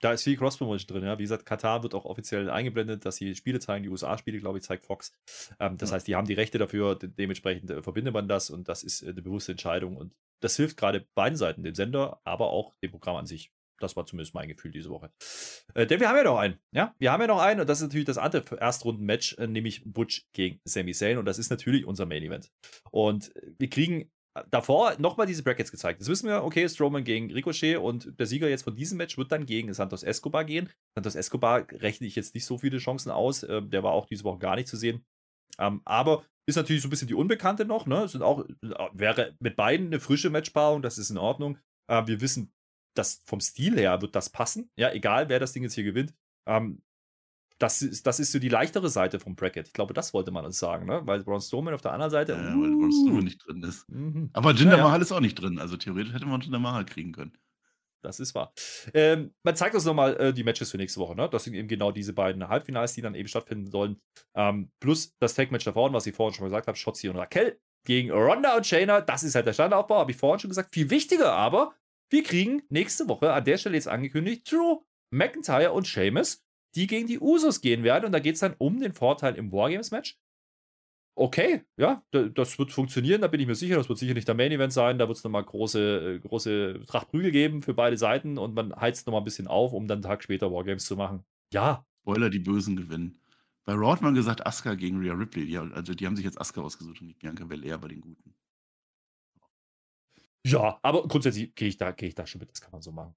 Da 0.00 0.12
ist 0.12 0.24
viel 0.24 0.36
Cross-Promotion 0.36 0.86
drin, 0.88 1.04
ja. 1.04 1.18
Wie 1.18 1.22
gesagt, 1.22 1.46
Katar 1.46 1.82
wird 1.82 1.94
auch 1.94 2.04
offiziell 2.04 2.50
eingeblendet, 2.50 3.04
dass 3.04 3.16
sie 3.16 3.34
Spiele 3.34 3.60
zeigen, 3.60 3.82
die 3.82 3.88
USA-Spiele, 3.88 4.38
glaube 4.38 4.58
ich, 4.58 4.64
zeigt 4.64 4.84
Fox. 4.84 5.12
Ähm, 5.58 5.78
das 5.78 5.90
ja. 5.90 5.96
heißt, 5.96 6.06
die 6.06 6.16
haben 6.16 6.26
die 6.26 6.34
Rechte 6.34 6.58
dafür, 6.58 6.96
de 6.96 7.08
dementsprechend 7.08 7.70
äh, 7.70 7.82
verbindet 7.82 8.12
man 8.12 8.28
das 8.28 8.50
und 8.50 8.68
das 8.68 8.82
ist 8.82 9.02
äh, 9.02 9.10
eine 9.10 9.22
bewusste 9.22 9.52
Entscheidung. 9.52 9.96
Und 9.96 10.14
das 10.40 10.56
hilft 10.56 10.76
gerade 10.76 11.06
beiden 11.14 11.36
Seiten, 11.36 11.62
dem 11.62 11.74
Sender, 11.74 12.20
aber 12.24 12.50
auch 12.50 12.74
dem 12.82 12.90
Programm 12.90 13.16
an 13.16 13.26
sich. 13.26 13.52
Das 13.78 13.94
war 13.96 14.06
zumindest 14.06 14.34
mein 14.34 14.48
Gefühl 14.48 14.70
diese 14.70 14.90
Woche. 14.90 15.10
Äh, 15.74 15.86
denn 15.86 16.00
wir 16.00 16.08
haben 16.08 16.16
ja 16.16 16.24
noch 16.24 16.38
einen, 16.38 16.58
ja. 16.72 16.94
Wir 16.98 17.12
haben 17.12 17.20
ja 17.20 17.26
noch 17.26 17.40
einen 17.40 17.60
und 17.60 17.68
das 17.68 17.78
ist 17.78 17.84
natürlich 17.84 18.06
das 18.06 18.18
andere 18.18 18.58
Erstrunden-Match, 18.58 19.36
äh, 19.38 19.46
nämlich 19.46 19.82
Butch 19.84 20.26
gegen 20.32 20.60
Sami 20.64 20.92
Zayn 20.92 21.18
und 21.18 21.26
das 21.26 21.38
ist 21.38 21.50
natürlich 21.50 21.84
unser 21.84 22.06
Main-Event. 22.06 22.50
Und 22.90 23.32
wir 23.58 23.68
kriegen 23.68 24.10
davor 24.50 24.94
nochmal 24.98 25.26
diese 25.26 25.42
Brackets 25.42 25.70
gezeigt. 25.70 26.00
Jetzt 26.00 26.08
wissen 26.08 26.28
wir, 26.28 26.44
okay, 26.44 26.68
Strowman 26.68 27.04
gegen 27.04 27.30
Ricochet 27.32 27.76
und 27.76 28.18
der 28.18 28.26
Sieger 28.26 28.48
jetzt 28.48 28.62
von 28.62 28.74
diesem 28.74 28.98
Match 28.98 29.16
wird 29.16 29.32
dann 29.32 29.46
gegen 29.46 29.72
Santos 29.72 30.02
Escobar 30.02 30.44
gehen. 30.44 30.70
Santos 30.94 31.14
Escobar 31.14 31.66
rechne 31.72 32.06
ich 32.06 32.16
jetzt 32.16 32.34
nicht 32.34 32.44
so 32.44 32.58
viele 32.58 32.78
Chancen 32.78 33.10
aus. 33.10 33.42
Äh, 33.42 33.62
der 33.62 33.82
war 33.82 33.92
auch 33.92 34.06
diese 34.06 34.24
Woche 34.24 34.38
gar 34.38 34.56
nicht 34.56 34.68
zu 34.68 34.76
sehen. 34.76 35.04
Ähm, 35.58 35.80
aber 35.84 36.24
ist 36.46 36.56
natürlich 36.56 36.82
so 36.82 36.88
ein 36.88 36.90
bisschen 36.90 37.08
die 37.08 37.14
Unbekannte 37.14 37.64
noch. 37.64 37.86
Ne? 37.86 38.08
Sind 38.08 38.22
auch, 38.22 38.44
wäre 38.92 39.36
mit 39.40 39.56
beiden 39.56 39.86
eine 39.86 40.00
frische 40.00 40.30
Matchpaarung, 40.30 40.82
das 40.82 40.98
ist 40.98 41.10
in 41.10 41.18
Ordnung. 41.18 41.58
Äh, 41.90 42.06
wir 42.06 42.20
wissen, 42.20 42.52
dass 42.94 43.22
vom 43.26 43.40
Stil 43.40 43.76
her 43.78 44.00
wird 44.00 44.14
das 44.14 44.30
passen. 44.30 44.70
Ja, 44.76 44.92
egal 44.92 45.28
wer 45.28 45.40
das 45.40 45.52
Ding 45.52 45.62
jetzt 45.62 45.74
hier 45.74 45.84
gewinnt. 45.84 46.14
Das 47.58 47.80
ist, 47.80 48.06
das 48.06 48.20
ist 48.20 48.32
so 48.32 48.38
die 48.38 48.50
leichtere 48.50 48.90
Seite 48.90 49.18
vom 49.18 49.34
Bracket. 49.34 49.68
Ich 49.68 49.72
glaube, 49.72 49.94
das 49.94 50.12
wollte 50.12 50.30
man 50.30 50.44
uns 50.44 50.58
sagen, 50.58 50.86
ne? 50.86 51.02
Weil 51.04 51.24
Braun 51.24 51.40
Strowman 51.40 51.72
auf 51.72 51.80
der 51.80 51.92
anderen 51.92 52.10
Seite. 52.10 52.32
Ja, 52.32 52.38
weil 52.38 52.70
Braun 52.76 52.92
Strowman 52.92 53.24
nicht 53.24 53.46
drin 53.46 53.62
ist. 53.62 53.88
Mhm. 53.88 54.30
Aber 54.34 54.52
Jinder 54.52 54.76
ja, 54.76 54.84
Mahal 54.84 55.00
ist 55.00 55.12
auch 55.12 55.20
nicht 55.20 55.36
drin. 55.36 55.58
Also 55.58 55.76
theoretisch 55.76 56.12
hätte 56.12 56.26
man 56.26 56.40
Jinder 56.40 56.58
Mahal 56.58 56.84
kriegen 56.84 57.12
können. 57.12 57.32
Das 58.02 58.20
ist 58.20 58.34
wahr. 58.34 58.52
Ähm, 58.94 59.34
man 59.42 59.56
zeigt 59.56 59.74
uns 59.74 59.84
nochmal 59.84 60.16
äh, 60.18 60.32
die 60.32 60.44
Matches 60.44 60.70
für 60.70 60.76
nächste 60.76 61.00
Woche. 61.00 61.16
Ne? 61.16 61.28
Das 61.28 61.44
sind 61.44 61.54
eben 61.54 61.66
genau 61.66 61.92
diese 61.92 62.12
beiden 62.12 62.46
Halbfinals, 62.46 62.92
die 62.92 63.02
dann 63.02 63.14
eben 63.14 63.28
stattfinden 63.28 63.70
sollen. 63.70 64.00
Ähm, 64.34 64.70
plus 64.80 65.16
das 65.18 65.34
Tag-Match 65.34 65.64
da 65.64 65.72
vorne, 65.72 65.94
was 65.94 66.06
ich 66.06 66.14
vorhin 66.14 66.34
schon 66.34 66.46
gesagt 66.46 66.68
habe: 66.68 66.76
Shotzi 66.76 67.08
und 67.08 67.16
Raquel 67.16 67.58
gegen 67.84 68.10
Ronda 68.10 68.56
und 68.56 68.66
Shayna. 68.66 69.00
Das 69.00 69.22
ist 69.22 69.34
halt 69.34 69.46
der 69.46 69.54
Standaufbau, 69.54 69.98
habe 69.98 70.10
ich 70.10 70.16
vorhin 70.16 70.38
schon 70.40 70.50
gesagt. 70.50 70.74
Viel 70.74 70.90
wichtiger 70.90 71.32
aber, 71.32 71.74
wir 72.10 72.22
kriegen 72.22 72.62
nächste 72.68 73.08
Woche 73.08 73.32
an 73.32 73.44
der 73.44 73.56
Stelle 73.56 73.74
jetzt 73.74 73.88
angekündigt 73.88 74.50
Drew 74.50 74.82
McIntyre 75.10 75.72
und 75.72 75.88
Sheamus, 75.88 76.44
die 76.74 76.86
gegen 76.86 77.06
die 77.06 77.20
Usos 77.20 77.60
gehen 77.60 77.82
werden. 77.84 78.06
Und 78.06 78.12
da 78.12 78.18
geht 78.18 78.34
es 78.34 78.40
dann 78.40 78.54
um 78.58 78.80
den 78.80 78.92
Vorteil 78.92 79.36
im 79.36 79.52
Wargames-Match 79.52 80.18
okay, 81.16 81.64
ja, 81.76 82.04
das 82.10 82.58
wird 82.58 82.70
funktionieren, 82.70 83.22
da 83.22 83.26
bin 83.26 83.40
ich 83.40 83.46
mir 83.46 83.54
sicher. 83.54 83.76
Das 83.76 83.88
wird 83.88 83.98
sicher 83.98 84.14
nicht 84.14 84.28
der 84.28 84.34
Main 84.34 84.52
Event 84.52 84.72
sein. 84.72 84.98
Da 84.98 85.08
wird 85.08 85.18
es 85.18 85.24
nochmal 85.24 85.44
große, 85.44 86.16
äh, 86.16 86.18
große 86.20 86.84
Tracht 86.86 87.08
Prügel 87.08 87.32
geben 87.32 87.62
für 87.62 87.74
beide 87.74 87.96
Seiten 87.96 88.38
und 88.38 88.54
man 88.54 88.74
heizt 88.76 89.06
nochmal 89.06 89.22
ein 89.22 89.24
bisschen 89.24 89.48
auf, 89.48 89.72
um 89.72 89.88
dann 89.88 89.96
einen 89.96 90.02
Tag 90.02 90.22
später 90.22 90.52
Wargames 90.52 90.84
zu 90.84 90.96
machen. 90.96 91.24
Ja. 91.52 91.84
Spoiler, 92.02 92.30
die 92.30 92.38
Bösen 92.38 92.76
gewinnen. 92.76 93.18
Bei 93.64 93.72
Raw 93.72 93.92
hat 93.92 94.02
man 94.02 94.14
gesagt, 94.14 94.46
Asuka 94.46 94.74
gegen 94.74 95.00
Rhea 95.00 95.14
Ripley. 95.14 95.46
Die, 95.46 95.58
also 95.58 95.94
die 95.94 96.06
haben 96.06 96.14
sich 96.14 96.24
jetzt 96.24 96.40
Asuka 96.40 96.60
ausgesucht 96.60 97.00
und 97.00 97.08
nicht 97.08 97.18
Bianca 97.18 97.44
Belair 97.44 97.78
bei 97.78 97.88
den 97.88 98.00
Guten. 98.00 98.34
Ja, 100.46 100.78
aber 100.82 101.08
grundsätzlich 101.08 101.52
gehe 101.56 101.66
ich, 101.66 101.76
da, 101.76 101.90
geh 101.90 102.06
ich 102.06 102.14
da 102.14 102.24
schon 102.24 102.38
mit, 102.38 102.52
das 102.52 102.60
kann 102.60 102.70
man 102.70 102.82
so 102.82 102.92
machen. 102.92 103.16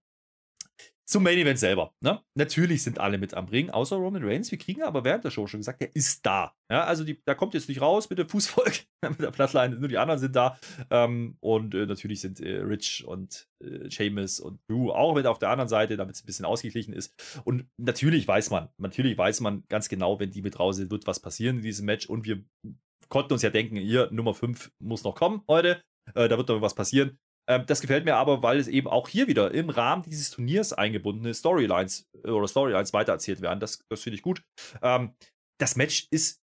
Zum 1.10 1.24
Main 1.24 1.40
Event 1.40 1.58
selber. 1.58 1.96
Ne? 2.02 2.22
Natürlich 2.36 2.84
sind 2.84 3.00
alle 3.00 3.18
mit 3.18 3.34
am 3.34 3.46
Ring, 3.46 3.72
außer 3.72 3.96
Roman 3.96 4.24
Reigns. 4.24 4.52
Wir 4.52 4.60
kriegen 4.60 4.84
aber 4.84 5.04
während 5.04 5.24
der 5.24 5.32
Show 5.32 5.48
schon 5.48 5.62
gesagt, 5.62 5.82
er 5.82 5.96
ist 5.96 6.24
da. 6.24 6.54
Ja, 6.70 6.84
also 6.84 7.04
die, 7.04 7.20
da 7.26 7.34
kommt 7.34 7.56
jetzt 7.56 7.68
nicht 7.68 7.82
raus 7.82 8.12
mit 8.12 8.20
dem 8.20 8.30
Fußvolk, 8.30 8.86
mit 9.10 9.20
der 9.20 9.32
Plattline, 9.32 9.76
nur 9.76 9.90
die 9.90 9.98
anderen 9.98 10.20
sind 10.20 10.36
da. 10.36 10.60
Ähm, 10.92 11.36
und 11.40 11.74
äh, 11.74 11.88
natürlich 11.88 12.22
sind 12.22 12.40
äh, 12.42 12.58
Rich 12.58 13.06
und 13.08 13.48
äh, 13.60 13.90
Seamus 13.90 14.40
und 14.40 14.60
Drew 14.70 14.92
auch 14.92 15.16
mit 15.16 15.26
auf 15.26 15.40
der 15.40 15.50
anderen 15.50 15.68
Seite, 15.68 15.98
damit 15.98 16.14
es 16.16 16.22
ein 16.22 16.28
bisschen 16.28 16.46
ausgeglichen 16.46 16.94
ist. 16.94 17.42
Und 17.44 17.66
natürlich 17.78 18.28
weiß 18.28 18.52
man, 18.52 18.70
natürlich 18.78 19.18
weiß 19.18 19.42
man 19.42 19.64
ganz 19.68 19.90
genau, 19.90 20.20
wenn 20.20 20.30
die 20.30 20.44
mit 20.44 20.60
raus 20.60 20.76
sind, 20.76 20.92
wird 20.92 21.08
was 21.08 21.20
passieren 21.20 21.58
in 21.58 21.64
diesem 21.64 21.88
Match. 21.88 22.06
Und 22.06 22.26
wir 22.26 22.44
konnten 23.08 23.34
uns 23.34 23.42
ja 23.42 23.50
denken, 23.50 23.78
hier, 23.78 24.10
Nummer 24.12 24.36
5 24.36 24.72
muss 24.78 25.04
noch 25.04 25.16
kommen 25.16 25.42
heute. 25.48 25.82
Äh, 26.14 26.28
da 26.28 26.38
wird 26.38 26.50
doch 26.50 26.62
was 26.62 26.76
passieren. 26.76 27.18
Ähm, 27.50 27.66
das 27.66 27.82
gefällt 27.82 28.06
mir 28.06 28.16
aber, 28.16 28.44
weil 28.44 28.60
es 28.60 28.68
eben 28.68 28.88
auch 28.88 29.10
hier 29.10 29.28
wieder 29.28 29.52
im 29.52 29.70
Rahmen 29.70 30.04
dieses 30.04 30.30
Turniers 30.30 30.72
eingebundene 30.72 31.34
Storylines 31.34 32.08
äh, 32.24 32.30
oder 32.30 32.48
Storylines 32.48 32.94
weitererzählt 32.94 33.42
werden. 33.42 33.60
Das, 33.60 33.84
das 33.90 34.04
finde 34.04 34.16
ich 34.16 34.22
gut. 34.22 34.44
Ähm, 34.84 35.16
das 35.58 35.76
Match 35.76 36.08
ist 36.12 36.42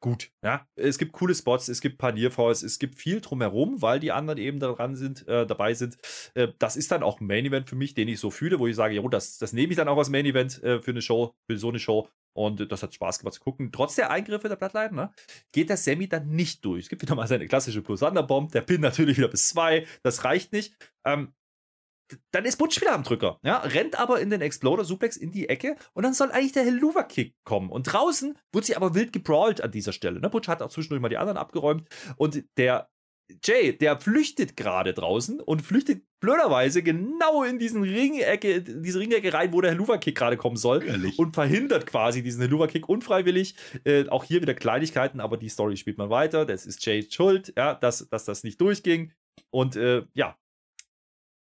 gut. 0.00 0.30
Ja? 0.42 0.66
Es 0.76 0.98
gibt 0.98 1.12
coole 1.12 1.34
Spots, 1.34 1.68
es 1.68 1.80
gibt 1.80 1.98
Panierfalls, 1.98 2.62
es 2.62 2.78
gibt 2.78 2.96
viel 2.96 3.20
drumherum, 3.20 3.82
weil 3.82 4.00
die 4.00 4.12
anderen 4.12 4.38
eben 4.38 4.60
daran 4.60 4.96
sind, 4.96 5.26
äh, 5.28 5.46
dabei 5.46 5.74
sind. 5.74 5.98
Äh, 6.34 6.48
das 6.58 6.76
ist 6.76 6.90
dann 6.90 7.02
auch 7.02 7.20
ein 7.20 7.26
Main 7.26 7.46
Event 7.46 7.68
für 7.68 7.76
mich, 7.76 7.94
den 7.94 8.08
ich 8.08 8.20
so 8.20 8.30
fühle, 8.30 8.58
wo 8.58 8.66
ich 8.66 8.76
sage, 8.76 8.94
jo, 8.94 9.08
das, 9.08 9.38
das 9.38 9.52
nehme 9.52 9.70
ich 9.70 9.76
dann 9.76 9.88
auch 9.88 9.98
als 9.98 10.10
Main 10.10 10.26
Event 10.26 10.62
äh, 10.62 10.80
für 10.80 10.90
eine 10.90 11.02
Show, 11.02 11.34
für 11.46 11.56
so 11.56 11.68
eine 11.68 11.78
Show. 11.78 12.08
Und 12.36 12.70
das 12.70 12.82
hat 12.82 12.92
Spaß 12.92 13.20
gemacht 13.20 13.34
zu 13.34 13.40
gucken. 13.40 13.72
Trotz 13.72 13.94
der 13.94 14.10
Eingriffe 14.10 14.50
der 14.50 14.56
Bloodline 14.56 14.92
ne, 14.92 15.10
geht 15.52 15.70
der 15.70 15.78
Sammy 15.78 16.06
dann 16.06 16.28
nicht 16.28 16.62
durch. 16.66 16.84
Es 16.84 16.88
gibt 16.90 17.00
wieder 17.00 17.14
mal 17.14 17.26
seine 17.26 17.46
klassische 17.46 17.80
Plus 17.80 18.00
Bomb. 18.00 18.52
Der 18.52 18.60
Pin 18.60 18.82
natürlich 18.82 19.16
wieder 19.16 19.28
bis 19.28 19.48
zwei. 19.48 19.86
Das 20.02 20.22
reicht 20.22 20.52
nicht. 20.52 20.76
Ähm, 21.06 21.32
dann 22.30 22.44
ist 22.44 22.56
Butch 22.56 22.80
wieder 22.80 22.94
am 22.94 23.02
Drücker, 23.02 23.38
ja, 23.42 23.58
rennt 23.58 23.98
aber 23.98 24.20
in 24.20 24.30
den 24.30 24.40
Exploder 24.40 24.84
Suplex 24.84 25.16
in 25.16 25.32
die 25.32 25.48
Ecke 25.48 25.76
und 25.92 26.04
dann 26.04 26.14
soll 26.14 26.30
eigentlich 26.30 26.52
der 26.52 26.64
Helluva 26.64 27.02
Kick 27.02 27.34
kommen. 27.44 27.70
Und 27.70 27.84
draußen 27.84 28.38
wird 28.52 28.64
sie 28.64 28.76
aber 28.76 28.94
wild 28.94 29.12
gebrawlt 29.12 29.60
an 29.60 29.70
dieser 29.70 29.92
Stelle. 29.92 30.20
Ne? 30.20 30.30
Butch 30.30 30.48
hat 30.48 30.62
auch 30.62 30.70
zwischendurch 30.70 31.02
mal 31.02 31.08
die 31.08 31.18
anderen 31.18 31.38
abgeräumt 31.38 31.88
und 32.16 32.44
der 32.56 32.88
Jay, 33.44 33.76
der 33.76 33.98
flüchtet 33.98 34.56
gerade 34.56 34.94
draußen 34.94 35.40
und 35.40 35.62
flüchtet 35.62 36.04
blöderweise 36.20 36.82
genau 36.82 37.42
in 37.42 37.58
diesen 37.58 37.82
Ringecke, 37.82 38.62
diese 38.62 39.00
Ringecke 39.00 39.32
rein, 39.32 39.52
wo 39.52 39.60
der 39.60 39.72
Helluva-Kick 39.72 40.16
gerade 40.16 40.36
kommen 40.36 40.56
soll. 40.56 40.84
Ehrlich? 40.84 41.18
Und 41.18 41.34
verhindert 41.34 41.86
quasi 41.86 42.22
diesen 42.22 42.42
Helluva-Kick 42.42 42.88
unfreiwillig. 42.88 43.56
Äh, 43.84 44.08
auch 44.08 44.22
hier 44.24 44.42
wieder 44.42 44.54
Kleinigkeiten, 44.54 45.20
aber 45.20 45.36
die 45.36 45.48
Story 45.48 45.76
spielt 45.76 45.98
man 45.98 46.08
weiter. 46.08 46.46
Das 46.46 46.66
ist 46.66 46.84
Jay 46.86 47.04
schuld, 47.10 47.52
ja, 47.56 47.74
dass, 47.74 48.08
dass 48.08 48.24
das 48.24 48.44
nicht 48.44 48.60
durchging. 48.60 49.12
Und 49.50 49.74
äh, 49.74 50.04
ja, 50.14 50.38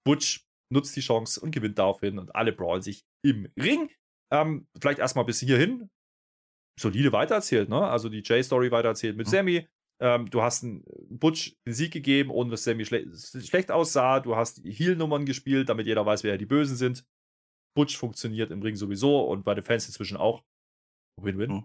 Butch 0.03 0.45
nutzt 0.72 0.95
die 0.95 1.01
Chance 1.01 1.39
und 1.39 1.51
gewinnt 1.51 1.78
daraufhin 1.78 2.20
und 2.20 2.36
alle 2.36 2.51
brawlen 2.51 2.82
sich 2.82 3.05
im 3.24 3.47
Ring. 3.59 3.89
Ähm, 4.32 4.68
vielleicht 4.80 4.99
erstmal 4.99 5.26
bis 5.26 5.39
hierhin. 5.39 5.89
Solide 6.80 7.11
weitererzählt, 7.11 7.70
ne? 7.70 7.88
Also 7.88 8.09
die 8.09 8.22
Jay-Story 8.24 8.72
weitererzählt 8.72 9.16
mit 9.16 9.28
mhm. 9.28 9.32
Sammy. 9.32 9.68
Ähm, 10.01 10.30
du 10.30 10.41
hast 10.41 10.63
einen 10.63 10.84
Butch 11.09 11.55
den 11.66 11.74
Sieg 11.74 11.93
gegeben, 11.93 12.30
ohne 12.30 12.51
dass 12.51 12.66
Sammy 12.66 12.86
schle 12.86 13.09
schlecht 13.16 13.72
aussah. 13.72 14.20
Du 14.20 14.36
hast 14.36 14.61
Heal-Nummern 14.63 15.26
gespielt, 15.26 15.70
damit 15.70 15.88
jeder 15.88 16.05
weiß, 16.05 16.24
wer 16.24 16.38
die 16.38 16.45
Bösen 16.45 16.76
sind. 16.76 17.05
Butch 17.76 17.97
funktioniert 17.97 18.51
im 18.51 18.61
Ring 18.61 18.76
sowieso 18.76 19.22
und 19.22 19.43
bei 19.43 19.53
den 19.53 19.63
Fans 19.63 19.88
inzwischen 19.88 20.18
auch. 20.18 20.43
Win-win. 21.22 21.51
Oh. 21.51 21.63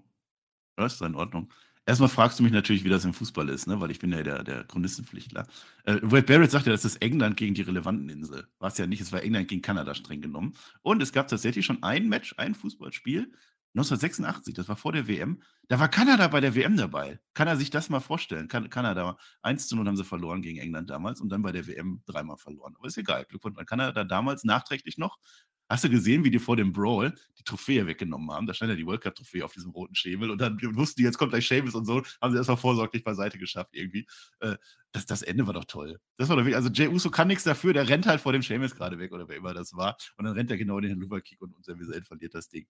Das 0.76 0.94
ist 0.94 1.02
in 1.02 1.14
Ordnung. 1.14 1.52
Erstmal 1.86 2.08
fragst 2.08 2.38
du 2.38 2.42
mich 2.42 2.52
natürlich, 2.52 2.84
wie 2.84 2.88
das 2.88 3.04
im 3.04 3.14
Fußball 3.14 3.48
ist, 3.48 3.66
ne? 3.66 3.80
weil 3.80 3.90
ich 3.90 3.98
bin 3.98 4.12
ja 4.12 4.22
der, 4.22 4.44
der 4.44 4.64
Chronistenpflichtler. 4.64 5.46
Äh, 5.84 5.98
Wade 6.02 6.22
Barrett 6.22 6.50
sagte, 6.50 6.70
das 6.70 6.84
ist 6.84 6.96
England 6.96 7.36
gegen 7.36 7.54
die 7.54 7.62
relevanten 7.62 8.08
Insel. 8.08 8.46
War 8.58 8.68
es 8.68 8.78
ja 8.78 8.86
nicht, 8.86 9.00
es 9.00 9.12
war 9.12 9.22
England 9.22 9.48
gegen 9.48 9.62
Kanada 9.62 9.94
streng 9.94 10.20
genommen. 10.20 10.54
Und 10.82 11.02
es 11.02 11.12
gab 11.12 11.28
tatsächlich 11.28 11.66
schon 11.66 11.82
ein 11.82 12.08
Match, 12.08 12.34
ein 12.36 12.54
Fußballspiel, 12.54 13.32
1986, 13.74 14.54
das 14.54 14.68
war 14.68 14.74
vor 14.74 14.92
der 14.92 15.06
WM. 15.06 15.42
Da 15.68 15.78
war 15.78 15.88
Kanada 15.88 16.26
bei 16.26 16.40
der 16.40 16.56
WM 16.56 16.76
dabei. 16.76 17.20
Kann 17.34 17.46
er 17.46 17.56
sich 17.56 17.70
das 17.70 17.88
mal 17.88 18.00
vorstellen? 18.00 18.48
Kan 18.48 18.68
Kanada 18.68 19.16
1 19.42 19.68
zu 19.68 19.76
0 19.76 19.86
haben 19.86 19.96
sie 19.96 20.04
verloren 20.04 20.42
gegen 20.42 20.58
England 20.58 20.90
damals 20.90 21.20
und 21.20 21.28
dann 21.28 21.42
bei 21.42 21.52
der 21.52 21.68
WM 21.68 22.02
dreimal 22.04 22.36
verloren. 22.36 22.74
Aber 22.76 22.88
ist 22.88 22.98
egal. 22.98 23.24
Glückwunsch 23.26 23.56
an 23.58 23.66
Kanada 23.66 24.02
damals 24.02 24.42
nachträglich 24.42 24.98
noch. 24.98 25.18
Hast 25.70 25.84
du 25.84 25.88
gesehen, 25.88 26.24
wie 26.24 26.32
die 26.32 26.40
vor 26.40 26.56
dem 26.56 26.72
Brawl 26.72 27.14
die 27.38 27.44
Trophäe 27.44 27.86
weggenommen 27.86 28.32
haben? 28.32 28.44
Da 28.44 28.54
stand 28.54 28.70
ja 28.70 28.76
die 28.76 28.84
World 28.84 29.02
Cup-Trophäe 29.02 29.44
auf 29.44 29.52
diesem 29.52 29.70
roten 29.70 29.94
Schemel 29.94 30.28
und 30.32 30.40
dann 30.40 30.58
wussten 30.74 31.00
die, 31.00 31.04
jetzt 31.04 31.16
kommt 31.16 31.30
gleich 31.30 31.46
Seamus 31.46 31.76
und 31.76 31.84
so, 31.84 32.02
haben 32.20 32.32
sie 32.32 32.38
erstmal 32.38 32.56
vorsorglich 32.56 33.04
beiseite 33.04 33.38
geschafft 33.38 33.70
irgendwie. 33.72 34.04
Äh, 34.40 34.56
das, 34.90 35.06
das 35.06 35.22
Ende 35.22 35.46
war 35.46 35.54
doch 35.54 35.64
toll. 35.64 36.00
Das 36.16 36.28
war 36.28 36.34
doch 36.34 36.42
wirklich, 36.42 36.56
also 36.56 36.70
Jay 36.70 36.88
Uso 36.88 37.08
kann 37.12 37.28
nichts 37.28 37.44
dafür, 37.44 37.72
der 37.72 37.88
rennt 37.88 38.06
halt 38.06 38.20
vor 38.20 38.32
dem 38.32 38.42
Seamus 38.42 38.74
gerade 38.74 38.98
weg 38.98 39.12
oder 39.12 39.28
wer 39.28 39.36
immer 39.36 39.54
das 39.54 39.72
war. 39.76 39.96
Und 40.16 40.24
dann 40.24 40.34
rennt 40.34 40.50
er 40.50 40.56
genau 40.56 40.76
in 40.78 40.88
den 40.88 40.98
Luva-Kick 40.98 41.40
und 41.40 41.54
unser 41.54 41.78
Visuell 41.78 42.02
verliert 42.02 42.34
das 42.34 42.48
Ding. 42.48 42.66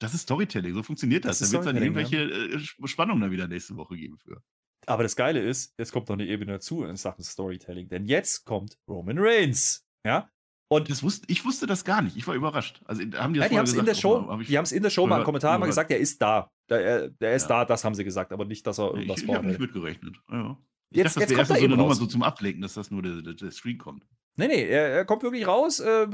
Das 0.00 0.12
ist 0.12 0.22
Storytelling, 0.22 0.74
so 0.74 0.82
funktioniert 0.82 1.24
das. 1.24 1.38
das 1.38 1.50
da 1.50 1.58
wird 1.58 1.66
es 1.68 1.72
dann 1.72 1.80
irgendwelche 1.80 2.28
ja. 2.28 2.56
Äh, 2.56 2.88
Spannungen 2.88 3.20
dann 3.20 3.30
wieder 3.30 3.46
nächste 3.46 3.76
Woche 3.76 3.96
geben 3.96 4.18
für. 4.18 4.42
Aber 4.86 5.04
das 5.04 5.14
Geile 5.14 5.40
ist, 5.40 5.74
jetzt 5.78 5.92
kommt 5.92 6.08
noch 6.08 6.14
eine 6.14 6.26
Ebene 6.26 6.54
dazu 6.54 6.82
in 6.82 6.96
Sachen 6.96 7.22
Storytelling, 7.22 7.88
denn 7.88 8.06
jetzt 8.06 8.44
kommt 8.46 8.78
Roman 8.88 9.18
Reigns. 9.20 9.86
Ja, 10.04 10.28
und 10.72 11.02
wusste, 11.02 11.26
ich 11.28 11.44
wusste 11.44 11.66
das 11.66 11.84
gar 11.84 12.00
nicht. 12.00 12.16
Ich 12.16 12.26
war 12.28 12.34
überrascht. 12.34 12.80
Also 12.84 13.02
haben 13.02 13.34
die 13.34 13.40
das 13.40 13.46
ja, 13.46 13.48
die 13.48 13.58
haben 13.58 13.64
es 13.64 13.74
in 13.74 13.84
der 13.84 13.94
Show, 13.94 14.28
hab 14.28 14.40
die 14.40 14.56
haben 14.56 14.64
es 14.64 14.70
in 14.70 14.82
der 14.84 14.90
Show 14.90 15.04
mal 15.06 15.18
im 15.18 15.24
Kommentar 15.24 15.58
mal 15.58 15.66
gesagt, 15.66 15.90
er 15.90 15.98
ist 15.98 16.22
da. 16.22 16.48
Der, 16.68 17.08
der 17.08 17.34
ist 17.34 17.42
ja. 17.42 17.48
da, 17.48 17.64
das 17.64 17.84
haben 17.84 17.96
sie 17.96 18.04
gesagt, 18.04 18.32
aber 18.32 18.44
nicht, 18.44 18.64
dass 18.66 18.78
er 18.78 18.94
irgendwas 18.94 19.22
ich, 19.22 19.28
ich 19.28 19.34
habe 19.34 19.48
nicht 19.48 19.58
mitgerechnet. 19.58 20.16
Ja. 20.30 20.56
Ich 20.90 20.98
jetzt, 20.98 21.16
dachte, 21.16 21.20
das 21.20 21.30
jetzt 21.30 21.38
kommt 21.38 21.50
er 21.50 21.56
so 21.56 21.64
eine 21.64 21.76
Nummer 21.76 21.94
so 21.96 22.06
zum 22.06 22.22
Ablenken, 22.22 22.62
dass 22.62 22.74
das 22.74 22.92
nur 22.92 23.02
der, 23.02 23.20
der, 23.20 23.34
der 23.34 23.50
Screen 23.50 23.78
kommt. 23.78 24.06
Nee, 24.36 24.46
nee, 24.46 24.62
er, 24.62 24.90
er 24.90 25.04
kommt 25.04 25.24
wirklich 25.24 25.46
raus. 25.46 25.80
Äh, 25.80 26.06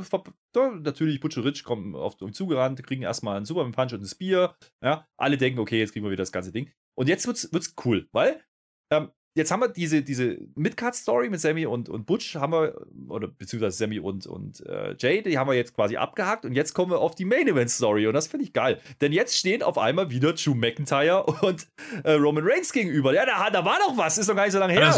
natürlich, 0.80 1.20
Butcher 1.20 1.44
Rich 1.44 1.62
kommen 1.62 1.94
auf 1.94 2.18
ihn 2.22 2.32
zugerannt, 2.32 2.82
kriegen 2.82 3.02
erstmal 3.02 3.36
einen 3.36 3.44
Superman 3.44 3.72
Punch 3.72 3.92
und 3.92 4.00
ein 4.00 4.06
Spear. 4.06 4.56
Ja, 4.82 5.06
alle 5.18 5.36
denken, 5.36 5.60
okay, 5.60 5.78
jetzt 5.78 5.92
kriegen 5.92 6.04
wir 6.06 6.10
wieder 6.10 6.22
das 6.22 6.32
ganze 6.32 6.50
Ding. 6.50 6.70
Und 6.94 7.08
jetzt 7.08 7.26
wird's, 7.26 7.52
wird's 7.52 7.74
cool, 7.84 8.08
weil 8.12 8.42
ähm, 8.90 9.10
jetzt 9.36 9.50
haben 9.50 9.60
wir 9.60 9.68
diese, 9.68 10.02
diese 10.02 10.38
Midcard-Story 10.54 11.28
mit 11.28 11.40
Sammy 11.40 11.66
und, 11.66 11.88
und 11.88 12.06
Butch, 12.06 12.36
haben 12.36 12.52
wir, 12.52 12.86
oder 13.08 13.28
beziehungsweise 13.28 13.76
Sammy 13.76 14.00
und, 14.00 14.26
und 14.26 14.64
äh, 14.66 14.96
Jay, 14.98 15.22
die 15.22 15.38
haben 15.38 15.48
wir 15.48 15.54
jetzt 15.54 15.74
quasi 15.74 15.96
abgehakt 15.98 16.46
und 16.46 16.54
jetzt 16.54 16.72
kommen 16.72 16.90
wir 16.90 16.98
auf 17.00 17.14
die 17.14 17.26
Main-Event-Story 17.26 18.06
und 18.06 18.14
das 18.14 18.26
finde 18.26 18.44
ich 18.44 18.54
geil. 18.54 18.80
Denn 19.02 19.12
jetzt 19.12 19.36
stehen 19.36 19.62
auf 19.62 19.76
einmal 19.76 20.10
wieder 20.10 20.32
Drew 20.32 20.54
McIntyre 20.54 21.24
und 21.42 21.66
äh, 22.02 22.12
Roman 22.12 22.44
Reigns 22.46 22.72
gegenüber. 22.72 23.12
Ja, 23.12 23.26
da, 23.26 23.50
da 23.50 23.64
war 23.64 23.78
doch 23.78 23.96
was, 23.98 24.16
ist 24.16 24.28
doch 24.28 24.34
gar 24.34 24.44
nicht 24.44 24.52
so 24.52 24.58
lange 24.58 24.72
her. 24.72 24.82
Ja, 24.82 24.90
ist 24.90 24.96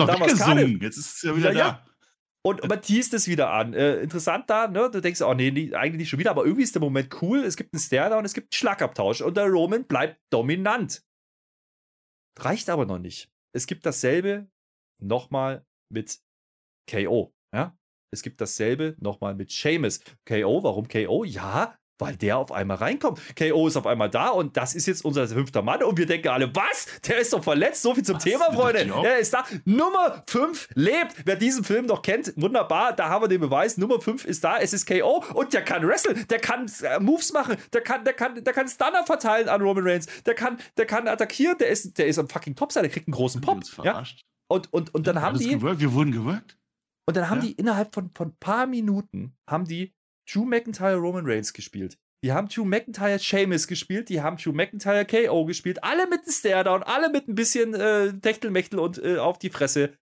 jetzt 0.81 0.97
ist 0.97 1.17
es 1.17 1.23
ja 1.23 1.37
wieder 1.37 1.53
ja, 1.53 1.59
da. 1.59 1.59
Ja. 1.59 1.85
Und 2.43 2.67
man 2.69 2.81
teast 2.81 3.13
es 3.15 3.27
wieder 3.27 3.51
an. 3.51 3.75
Äh, 3.75 3.97
interessant 3.97 4.49
da, 4.49 4.69
ne? 4.69 4.89
Du 4.91 5.01
denkst, 5.01 5.21
oh 5.21 5.35
nee, 5.35 5.51
nee, 5.51 5.75
eigentlich 5.75 5.99
nicht 5.99 6.09
schon 6.09 6.21
wieder, 6.21 6.31
aber 6.31 6.45
irgendwie 6.45 6.63
ist 6.63 6.77
der 6.77 6.81
Moment 6.81 7.21
cool. 7.21 7.41
Es 7.41 7.57
gibt 7.57 7.75
einen 7.75 8.13
und 8.13 8.25
es 8.25 8.35
gibt 8.35 8.55
einen 8.55 8.57
Schlagabtausch 8.57 9.21
und 9.21 9.37
der 9.37 9.47
Roman 9.47 9.85
bleibt 9.85 10.21
dominant. 10.31 11.03
Reicht 12.39 12.71
aber 12.71 12.87
noch 12.87 13.01
nicht 13.01 13.29
es 13.55 13.67
gibt 13.67 13.87
dasselbe 13.87 14.51
nochmal 15.03 15.65
mit 15.93 16.21
KO. 16.89 17.35
Ja? 17.53 17.77
Es 18.13 18.23
gibt 18.23 18.41
dasselbe 18.41 18.97
nochmal 18.99 19.35
mit 19.35 19.51
Seamus. 19.51 20.01
KO, 20.25 20.63
warum 20.63 20.89
KO? 20.89 21.25
Ja, 21.25 21.79
weil 21.99 22.17
der 22.17 22.39
auf 22.39 22.53
einmal 22.53 22.77
reinkommt. 22.79 23.21
KO 23.37 23.69
ist 23.69 23.77
auf 23.77 23.87
einmal 23.87 24.09
da 24.11 24.29
und 24.29 24.57
das 24.57 24.75
ist 24.75 24.87
jetzt 24.87 25.05
unser 25.05 25.27
fünfter 25.29 25.63
Mann 25.63 25.83
und 25.83 25.99
wir 25.99 26.07
denken 26.07 26.29
alle, 26.29 26.55
was? 26.55 26.87
Der 27.07 27.19
ist 27.19 27.33
doch 27.33 27.43
verletzt. 27.43 27.83
So 27.83 27.95
viel 27.95 28.05
zum 28.05 28.17
was? 28.17 28.25
Thema, 28.25 28.53
Freunde. 28.53 28.93
Er 29.05 29.19
ist 29.19 29.35
da. 29.35 29.45
Nummer 29.65 30.23
5 30.29 30.69
lebt. 30.75 31.15
Wer 31.25 31.37
diesen 31.37 31.65
Film 31.65 31.87
noch 31.87 32.03
kennt, 32.03 32.33
wunderbar. 32.37 32.95
Da 32.95 33.09
haben 33.09 33.25
wir 33.25 33.29
den 33.29 33.41
Beweis. 33.41 33.77
Nummer 33.77 34.01
5 34.01 34.25
ist 34.25 34.45
da. 34.45 34.59
Es 34.59 34.73
ist 34.73 34.87
KO 34.87 35.25
und 35.35 35.53
der 35.53 35.63
kann 35.63 35.87
wresteln. 35.87 36.27
Der 36.29 36.39
kann 36.39 36.71
äh, 36.83 37.01
Moves 37.01 37.33
machen. 37.33 37.57
Der 37.73 37.83
kann, 37.83 38.05
der 38.05 38.15
kann, 38.15 38.43
der 38.43 38.53
kann 38.53 38.69
Stunner 38.69 39.05
verteilen 39.05 39.49
an 39.49 39.61
Roman 39.61 39.87
Reigns. 39.87 40.07
Der 40.25 40.35
kann, 40.35 40.59
der 40.77 40.87
kann 40.87 41.09
attackieren. 41.09 41.59
Der 41.59 41.69
ist, 41.69 41.99
der 41.99 42.07
ist 42.07 42.19
am 42.19 42.29
fucking 42.29 42.55
Topside. 42.55 42.83
Der 42.83 42.91
kriegt 42.91 43.09
einen 43.09 43.15
großen 43.15 43.41
Pop. 43.41 43.59
Ja? 43.83 44.03
Und, 44.49 44.73
und, 44.73 44.95
und 44.95 45.07
dann 45.07 45.17
ja, 45.17 45.23
haben 45.23 45.39
die. 45.39 45.51
Gewirkt. 45.51 45.81
Wir 45.81 45.93
wurden 45.93 46.13
gewirkt. 46.13 46.57
Und 47.07 47.17
dann 47.17 47.31
haben 47.31 47.41
ja. 47.41 47.47
die 47.47 47.53
innerhalb 47.53 47.95
von 47.95 48.11
ein 48.21 48.37
paar 48.39 48.67
Minuten 48.67 49.35
haben 49.47 49.65
die 49.65 49.95
Drew 50.31 50.45
McIntyre 50.45 50.97
Roman 50.97 51.25
Reigns 51.27 51.53
gespielt. 51.53 51.99
Die 52.25 52.33
haben 52.33 52.49
Drew 52.49 52.65
McIntyre 52.65 53.19
Sheamus 53.19 53.69
gespielt, 53.69 54.09
die 54.09 54.21
haben 54.21 54.37
Drew 54.37 54.53
McIntyre 54.53 55.07
KO 55.07 55.45
gespielt, 55.45 55.83
alle 55.85 56.09
mit 56.09 56.23
einem 56.23 56.33
Stare-Down, 56.33 56.83
alle 56.83 57.11
mit 57.11 57.29
ein 57.29 57.35
bisschen 57.35 57.75
äh, 57.75 58.13
Techtelmechtel 58.19 58.79
und 58.81 59.03
äh, 59.03 59.19
auf 59.19 59.39
die 59.39 59.51
Fresse. 59.51 59.97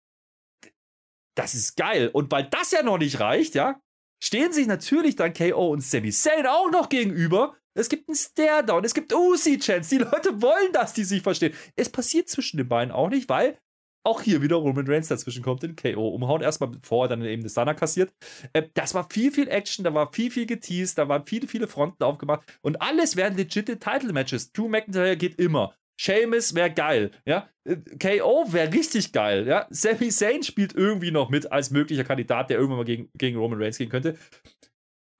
Das 1.36 1.54
ist 1.54 1.76
geil. 1.76 2.08
Und 2.12 2.30
weil 2.30 2.44
das 2.44 2.70
ja 2.70 2.82
noch 2.82 2.98
nicht 2.98 3.18
reicht, 3.18 3.56
ja, 3.56 3.80
stehen 4.22 4.52
sich 4.52 4.68
natürlich 4.68 5.16
dann 5.16 5.32
KO 5.32 5.72
und 5.72 5.82
Sami 5.82 6.12
Zayn 6.12 6.46
auch 6.46 6.70
noch 6.70 6.88
gegenüber. 6.88 7.56
Es 7.76 7.88
gibt 7.88 8.08
einen 8.08 8.14
Stare-Down, 8.14 8.84
es 8.84 8.94
gibt 8.94 9.12
Uzi-Chance. 9.12 9.90
Die 9.90 10.04
Leute 10.04 10.40
wollen, 10.40 10.72
dass 10.72 10.92
die 10.92 11.02
sich 11.02 11.22
verstehen. 11.22 11.54
Es 11.74 11.90
passiert 11.90 12.28
zwischen 12.28 12.58
den 12.58 12.68
beiden 12.68 12.92
auch 12.92 13.08
nicht, 13.08 13.28
weil 13.28 13.58
auch 14.04 14.22
hier 14.22 14.42
wieder 14.42 14.56
Roman 14.56 14.86
Reigns 14.86 15.08
dazwischen 15.08 15.42
kommt, 15.42 15.62
den 15.62 15.76
KO 15.76 16.08
umhauen. 16.08 16.42
Erstmal 16.42 16.70
bevor 16.70 17.06
er 17.06 17.08
dann 17.08 17.24
eben 17.24 17.42
das 17.42 17.52
Stunner 17.52 17.74
kassiert. 17.74 18.12
Äh, 18.52 18.64
das 18.74 18.94
war 18.94 19.08
viel, 19.10 19.32
viel 19.32 19.48
Action, 19.48 19.84
da 19.84 19.94
war 19.94 20.12
viel, 20.12 20.30
viel 20.30 20.46
geteased, 20.46 20.98
da 20.98 21.08
waren 21.08 21.24
viele, 21.24 21.48
viele 21.48 21.66
Fronten 21.66 22.04
aufgemacht. 22.04 22.42
Und 22.62 22.80
alles 22.80 23.16
wären 23.16 23.36
legitime 23.36 23.78
Title-Matches. 23.78 24.52
Drew 24.52 24.68
McIntyre 24.68 25.16
geht 25.16 25.40
immer. 25.40 25.74
Sheamus 25.96 26.54
wäre 26.54 26.72
geil, 26.72 27.12
ja. 27.24 27.48
Äh, 27.64 27.76
KO 27.98 28.52
wäre 28.52 28.72
richtig 28.72 29.12
geil, 29.12 29.46
ja. 29.46 29.66
Sami 29.70 30.08
Zayn 30.08 30.42
spielt 30.42 30.74
irgendwie 30.74 31.10
noch 31.10 31.30
mit 31.30 31.50
als 31.52 31.70
möglicher 31.70 32.04
Kandidat, 32.04 32.50
der 32.50 32.58
irgendwann 32.58 32.78
mal 32.78 32.84
gegen, 32.84 33.10
gegen 33.16 33.38
Roman 33.38 33.62
Reigns 33.62 33.78
gehen 33.78 33.90
könnte. 33.90 34.18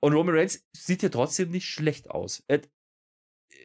Und 0.03 0.13
Roman 0.13 0.35
Reigns 0.35 0.67
sieht 0.77 1.01
hier 1.01 1.11
trotzdem 1.11 1.51
nicht 1.51 1.67
schlecht 1.67 2.11
aus. 2.11 2.43
Äh, 2.49 2.61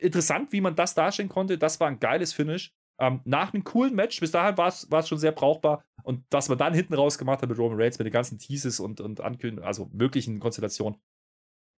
interessant, 0.01 0.51
wie 0.53 0.61
man 0.61 0.75
das 0.75 0.93
darstellen 0.93 1.29
konnte. 1.29 1.57
Das 1.57 1.79
war 1.79 1.87
ein 1.87 1.99
geiles 1.99 2.31
Finish. 2.31 2.71
Ähm, 2.99 3.21
nach 3.23 3.53
einem 3.53 3.63
coolen 3.63 3.95
Match, 3.95 4.19
bis 4.19 4.31
dahin 4.31 4.57
war 4.57 4.67
es 4.67 5.07
schon 5.07 5.17
sehr 5.17 5.31
brauchbar. 5.31 5.85
Und 6.03 6.25
was 6.31 6.49
man 6.49 6.57
dann 6.57 6.73
hinten 6.73 6.93
raus 6.93 7.17
gemacht 7.17 7.41
hat 7.41 7.49
mit 7.49 7.57
Roman 7.57 7.79
Reigns, 7.79 7.97
mit 7.97 8.05
den 8.05 8.13
ganzen 8.13 8.37
Teases 8.37 8.79
und, 8.79 8.99
und 8.99 9.21
Ankündigungen, 9.21 9.65
also 9.65 9.89
möglichen 9.93 10.39
Konstellationen, 10.39 10.99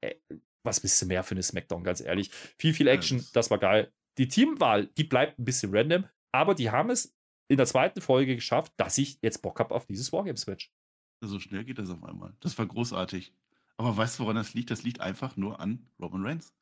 äh, 0.01 0.15
was 0.63 0.79
bist 0.79 1.01
du 1.01 1.05
mehr 1.05 1.23
für 1.23 1.35
eine 1.35 1.43
Smackdown, 1.43 1.83
ganz 1.83 2.01
ehrlich. 2.01 2.31
Viel, 2.57 2.73
viel 2.73 2.87
Action, 2.87 3.25
das 3.33 3.49
war 3.51 3.57
geil. 3.57 3.91
Die 4.17 4.27
Teamwahl, 4.27 4.87
die 4.87 5.03
bleibt 5.03 5.39
ein 5.39 5.45
bisschen 5.45 5.75
random, 5.75 6.05
aber 6.31 6.55
die 6.55 6.69
haben 6.71 6.89
es 6.89 7.15
in 7.47 7.57
der 7.57 7.65
zweiten 7.65 8.01
Folge 8.01 8.35
geschafft, 8.35 8.73
dass 8.77 8.97
ich 8.97 9.19
jetzt 9.21 9.41
Bock 9.41 9.59
habe 9.59 9.73
auf 9.73 9.85
dieses 9.85 10.11
Wargames-Match. 10.11 10.71
So 11.21 11.39
schnell 11.39 11.65
geht 11.65 11.77
das 11.77 11.89
auf 11.89 12.03
einmal. 12.03 12.33
Das 12.39 12.57
war 12.57 12.65
großartig. 12.65 13.33
Aber 13.77 13.95
weißt 13.95 14.19
du, 14.19 14.23
woran 14.23 14.35
das 14.35 14.53
liegt? 14.53 14.71
Das 14.71 14.83
liegt 14.83 15.01
einfach 15.01 15.35
nur 15.37 15.59
an 15.59 15.89
Roman 15.99 16.25
Reigns. 16.25 16.53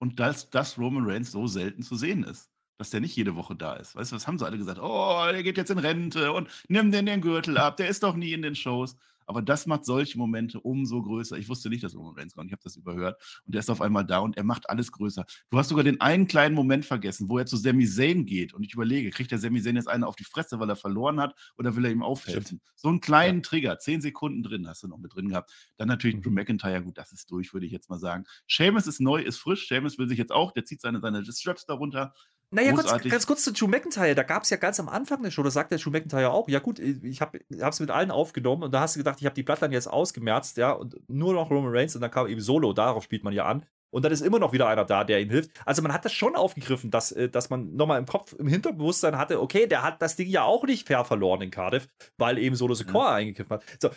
Und 0.00 0.20
dass, 0.20 0.50
dass 0.50 0.78
Roman 0.78 1.04
Reigns 1.08 1.32
so 1.32 1.46
selten 1.46 1.82
zu 1.82 1.96
sehen 1.96 2.24
ist 2.24 2.50
dass 2.78 2.90
der 2.90 3.00
nicht 3.00 3.14
jede 3.14 3.36
Woche 3.36 3.54
da 3.54 3.74
ist. 3.74 3.94
Weißt 3.94 4.12
du, 4.12 4.16
was 4.16 4.26
haben 4.26 4.38
sie 4.38 4.46
alle 4.46 4.56
gesagt? 4.56 4.80
Oh, 4.80 5.24
der 5.30 5.42
geht 5.42 5.56
jetzt 5.56 5.70
in 5.70 5.78
Rente 5.78 6.32
und 6.32 6.48
nimm 6.68 6.90
den 6.90 7.06
den 7.06 7.20
Gürtel 7.20 7.58
ab, 7.58 7.76
der 7.76 7.88
ist 7.88 8.02
doch 8.02 8.14
nie 8.14 8.32
in 8.32 8.42
den 8.42 8.54
Shows. 8.54 8.96
Aber 9.28 9.42
das 9.42 9.66
macht 9.66 9.84
solche 9.84 10.16
Momente 10.16 10.58
umso 10.58 11.02
größer. 11.02 11.36
Ich 11.36 11.50
wusste 11.50 11.68
nicht, 11.68 11.84
dass 11.84 11.94
Roman 11.94 12.14
Reigns 12.14 12.34
kommt. 12.34 12.46
Ich 12.46 12.52
habe 12.52 12.62
das 12.64 12.76
überhört. 12.76 13.20
Und 13.44 13.54
der 13.54 13.58
ist 13.58 13.68
auf 13.68 13.82
einmal 13.82 14.06
da 14.06 14.20
und 14.20 14.38
er 14.38 14.42
macht 14.42 14.70
alles 14.70 14.90
größer. 14.90 15.26
Du 15.50 15.58
hast 15.58 15.68
sogar 15.68 15.84
den 15.84 16.00
einen 16.00 16.26
kleinen 16.26 16.54
Moment 16.54 16.86
vergessen, 16.86 17.28
wo 17.28 17.36
er 17.36 17.44
zu 17.44 17.58
Sami 17.58 17.86
Zayn 17.86 18.24
geht. 18.24 18.54
Und 18.54 18.62
ich 18.62 18.72
überlege, 18.72 19.10
kriegt 19.10 19.30
der 19.30 19.38
Sami 19.38 19.60
Zayn 19.60 19.76
jetzt 19.76 19.86
eine 19.86 20.06
auf 20.06 20.16
die 20.16 20.24
Fresse, 20.24 20.58
weil 20.60 20.70
er 20.70 20.76
verloren 20.76 21.20
hat, 21.20 21.34
oder 21.58 21.76
will 21.76 21.84
er 21.84 21.90
ihm 21.90 22.02
aufhelfen? 22.02 22.62
So 22.74 22.88
einen 22.88 23.02
kleinen 23.02 23.40
ja. 23.40 23.42
Trigger, 23.42 23.78
zehn 23.78 24.00
Sekunden 24.00 24.42
drin, 24.42 24.66
hast 24.66 24.82
du 24.82 24.88
noch 24.88 24.96
mit 24.96 25.14
drin 25.14 25.28
gehabt. 25.28 25.52
Dann 25.76 25.88
natürlich 25.88 26.16
mhm. 26.16 26.22
Drew 26.22 26.30
McIntyre, 26.30 26.82
gut, 26.82 26.96
das 26.96 27.12
ist 27.12 27.30
durch, 27.30 27.52
würde 27.52 27.66
ich 27.66 27.72
jetzt 27.72 27.90
mal 27.90 27.98
sagen. 27.98 28.24
Seamus 28.48 28.86
ist 28.86 28.98
neu, 28.98 29.20
ist 29.20 29.36
frisch. 29.36 29.68
Seamus 29.68 29.98
will 29.98 30.08
sich 30.08 30.18
jetzt 30.18 30.32
auch, 30.32 30.52
der 30.52 30.64
zieht 30.64 30.80
seine, 30.80 31.00
seine 31.00 31.22
Straps 31.30 31.66
darunter. 31.66 32.14
Naja, 32.50 32.72
kurz, 32.72 33.02
ganz 33.08 33.26
kurz 33.26 33.44
zu 33.44 33.52
Drew 33.52 33.66
McIntyre. 33.66 34.14
Da 34.14 34.22
gab 34.22 34.44
es 34.44 34.50
ja 34.50 34.56
ganz 34.56 34.80
am 34.80 34.88
Anfang 34.88 35.22
der 35.22 35.30
Show, 35.30 35.42
da 35.42 35.50
sagt 35.50 35.70
der 35.70 35.78
Drew 35.78 35.90
McIntyre 35.90 36.30
auch, 36.30 36.48
ja 36.48 36.60
gut, 36.60 36.78
ich 36.78 37.20
habe 37.20 37.40
es 37.48 37.80
mit 37.80 37.90
allen 37.90 38.10
aufgenommen 38.10 38.62
und 38.62 38.72
da 38.72 38.80
hast 38.80 38.96
du 38.96 39.00
gedacht, 39.00 39.18
ich 39.20 39.26
habe 39.26 39.34
die 39.34 39.42
Bloodline 39.42 39.74
jetzt 39.74 39.86
ausgemerzt, 39.86 40.56
ja, 40.56 40.72
und 40.72 40.96
nur 41.08 41.34
noch 41.34 41.50
Roman 41.50 41.74
Reigns 41.74 41.94
und 41.94 42.00
dann 42.00 42.10
kam 42.10 42.26
eben 42.26 42.40
Solo, 42.40 42.72
darauf 42.72 43.04
spielt 43.04 43.22
man 43.22 43.34
ja 43.34 43.44
an. 43.44 43.66
Und 43.90 44.04
dann 44.04 44.12
ist 44.12 44.20
immer 44.20 44.38
noch 44.38 44.52
wieder 44.52 44.68
einer 44.68 44.84
da, 44.84 45.02
der 45.02 45.20
ihm 45.20 45.30
hilft. 45.30 45.50
Also 45.64 45.80
man 45.80 45.92
hat 45.92 46.04
das 46.04 46.12
schon 46.12 46.36
aufgegriffen, 46.36 46.90
dass, 46.90 47.10
äh, 47.12 47.28
dass 47.28 47.48
man 47.48 47.74
nochmal 47.74 47.98
im 47.98 48.06
Kopf, 48.06 48.34
im 48.34 48.46
Hinterbewusstsein 48.46 49.16
hatte, 49.16 49.40
okay, 49.40 49.66
der 49.66 49.82
hat 49.82 50.02
das 50.02 50.16
Ding 50.16 50.28
ja 50.28 50.42
auch 50.42 50.64
nicht 50.64 50.86
fair 50.86 51.04
verloren 51.04 51.40
in 51.40 51.50
Cardiff, 51.50 51.88
weil 52.18 52.38
eben 52.38 52.54
Solo 52.54 52.74
Secora 52.74 53.10
mhm. 53.10 53.16
eingegriffen 53.16 53.50
hat. 53.50 53.64
So, 53.80 53.90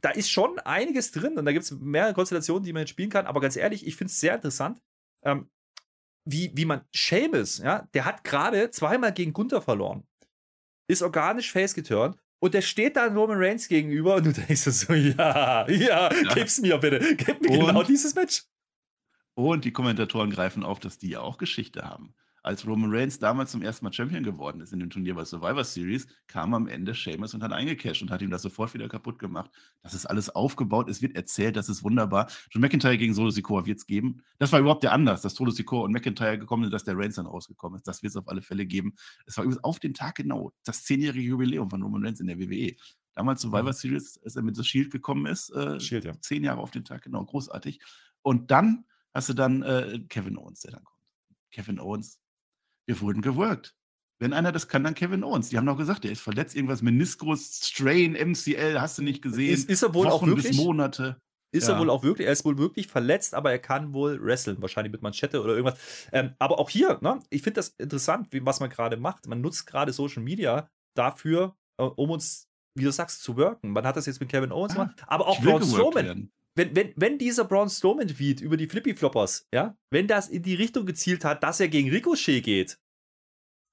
da 0.00 0.10
ist 0.10 0.30
schon 0.30 0.58
einiges 0.60 1.10
drin 1.10 1.38
und 1.38 1.44
da 1.44 1.52
gibt 1.52 1.64
es 1.64 1.72
mehrere 1.72 2.14
Konstellationen, 2.14 2.62
die 2.62 2.72
man 2.72 2.82
jetzt 2.82 2.90
spielen 2.90 3.10
kann. 3.10 3.26
Aber 3.26 3.40
ganz 3.40 3.56
ehrlich, 3.56 3.86
ich 3.86 3.96
finde 3.96 4.12
es 4.12 4.20
sehr 4.20 4.36
interessant. 4.36 4.80
Ähm, 5.24 5.48
wie, 6.24 6.52
wie 6.54 6.64
man 6.64 6.82
Seamus, 6.94 7.58
ja, 7.58 7.88
der 7.94 8.04
hat 8.04 8.24
gerade 8.24 8.70
zweimal 8.70 9.12
gegen 9.12 9.32
Gunther 9.32 9.62
verloren. 9.62 10.04
Ist 10.88 11.02
organisch 11.02 11.52
face 11.52 11.74
geturnt 11.74 12.16
und 12.40 12.54
der 12.54 12.62
steht 12.62 12.96
da 12.96 13.06
Roman 13.06 13.38
Reigns 13.38 13.68
gegenüber 13.68 14.16
und 14.16 14.26
du 14.26 14.32
denkst 14.32 14.62
so, 14.62 14.92
ja, 14.92 15.68
ja, 15.68 16.12
ja. 16.12 16.34
gib's 16.34 16.60
mir 16.60 16.78
bitte. 16.78 17.16
Gib 17.16 17.40
mir 17.40 17.50
und, 17.50 17.66
genau 17.66 17.82
dieses 17.82 18.14
Match. 18.14 18.44
Und 19.34 19.64
die 19.64 19.72
Kommentatoren 19.72 20.30
greifen 20.30 20.62
auf, 20.62 20.78
dass 20.80 20.98
die 20.98 21.10
ja 21.10 21.20
auch 21.20 21.38
Geschichte 21.38 21.82
haben 21.82 22.14
als 22.42 22.66
Roman 22.66 22.90
Reigns 22.92 23.18
damals 23.18 23.52
zum 23.52 23.62
ersten 23.62 23.84
Mal 23.84 23.92
Champion 23.92 24.22
geworden 24.24 24.60
ist 24.60 24.72
in 24.72 24.80
dem 24.80 24.90
Turnier 24.90 25.14
bei 25.14 25.24
Survivor 25.24 25.64
Series, 25.64 26.06
kam 26.26 26.54
am 26.54 26.66
Ende 26.66 26.94
Sheamus 26.94 27.34
und 27.34 27.42
hat 27.42 27.52
eingecasht 27.52 28.02
und 28.02 28.10
hat 28.10 28.22
ihm 28.22 28.30
das 28.30 28.42
sofort 28.42 28.74
wieder 28.74 28.88
kaputt 28.88 29.18
gemacht. 29.18 29.50
Das 29.82 29.94
ist 29.94 30.06
alles 30.06 30.30
aufgebaut, 30.30 30.88
es 30.88 31.02
wird 31.02 31.14
erzählt, 31.14 31.56
das 31.56 31.68
ist 31.68 31.84
wunderbar. 31.84 32.28
John 32.50 32.60
McIntyre 32.60 32.98
gegen 32.98 33.14
Solo 33.14 33.30
Sikoa 33.30 33.64
wird 33.66 33.78
es 33.78 33.86
geben. 33.86 34.22
Das 34.38 34.50
war 34.52 34.60
überhaupt 34.60 34.82
der 34.82 34.92
Anlass, 34.92 35.22
dass 35.22 35.34
Solo 35.34 35.50
Sikoa 35.50 35.84
und 35.84 35.92
McIntyre 35.92 36.38
gekommen 36.38 36.64
sind, 36.64 36.72
dass 36.72 36.84
der 36.84 36.96
Reigns 36.96 37.16
dann 37.16 37.26
rausgekommen 37.26 37.76
ist. 37.76 37.86
Das 37.86 38.02
wird 38.02 38.10
es 38.10 38.16
auf 38.16 38.28
alle 38.28 38.42
Fälle 38.42 38.66
geben. 38.66 38.94
Es 39.26 39.36
war 39.36 39.44
übrigens 39.44 39.62
auf 39.64 39.78
den 39.78 39.94
Tag 39.94 40.16
genau 40.16 40.52
das 40.64 40.84
zehnjährige 40.84 41.28
Jubiläum 41.28 41.70
von 41.70 41.82
Roman 41.82 42.04
Reigns 42.04 42.20
in 42.20 42.26
der 42.26 42.38
WWE. 42.38 42.74
Damals 43.14 43.42
Survivor. 43.42 43.72
Series, 43.72 44.20
als 44.24 44.36
er 44.36 44.42
mit 44.42 44.56
The 44.56 44.64
Shield 44.64 44.90
gekommen 44.90 45.26
ist, 45.26 45.50
äh, 45.50 45.78
Shield, 45.78 46.04
ja. 46.04 46.18
zehn 46.20 46.44
Jahre 46.44 46.60
auf 46.60 46.70
den 46.70 46.84
Tag, 46.84 47.02
genau, 47.02 47.24
großartig. 47.24 47.80
Und 48.22 48.50
dann 48.50 48.84
hast 49.12 49.28
du 49.28 49.34
dann 49.34 49.62
äh, 49.62 50.00
Kevin 50.08 50.38
Owens, 50.38 50.60
der 50.60 50.72
dann 50.72 50.84
kommt. 50.84 50.98
Kevin 51.50 51.78
Owens, 51.78 52.21
wir 52.92 53.00
wurden 53.00 53.22
geworkt. 53.22 53.74
Wenn 54.18 54.32
einer 54.32 54.52
das 54.52 54.68
kann, 54.68 54.84
dann 54.84 54.94
Kevin 54.94 55.24
Owens. 55.24 55.48
Die 55.48 55.56
haben 55.56 55.64
noch 55.64 55.76
gesagt, 55.76 56.04
der 56.04 56.12
ist 56.12 56.20
verletzt, 56.20 56.54
irgendwas 56.54 56.80
Meniskus, 56.82 57.60
Strain, 57.64 58.12
MCL, 58.12 58.80
hast 58.80 58.98
du 58.98 59.02
nicht 59.02 59.20
gesehen. 59.20 59.52
Ist, 59.52 59.68
ist 59.68 59.82
er 59.82 59.94
wohl 59.94 60.06
Wochen 60.06 60.12
auch 60.12 60.26
wirklich? 60.26 60.48
bis 60.48 60.56
Monate. 60.56 61.16
Ist 61.50 61.68
ja. 61.68 61.74
er 61.74 61.80
wohl 61.80 61.90
auch 61.90 62.02
wirklich, 62.02 62.26
er 62.26 62.32
ist 62.32 62.44
wohl 62.44 62.56
wirklich 62.56 62.86
verletzt, 62.86 63.34
aber 63.34 63.50
er 63.50 63.58
kann 63.58 63.92
wohl 63.92 64.22
wresteln, 64.24 64.62
wahrscheinlich 64.62 64.92
mit 64.92 65.02
Manschette 65.02 65.42
oder 65.42 65.54
irgendwas. 65.54 65.78
Ähm, 66.12 66.34
aber 66.38 66.58
auch 66.58 66.70
hier, 66.70 66.98
ne, 67.02 67.20
ich 67.30 67.42
finde 67.42 67.56
das 67.56 67.74
interessant, 67.78 68.28
wie, 68.30 68.44
was 68.46 68.60
man 68.60 68.70
gerade 68.70 68.96
macht. 68.96 69.26
Man 69.26 69.40
nutzt 69.40 69.66
gerade 69.66 69.92
Social 69.92 70.22
Media 70.22 70.70
dafür, 70.94 71.56
äh, 71.78 71.82
um 71.82 72.10
uns, 72.10 72.48
wie 72.74 72.84
du 72.84 72.92
sagst, 72.92 73.22
zu 73.22 73.36
worken. 73.36 73.72
Man 73.72 73.84
hat 73.86 73.96
das 73.96 74.06
jetzt 74.06 74.20
mit 74.20 74.30
Kevin 74.30 74.52
Owens 74.52 74.72
ah, 74.72 74.84
gemacht, 74.84 75.04
aber 75.06 75.26
auch 75.26 75.42
Braun 75.42 75.62
Strowman. 75.62 76.30
Wenn, 76.54 76.76
wenn, 76.76 76.92
wenn 76.96 77.18
dieser 77.18 77.44
Braun 77.44 77.68
Strowman-Feed 77.68 78.40
über 78.40 78.56
die 78.56 78.68
Flippy-Floppers, 78.68 79.48
ja, 79.52 79.76
wenn 79.90 80.06
das 80.06 80.28
in 80.28 80.42
die 80.42 80.54
Richtung 80.54 80.86
gezielt 80.86 81.24
hat, 81.24 81.42
dass 81.42 81.60
er 81.60 81.68
gegen 81.68 81.90
Ricochet 81.90 82.42
geht, 82.42 82.78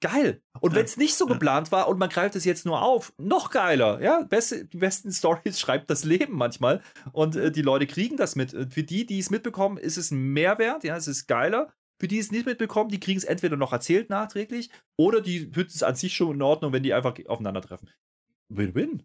Geil. 0.02 0.41
Und 0.62 0.76
wenn 0.76 0.86
es 0.86 0.95
nicht 0.95 1.16
so 1.16 1.26
geplant 1.26 1.74
war 1.74 1.89
und 1.89 2.00
man 2.00 2.10
greift 2.10 2.36
es 2.36 2.45
jetzt 2.45 2.66
nur 2.66 2.82
auf, 2.82 3.14
noch 3.18 3.52
geiler. 3.52 4.02
Ja, 4.02 4.22
beste, 4.24 4.66
die 4.66 4.78
besten 4.78 5.12
Stories 5.14 5.60
schreibt 5.60 5.89
das 5.89 6.06
Leben 6.06 6.36
manchmal. 6.36 6.82
Und 7.12 7.36
äh, 7.36 7.52
die 7.52 7.62
Leute 7.62 7.86
kriegen 7.86 8.16
das 8.16 8.36
mit. 8.36 8.52
Für 8.52 8.84
die, 8.84 9.06
die 9.06 9.20
es 9.20 9.30
mitbekommen, 9.30 9.78
ist 9.78 9.97
es 9.97 10.12
ein 10.12 10.34
Mehrwert. 10.34 10.84
Ja, 10.84 10.95
es 10.95 11.08
ist 11.08 11.28
geiler. 11.28 11.74
Für 12.00 12.08
die 12.08 12.18
es 12.18 12.32
nicht 12.32 12.45
mitbekommen, 12.45 12.89
die 12.89 13.00
kriegen 13.02 13.18
es 13.18 13.26
entweder 13.26 13.58
noch 13.58 13.74
erzählt 13.74 14.10
nachträglich 14.10 14.70
oder 14.97 15.20
die 15.20 15.39
finden 15.39 15.72
es 15.74 15.84
an 15.84 15.95
sich 15.95 16.14
schon 16.14 16.36
in 16.36 16.41
Ordnung, 16.41 16.72
wenn 16.72 16.84
die 16.84 16.93
einfach 16.93 17.14
aufeinandertreffen. 17.28 17.89
Win-win. 18.47 19.04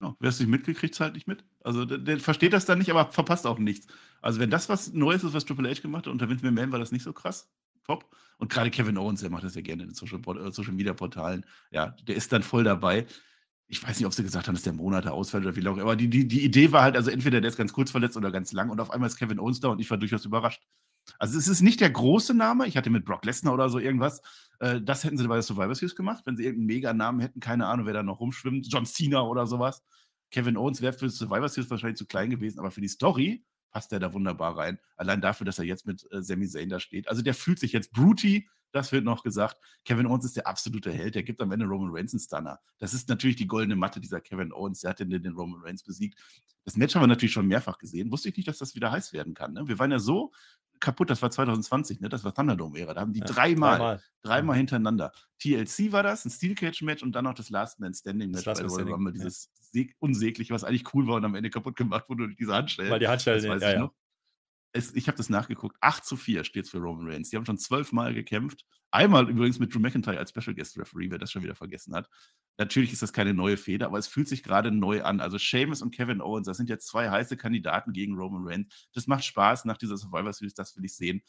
Ja, 0.00 0.16
Wer 0.18 0.30
es 0.30 0.40
nicht 0.40 0.48
mitkriegt, 0.48 0.94
zahlt 0.94 1.12
nicht 1.12 1.28
mit. 1.28 1.44
Also 1.62 1.84
der, 1.84 1.98
der, 1.98 2.18
versteht 2.18 2.54
das 2.54 2.64
dann 2.64 2.78
nicht, 2.78 2.90
aber 2.90 3.12
verpasst 3.12 3.46
auch 3.46 3.58
nichts. 3.58 3.88
Also 4.22 4.40
wenn 4.40 4.48
das 4.48 4.70
was 4.70 4.94
Neues 4.94 5.22
ist, 5.22 5.34
was 5.34 5.44
Triple 5.44 5.68
H 5.68 5.82
gemacht 5.82 6.06
hat, 6.06 6.12
unter 6.12 6.30
Vince 6.30 6.46
McMahon 6.46 6.72
war 6.72 6.78
das 6.78 6.92
nicht 6.92 7.02
so 7.02 7.12
krass 7.12 7.50
top. 7.90 8.10
Und 8.38 8.50
gerade 8.50 8.70
Kevin 8.70 8.96
Owens, 8.96 9.20
der 9.20 9.30
macht 9.30 9.44
das 9.44 9.54
ja 9.54 9.60
gerne 9.60 9.82
in 9.82 9.90
den 9.90 9.94
Social, 9.94 10.20
äh, 10.20 10.52
Social 10.52 10.72
Media 10.72 10.94
Portalen. 10.94 11.44
Ja, 11.70 11.94
der 12.06 12.16
ist 12.16 12.32
dann 12.32 12.42
voll 12.42 12.64
dabei. 12.64 13.06
Ich 13.66 13.82
weiß 13.86 13.98
nicht, 13.98 14.06
ob 14.06 14.14
sie 14.14 14.22
gesagt 14.22 14.48
haben, 14.48 14.54
dass 14.54 14.64
der 14.64 14.72
Monate 14.72 15.12
ausfällt 15.12 15.44
oder 15.44 15.54
wie 15.54 15.60
lange, 15.60 15.82
aber 15.82 15.94
die, 15.94 16.08
die, 16.08 16.26
die 16.26 16.44
Idee 16.44 16.72
war 16.72 16.82
halt, 16.82 16.96
also 16.96 17.10
entweder 17.10 17.40
der 17.40 17.50
ist 17.50 17.56
ganz 17.56 17.72
kurz 17.72 17.92
verletzt 17.92 18.16
oder 18.16 18.32
ganz 18.32 18.52
lang 18.52 18.68
und 18.68 18.80
auf 18.80 18.90
einmal 18.90 19.08
ist 19.08 19.16
Kevin 19.16 19.38
Owens 19.38 19.60
da 19.60 19.68
und 19.68 19.80
ich 19.80 19.88
war 19.90 19.96
durchaus 19.96 20.24
überrascht. 20.24 20.60
Also 21.20 21.38
es 21.38 21.46
ist 21.46 21.60
nicht 21.60 21.80
der 21.80 21.90
große 21.90 22.34
Name, 22.34 22.66
ich 22.66 22.76
hatte 22.76 22.90
mit 22.90 23.04
Brock 23.04 23.24
Lesnar 23.24 23.54
oder 23.54 23.68
so 23.68 23.78
irgendwas, 23.78 24.22
äh, 24.58 24.80
das 24.80 25.04
hätten 25.04 25.18
sie 25.18 25.28
bei 25.28 25.34
der 25.34 25.44
Survivor 25.44 25.74
Series 25.74 25.94
gemacht, 25.94 26.24
wenn 26.26 26.36
sie 26.36 26.44
irgendeinen 26.44 26.66
Mega-Namen 26.66 27.20
hätten, 27.20 27.38
keine 27.38 27.66
Ahnung, 27.66 27.86
wer 27.86 27.94
da 27.94 28.02
noch 28.02 28.18
rumschwimmt, 28.18 28.66
John 28.72 28.86
Cena 28.86 29.22
oder 29.22 29.46
sowas. 29.46 29.84
Kevin 30.32 30.56
Owens 30.56 30.80
wäre 30.80 30.92
für 30.92 31.08
Survivor 31.08 31.48
Series 31.48 31.70
wahrscheinlich 31.70 31.98
zu 31.98 32.06
klein 32.06 32.30
gewesen, 32.30 32.58
aber 32.58 32.72
für 32.72 32.80
die 32.80 32.88
Story 32.88 33.44
passt 33.70 33.92
der 33.92 34.00
da 34.00 34.12
wunderbar 34.12 34.56
rein. 34.56 34.78
Allein 34.96 35.20
dafür, 35.20 35.44
dass 35.44 35.58
er 35.58 35.64
jetzt 35.64 35.86
mit 35.86 36.06
äh, 36.12 36.22
Sami 36.22 36.48
Zayn 36.48 36.68
da 36.68 36.80
steht. 36.80 37.08
Also 37.08 37.22
der 37.22 37.34
fühlt 37.34 37.58
sich 37.58 37.72
jetzt 37.72 37.92
Bruty, 37.92 38.48
das 38.72 38.92
wird 38.92 39.04
noch 39.04 39.22
gesagt. 39.22 39.56
Kevin 39.84 40.06
Owens 40.06 40.24
ist 40.24 40.36
der 40.36 40.46
absolute 40.46 40.92
Held. 40.92 41.14
Der 41.14 41.22
gibt 41.22 41.40
am 41.40 41.50
Ende 41.50 41.66
Roman 41.66 41.90
Reigns 41.92 42.12
einen 42.12 42.20
Stunner. 42.20 42.60
Das 42.78 42.94
ist 42.94 43.08
natürlich 43.08 43.36
die 43.36 43.46
goldene 43.46 43.76
Matte 43.76 44.00
dieser 44.00 44.20
Kevin 44.20 44.52
Owens. 44.52 44.80
Der 44.80 44.90
hat 44.90 45.00
den, 45.00 45.10
den 45.10 45.32
Roman 45.32 45.60
Reigns 45.62 45.82
besiegt. 45.82 46.18
Das 46.64 46.76
Match 46.76 46.94
haben 46.94 47.02
wir 47.02 47.08
natürlich 47.08 47.32
schon 47.32 47.46
mehrfach 47.46 47.78
gesehen. 47.78 48.12
Wusste 48.12 48.28
ich 48.28 48.36
nicht, 48.36 48.48
dass 48.48 48.58
das 48.58 48.74
wieder 48.74 48.92
heiß 48.92 49.12
werden 49.12 49.34
kann. 49.34 49.54
Ne? 49.54 49.66
Wir 49.66 49.78
waren 49.78 49.90
ja 49.90 49.98
so 49.98 50.32
kaputt, 50.80 51.10
das 51.10 51.22
war 51.22 51.30
2020, 51.30 52.00
ne? 52.00 52.08
das 52.08 52.24
war 52.24 52.34
Thunderdome-Ära. 52.34 52.94
Da 52.94 53.00
haben 53.00 53.12
die 53.12 53.20
ja, 53.20 53.26
dreimal, 53.26 53.78
dreimal, 53.78 54.02
dreimal 54.22 54.56
hintereinander. 54.56 55.12
TLC 55.38 55.92
war 55.92 56.02
das, 56.02 56.24
ein 56.24 56.30
Steel 56.30 56.54
Cage-Match 56.54 57.02
und 57.02 57.12
dann 57.12 57.24
noch 57.24 57.34
das 57.34 57.50
Last 57.50 57.80
Man 57.80 57.94
Standing-Match 57.94 58.44
bei 58.44 58.52
Royal 58.52 58.92
Rumble. 58.92 59.12
Dieses 59.12 59.50
ja. 59.72 59.84
unsäglich, 59.98 60.50
was 60.50 60.64
eigentlich 60.64 60.94
cool 60.94 61.06
war 61.06 61.16
und 61.16 61.24
am 61.24 61.34
Ende 61.34 61.50
kaputt 61.50 61.76
gemacht 61.76 62.08
wurde 62.08 62.24
durch 62.24 62.36
diese 62.36 62.54
Handstelle. 62.54 62.90
Weil 62.90 62.98
die 62.98 63.08
Handstelle, 63.08 63.40
das 63.40 63.48
weiß 63.48 63.62
ja, 63.62 63.72
ich 63.72 63.78
noch 63.78 63.94
es, 64.72 64.94
ich 64.94 65.08
habe 65.08 65.16
das 65.16 65.28
nachgeguckt, 65.28 65.76
8 65.80 66.04
zu 66.04 66.16
4 66.16 66.44
steht 66.44 66.64
es 66.64 66.70
für 66.70 66.78
Roman 66.78 67.08
Reigns. 67.08 67.30
Die 67.30 67.36
haben 67.36 67.46
schon 67.46 67.58
zwölfmal 67.58 68.14
gekämpft. 68.14 68.64
Einmal 68.90 69.28
übrigens 69.28 69.58
mit 69.58 69.74
Drew 69.74 69.80
McIntyre 69.80 70.18
als 70.18 70.30
Special 70.30 70.54
Guest 70.54 70.78
Referee, 70.78 71.10
wer 71.10 71.18
das 71.18 71.30
schon 71.30 71.42
wieder 71.42 71.54
vergessen 71.54 71.94
hat. 71.94 72.08
Natürlich 72.60 72.92
ist 72.92 73.00
das 73.00 73.14
keine 73.14 73.32
neue 73.32 73.56
Feder, 73.56 73.86
aber 73.86 73.96
es 73.96 74.06
fühlt 74.06 74.28
sich 74.28 74.42
gerade 74.42 74.70
neu 74.70 75.02
an. 75.02 75.22
Also 75.22 75.38
Seamus 75.38 75.80
und 75.80 75.92
Kevin 75.92 76.20
Owens, 76.20 76.46
das 76.46 76.58
sind 76.58 76.68
jetzt 76.68 76.86
zwei 76.86 77.08
heiße 77.08 77.38
Kandidaten 77.38 77.94
gegen 77.94 78.14
Roman 78.14 78.46
Reigns. 78.46 78.88
Das 78.92 79.06
macht 79.06 79.24
Spaß 79.24 79.64
nach 79.64 79.78
dieser 79.78 79.96
Survivor 79.96 80.30
Series, 80.30 80.52
das 80.52 80.76
will 80.76 80.84
ich 80.84 80.94
sehen. 80.94 81.22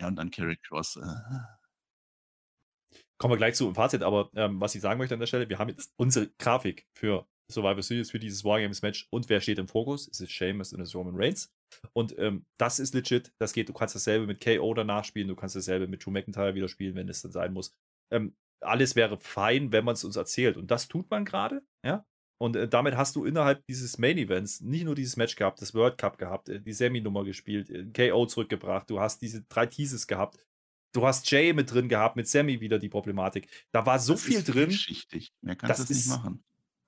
Ja, 0.00 0.08
und 0.08 0.16
dann 0.16 0.30
Carrie 0.30 0.56
Cross. 0.56 0.96
Äh. 0.96 2.96
Kommen 3.18 3.34
wir 3.34 3.36
gleich 3.36 3.54
zu 3.54 3.74
Fazit, 3.74 4.02
aber 4.02 4.30
ähm, 4.34 4.62
was 4.62 4.74
ich 4.74 4.80
sagen 4.80 4.96
möchte 4.96 5.12
an 5.12 5.20
der 5.20 5.26
Stelle, 5.26 5.50
wir 5.50 5.58
haben 5.58 5.68
jetzt 5.68 5.92
unsere 5.96 6.30
Grafik 6.38 6.86
für 6.94 7.28
Survivor 7.50 7.82
Series 7.82 8.10
für 8.10 8.18
dieses 8.18 8.42
Wargames-Match 8.42 9.08
und 9.10 9.28
wer 9.28 9.42
steht 9.42 9.58
im 9.58 9.68
Fokus? 9.68 10.08
Es 10.08 10.20
ist 10.20 10.32
Sheamus 10.32 10.72
und 10.72 10.80
es 10.80 10.88
ist 10.88 10.94
Roman 10.94 11.16
Reigns. 11.16 11.52
Und 11.92 12.18
ähm, 12.18 12.46
das 12.56 12.78
ist 12.78 12.94
legit, 12.94 13.30
das 13.38 13.52
geht, 13.52 13.68
du 13.68 13.74
kannst 13.74 13.94
dasselbe 13.94 14.26
mit 14.26 14.42
KO 14.42 14.72
danach 14.72 15.04
spielen, 15.04 15.28
du 15.28 15.36
kannst 15.36 15.54
dasselbe 15.54 15.86
mit 15.86 16.02
Drew 16.02 16.12
McIntyre 16.12 16.54
wieder 16.54 16.68
spielen, 16.68 16.94
wenn 16.94 17.10
es 17.10 17.20
dann 17.20 17.32
sein 17.32 17.52
muss. 17.52 17.76
Ähm, 18.10 18.34
alles 18.62 18.96
wäre 18.96 19.18
fein, 19.18 19.72
wenn 19.72 19.84
man 19.84 19.94
es 19.94 20.04
uns 20.04 20.16
erzählt. 20.16 20.56
Und 20.56 20.70
das 20.70 20.88
tut 20.88 21.10
man 21.10 21.24
gerade, 21.24 21.62
ja. 21.84 22.04
Und 22.38 22.56
äh, 22.56 22.68
damit 22.68 22.96
hast 22.96 23.14
du 23.14 23.24
innerhalb 23.24 23.64
dieses 23.66 23.98
Main 23.98 24.18
Events 24.18 24.60
nicht 24.60 24.84
nur 24.84 24.96
dieses 24.96 25.16
Match 25.16 25.36
gehabt, 25.36 25.62
das 25.62 25.74
World 25.74 25.96
Cup 25.96 26.18
gehabt, 26.18 26.48
äh, 26.48 26.60
die 26.60 26.72
Semi-Nummer 26.72 27.24
gespielt, 27.24 27.70
äh, 27.70 27.84
KO 27.84 28.26
zurückgebracht, 28.26 28.90
du 28.90 28.98
hast 28.98 29.22
diese 29.22 29.42
drei 29.42 29.66
Teases 29.66 30.08
gehabt, 30.08 30.44
du 30.92 31.06
hast 31.06 31.30
Jay 31.30 31.52
mit 31.52 31.72
drin 31.72 31.88
gehabt, 31.88 32.16
mit 32.16 32.26
Sammy 32.26 32.60
wieder 32.60 32.80
die 32.80 32.88
Problematik. 32.88 33.48
Da 33.70 33.86
war 33.86 34.00
so 34.00 34.14
das 34.14 34.22
viel 34.22 34.42
drin. 34.42 34.70
Geschichtig. 34.70 35.32
Mehr 35.40 35.54
kannst 35.54 35.88
du 35.88 35.94
nicht 35.94 36.08
machen 36.08 36.42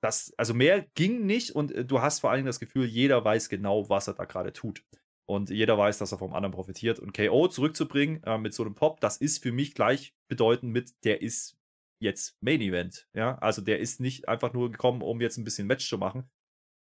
das, 0.05 0.33
also 0.37 0.53
mehr 0.53 0.85
ging 0.93 1.25
nicht 1.25 1.51
und 1.51 1.71
äh, 1.71 1.83
du 1.83 2.01
hast 2.01 2.19
vor 2.19 2.29
allen 2.29 2.39
Dingen 2.39 2.47
das 2.47 2.59
Gefühl, 2.59 2.85
jeder 2.85 3.25
weiß 3.25 3.49
genau, 3.49 3.89
was 3.89 4.07
er 4.07 4.13
da 4.13 4.25
gerade 4.25 4.53
tut. 4.53 4.83
Und 5.27 5.49
jeder 5.49 5.77
weiß, 5.77 5.97
dass 5.97 6.11
er 6.11 6.19
vom 6.19 6.33
anderen 6.33 6.53
profitiert. 6.53 6.99
Und 6.99 7.13
KO 7.15 7.47
zurückzubringen 7.47 8.21
äh, 8.23 8.37
mit 8.37 8.53
so 8.53 8.63
einem 8.63 8.75
Pop, 8.75 8.99
das 8.99 9.17
ist 9.17 9.41
für 9.41 9.51
mich 9.51 9.73
gleichbedeutend 9.73 10.71
mit, 10.71 10.93
der 11.03 11.23
ist 11.23 11.57
jetzt 11.99 12.37
Main 12.41 12.61
Event. 12.61 13.07
Ja, 13.13 13.37
also 13.39 13.61
der 13.61 13.79
ist 13.79 13.99
nicht 13.99 14.27
einfach 14.27 14.53
nur 14.53 14.71
gekommen, 14.71 15.01
um 15.01 15.21
jetzt 15.21 15.37
ein 15.37 15.43
bisschen 15.43 15.67
Match 15.67 15.87
zu 15.87 15.97
machen. 15.97 16.29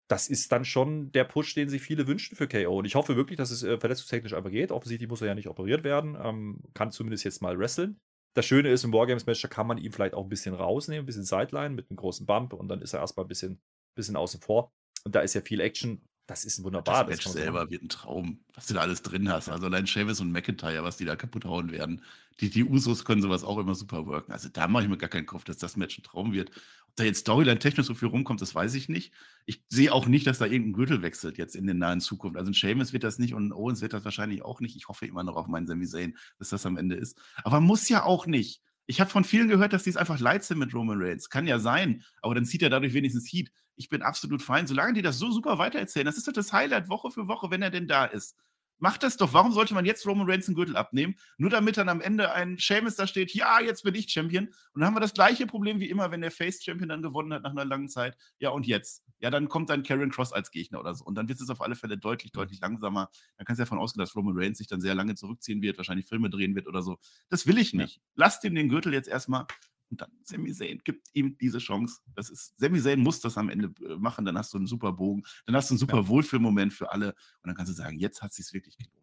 Das 0.08 0.28
ist 0.28 0.50
dann 0.52 0.64
schon 0.64 1.12
der 1.12 1.24
Push, 1.24 1.54
den 1.54 1.68
sich 1.68 1.82
viele 1.82 2.06
wünschen 2.06 2.34
für 2.34 2.48
KO. 2.48 2.78
Und 2.78 2.86
ich 2.86 2.94
hoffe 2.94 3.16
wirklich, 3.16 3.36
dass 3.36 3.50
es 3.50 3.62
äh, 3.62 3.78
verletzungstechnisch 3.78 4.32
einfach 4.32 4.50
geht. 4.50 4.72
Offensichtlich 4.72 5.08
muss 5.08 5.20
er 5.20 5.28
ja 5.28 5.34
nicht 5.34 5.48
operiert 5.48 5.84
werden. 5.84 6.16
Ähm, 6.20 6.60
kann 6.72 6.90
zumindest 6.90 7.24
jetzt 7.24 7.42
mal 7.42 7.58
wresteln. 7.58 8.00
Das 8.34 8.46
Schöne 8.46 8.70
ist, 8.70 8.84
im 8.84 8.92
Wargames-Match, 8.92 9.42
da 9.42 9.48
kann 9.48 9.66
man 9.66 9.78
ihn 9.78 9.92
vielleicht 9.92 10.14
auch 10.14 10.22
ein 10.22 10.28
bisschen 10.28 10.54
rausnehmen, 10.54 11.02
ein 11.02 11.06
bisschen 11.06 11.24
Sideline 11.24 11.74
mit 11.74 11.90
einem 11.90 11.96
großen 11.96 12.24
Bump 12.24 12.52
und 12.52 12.68
dann 12.68 12.80
ist 12.80 12.92
er 12.92 13.00
erstmal 13.00 13.24
ein 13.24 13.28
bisschen, 13.28 13.60
bisschen 13.96 14.16
außen 14.16 14.40
vor. 14.40 14.72
Und 15.04 15.14
da 15.14 15.20
ist 15.20 15.34
ja 15.34 15.40
viel 15.40 15.60
Action. 15.60 16.02
Das 16.28 16.44
ist 16.44 16.62
wunderbar. 16.62 17.04
Das 17.04 17.08
Match 17.08 17.24
das 17.24 17.32
selber 17.32 17.64
so. 17.64 17.70
wird 17.70 17.82
ein 17.82 17.88
Traum, 17.88 18.38
was 18.54 18.66
du 18.66 18.74
da 18.74 18.80
alles 18.80 19.02
drin 19.02 19.28
hast. 19.28 19.48
Also 19.48 19.66
allein 19.66 19.88
Chavis 19.88 20.20
und 20.20 20.30
McIntyre, 20.30 20.84
was 20.84 20.96
die 20.96 21.04
da 21.04 21.16
kaputt 21.16 21.44
hauen 21.44 21.72
werden. 21.72 22.02
Die, 22.40 22.50
die 22.50 22.62
Usos 22.62 23.04
können 23.04 23.22
sowas 23.22 23.42
auch 23.42 23.58
immer 23.58 23.74
super 23.74 24.06
worken. 24.06 24.30
Also 24.30 24.48
da 24.48 24.68
mache 24.68 24.84
ich 24.84 24.88
mir 24.88 24.98
gar 24.98 25.08
keinen 25.08 25.26
Kopf, 25.26 25.42
dass 25.42 25.56
das 25.56 25.76
Match 25.76 25.98
ein 25.98 26.04
Traum 26.04 26.32
wird 26.32 26.52
da 26.98 27.04
jetzt 27.04 27.20
Storyline-technisch 27.20 27.86
so 27.86 27.94
viel 27.94 28.08
rumkommt, 28.08 28.42
das 28.42 28.54
weiß 28.54 28.74
ich 28.74 28.88
nicht. 28.88 29.12
Ich 29.46 29.62
sehe 29.68 29.92
auch 29.92 30.06
nicht, 30.06 30.26
dass 30.26 30.38
da 30.38 30.46
irgendein 30.46 30.72
Gürtel 30.72 31.02
wechselt 31.02 31.38
jetzt 31.38 31.54
in 31.54 31.66
der 31.66 31.74
nahen 31.74 32.00
Zukunft. 32.00 32.36
Also 32.36 32.50
ein 32.50 32.54
Seamus 32.54 32.92
wird 32.92 33.04
das 33.04 33.18
nicht 33.18 33.34
und 33.34 33.52
Owens 33.52 33.80
wird 33.80 33.92
das 33.92 34.04
wahrscheinlich 34.04 34.42
auch 34.42 34.60
nicht. 34.60 34.76
Ich 34.76 34.88
hoffe 34.88 35.06
immer 35.06 35.22
noch 35.22 35.36
auf 35.36 35.46
meinen 35.46 35.66
Sami 35.66 35.86
Zayn, 35.86 36.16
dass 36.38 36.48
das 36.50 36.66
am 36.66 36.76
Ende 36.76 36.96
ist. 36.96 37.18
Aber 37.44 37.60
muss 37.60 37.88
ja 37.88 38.04
auch 38.04 38.26
nicht. 38.26 38.60
Ich 38.90 39.00
habe 39.02 39.10
von 39.10 39.22
vielen 39.22 39.48
gehört, 39.48 39.74
dass 39.74 39.82
die 39.82 39.90
es 39.90 39.98
einfach 39.98 40.18
leid 40.18 40.44
sind 40.44 40.58
mit 40.58 40.72
Roman 40.72 40.96
Reigns. 40.98 41.28
Kann 41.28 41.46
ja 41.46 41.58
sein, 41.58 42.02
aber 42.22 42.34
dann 42.34 42.46
zieht 42.46 42.62
er 42.62 42.70
dadurch 42.70 42.94
wenigstens 42.94 43.30
Heat. 43.30 43.52
Ich 43.76 43.90
bin 43.90 44.00
absolut 44.00 44.42
fein, 44.42 44.66
solange 44.66 44.94
die 44.94 45.02
das 45.02 45.18
so 45.18 45.30
super 45.30 45.58
weitererzählen. 45.58 46.06
Das 46.06 46.16
ist 46.16 46.26
doch 46.26 46.32
das 46.32 46.54
Highlight 46.54 46.88
Woche 46.88 47.10
für 47.10 47.28
Woche, 47.28 47.50
wenn 47.50 47.60
er 47.60 47.70
denn 47.70 47.86
da 47.86 48.06
ist. 48.06 48.34
Macht 48.78 49.02
das 49.02 49.16
doch. 49.16 49.32
Warum 49.32 49.52
sollte 49.52 49.74
man 49.74 49.84
jetzt 49.84 50.06
Roman 50.06 50.28
Reigns 50.28 50.46
einen 50.46 50.54
Gürtel 50.54 50.76
abnehmen? 50.76 51.16
Nur 51.36 51.50
damit 51.50 51.76
dann 51.76 51.88
am 51.88 52.00
Ende 52.00 52.32
ein 52.32 52.56
Seamus 52.58 52.94
da 52.94 53.06
steht, 53.06 53.34
ja, 53.34 53.60
jetzt 53.60 53.82
bin 53.82 53.94
ich 53.94 54.10
Champion. 54.10 54.46
Und 54.46 54.80
dann 54.80 54.86
haben 54.86 54.96
wir 54.96 55.00
das 55.00 55.14
gleiche 55.14 55.46
Problem 55.46 55.80
wie 55.80 55.90
immer, 55.90 56.10
wenn 56.10 56.20
der 56.20 56.30
Face 56.30 56.62
Champion 56.62 56.88
dann 56.88 57.02
gewonnen 57.02 57.32
hat 57.32 57.42
nach 57.42 57.50
einer 57.50 57.64
langen 57.64 57.88
Zeit. 57.88 58.16
Ja, 58.38 58.50
und 58.50 58.66
jetzt? 58.66 59.04
Ja, 59.20 59.30
dann 59.30 59.48
kommt 59.48 59.68
dann 59.70 59.82
Karen 59.82 60.10
Cross 60.10 60.32
als 60.32 60.50
Gegner 60.50 60.78
oder 60.78 60.94
so. 60.94 61.04
Und 61.04 61.16
dann 61.16 61.28
wird 61.28 61.40
es 61.40 61.50
auf 61.50 61.60
alle 61.60 61.74
Fälle 61.74 61.98
deutlich, 61.98 62.30
deutlich 62.30 62.60
langsamer. 62.60 63.10
Dann 63.36 63.46
kannst 63.46 63.58
du 63.58 63.64
davon 63.64 63.78
ausgehen, 63.78 64.00
dass 64.00 64.14
Roman 64.14 64.34
Reigns 64.36 64.58
sich 64.58 64.68
dann 64.68 64.80
sehr 64.80 64.94
lange 64.94 65.16
zurückziehen 65.16 65.60
wird, 65.60 65.76
wahrscheinlich 65.76 66.06
Filme 66.06 66.30
drehen 66.30 66.54
wird 66.54 66.68
oder 66.68 66.82
so. 66.82 66.98
Das 67.28 67.46
will 67.46 67.58
ich 67.58 67.74
nicht. 67.74 68.00
Lasst 68.14 68.44
ihm 68.44 68.54
den 68.54 68.68
Gürtel 68.68 68.92
jetzt 68.92 69.08
erstmal 69.08 69.46
und 69.90 70.00
dann 70.00 70.10
Sami 70.22 70.52
Zayn 70.52 70.80
gibt 70.84 71.08
ihm 71.12 71.36
diese 71.38 71.58
Chance. 71.58 72.00
Das 72.14 72.30
ist, 72.30 72.58
Sami 72.58 72.80
Zayn 72.80 73.00
muss 73.00 73.20
das 73.20 73.38
am 73.38 73.48
Ende 73.48 73.72
äh, 73.84 73.96
machen, 73.96 74.24
dann 74.24 74.36
hast 74.36 74.52
du 74.52 74.58
einen 74.58 74.66
super 74.66 74.92
Bogen, 74.92 75.22
dann 75.46 75.56
hast 75.56 75.70
du 75.70 75.74
einen 75.74 75.78
super 75.78 75.98
ja. 75.98 76.08
Wohlfühlmoment 76.08 76.72
für 76.72 76.92
alle 76.92 77.08
und 77.08 77.48
dann 77.48 77.54
kannst 77.54 77.70
du 77.70 77.76
sagen, 77.76 77.98
jetzt 77.98 78.22
hat 78.22 78.30
es 78.30 78.36
sich 78.36 78.52
wirklich 78.52 78.76
gelohnt. 78.76 78.94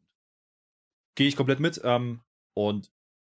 Gehe 1.15 1.27
ich 1.27 1.35
komplett 1.35 1.59
mit. 1.59 1.79
Ähm, 1.83 2.21
und 2.53 2.91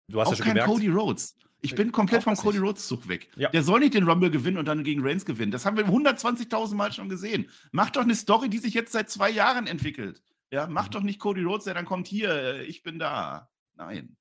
du 0.10 0.20
hast 0.20 0.28
auch 0.28 0.32
ja 0.32 0.38
schon 0.38 0.46
kein 0.46 0.56
gemerkt. 0.56 0.72
Cody 0.72 0.88
Rhodes. 0.88 1.36
Ich 1.62 1.74
bin 1.74 1.92
komplett 1.92 2.24
vom 2.24 2.36
Cody 2.36 2.60
Rhodes 2.60 2.88
Zug 2.88 3.08
weg. 3.08 3.30
Ja. 3.36 3.50
Der 3.50 3.64
soll 3.64 3.80
nicht 3.80 3.96
den 3.96 4.08
Rumble 4.08 4.30
gewinnen 4.30 4.58
und 4.58 4.66
dann 4.66 4.84
gegen 4.84 5.02
Reigns 5.02 5.26
gewinnen. 5.26 5.52
Das 5.52 5.66
haben 5.66 5.78
wir 5.78 5.86
120.000 5.88 6.76
Mal 6.76 6.94
schon 6.94 7.10
gesehen. 7.10 7.50
Mach 7.72 7.90
doch 7.90 8.04
eine 8.04 8.14
Story, 8.14 8.50
die 8.50 8.60
sich 8.60 8.76
jetzt 8.76 8.92
seit 8.92 9.10
zwei 9.10 9.32
Jahren 9.32 9.66
entwickelt. 9.66 10.22
Ja, 10.52 10.68
mach 10.68 10.88
mhm. 10.88 10.92
doch 10.92 11.02
nicht 11.02 11.20
Cody 11.20 11.42
Rhodes, 11.42 11.66
der 11.66 11.74
dann 11.74 11.86
kommt 11.86 12.08
hier, 12.08 12.30
äh, 12.30 12.64
ich 12.66 12.84
bin 12.84 13.00
da. 13.00 13.50
Nein 13.74 14.16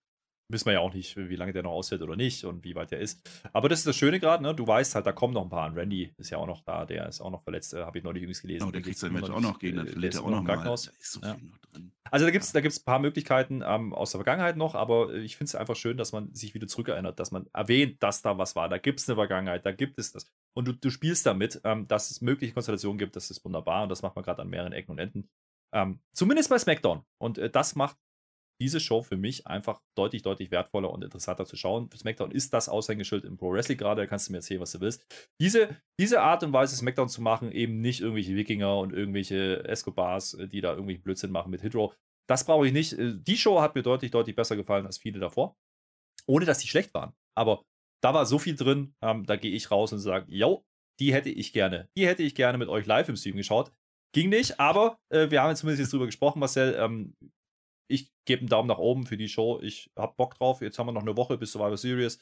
wissen 0.54 0.66
wir 0.66 0.72
ja 0.74 0.80
auch 0.80 0.94
nicht, 0.94 1.16
wie 1.16 1.36
lange 1.36 1.52
der 1.52 1.62
noch 1.62 1.72
aushält 1.72 2.00
oder 2.00 2.16
nicht 2.16 2.44
und 2.44 2.64
wie 2.64 2.74
weit 2.74 2.90
der 2.90 3.00
ist. 3.00 3.28
Aber 3.52 3.68
das 3.68 3.80
ist 3.80 3.86
das 3.86 3.96
Schöne 3.96 4.18
gerade, 4.18 4.42
ne? 4.42 4.54
Du 4.54 4.66
weißt 4.66 4.94
halt, 4.94 5.04
da 5.04 5.12
kommen 5.12 5.34
noch 5.34 5.42
ein 5.42 5.50
paar 5.50 5.64
an. 5.64 5.74
Randy 5.74 6.14
ist 6.16 6.30
ja 6.30 6.38
auch 6.38 6.46
noch 6.46 6.62
da, 6.62 6.86
der 6.86 7.08
ist 7.08 7.20
auch 7.20 7.30
noch 7.30 7.42
verletzt, 7.42 7.74
äh, 7.74 7.82
habe 7.82 7.98
ich 7.98 8.04
neulich 8.04 8.22
übrigens 8.22 8.40
gelesen. 8.40 8.68
Oh, 8.68 8.70
der 8.70 8.80
kriegt 8.80 8.98
sein 8.98 9.12
Match 9.12 9.28
auch 9.28 9.40
noch 9.40 9.58
gegen, 9.58 9.76
dann 9.76 9.88
verliert 9.88 10.14
er 10.14 10.22
auch 10.22 10.30
noch 10.30 10.38
im 10.38 10.46
Krankenhaus. 10.46 10.90
So 11.00 11.20
ja. 11.20 11.36
Also 12.10 12.26
da 12.26 12.30
gibt 12.30 12.44
es 12.44 12.52
da 12.52 12.60
gibt's 12.60 12.80
ein 12.80 12.84
paar 12.84 13.00
Möglichkeiten 13.00 13.62
ähm, 13.66 13.92
aus 13.92 14.12
der 14.12 14.18
Vergangenheit 14.18 14.56
noch, 14.56 14.74
aber 14.74 15.12
ich 15.14 15.36
finde 15.36 15.48
es 15.48 15.54
einfach 15.54 15.76
schön, 15.76 15.96
dass 15.96 16.12
man 16.12 16.32
sich 16.34 16.54
wieder 16.54 16.68
zurückerinnert, 16.68 17.18
dass 17.18 17.32
man 17.32 17.46
erwähnt, 17.52 18.02
dass 18.02 18.22
da 18.22 18.38
was 18.38 18.54
war. 18.54 18.68
Da 18.68 18.78
gibt 18.78 19.00
es 19.00 19.08
eine 19.08 19.16
Vergangenheit, 19.16 19.66
da 19.66 19.72
gibt 19.72 19.98
es 19.98 20.12
das. 20.12 20.30
Und 20.54 20.68
du, 20.68 20.72
du 20.72 20.90
spielst 20.90 21.26
damit, 21.26 21.60
ähm, 21.64 21.88
dass 21.88 22.10
es 22.10 22.20
mögliche 22.20 22.54
Konstellationen 22.54 22.98
gibt, 22.98 23.16
das 23.16 23.30
ist 23.30 23.44
wunderbar 23.44 23.82
und 23.82 23.88
das 23.88 24.02
macht 24.02 24.14
man 24.14 24.24
gerade 24.24 24.42
an 24.42 24.48
mehreren 24.48 24.72
Ecken 24.72 24.92
und 24.92 24.98
Enden. 24.98 25.28
Ähm, 25.74 25.98
zumindest 26.12 26.50
bei 26.50 26.58
SmackDown. 26.58 27.02
Und 27.18 27.38
äh, 27.38 27.50
das 27.50 27.74
macht 27.74 27.96
diese 28.60 28.80
Show 28.80 29.02
für 29.02 29.16
mich 29.16 29.46
einfach 29.46 29.80
deutlich, 29.96 30.22
deutlich 30.22 30.50
wertvoller 30.50 30.90
und 30.90 31.02
interessanter 31.02 31.44
zu 31.44 31.56
schauen. 31.56 31.90
SmackDown 31.94 32.30
ist 32.30 32.52
das 32.52 32.68
Aushängeschild 32.68 33.24
im 33.24 33.36
Pro 33.36 33.52
Wrestling 33.52 33.78
gerade, 33.78 34.02
da 34.02 34.06
kannst 34.06 34.28
du 34.28 34.32
mir 34.32 34.38
erzählen, 34.38 34.60
was 34.60 34.72
du 34.72 34.80
willst. 34.80 35.04
Diese, 35.40 35.76
diese 35.98 36.20
Art 36.20 36.42
und 36.42 36.52
Weise, 36.52 36.76
SmackDown 36.76 37.08
zu 37.08 37.22
machen, 37.22 37.52
eben 37.52 37.80
nicht 37.80 38.00
irgendwelche 38.00 38.34
Wikinger 38.36 38.78
und 38.78 38.92
irgendwelche 38.92 39.64
Escobars, 39.64 40.34
äh, 40.34 40.48
die 40.48 40.60
da 40.60 40.74
irgendwie 40.74 40.98
Blödsinn 40.98 41.30
machen 41.30 41.50
mit 41.50 41.62
Hydro. 41.62 41.92
Das 42.28 42.44
brauche 42.44 42.66
ich 42.66 42.72
nicht. 42.72 42.92
Äh, 42.94 43.14
die 43.16 43.36
Show 43.36 43.60
hat 43.60 43.74
mir 43.74 43.82
deutlich, 43.82 44.10
deutlich 44.10 44.36
besser 44.36 44.56
gefallen 44.56 44.86
als 44.86 44.98
viele 44.98 45.18
davor. 45.18 45.56
Ohne 46.26 46.46
dass 46.46 46.58
die 46.58 46.68
schlecht 46.68 46.94
waren. 46.94 47.12
Aber 47.36 47.64
da 48.02 48.14
war 48.14 48.26
so 48.26 48.38
viel 48.38 48.54
drin, 48.54 48.94
ähm, 49.02 49.24
da 49.26 49.36
gehe 49.36 49.52
ich 49.52 49.70
raus 49.70 49.92
und 49.92 49.98
sage, 49.98 50.26
yo, 50.28 50.64
die 51.00 51.12
hätte 51.12 51.30
ich 51.30 51.52
gerne. 51.52 51.88
Die 51.96 52.06
hätte 52.06 52.22
ich 52.22 52.34
gerne 52.34 52.58
mit 52.58 52.68
euch 52.68 52.86
live 52.86 53.08
im 53.08 53.16
Stream 53.16 53.36
geschaut. 53.36 53.72
Ging 54.14 54.28
nicht, 54.28 54.60
aber 54.60 54.98
äh, 55.12 55.30
wir 55.30 55.42
haben 55.42 55.50
jetzt 55.50 55.60
zumindest 55.60 55.80
jetzt 55.80 55.92
drüber 55.92 56.06
gesprochen, 56.06 56.38
Marcel. 56.38 56.76
Ähm, 56.78 57.16
ich 57.88 58.12
gebe 58.24 58.40
einen 58.40 58.48
Daumen 58.48 58.68
nach 58.68 58.78
oben 58.78 59.06
für 59.06 59.16
die 59.16 59.28
Show. 59.28 59.60
Ich 59.62 59.90
habe 59.96 60.14
Bock 60.16 60.34
drauf. 60.34 60.60
Jetzt 60.60 60.78
haben 60.78 60.86
wir 60.86 60.92
noch 60.92 61.02
eine 61.02 61.16
Woche 61.16 61.36
bis 61.38 61.52
Survivor 61.52 61.76
Series. 61.76 62.18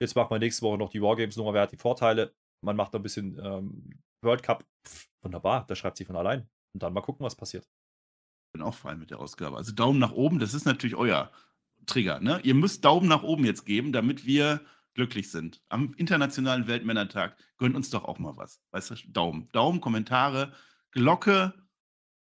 Jetzt 0.00 0.14
macht 0.14 0.30
man 0.30 0.40
nächste 0.40 0.62
Woche 0.62 0.78
noch 0.78 0.90
die 0.90 1.02
Wargames-Nummer. 1.02 1.52
Wer 1.52 1.62
hat 1.62 1.72
die 1.72 1.76
Vorteile? 1.76 2.34
Man 2.62 2.76
macht 2.76 2.94
ein 2.94 3.02
bisschen 3.02 3.38
ähm, 3.42 4.00
World 4.22 4.42
Cup. 4.42 4.64
Pff, 4.86 5.08
wunderbar, 5.22 5.66
das 5.66 5.78
schreibt 5.78 5.96
sie 5.96 6.04
von 6.04 6.16
allein. 6.16 6.48
Und 6.72 6.82
dann 6.82 6.92
mal 6.92 7.00
gucken, 7.00 7.24
was 7.24 7.34
passiert. 7.34 7.64
Ich 7.64 8.52
bin 8.52 8.62
auch 8.62 8.74
fein 8.74 8.98
mit 8.98 9.10
der 9.10 9.20
Ausgabe. 9.20 9.56
Also 9.56 9.72
Daumen 9.72 9.98
nach 9.98 10.12
oben, 10.12 10.38
das 10.38 10.54
ist 10.54 10.64
natürlich 10.64 10.96
euer 10.96 11.30
Trigger. 11.86 12.20
Ne? 12.20 12.40
Ihr 12.42 12.54
müsst 12.54 12.84
Daumen 12.84 13.08
nach 13.08 13.22
oben 13.22 13.44
jetzt 13.44 13.64
geben, 13.64 13.92
damit 13.92 14.26
wir 14.26 14.60
glücklich 14.94 15.30
sind. 15.30 15.62
Am 15.68 15.94
Internationalen 15.94 16.66
Weltmännertag 16.66 17.36
gönnt 17.58 17.76
uns 17.76 17.90
doch 17.90 18.04
auch 18.04 18.18
mal 18.18 18.36
was. 18.36 18.60
Weißt 18.72 18.90
du, 18.90 18.94
Daumen. 19.08 19.48
Daumen, 19.52 19.80
Kommentare, 19.80 20.52
Glocke, 20.90 21.54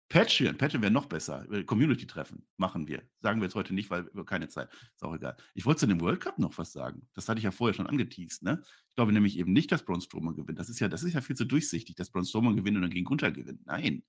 Patreon, 0.08 0.56
Patreon 0.56 0.82
wäre 0.82 0.92
noch 0.92 1.06
besser. 1.06 1.46
Community-Treffen 1.66 2.46
machen 2.56 2.88
wir. 2.88 3.02
Sagen 3.20 3.40
wir 3.40 3.46
jetzt 3.46 3.54
heute 3.54 3.74
nicht, 3.74 3.90
weil 3.90 4.08
wir 4.14 4.24
keine 4.24 4.48
Zeit. 4.48 4.70
Ist 4.94 5.02
auch 5.02 5.14
egal. 5.14 5.36
Ich 5.54 5.66
wollte 5.66 5.80
zu 5.80 5.86
dem 5.86 6.00
World 6.00 6.20
Cup 6.20 6.38
noch 6.38 6.56
was 6.56 6.72
sagen. 6.72 7.06
Das 7.12 7.28
hatte 7.28 7.38
ich 7.38 7.44
ja 7.44 7.50
vorher 7.50 7.74
schon 7.74 7.86
angeteased. 7.86 8.42
Ne? 8.42 8.62
Ich 8.88 8.94
glaube 8.94 9.12
nämlich 9.12 9.36
eben 9.38 9.52
nicht, 9.52 9.70
dass 9.70 9.84
Braun 9.84 10.00
Strowman 10.00 10.34
gewinnt. 10.34 10.58
Das 10.58 10.70
ist 10.70 10.80
ja, 10.80 10.88
das 10.88 11.02
ist 11.02 11.12
ja 11.12 11.20
viel 11.20 11.36
zu 11.36 11.44
durchsichtig, 11.44 11.94
dass 11.96 12.10
Braun 12.10 12.24
Strowman 12.24 12.56
gewinnt 12.56 12.76
und 12.76 12.82
dann 12.82 12.90
gegen 12.90 13.04
Gunther 13.04 13.32
gewinnt. 13.32 13.66
Nein. 13.66 14.02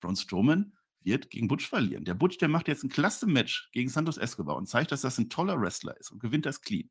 Braun 0.00 0.16
Strowman 0.16 0.74
wird 1.00 1.30
gegen 1.30 1.48
Butch 1.48 1.66
verlieren. 1.66 2.04
Der 2.04 2.14
Butch, 2.14 2.36
der 2.36 2.48
macht 2.48 2.68
jetzt 2.68 2.84
ein 2.84 2.90
klasse 2.90 3.26
Match 3.26 3.70
gegen 3.72 3.88
Santos 3.88 4.18
Escobar 4.18 4.56
und 4.56 4.66
zeigt, 4.66 4.92
dass 4.92 5.00
das 5.00 5.16
ein 5.18 5.30
toller 5.30 5.58
Wrestler 5.58 5.96
ist 5.98 6.10
und 6.10 6.18
gewinnt 6.18 6.44
das 6.44 6.60
clean. 6.60 6.90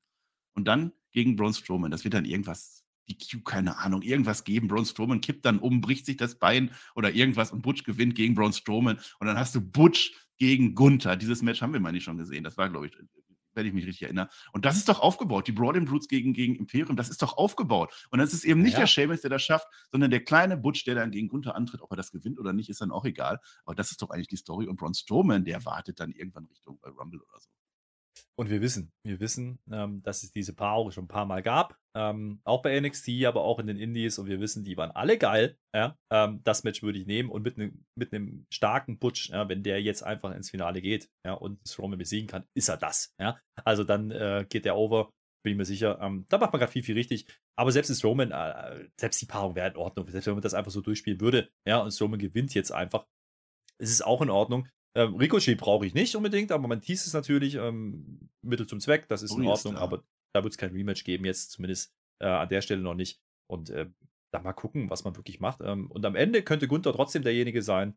Und 0.53 0.67
dann 0.67 0.93
gegen 1.11 1.35
Braun 1.35 1.53
Strowman. 1.53 1.91
Das 1.91 2.03
wird 2.03 2.13
dann 2.15 2.25
irgendwas, 2.25 2.84
die 3.07 3.17
Q, 3.17 3.41
keine 3.43 3.77
Ahnung, 3.77 4.01
irgendwas 4.01 4.43
geben. 4.43 4.67
Braun 4.67 4.85
Strowman 4.85 5.21
kippt 5.21 5.45
dann 5.45 5.59
um, 5.59 5.81
bricht 5.81 6.05
sich 6.05 6.17
das 6.17 6.35
Bein 6.35 6.71
oder 6.95 7.11
irgendwas 7.11 7.51
und 7.51 7.61
Butch 7.61 7.83
gewinnt 7.83 8.15
gegen 8.15 8.35
Braun 8.35 8.53
Strowman. 8.53 8.99
Und 9.19 9.27
dann 9.27 9.37
hast 9.37 9.55
du 9.55 9.61
Butch 9.61 10.13
gegen 10.37 10.75
Gunther. 10.75 11.15
Dieses 11.15 11.41
Match 11.41 11.61
haben 11.61 11.73
wir 11.73 11.79
mal 11.79 11.91
nicht 11.91 12.03
schon 12.03 12.17
gesehen. 12.17 12.43
Das 12.43 12.57
war, 12.57 12.69
glaube 12.69 12.87
ich, 12.87 12.93
wenn 13.55 13.65
ich 13.65 13.73
mich 13.73 13.85
richtig 13.85 14.03
erinnere. 14.03 14.29
Und 14.51 14.65
das 14.65 14.77
ist 14.77 14.89
doch 14.89 14.99
aufgebaut. 14.99 15.47
Die 15.47 15.51
Brawling 15.51 15.85
Brutes 15.85 16.07
gegen, 16.07 16.33
gegen 16.33 16.55
Imperium, 16.55 16.95
das 16.95 17.09
ist 17.09 17.21
doch 17.21 17.37
aufgebaut. 17.37 17.93
Und 18.11 18.19
das 18.19 18.33
ist 18.33 18.43
eben 18.43 18.61
nicht 18.61 18.73
ja. 18.73 18.79
der 18.79 18.87
Sheamus, 18.87 19.21
der 19.21 19.29
das 19.29 19.43
schafft, 19.43 19.67
sondern 19.91 20.11
der 20.11 20.23
kleine 20.23 20.57
Butch, 20.57 20.83
der 20.83 20.95
dann 20.95 21.11
gegen 21.11 21.29
Gunther 21.29 21.55
antritt. 21.55 21.81
Ob 21.81 21.91
er 21.91 21.97
das 21.97 22.11
gewinnt 22.11 22.39
oder 22.39 22.53
nicht, 22.53 22.69
ist 22.69 22.81
dann 22.81 22.91
auch 22.91 23.05
egal. 23.05 23.39
Aber 23.63 23.75
das 23.75 23.91
ist 23.91 24.01
doch 24.01 24.09
eigentlich 24.09 24.27
die 24.27 24.37
Story. 24.37 24.67
Und 24.67 24.75
Braun 24.75 24.93
Strowman, 24.93 25.45
der 25.45 25.63
wartet 25.65 25.99
dann 25.99 26.11
irgendwann 26.11 26.45
Richtung 26.45 26.79
äh, 26.83 26.89
Rumble 26.89 27.21
oder 27.21 27.39
so. 27.39 27.49
Und 28.37 28.49
wir 28.49 28.61
wissen, 28.61 28.91
wir 29.03 29.19
wissen, 29.19 29.59
ähm, 29.71 30.01
dass 30.03 30.23
es 30.23 30.31
diese 30.31 30.53
Paarung 30.53 30.91
schon 30.91 31.05
ein 31.05 31.09
paar 31.09 31.25
Mal 31.25 31.41
gab. 31.41 31.77
Ähm, 31.95 32.41
auch 32.43 32.61
bei 32.61 32.79
NXT, 32.79 33.25
aber 33.25 33.43
auch 33.43 33.59
in 33.59 33.67
den 33.67 33.77
Indies. 33.77 34.19
Und 34.19 34.27
wir 34.27 34.39
wissen, 34.39 34.63
die 34.63 34.75
waren 34.77 34.91
alle 34.91 35.17
geil. 35.17 35.57
Ja? 35.73 35.97
Ähm, 36.11 36.41
das 36.43 36.63
Match 36.63 36.83
würde 36.83 36.99
ich 36.99 37.05
nehmen. 37.05 37.29
Und 37.29 37.43
mit 37.43 37.57
einem 37.57 37.85
mit 37.95 38.11
starken 38.53 38.99
Butch, 38.99 39.29
ja, 39.29 39.47
wenn 39.47 39.63
der 39.63 39.81
jetzt 39.81 40.03
einfach 40.03 40.35
ins 40.35 40.49
Finale 40.49 40.81
geht 40.81 41.09
ja, 41.25 41.33
und 41.33 41.59
Strowman 41.67 41.97
besiegen 41.97 42.27
kann, 42.27 42.45
ist 42.53 42.69
er 42.69 42.77
das. 42.77 43.13
Ja? 43.19 43.39
Also 43.63 43.83
dann 43.83 44.11
äh, 44.11 44.45
geht 44.49 44.65
der 44.65 44.75
over. 44.75 45.11
Bin 45.43 45.51
ich 45.51 45.57
mir 45.57 45.65
sicher. 45.65 45.99
Ähm, 46.01 46.25
da 46.29 46.39
macht 46.39 46.51
man 46.51 46.59
gerade 46.59 46.71
viel, 46.71 46.83
viel 46.83 46.95
richtig. 46.95 47.27
Aber 47.55 47.71
selbst 47.71 47.89
ist 47.89 48.03
Roman, 48.03 48.31
äh, 48.31 48.89
selbst 48.99 49.21
die 49.21 49.27
Paarung 49.27 49.55
wäre 49.55 49.69
in 49.69 49.77
Ordnung. 49.77 50.09
Selbst 50.09 50.25
wenn 50.25 50.33
man 50.33 50.41
das 50.41 50.55
einfach 50.55 50.71
so 50.71 50.81
durchspielen 50.81 51.21
würde, 51.21 51.49
ja, 51.67 51.79
und 51.79 51.91
Strowman 51.91 52.19
gewinnt 52.19 52.53
jetzt 52.53 52.71
einfach, 52.71 53.05
ist 53.77 53.91
es 53.91 54.01
auch 54.01 54.21
in 54.21 54.29
Ordnung. 54.29 54.67
Ähm, 54.95 55.15
Ricochet 55.15 55.57
brauche 55.57 55.85
ich 55.85 55.93
nicht 55.93 56.15
unbedingt, 56.15 56.51
aber 56.51 56.67
man 56.67 56.81
teast 56.81 57.05
es 57.05 57.13
natürlich. 57.13 57.55
Ähm, 57.55 58.29
Mittel 58.41 58.67
zum 58.67 58.79
Zweck, 58.79 59.07
das 59.07 59.23
ist 59.23 59.31
oh, 59.31 59.39
in 59.39 59.47
Ordnung, 59.47 59.75
aber 59.75 60.03
da 60.33 60.43
wird 60.43 60.53
es 60.53 60.57
kein 60.57 60.71
Rematch 60.71 61.03
geben, 61.03 61.25
jetzt 61.25 61.51
zumindest 61.51 61.93
äh, 62.19 62.27
an 62.27 62.49
der 62.49 62.61
Stelle 62.61 62.81
noch 62.81 62.93
nicht. 62.93 63.21
Und 63.47 63.69
äh, 63.69 63.87
da 64.31 64.41
mal 64.41 64.53
gucken, 64.53 64.89
was 64.89 65.03
man 65.03 65.15
wirklich 65.15 65.39
macht. 65.39 65.61
Ähm, 65.61 65.89
und 65.91 66.05
am 66.05 66.15
Ende 66.15 66.43
könnte 66.43 66.67
Gunther 66.67 66.93
trotzdem 66.93 67.23
derjenige 67.23 67.61
sein, 67.61 67.95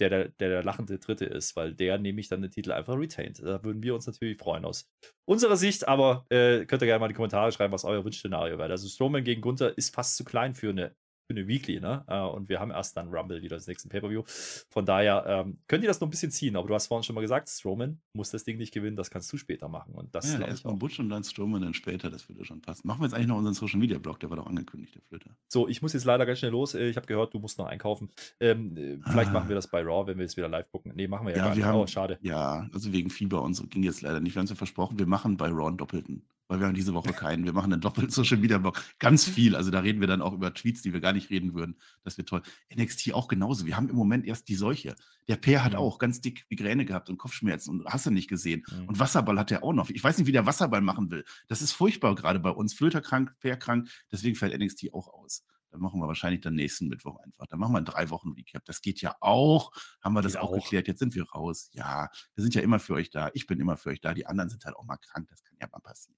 der 0.00 0.10
der, 0.10 0.28
der 0.28 0.48
der 0.48 0.62
lachende 0.62 0.98
Dritte 0.98 1.24
ist, 1.24 1.56
weil 1.56 1.74
der 1.74 1.98
nämlich 1.98 2.28
dann 2.28 2.42
den 2.42 2.50
Titel 2.50 2.72
einfach 2.72 2.98
retained. 2.98 3.42
Da 3.42 3.64
würden 3.64 3.82
wir 3.82 3.94
uns 3.94 4.06
natürlich 4.06 4.36
freuen 4.36 4.64
aus 4.64 4.90
unserer 5.24 5.56
Sicht, 5.56 5.88
aber 5.88 6.26
äh, 6.28 6.66
könnt 6.66 6.82
ihr 6.82 6.86
gerne 6.86 7.00
mal 7.00 7.06
in 7.06 7.10
die 7.10 7.16
Kommentare 7.16 7.52
schreiben, 7.52 7.72
was 7.72 7.84
euer 7.84 8.04
Wunschszenario 8.04 8.58
wäre. 8.58 8.70
Also 8.70 8.88
Strowman 8.88 9.24
gegen 9.24 9.40
Gunther 9.40 9.76
ist 9.76 9.94
fast 9.94 10.16
zu 10.16 10.24
klein 10.24 10.54
für 10.54 10.70
eine 10.70 10.94
für 11.26 11.34
eine 11.34 11.48
Weekly, 11.48 11.80
ne? 11.80 12.04
Äh, 12.06 12.20
und 12.20 12.48
wir 12.48 12.60
haben 12.60 12.70
erst 12.70 12.96
dann 12.96 13.08
Rumble 13.08 13.42
wieder 13.42 13.56
das 13.56 13.66
nächste 13.66 13.88
Pay-Per-View. 13.88 14.22
Von 14.70 14.86
daher 14.86 15.24
ähm, 15.26 15.58
könnt 15.66 15.82
ihr 15.82 15.88
das 15.88 16.00
noch 16.00 16.06
ein 16.08 16.10
bisschen 16.10 16.30
ziehen, 16.30 16.56
aber 16.56 16.68
du 16.68 16.74
hast 16.74 16.86
vorhin 16.86 17.02
schon 17.02 17.14
mal 17.14 17.20
gesagt, 17.20 17.48
Strowman 17.48 18.00
muss 18.12 18.30
das 18.30 18.44
Ding 18.44 18.58
nicht 18.58 18.72
gewinnen, 18.72 18.96
das 18.96 19.10
kannst 19.10 19.32
du 19.32 19.36
später 19.36 19.68
machen. 19.68 19.94
Und 19.94 20.14
das 20.14 20.32
ja, 20.32 20.40
erst 20.40 20.64
mal 20.64 20.74
Butch 20.74 21.00
und 21.00 21.08
dann 21.08 21.24
Strowman 21.24 21.62
dann 21.62 21.74
später, 21.74 22.10
das 22.10 22.28
würde 22.28 22.44
schon 22.44 22.60
passen. 22.60 22.86
Machen 22.86 23.00
wir 23.00 23.06
jetzt 23.06 23.14
eigentlich 23.14 23.26
noch 23.28 23.38
unseren 23.38 23.54
Social 23.54 23.80
Media 23.80 23.98
Blog, 23.98 24.20
der 24.20 24.30
war 24.30 24.36
doch 24.36 24.46
angekündigt, 24.46 24.94
der 24.94 25.02
Flöter. 25.02 25.30
So, 25.48 25.68
ich 25.68 25.82
muss 25.82 25.92
jetzt 25.92 26.04
leider 26.04 26.26
ganz 26.26 26.38
schnell 26.38 26.52
los. 26.52 26.74
Ich 26.74 26.96
habe 26.96 27.06
gehört, 27.06 27.34
du 27.34 27.38
musst 27.38 27.58
noch 27.58 27.66
einkaufen. 27.66 28.10
Ähm, 28.40 28.76
äh, 28.76 28.98
vielleicht 29.10 29.30
ah. 29.30 29.34
machen 29.34 29.48
wir 29.48 29.56
das 29.56 29.68
bei 29.68 29.82
Raw, 29.82 30.06
wenn 30.06 30.18
wir 30.18 30.24
jetzt 30.24 30.36
wieder 30.36 30.48
live 30.48 30.70
gucken. 30.70 30.92
Nee, 30.94 31.08
machen 31.08 31.26
wir 31.26 31.32
ja, 31.32 31.38
ja 31.38 31.44
gar 31.44 31.52
wir 31.52 31.56
nicht. 31.56 31.66
Haben, 31.66 31.78
oh, 31.78 31.86
schade. 31.86 32.18
Ja, 32.22 32.68
also 32.72 32.92
wegen 32.92 33.10
Fieber 33.10 33.42
und 33.42 33.54
so 33.54 33.66
ging 33.66 33.82
jetzt 33.82 34.02
leider 34.02 34.20
nicht. 34.20 34.34
Wir 34.34 34.40
haben 34.40 34.44
es 34.44 34.50
ja 34.50 34.56
versprochen, 34.56 34.98
wir 34.98 35.06
machen 35.06 35.36
bei 35.36 35.48
Raw 35.48 35.66
einen 35.66 35.76
doppelten 35.76 36.22
weil 36.48 36.60
wir 36.60 36.66
haben 36.66 36.74
diese 36.74 36.94
Woche 36.94 37.12
keinen. 37.12 37.44
Wir 37.44 37.52
machen 37.52 37.72
einen 37.72 37.80
doppelten 37.82 38.12
Social 38.12 38.38
Media 38.38 38.58
Blog. 38.58 38.82
Ganz 38.98 39.24
viel. 39.24 39.56
Also 39.56 39.70
da 39.70 39.80
reden 39.80 40.00
wir 40.00 40.06
dann 40.06 40.22
auch 40.22 40.32
über 40.32 40.52
Tweets, 40.54 40.82
die 40.82 40.92
wir 40.92 41.00
gar 41.00 41.12
nicht 41.12 41.30
reden 41.30 41.54
würden. 41.54 41.76
Das 42.02 42.18
wird 42.18 42.28
toll. 42.28 42.42
NXT 42.74 43.14
auch 43.14 43.28
genauso. 43.28 43.66
Wir 43.66 43.76
haben 43.76 43.88
im 43.88 43.96
Moment 43.96 44.26
erst 44.26 44.48
die 44.48 44.54
Seuche. 44.54 44.94
Der 45.28 45.36
Peer 45.36 45.64
hat 45.64 45.72
mhm. 45.72 45.78
auch 45.78 45.98
ganz 45.98 46.20
dick 46.20 46.44
Migräne 46.48 46.84
gehabt 46.84 47.10
und 47.10 47.18
Kopfschmerzen 47.18 47.70
und 47.70 47.86
hast 47.86 48.06
du 48.06 48.10
nicht 48.10 48.28
gesehen. 48.28 48.64
Mhm. 48.70 48.88
Und 48.88 48.98
Wasserball 48.98 49.38
hat 49.38 49.50
er 49.50 49.64
auch 49.64 49.72
noch. 49.72 49.90
Ich 49.90 50.02
weiß 50.02 50.18
nicht, 50.18 50.26
wie 50.26 50.32
der 50.32 50.46
Wasserball 50.46 50.80
machen 50.80 51.10
will. 51.10 51.24
Das 51.48 51.62
ist 51.62 51.72
furchtbar 51.72 52.14
gerade 52.14 52.40
bei 52.40 52.50
uns. 52.50 52.74
Flöter 52.74 53.00
krank, 53.00 53.34
Peer 53.40 53.56
krank. 53.56 53.88
Deswegen 54.12 54.36
fällt 54.36 54.58
NXT 54.58 54.92
auch 54.92 55.08
aus. 55.08 55.44
Dann 55.70 55.80
machen 55.80 56.00
wir 56.00 56.06
wahrscheinlich 56.06 56.40
dann 56.40 56.54
nächsten 56.54 56.88
Mittwoch 56.88 57.18
einfach. 57.18 57.46
Dann 57.48 57.58
machen 57.58 57.72
wir 57.72 57.82
drei 57.82 58.08
Wochen 58.10 58.30
Recap. 58.30 58.64
Das 58.64 58.80
geht 58.80 59.00
ja 59.00 59.14
auch. 59.20 59.72
Haben 60.00 60.14
wir 60.14 60.22
das 60.22 60.36
auch, 60.36 60.50
auch 60.50 60.62
geklärt. 60.62 60.88
Jetzt 60.88 61.00
sind 61.00 61.14
wir 61.14 61.28
raus. 61.30 61.70
Ja, 61.72 62.08
wir 62.34 62.42
sind 62.42 62.54
ja 62.54 62.62
immer 62.62 62.78
für 62.78 62.94
euch 62.94 63.10
da. 63.10 63.30
Ich 63.34 63.46
bin 63.46 63.60
immer 63.60 63.76
für 63.76 63.90
euch 63.90 64.00
da. 64.00 64.14
Die 64.14 64.26
anderen 64.26 64.48
sind 64.48 64.64
halt 64.64 64.76
auch 64.76 64.84
mal 64.84 64.96
krank. 64.96 65.28
Das 65.28 65.42
kann 65.42 65.56
ja 65.60 65.68
mal 65.70 65.80
passieren. 65.80 66.16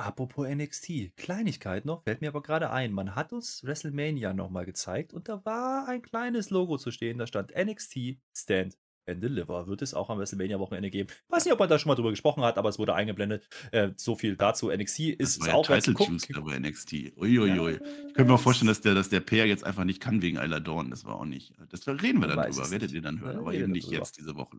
Apropos 0.00 0.48
NXT, 0.48 1.14
Kleinigkeit 1.16 1.84
noch, 1.84 2.02
fällt 2.04 2.22
mir 2.22 2.28
aber 2.28 2.42
gerade 2.42 2.70
ein. 2.70 2.92
Man 2.92 3.14
hat 3.14 3.32
uns 3.34 3.62
WrestleMania 3.64 4.32
nochmal 4.32 4.64
gezeigt 4.64 5.12
und 5.12 5.28
da 5.28 5.44
war 5.44 5.88
ein 5.88 6.00
kleines 6.00 6.48
Logo 6.48 6.78
zu 6.78 6.90
stehen, 6.90 7.18
da 7.18 7.26
stand 7.26 7.52
NXT 7.54 8.16
Stand 8.34 8.78
and 9.06 9.22
Deliver. 9.22 9.66
Wird 9.66 9.82
es 9.82 9.92
auch 9.92 10.08
am 10.08 10.18
WrestleMania-Wochenende 10.18 10.90
geben. 10.90 11.10
Weiß 11.28 11.44
nicht, 11.44 11.52
ob 11.52 11.58
man 11.58 11.68
da 11.68 11.78
schon 11.78 11.88
mal 11.88 11.96
drüber 11.96 12.10
gesprochen 12.10 12.42
hat, 12.42 12.56
aber 12.56 12.70
es 12.70 12.78
wurde 12.78 12.94
eingeblendet. 12.94 13.46
Äh, 13.72 13.90
so 13.96 14.16
viel 14.16 14.36
dazu. 14.36 14.70
NXT 14.70 15.00
ist 15.00 15.40
das 15.40 15.48
war 15.48 15.56
auch 15.56 15.68
ja 15.68 15.78
Title 15.78 16.06
Juice, 16.06 16.28
aber 16.34 16.58
NXT. 16.58 17.16
Uiuiui. 17.16 17.72
Ja, 17.72 17.78
ich 18.08 18.14
könnte 18.14 18.32
mir 18.32 18.38
vorstellen, 18.38 18.68
dass 18.68 18.80
der, 18.80 18.94
dass 18.94 19.10
der 19.10 19.20
Pair 19.20 19.46
jetzt 19.46 19.64
einfach 19.64 19.84
nicht 19.84 20.00
kann 20.00 20.22
wegen 20.22 20.38
Isla 20.38 20.60
Dawn. 20.60 20.90
Das 20.90 21.04
war 21.04 21.16
auch 21.16 21.26
nicht. 21.26 21.52
Das 21.68 21.86
reden 21.86 22.20
wir 22.20 22.28
dann 22.28 22.50
drüber, 22.50 22.70
werdet 22.70 22.92
ihr 22.92 23.02
dann 23.02 23.20
hören, 23.20 23.34
ja, 23.34 23.40
aber 23.40 23.52
eben 23.52 23.72
nicht 23.72 23.90
jetzt 23.90 24.16
diese 24.18 24.34
Woche. 24.34 24.56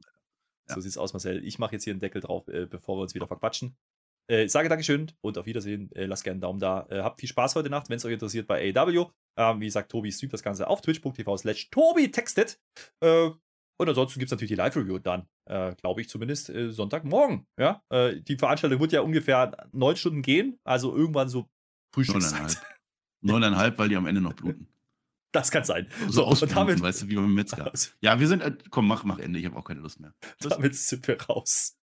Ja. 0.70 0.76
So 0.76 0.82
sieht's 0.82 0.98
aus, 0.98 1.14
Marcel. 1.14 1.44
Ich 1.44 1.58
mache 1.58 1.74
jetzt 1.74 1.84
hier 1.84 1.94
einen 1.94 2.00
Deckel 2.00 2.22
drauf, 2.22 2.48
äh, 2.48 2.66
bevor 2.66 2.98
wir 2.98 3.02
uns 3.02 3.16
wieder 3.16 3.28
verquatschen. 3.28 3.76
Äh, 4.32 4.48
sage 4.48 4.70
Dankeschön 4.70 5.12
und 5.20 5.38
auf 5.38 5.46
Wiedersehen. 5.46 5.92
Äh, 5.92 6.06
lasst 6.06 6.24
gerne 6.24 6.36
einen 6.36 6.42
Daumen 6.42 6.60
da. 6.60 6.88
Äh, 6.90 7.02
habt 7.02 7.20
viel 7.20 7.28
Spaß 7.28 7.56
heute 7.56 7.70
Nacht, 7.70 7.90
wenn 7.90 7.98
es 7.98 8.06
euch 8.06 8.14
interessiert 8.14 8.48
bei 8.48 8.74
AW. 8.74 9.08
Ähm, 9.38 9.60
wie 9.60 9.66
gesagt, 9.66 9.92
Tobi 9.92 10.10
streamt 10.10 10.32
das 10.32 10.42
Ganze 10.42 10.68
auf 10.68 10.80
twitch.tv 10.80 11.36
slash 11.36 11.70
Tobi 11.70 12.12
textet. 12.12 12.58
Äh, 13.02 13.30
und 13.78 13.90
ansonsten 13.90 14.20
gibt 14.20 14.30
es 14.30 14.32
natürlich 14.32 14.52
die 14.52 14.56
Live-Review 14.56 15.00
dann, 15.00 15.28
äh, 15.50 15.76
glaube 15.76 16.00
ich 16.00 16.08
zumindest, 16.08 16.50
äh, 16.50 16.72
Sonntagmorgen. 16.72 17.46
Ja? 17.60 17.84
die 17.92 18.38
Veranstaltung 18.38 18.80
wird 18.80 18.94
ja 18.94 19.02
ungefähr 19.02 19.68
neun 19.74 19.98
Stunden 19.98 20.22
gehen, 20.22 20.60
also 20.64 20.96
irgendwann 20.96 21.28
so 21.28 21.50
Frühstückszeit. 21.94 22.62
Neuneinhalb, 23.22 23.78
weil 23.80 23.90
die 23.90 23.98
am 23.98 24.06
Ende 24.06 24.22
noch 24.22 24.34
bluten. 24.34 24.68
Das 25.34 25.50
kann 25.50 25.64
sein. 25.64 25.88
So, 26.10 26.30
so 26.36 26.46
und 26.46 26.54
damit, 26.54 26.82
weißt 26.82 27.04
du, 27.04 27.08
wie 27.08 27.16
beim 27.16 27.34
Metzger. 27.34 27.72
Ja, 28.02 28.20
wir 28.20 28.28
sind, 28.28 28.44
komm, 28.70 28.86
mach, 28.86 29.06
mach 29.06 29.18
Ende, 29.18 29.40
ich 29.40 29.46
habe 29.46 29.56
auch 29.56 29.64
keine 29.64 29.80
Lust 29.80 30.02
mehr. 30.02 30.14
Damit 30.42 30.76
sind 30.76 31.08
wir 31.08 31.22
raus. 31.22 31.78